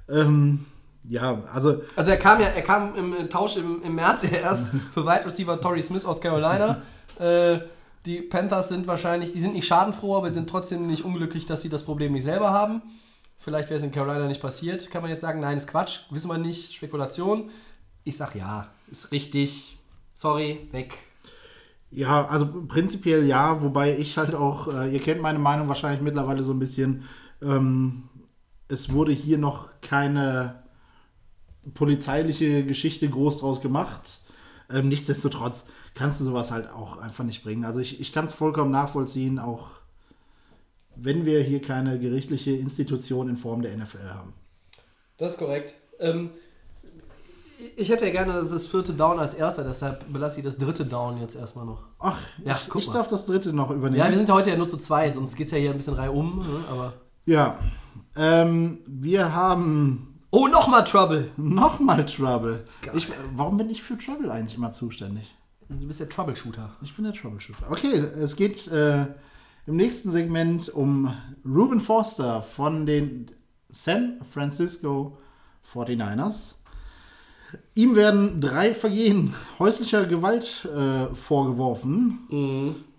Ähm, 0.09 0.67
ja, 1.09 1.43
also 1.53 1.81
Also 1.97 2.11
er 2.11 2.17
kam 2.19 2.41
ja, 2.41 2.49
er 2.49 2.63
kam 2.63 2.95
im 2.97 3.15
äh, 3.15 3.29
Tausch 3.29 3.57
im, 3.57 3.83
im 3.83 3.95
März 3.95 4.25
ja 4.31 4.39
erst 4.39 4.71
für 4.93 5.07
Wide 5.07 5.25
Receiver 5.25 5.61
Torrey 5.61 5.83
Smith 5.83 6.05
aus 6.05 6.21
Carolina. 6.21 6.83
äh, 7.19 7.61
die 8.07 8.21
Panthers 8.21 8.69
sind 8.69 8.87
wahrscheinlich, 8.87 9.33
die 9.33 9.41
sind 9.41 9.55
nicht 9.55 9.67
schadenfroh, 9.67 10.17
aber 10.17 10.33
sind 10.33 10.49
trotzdem 10.49 10.87
nicht 10.87 11.05
unglücklich, 11.05 11.47
dass 11.47 11.63
sie 11.63 11.69
das 11.69 11.85
Problem 11.85 12.13
nicht 12.13 12.25
selber 12.25 12.51
haben. 12.51 12.83
Vielleicht 13.41 13.71
wäre 13.71 13.79
es 13.79 13.85
in 13.85 13.91
Carolina 13.91 14.29
nicht 14.29 14.43
passiert. 14.43 14.91
Kann 14.91 15.01
man 15.01 15.11
jetzt 15.11 15.23
sagen, 15.23 15.41
nein, 15.41 15.57
ist 15.57 15.67
Quatsch, 15.67 16.01
wissen 16.11 16.29
wir 16.29 16.37
nicht, 16.37 16.75
Spekulation. 16.75 17.51
Ich 18.05 18.17
sag 18.17 18.35
ja, 18.35 18.69
ist 18.91 19.11
richtig. 19.13 19.79
Sorry, 20.15 20.69
weg. 20.73 20.99
Ja, 21.91 22.27
also 22.27 22.47
prinzipiell 22.69 23.25
ja, 23.25 23.63
wobei 23.63 23.97
ich 23.97 24.19
halt 24.19 24.35
auch, 24.35 24.69
äh, 24.69 24.93
ihr 24.93 25.01
kennt 25.01 25.23
meine 25.23 25.39
Meinung 25.39 25.69
wahrscheinlich 25.69 26.03
mittlerweile 26.03 26.45
so 26.45 26.53
ein 26.53 26.59
bisschen, 26.59 27.05
ähm, 27.43 28.11
es 28.69 28.93
wurde 28.93 29.13
hier 29.13 29.39
noch 29.39 29.69
keine 29.81 30.63
polizeiliche 31.73 32.65
Geschichte 32.65 33.09
groß 33.09 33.39
draus 33.39 33.63
gemacht. 33.63 34.21
Ähm, 34.71 34.89
nichtsdestotrotz 34.89 35.65
kannst 35.95 36.21
du 36.21 36.25
sowas 36.25 36.51
halt 36.51 36.71
auch 36.71 36.99
einfach 36.99 37.25
nicht 37.25 37.43
bringen. 37.43 37.65
Also 37.65 37.81
ich, 37.81 38.01
ich 38.01 38.13
kann 38.13 38.27
es 38.27 38.35
vollkommen 38.35 38.71
nachvollziehen, 38.71 39.39
auch 39.39 39.80
wenn 41.03 41.25
wir 41.25 41.43
hier 41.43 41.63
keine 41.63 41.99
gerichtliche 41.99 42.53
Institution 42.53 43.29
in 43.29 43.37
Form 43.37 43.63
der 43.63 43.77
NFL 43.77 44.09
haben. 44.11 44.35
Das 45.19 45.33
ist 45.33 45.39
korrekt. 45.39 45.75
Ähm, 45.99 46.31
ich 47.77 47.91
hätte 47.91 48.07
ja 48.07 48.13
gerne 48.13 48.35
das 48.35 48.67
vierte 48.67 48.95
Down 48.95 49.19
als 49.19 49.35
erster, 49.35 49.65
deshalb 49.65 50.11
belasse 50.11 50.41
ich 50.41 50.45
das 50.45 50.57
dritte 50.57 50.87
Down 50.87 51.21
jetzt 51.21 51.37
erstmal 51.37 51.67
noch. 51.67 51.83
Ach, 51.99 52.19
Ja, 52.45 52.59
ich, 52.69 52.75
ich 52.75 52.89
darf 52.89 53.09
das 53.09 53.27
dritte 53.27 53.53
noch 53.53 53.71
übernehmen. 53.71 53.99
Ja, 54.03 54.09
wir 54.09 54.17
sind 54.17 54.31
heute 54.31 54.51
ja 54.51 54.57
nur 54.57 54.69
zu 54.69 54.79
zweit, 54.79 55.15
sonst 55.15 55.37
geht 55.37 55.47
es 55.47 55.53
ja 55.53 55.59
hier 55.59 55.71
ein 55.71 55.77
bisschen 55.77 55.95
reihum. 55.95 56.39
Ne? 56.39 56.65
Aber 56.71 56.95
Ja. 57.27 57.59
Ähm, 58.17 58.79
wir 58.87 59.35
haben 59.35 60.21
oh, 60.31 60.49
nochmal 60.49 60.85
Trouble. 60.85 61.31
nochmal 61.37 62.07
Trouble. 62.07 62.65
Ich, 62.95 63.09
warum 63.35 63.57
bin 63.57 63.69
ich 63.69 63.83
für 63.83 63.99
Trouble 63.99 64.31
eigentlich 64.31 64.57
immer 64.57 64.73
zuständig? 64.73 65.35
Du 65.69 65.87
bist 65.87 66.01
der 66.01 66.09
Troubleshooter. 66.09 66.71
Ich 66.83 66.97
bin 66.97 67.05
der 67.05 67.15
Troubleshooter. 67.15 67.71
Okay, 67.71 67.95
es 67.95 68.35
geht 68.35 68.67
äh, 68.69 69.07
im 69.67 69.77
nächsten 69.77 70.11
Segment 70.13 70.69
um 70.69 71.15
Ruben 71.45 71.81
Foster 71.81 72.43
von 72.43 72.87
den 72.87 73.31
San 73.71 74.21
Francisco 74.31 75.19
49ers. 75.73 76.55
Ihm 77.75 77.97
werden 77.97 78.41
drei 78.41 78.75
Vergehen 78.75 79.35
häuslicher 79.59 80.07
Gewalt 80.07 80.65
äh, 80.65 81.13
vorgeworfen. 81.15 82.19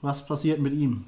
Was 0.01 0.25
passiert 0.25 0.59
mit 0.59 0.73
ihm? 0.73 1.05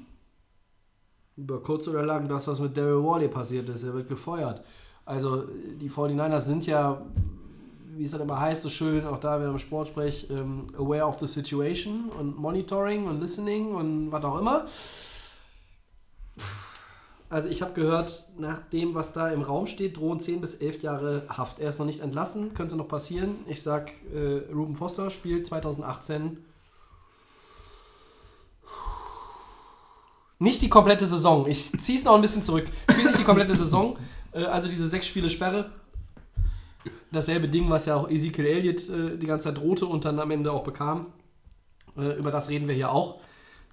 Über 1.36 1.60
kurz 1.62 1.88
oder 1.88 2.04
lang 2.04 2.28
das, 2.28 2.46
was 2.46 2.60
mit 2.60 2.76
Daryl 2.76 3.02
Worley 3.02 3.28
passiert 3.28 3.68
ist. 3.68 3.82
Er 3.82 3.92
wird 3.92 4.08
gefeuert. 4.08 4.62
Also 5.04 5.44
die 5.80 5.90
49ers 5.90 6.40
sind 6.40 6.66
ja, 6.66 7.02
wie 7.96 8.04
es 8.04 8.12
dann 8.12 8.22
immer 8.22 8.40
heißt, 8.40 8.62
so 8.62 8.68
schön, 8.68 9.04
auch 9.04 9.18
da 9.18 9.38
wieder 9.38 9.50
im 9.50 9.58
Sportsprech, 9.58 10.28
ähm, 10.30 10.68
aware 10.78 11.04
of 11.04 11.18
the 11.18 11.26
situation 11.26 12.08
und 12.18 12.38
monitoring 12.38 13.06
und 13.06 13.20
listening 13.20 13.74
und 13.74 14.10
was 14.10 14.24
auch 14.24 14.38
immer. 14.38 14.64
Also 17.30 17.48
ich 17.48 17.62
habe 17.62 17.72
gehört, 17.72 18.28
nach 18.38 18.60
dem, 18.72 18.94
was 18.94 19.12
da 19.12 19.28
im 19.30 19.42
Raum 19.42 19.66
steht, 19.66 19.96
drohen 19.96 20.20
10 20.20 20.40
bis 20.40 20.54
11 20.54 20.82
Jahre 20.82 21.24
Haft. 21.28 21.58
Er 21.58 21.70
ist 21.70 21.78
noch 21.78 21.86
nicht 21.86 22.00
entlassen, 22.00 22.54
könnte 22.54 22.76
noch 22.76 22.86
passieren. 22.86 23.36
Ich 23.48 23.62
sag, 23.62 23.90
äh, 24.14 24.52
Ruben 24.52 24.76
Foster 24.76 25.10
spielt 25.10 25.46
2018 25.46 26.38
Nicht 30.38 30.62
die 30.62 30.68
komplette 30.68 31.06
Saison. 31.06 31.46
Ich 31.48 31.72
ziehe 31.80 31.98
es 31.98 32.04
noch 32.04 32.14
ein 32.14 32.20
bisschen 32.20 32.42
zurück. 32.42 32.66
Spielt 32.90 33.06
nicht 33.06 33.18
die 33.18 33.24
komplette 33.24 33.54
Saison. 33.54 33.96
Äh, 34.32 34.44
also 34.44 34.68
diese 34.68 34.88
sechs 34.88 35.06
Spiele 35.06 35.30
Sperre. 35.30 35.70
Dasselbe 37.12 37.48
Ding, 37.48 37.70
was 37.70 37.86
ja 37.86 37.96
auch 37.96 38.10
Ezekiel 38.10 38.46
Elliott 38.46 38.88
äh, 38.88 39.16
die 39.16 39.26
ganze 39.26 39.48
Zeit 39.48 39.58
drohte 39.58 39.86
und 39.86 40.04
dann 40.04 40.18
am 40.18 40.30
Ende 40.30 40.52
auch 40.52 40.64
bekam. 40.64 41.06
Äh, 41.96 42.18
über 42.18 42.30
das 42.30 42.48
reden 42.50 42.68
wir 42.68 42.74
hier 42.74 42.90
auch. 42.90 43.20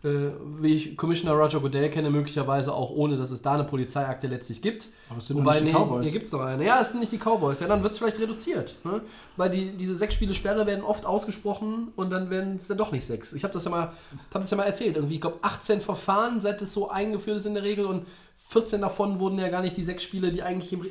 Äh, 0.04 0.32
wie 0.60 0.74
ich 0.74 0.98
Commissioner 0.98 1.36
Roger 1.36 1.60
Goodell 1.60 1.88
kenne, 1.92 2.10
möglicherweise 2.10 2.74
auch 2.74 2.90
ohne, 2.90 3.18
dass 3.18 3.30
es 3.30 3.44
da 3.44 3.54
eine 3.54 3.66
Polizeiakte 3.66 4.26
letztlich 4.26 4.64
gibt. 4.64 4.88
Aber 5.10 5.20
es 5.20 5.28
sind 5.28 5.38
Wobei, 5.38 5.60
nicht 5.60 5.62
die 5.62 5.66
nee, 5.68 5.74
Cowboys. 5.74 6.02
hier 6.04 6.12
gibt 6.12 6.26
es 6.26 6.32
noch 6.32 6.42
eine. 6.42 6.66
Ja, 6.66 6.82
es 6.82 6.90
sind 6.90 7.02
nicht 7.02 7.12
die 7.12 7.20
Cowboys. 7.20 7.60
Ja, 7.60 7.68
dann 7.68 7.84
wird 7.84 7.94
es 7.94 8.00
vielleicht 8.00 8.20
reduziert. 8.20 8.78
Ne? 8.84 9.02
Weil 9.38 9.52
die, 9.52 9.78
diese 9.78 9.96
sechs 9.96 10.16
Spiele 10.16 10.34
Sperre 10.34 10.66
werden 10.66 10.84
oft 10.84 11.06
ausgesprochen 11.06 11.90
und 11.96 12.10
dann 12.10 12.32
werden 12.32 12.58
es 12.58 12.66
dann 12.66 12.80
doch 12.80 12.92
nicht 12.92 13.06
sechs. 13.06 13.32
Ich 13.34 13.44
habe 13.44 13.54
das, 13.54 13.64
ja 13.66 13.70
mal- 13.70 13.92
hab 14.34 14.42
das 14.42 14.50
ja 14.50 14.58
mal 14.58 14.64
erzählt. 14.64 14.96
Irgendwie, 14.96 15.16
ich 15.16 15.22
glaube, 15.22 15.38
18 15.44 15.82
Verfahren, 15.82 16.42
seit 16.42 16.62
es 16.64 16.74
so 16.74 16.90
eingeführt 16.90 17.38
ist 17.38 17.46
in 17.46 17.54
der 17.54 17.62
Regel 17.64 17.86
und 17.86 18.08
14 18.50 18.82
davon 18.82 19.20
wurden 19.20 19.38
ja 19.38 19.50
gar 19.50 19.62
nicht 19.62 19.78
die 19.78 19.84
sechs 19.84 20.02
Spiele, 20.02 20.32
die 20.32 20.42
eigentlich 20.42 20.74
im. 20.74 20.82
Re 20.82 20.88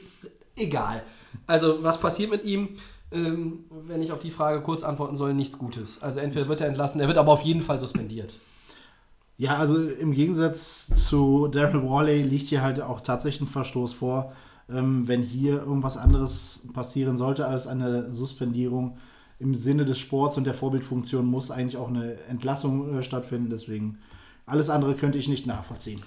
Egal. 0.57 1.03
Also, 1.49 1.82
was 1.82 1.99
passiert 1.99 2.31
mit 2.31 2.45
ihm? 2.45 2.77
Ähm, 3.12 3.65
wenn 3.89 4.03
ich 4.03 4.12
auf 4.12 4.20
die 4.20 4.31
Frage 4.31 4.61
kurz 4.62 4.85
antworten 4.85 5.16
soll, 5.16 5.35
nichts 5.35 5.59
Gutes. 5.59 6.01
Also, 6.01 6.20
entweder 6.20 6.47
wird 6.49 6.61
er 6.61 6.69
entlassen, 6.69 7.01
er 7.01 7.09
wird 7.09 7.19
aber 7.19 7.32
auf 7.32 7.43
jeden 7.43 7.61
Fall 7.61 7.81
suspendiert. 7.81 8.37
Ja, 9.41 9.57
also 9.57 9.83
im 9.83 10.12
Gegensatz 10.12 10.89
zu 10.95 11.49
Daryl 11.49 11.83
Worley 11.83 12.21
liegt 12.21 12.49
hier 12.49 12.61
halt 12.61 12.79
auch 12.83 13.01
tatsächlich 13.01 13.41
ein 13.41 13.47
Verstoß 13.47 13.95
vor. 13.95 14.35
Ähm, 14.69 15.09
wenn 15.09 15.23
hier 15.23 15.61
irgendwas 15.61 15.97
anderes 15.97 16.61
passieren 16.75 17.17
sollte 17.17 17.47
als 17.47 17.67
eine 17.67 18.12
Suspendierung 18.12 18.99
im 19.39 19.55
Sinne 19.55 19.87
des 19.87 19.99
Sports 19.99 20.37
und 20.37 20.45
der 20.45 20.53
Vorbildfunktion, 20.53 21.25
muss 21.25 21.51
eigentlich 21.51 21.79
auch 21.79 21.89
eine 21.89 22.21
Entlassung 22.29 22.99
äh, 22.99 23.03
stattfinden. 23.03 23.49
Deswegen 23.49 23.97
alles 24.45 24.69
andere 24.69 24.93
könnte 24.95 25.17
ich 25.17 25.27
nicht 25.27 25.47
nachvollziehen. 25.47 26.03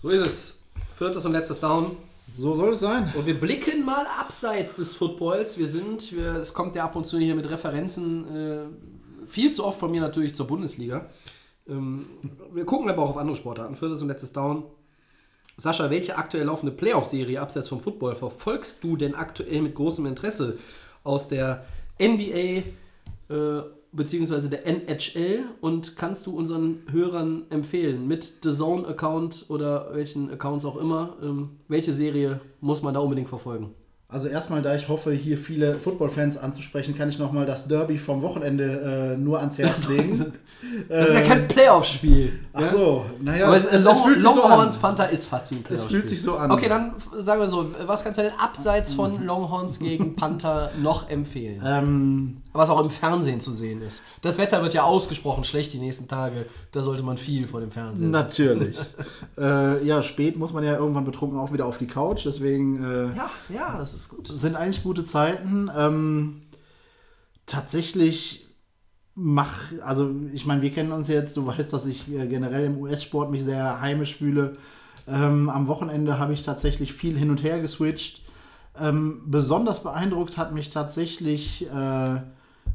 So 0.00 0.08
ist 0.08 0.22
es. 0.22 0.58
Viertes 0.96 1.26
und 1.26 1.32
letztes 1.32 1.60
Down. 1.60 1.98
So 2.34 2.54
soll 2.54 2.72
es 2.72 2.80
sein. 2.80 3.12
Und 3.14 3.26
wir 3.26 3.38
blicken 3.38 3.84
mal 3.84 4.06
abseits 4.06 4.76
des 4.76 4.96
Footballs. 4.96 5.58
Wir 5.58 5.68
sind, 5.68 6.16
wir, 6.16 6.36
es 6.36 6.54
kommt 6.54 6.76
ja 6.76 6.84
ab 6.84 6.96
und 6.96 7.04
zu 7.04 7.18
hier 7.18 7.34
mit 7.34 7.50
Referenzen, 7.50 8.34
äh, 8.34 8.58
viel 9.26 9.52
zu 9.52 9.66
oft 9.66 9.78
von 9.78 9.90
mir 9.90 10.00
natürlich 10.00 10.34
zur 10.34 10.46
Bundesliga. 10.46 11.10
Ähm, 11.68 12.06
wir 12.52 12.64
gucken 12.64 12.88
aber 12.90 13.02
auch 13.02 13.10
auf 13.10 13.16
andere 13.16 13.36
Sportarten. 13.36 13.76
Viertes 13.76 14.02
und 14.02 14.08
letztes 14.08 14.32
Down. 14.32 14.64
Sascha, 15.56 15.88
welche 15.88 16.16
aktuell 16.18 16.46
laufende 16.46 16.74
Playoff-Serie 16.74 17.40
abseits 17.40 17.68
vom 17.68 17.80
Football 17.80 18.16
verfolgst 18.16 18.82
du 18.82 18.96
denn 18.96 19.14
aktuell 19.14 19.62
mit 19.62 19.74
großem 19.74 20.04
Interesse 20.06 20.58
aus 21.04 21.28
der 21.28 21.64
NBA 22.00 22.64
äh, 23.28 23.62
beziehungsweise 23.92 24.50
der 24.50 24.66
NHL 24.66 25.44
und 25.60 25.96
kannst 25.96 26.26
du 26.26 26.36
unseren 26.36 26.82
Hörern 26.90 27.44
empfehlen 27.50 28.08
mit 28.08 28.24
The 28.42 28.52
Zone-Account 28.52 29.46
oder 29.48 29.94
welchen 29.94 30.30
Accounts 30.30 30.64
auch 30.64 30.76
immer, 30.76 31.16
ähm, 31.22 31.50
welche 31.68 31.94
Serie 31.94 32.40
muss 32.60 32.82
man 32.82 32.94
da 32.94 33.00
unbedingt 33.00 33.28
verfolgen? 33.28 33.72
Also 34.08 34.28
erstmal, 34.28 34.62
da 34.62 34.74
ich 34.76 34.88
hoffe, 34.88 35.12
hier 35.12 35.38
viele 35.38 35.74
Football-Fans 35.74 36.36
anzusprechen, 36.36 36.96
kann 36.96 37.08
ich 37.08 37.18
nochmal 37.18 37.46
das 37.46 37.66
Derby 37.66 37.98
vom 37.98 38.22
Wochenende 38.22 39.14
äh, 39.14 39.16
nur 39.16 39.40
ans 39.40 39.58
Herz 39.58 39.88
legen. 39.88 40.34
Das 40.88 41.10
ist 41.10 41.14
ja 41.14 41.20
kein 41.20 41.46
Playoff-Spiel. 41.46 42.32
Ach 42.54 42.62
ja? 42.62 42.66
so, 42.68 43.04
naja, 43.20 43.48
Aber 43.48 43.56
es, 43.56 43.66
es, 43.66 43.82
Long, 43.84 44.02
fühlt 44.02 44.22
sich 44.22 44.30
so 44.30 44.40
Longhorns 44.40 44.76
an. 44.76 44.80
Panther 44.80 45.10
ist 45.10 45.26
fast 45.26 45.50
wie 45.50 45.56
ein 45.56 45.62
Playoff-Spiel. 45.62 45.98
fühlt 45.98 46.08
sich 46.08 46.22
so 46.22 46.36
an. 46.36 46.50
Okay, 46.50 46.70
dann 46.70 46.94
sagen 47.18 47.40
wir 47.40 47.50
so, 47.50 47.70
was 47.86 48.02
kannst 48.02 48.18
du 48.18 48.22
denn 48.22 48.32
abseits 48.38 48.94
von 48.94 49.22
Longhorns 49.22 49.78
gegen 49.78 50.16
Panther 50.16 50.70
noch 50.80 51.10
empfehlen? 51.10 51.62
Ähm, 51.62 52.36
Was 52.54 52.70
auch 52.70 52.80
im 52.80 52.88
Fernsehen 52.88 53.40
zu 53.40 53.52
sehen 53.52 53.82
ist. 53.82 54.02
Das 54.22 54.38
Wetter 54.38 54.62
wird 54.62 54.74
ja 54.74 54.84
ausgesprochen 54.84 55.42
schlecht 55.42 55.72
die 55.72 55.78
nächsten 55.78 56.06
Tage. 56.06 56.46
Da 56.70 56.82
sollte 56.84 57.02
man 57.02 57.16
viel 57.16 57.48
vor 57.48 57.58
dem 57.60 57.72
Fernsehen. 57.72 58.12
Natürlich. 58.12 58.78
äh, 59.36 59.84
ja, 59.84 60.02
spät 60.02 60.38
muss 60.38 60.52
man 60.52 60.62
ja 60.62 60.76
irgendwann 60.76 61.04
betrunken 61.04 61.36
auch 61.36 61.52
wieder 61.52 61.66
auf 61.66 61.78
die 61.78 61.88
Couch, 61.88 62.24
deswegen 62.24 62.82
äh, 62.82 63.16
Ja, 63.16 63.30
ja, 63.52 63.76
das 63.76 63.92
ist 63.92 64.08
gut. 64.08 64.28
sind 64.28 64.54
eigentlich 64.54 64.84
gute 64.84 65.04
Zeiten. 65.04 65.68
Ähm, 65.76 66.42
tatsächlich 67.44 68.46
mach, 69.16 69.58
also 69.84 70.14
ich 70.32 70.46
meine, 70.46 70.62
wir 70.62 70.70
kennen 70.70 70.92
uns 70.92 71.08
jetzt, 71.08 71.36
du 71.36 71.46
weißt, 71.46 71.72
dass 71.72 71.86
ich 71.86 72.08
äh, 72.12 72.26
generell 72.28 72.66
im 72.66 72.78
US-Sport 72.78 73.32
mich 73.32 73.44
sehr 73.44 73.80
heimisch 73.80 74.14
fühle. 74.16 74.56
Ähm, 75.08 75.50
am 75.50 75.66
Wochenende 75.66 76.20
habe 76.20 76.32
ich 76.32 76.42
tatsächlich 76.44 76.92
viel 76.94 77.18
hin 77.18 77.30
und 77.30 77.42
her 77.42 77.60
geswitcht. 77.60 78.22
Ähm, 78.80 79.22
besonders 79.26 79.82
beeindruckt 79.82 80.36
hat 80.36 80.52
mich 80.52 80.70
tatsächlich 80.70 81.66
äh, 81.66 82.20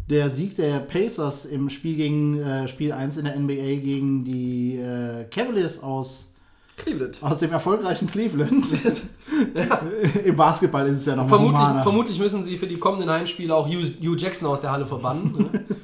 der 0.10 0.30
Sieg 0.30 0.56
der 0.56 0.80
Pacers 0.80 1.46
im 1.46 1.70
Spiel 1.70 1.96
gegen 1.96 2.40
äh, 2.42 2.68
Spiel 2.68 2.92
1 2.92 3.18
in 3.18 3.26
der 3.26 3.40
NBA 3.40 3.54
gegen 3.84 4.24
die 4.24 4.78
äh, 4.78 5.26
Cavaliers 5.26 5.84
aus 5.84 6.30
Cleveland. 6.78 7.20
aus 7.22 7.38
dem 7.40 7.52
erfolgreichen 7.52 8.08
Cleveland. 8.10 8.66
Im 10.26 10.36
Basketball 10.36 10.88
ist 10.88 11.00
es 11.00 11.06
ja 11.06 11.16
noch 11.16 11.28
Vermutlich, 11.28 11.60
humaner. 11.60 11.84
vermutlich 11.84 12.20
müssen 12.20 12.44
sie 12.44 12.58
für 12.58 12.68
die 12.68 12.78
kommenden 12.78 13.10
Heimspiele 13.10 13.54
auch 13.54 13.68
Hugh, 13.68 13.84
Hugh 14.02 14.16
Jackson 14.18 14.48
aus 14.48 14.62
der 14.62 14.72
Halle 14.72 14.86
verbannen. 14.86 15.36
ne? 15.38 15.66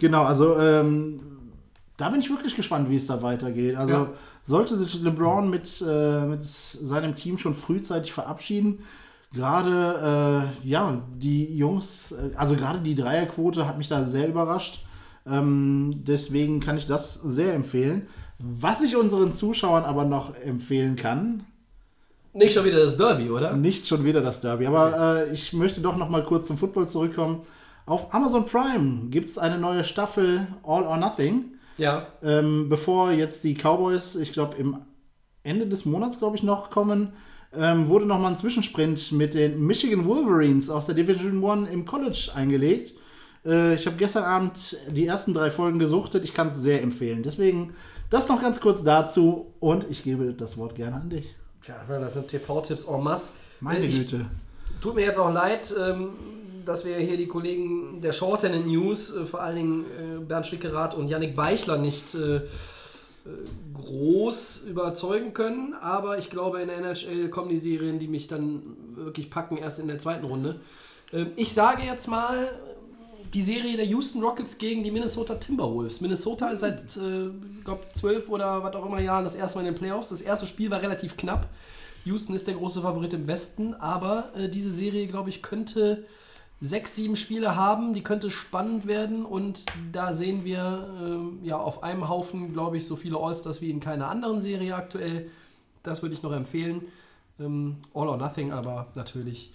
Genau, 0.00 0.22
also 0.24 0.58
ähm, 0.58 1.20
da 1.96 2.08
bin 2.08 2.18
ich 2.20 2.28
wirklich 2.28 2.56
gespannt, 2.56 2.90
wie 2.90 2.96
es 2.96 3.06
da 3.06 3.22
weitergeht. 3.22 3.76
Also 3.76 3.92
Ja. 3.92 4.10
sollte 4.42 4.76
sich 4.76 5.00
LeBron 5.00 5.48
mit, 5.48 5.84
äh, 5.86 6.26
mit 6.26 6.42
seinem 6.44 7.14
Team 7.14 7.38
schon 7.38 7.54
frühzeitig 7.54 8.12
verabschieden. 8.12 8.80
Gerade, 9.34 10.50
äh, 10.62 10.68
ja, 10.68 11.02
die 11.16 11.56
Jungs, 11.56 12.12
äh, 12.12 12.30
also 12.36 12.54
gerade 12.54 12.80
die 12.80 12.94
Dreierquote 12.94 13.66
hat 13.66 13.78
mich 13.78 13.88
da 13.88 14.04
sehr 14.04 14.28
überrascht. 14.28 14.84
Ähm, 15.26 16.02
deswegen 16.06 16.60
kann 16.60 16.76
ich 16.76 16.86
das 16.86 17.14
sehr 17.14 17.54
empfehlen. 17.54 18.08
Was 18.38 18.82
ich 18.82 18.96
unseren 18.96 19.32
Zuschauern 19.32 19.84
aber 19.84 20.04
noch 20.04 20.34
empfehlen 20.34 20.96
kann, 20.96 21.44
Nicht 22.34 22.54
schon 22.54 22.64
wieder 22.64 22.84
das 22.84 22.96
Derby, 22.96 23.30
oder? 23.30 23.54
Nicht 23.54 23.86
schon 23.86 24.04
wieder 24.04 24.20
das 24.20 24.40
Derby, 24.40 24.66
aber 24.66 25.26
äh, 25.28 25.32
ich 25.32 25.52
möchte 25.52 25.80
doch 25.80 25.96
noch 25.96 26.08
mal 26.08 26.24
kurz 26.24 26.46
zum 26.46 26.58
Football 26.58 26.88
zurückkommen. 26.88 27.42
Auf 27.86 28.14
Amazon 28.14 28.46
Prime 28.46 29.10
gibt 29.10 29.30
es 29.30 29.38
eine 29.38 29.58
neue 29.58 29.84
Staffel 29.84 30.46
All 30.62 30.84
or 30.84 30.96
Nothing. 30.96 31.52
Ja. 31.78 32.06
Ähm, 32.22 32.68
bevor 32.68 33.12
jetzt 33.12 33.44
die 33.44 33.54
Cowboys, 33.54 34.16
ich 34.16 34.32
glaube, 34.32 34.56
im 34.56 34.78
Ende 35.42 35.66
des 35.66 35.84
Monats, 35.84 36.18
glaube 36.18 36.36
ich, 36.36 36.42
noch 36.42 36.70
kommen, 36.70 37.12
ähm, 37.56 37.88
wurde 37.88 38.06
noch 38.06 38.18
mal 38.18 38.28
ein 38.28 38.36
Zwischensprint 38.36 39.12
mit 39.12 39.34
den 39.34 39.64
Michigan 39.66 40.06
Wolverines 40.06 40.70
aus 40.70 40.86
der 40.86 40.94
Division 40.94 41.42
One 41.42 41.68
im 41.68 41.84
College 41.84 42.30
eingelegt. 42.34 42.94
Äh, 43.44 43.74
ich 43.74 43.86
habe 43.86 43.96
gestern 43.96 44.24
Abend 44.24 44.76
die 44.88 45.06
ersten 45.06 45.34
drei 45.34 45.50
Folgen 45.50 45.78
gesuchtet. 45.78 46.24
Ich 46.24 46.34
kann 46.34 46.48
es 46.48 46.56
sehr 46.56 46.82
empfehlen. 46.82 47.22
Deswegen 47.22 47.74
das 48.10 48.28
noch 48.28 48.40
ganz 48.40 48.60
kurz 48.60 48.82
dazu 48.82 49.52
und 49.60 49.86
ich 49.90 50.02
gebe 50.02 50.32
das 50.34 50.56
Wort 50.56 50.74
gerne 50.74 50.96
an 50.96 51.10
dich. 51.10 51.34
Tja, 51.62 51.76
das 51.88 52.14
sind 52.14 52.28
TV-Tipps 52.28 52.84
en 52.84 53.02
masse. 53.02 53.32
Meine 53.60 53.84
ich, 53.84 53.96
Güte. 53.96 54.26
Tut 54.80 54.96
mir 54.96 55.04
jetzt 55.04 55.18
auch 55.18 55.32
leid, 55.32 55.72
ähm, 55.78 56.10
dass 56.64 56.84
wir 56.84 56.96
hier 56.96 57.16
die 57.16 57.28
Kollegen 57.28 58.00
der 58.00 58.12
Shorthand 58.12 58.66
News, 58.66 59.14
äh, 59.14 59.24
vor 59.24 59.40
allen 59.40 59.56
Dingen 59.56 59.84
äh, 59.84 60.18
Bernd 60.20 60.46
Schwickerath 60.46 60.94
und 60.94 61.08
Yannick 61.08 61.36
Beichler, 61.36 61.78
nicht 61.78 62.14
äh, 62.14 62.40
groß 63.74 64.64
überzeugen 64.68 65.32
können. 65.32 65.74
Aber 65.74 66.18
ich 66.18 66.30
glaube, 66.30 66.60
in 66.60 66.68
der 66.68 66.78
NHL 66.78 67.28
kommen 67.28 67.48
die 67.48 67.58
Serien, 67.58 67.98
die 67.98 68.08
mich 68.08 68.28
dann 68.28 68.62
wirklich 68.94 69.30
packen, 69.30 69.56
erst 69.56 69.78
in 69.78 69.88
der 69.88 69.98
zweiten 69.98 70.24
Runde. 70.24 70.60
Ähm, 71.12 71.32
ich 71.36 71.52
sage 71.52 71.82
jetzt 71.82 72.08
mal, 72.08 72.50
die 73.34 73.42
Serie 73.42 73.76
der 73.76 73.86
Houston 73.86 74.22
Rockets 74.22 74.58
gegen 74.58 74.82
die 74.82 74.90
Minnesota 74.90 75.36
Timberwolves. 75.36 76.00
Minnesota 76.00 76.48
ist 76.48 76.60
seit, 76.60 76.96
äh, 76.96 77.30
glaube 77.64 77.84
zwölf 77.92 78.28
oder 78.28 78.62
was 78.62 78.74
auch 78.76 78.84
immer 78.84 79.00
Jahren 79.00 79.24
das 79.24 79.34
erste 79.34 79.58
Mal 79.58 79.66
in 79.66 79.72
den 79.72 79.78
Playoffs. 79.78 80.10
Das 80.10 80.20
erste 80.20 80.46
Spiel 80.46 80.70
war 80.70 80.82
relativ 80.82 81.16
knapp. 81.16 81.48
Houston 82.04 82.34
ist 82.34 82.46
der 82.46 82.54
große 82.54 82.82
Favorit 82.82 83.14
im 83.14 83.26
Westen, 83.26 83.74
aber 83.74 84.32
äh, 84.36 84.48
diese 84.48 84.70
Serie, 84.70 85.06
glaube 85.06 85.30
ich, 85.30 85.40
könnte 85.40 86.04
sechs, 86.62 86.94
sieben 86.94 87.16
Spiele 87.16 87.56
haben, 87.56 87.92
die 87.92 88.02
könnte 88.02 88.30
spannend 88.30 88.86
werden 88.86 89.26
und 89.26 89.66
da 89.90 90.14
sehen 90.14 90.44
wir 90.44 91.34
äh, 91.42 91.46
ja 91.46 91.58
auf 91.58 91.82
einem 91.82 92.08
Haufen, 92.08 92.52
glaube 92.52 92.76
ich, 92.76 92.86
so 92.86 92.94
viele 92.94 93.18
All-Stars 93.18 93.60
wie 93.60 93.68
in 93.68 93.80
keiner 93.80 94.08
anderen 94.08 94.40
Serie 94.40 94.76
aktuell. 94.76 95.28
Das 95.82 96.02
würde 96.02 96.14
ich 96.14 96.22
noch 96.22 96.32
empfehlen. 96.32 96.82
Ähm, 97.40 97.78
All 97.92 98.08
or 98.08 98.16
Nothing, 98.16 98.52
aber 98.52 98.86
natürlich 98.94 99.52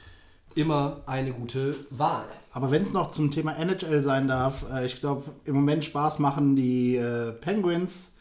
immer 0.54 1.02
eine 1.06 1.32
gute 1.32 1.78
Wahl. 1.92 2.26
Aber 2.52 2.72
wenn 2.72 2.82
es 2.82 2.92
noch 2.92 3.08
zum 3.08 3.32
Thema 3.32 3.54
NHL 3.54 4.02
sein 4.02 4.28
darf, 4.28 4.66
äh, 4.70 4.86
ich 4.86 5.00
glaube, 5.00 5.32
im 5.46 5.56
Moment 5.56 5.86
Spaß 5.86 6.20
machen 6.20 6.58
die 6.58 6.98
äh, 6.98 7.32
Penguins, 7.32 8.16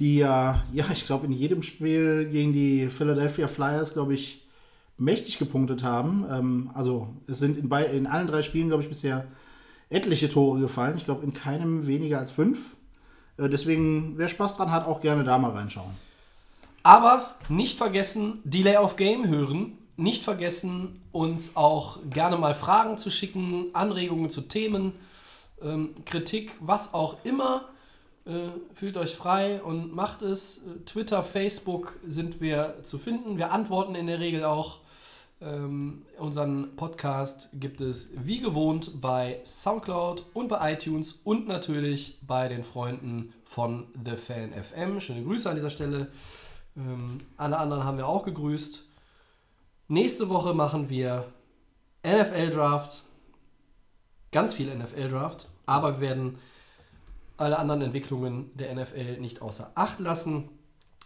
die 0.00 0.18
ja, 0.18 0.62
ja, 0.74 0.84
ich 0.92 1.06
glaube, 1.06 1.24
in 1.24 1.32
jedem 1.32 1.62
Spiel 1.62 2.28
gegen 2.30 2.52
die 2.52 2.88
Philadelphia 2.88 3.48
Flyers, 3.48 3.94
glaube 3.94 4.12
ich, 4.12 4.41
mächtig 5.02 5.38
gepunktet 5.38 5.82
haben. 5.82 6.24
Ähm, 6.30 6.70
also 6.74 7.08
es 7.26 7.38
sind 7.38 7.58
in, 7.58 7.68
bei, 7.68 7.84
in 7.84 8.06
allen 8.06 8.26
drei 8.26 8.42
Spielen, 8.42 8.68
glaube 8.68 8.82
ich, 8.82 8.88
bisher 8.88 9.26
etliche 9.90 10.28
Tore 10.28 10.60
gefallen. 10.60 10.96
Ich 10.96 11.04
glaube, 11.04 11.24
in 11.24 11.34
keinem 11.34 11.86
weniger 11.86 12.18
als 12.18 12.30
fünf. 12.30 12.76
Äh, 13.36 13.48
deswegen, 13.48 14.14
wer 14.16 14.28
Spaß 14.28 14.56
dran 14.56 14.70
hat, 14.70 14.86
auch 14.86 15.00
gerne 15.00 15.24
da 15.24 15.38
mal 15.38 15.50
reinschauen. 15.50 15.92
Aber 16.82 17.34
nicht 17.48 17.78
vergessen, 17.78 18.40
Delay 18.44 18.76
of 18.76 18.96
Game 18.96 19.28
hören. 19.28 19.78
Nicht 19.96 20.24
vergessen, 20.24 21.00
uns 21.12 21.54
auch 21.56 21.98
gerne 22.08 22.38
mal 22.38 22.54
Fragen 22.54 22.96
zu 22.96 23.10
schicken, 23.10 23.66
Anregungen 23.74 24.30
zu 24.30 24.40
Themen, 24.40 24.94
ähm, 25.62 25.90
Kritik, 26.06 26.52
was 26.60 26.94
auch 26.94 27.18
immer. 27.24 27.68
Äh, 28.24 28.48
fühlt 28.74 28.96
euch 28.96 29.14
frei 29.14 29.62
und 29.62 29.94
macht 29.94 30.22
es. 30.22 30.58
Äh, 30.58 30.84
Twitter, 30.86 31.22
Facebook 31.22 31.98
sind 32.06 32.40
wir 32.40 32.76
zu 32.82 32.98
finden. 32.98 33.36
Wir 33.36 33.52
antworten 33.52 33.94
in 33.94 34.06
der 34.06 34.18
Regel 34.18 34.44
auch. 34.44 34.81
Ähm, 35.44 36.02
unseren 36.18 36.76
Podcast 36.76 37.48
gibt 37.54 37.80
es 37.80 38.12
wie 38.14 38.40
gewohnt 38.40 39.00
bei 39.00 39.40
Soundcloud 39.44 40.24
und 40.34 40.48
bei 40.48 40.72
iTunes 40.72 41.14
und 41.24 41.48
natürlich 41.48 42.18
bei 42.24 42.46
den 42.46 42.62
Freunden 42.62 43.32
von 43.44 43.88
The 44.04 44.16
Fan 44.16 44.52
FM. 44.52 45.00
Schöne 45.00 45.24
Grüße 45.24 45.48
an 45.48 45.56
dieser 45.56 45.70
Stelle. 45.70 46.12
Ähm, 46.76 47.18
alle 47.36 47.58
anderen 47.58 47.82
haben 47.82 47.96
wir 47.96 48.06
auch 48.06 48.24
gegrüßt. 48.24 48.84
Nächste 49.88 50.28
Woche 50.28 50.54
machen 50.54 50.88
wir 50.88 51.26
NFL 52.06 52.50
Draft. 52.50 53.02
Ganz 54.30 54.54
viel 54.54 54.72
NFL 54.72 55.08
Draft. 55.08 55.48
Aber 55.66 55.94
wir 55.94 56.08
werden 56.08 56.38
alle 57.36 57.58
anderen 57.58 57.82
Entwicklungen 57.82 58.50
der 58.54 58.74
NFL 58.74 59.18
nicht 59.18 59.42
außer 59.42 59.72
Acht 59.74 59.98
lassen. 59.98 60.48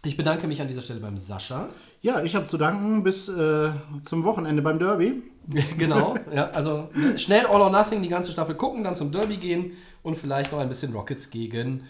Ich 0.05 0.15
bedanke 0.15 0.47
mich 0.47 0.61
an 0.61 0.67
dieser 0.67 0.81
Stelle 0.81 0.99
beim 0.99 1.17
Sascha. 1.17 1.67
Ja, 2.01 2.21
ich 2.23 2.35
habe 2.35 2.45
zu 2.45 2.57
danken 2.57 3.03
bis 3.03 3.27
äh, 3.29 3.71
zum 4.03 4.23
Wochenende 4.23 4.61
beim 4.61 4.79
Derby. 4.79 5.23
genau, 5.77 6.15
ja, 6.31 6.49
also 6.49 6.89
ne, 6.93 7.17
schnell 7.17 7.45
All 7.45 7.61
or 7.61 7.69
Nothing 7.69 8.01
die 8.01 8.09
ganze 8.09 8.31
Staffel 8.31 8.55
gucken, 8.55 8.83
dann 8.83 8.95
zum 8.95 9.11
Derby 9.11 9.37
gehen 9.37 9.71
und 10.03 10.15
vielleicht 10.15 10.51
noch 10.51 10.59
ein 10.59 10.67
bisschen 10.67 10.91
Rockets 10.93 11.29
gegen 11.29 11.83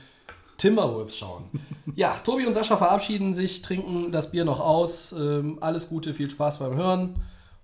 Timberwolves 0.57 1.17
schauen. 1.17 1.45
Ja, 1.95 2.15
Tobi 2.23 2.45
und 2.45 2.53
Sascha 2.53 2.77
verabschieden 2.77 3.34
sich, 3.34 3.61
trinken 3.61 4.11
das 4.11 4.31
Bier 4.31 4.45
noch 4.45 4.59
aus. 4.59 5.11
Ähm, 5.13 5.57
alles 5.61 5.89
Gute, 5.89 6.13
viel 6.13 6.29
Spaß 6.29 6.59
beim 6.59 6.75
Hören 6.75 7.15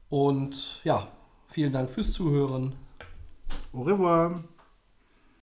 und 0.09 0.81
ja, 0.83 1.07
vielen 1.47 1.71
Dank 1.71 1.89
fürs 1.89 2.11
Zuhören. 2.13 2.75
Au 3.73 3.81
revoir. 3.81 4.43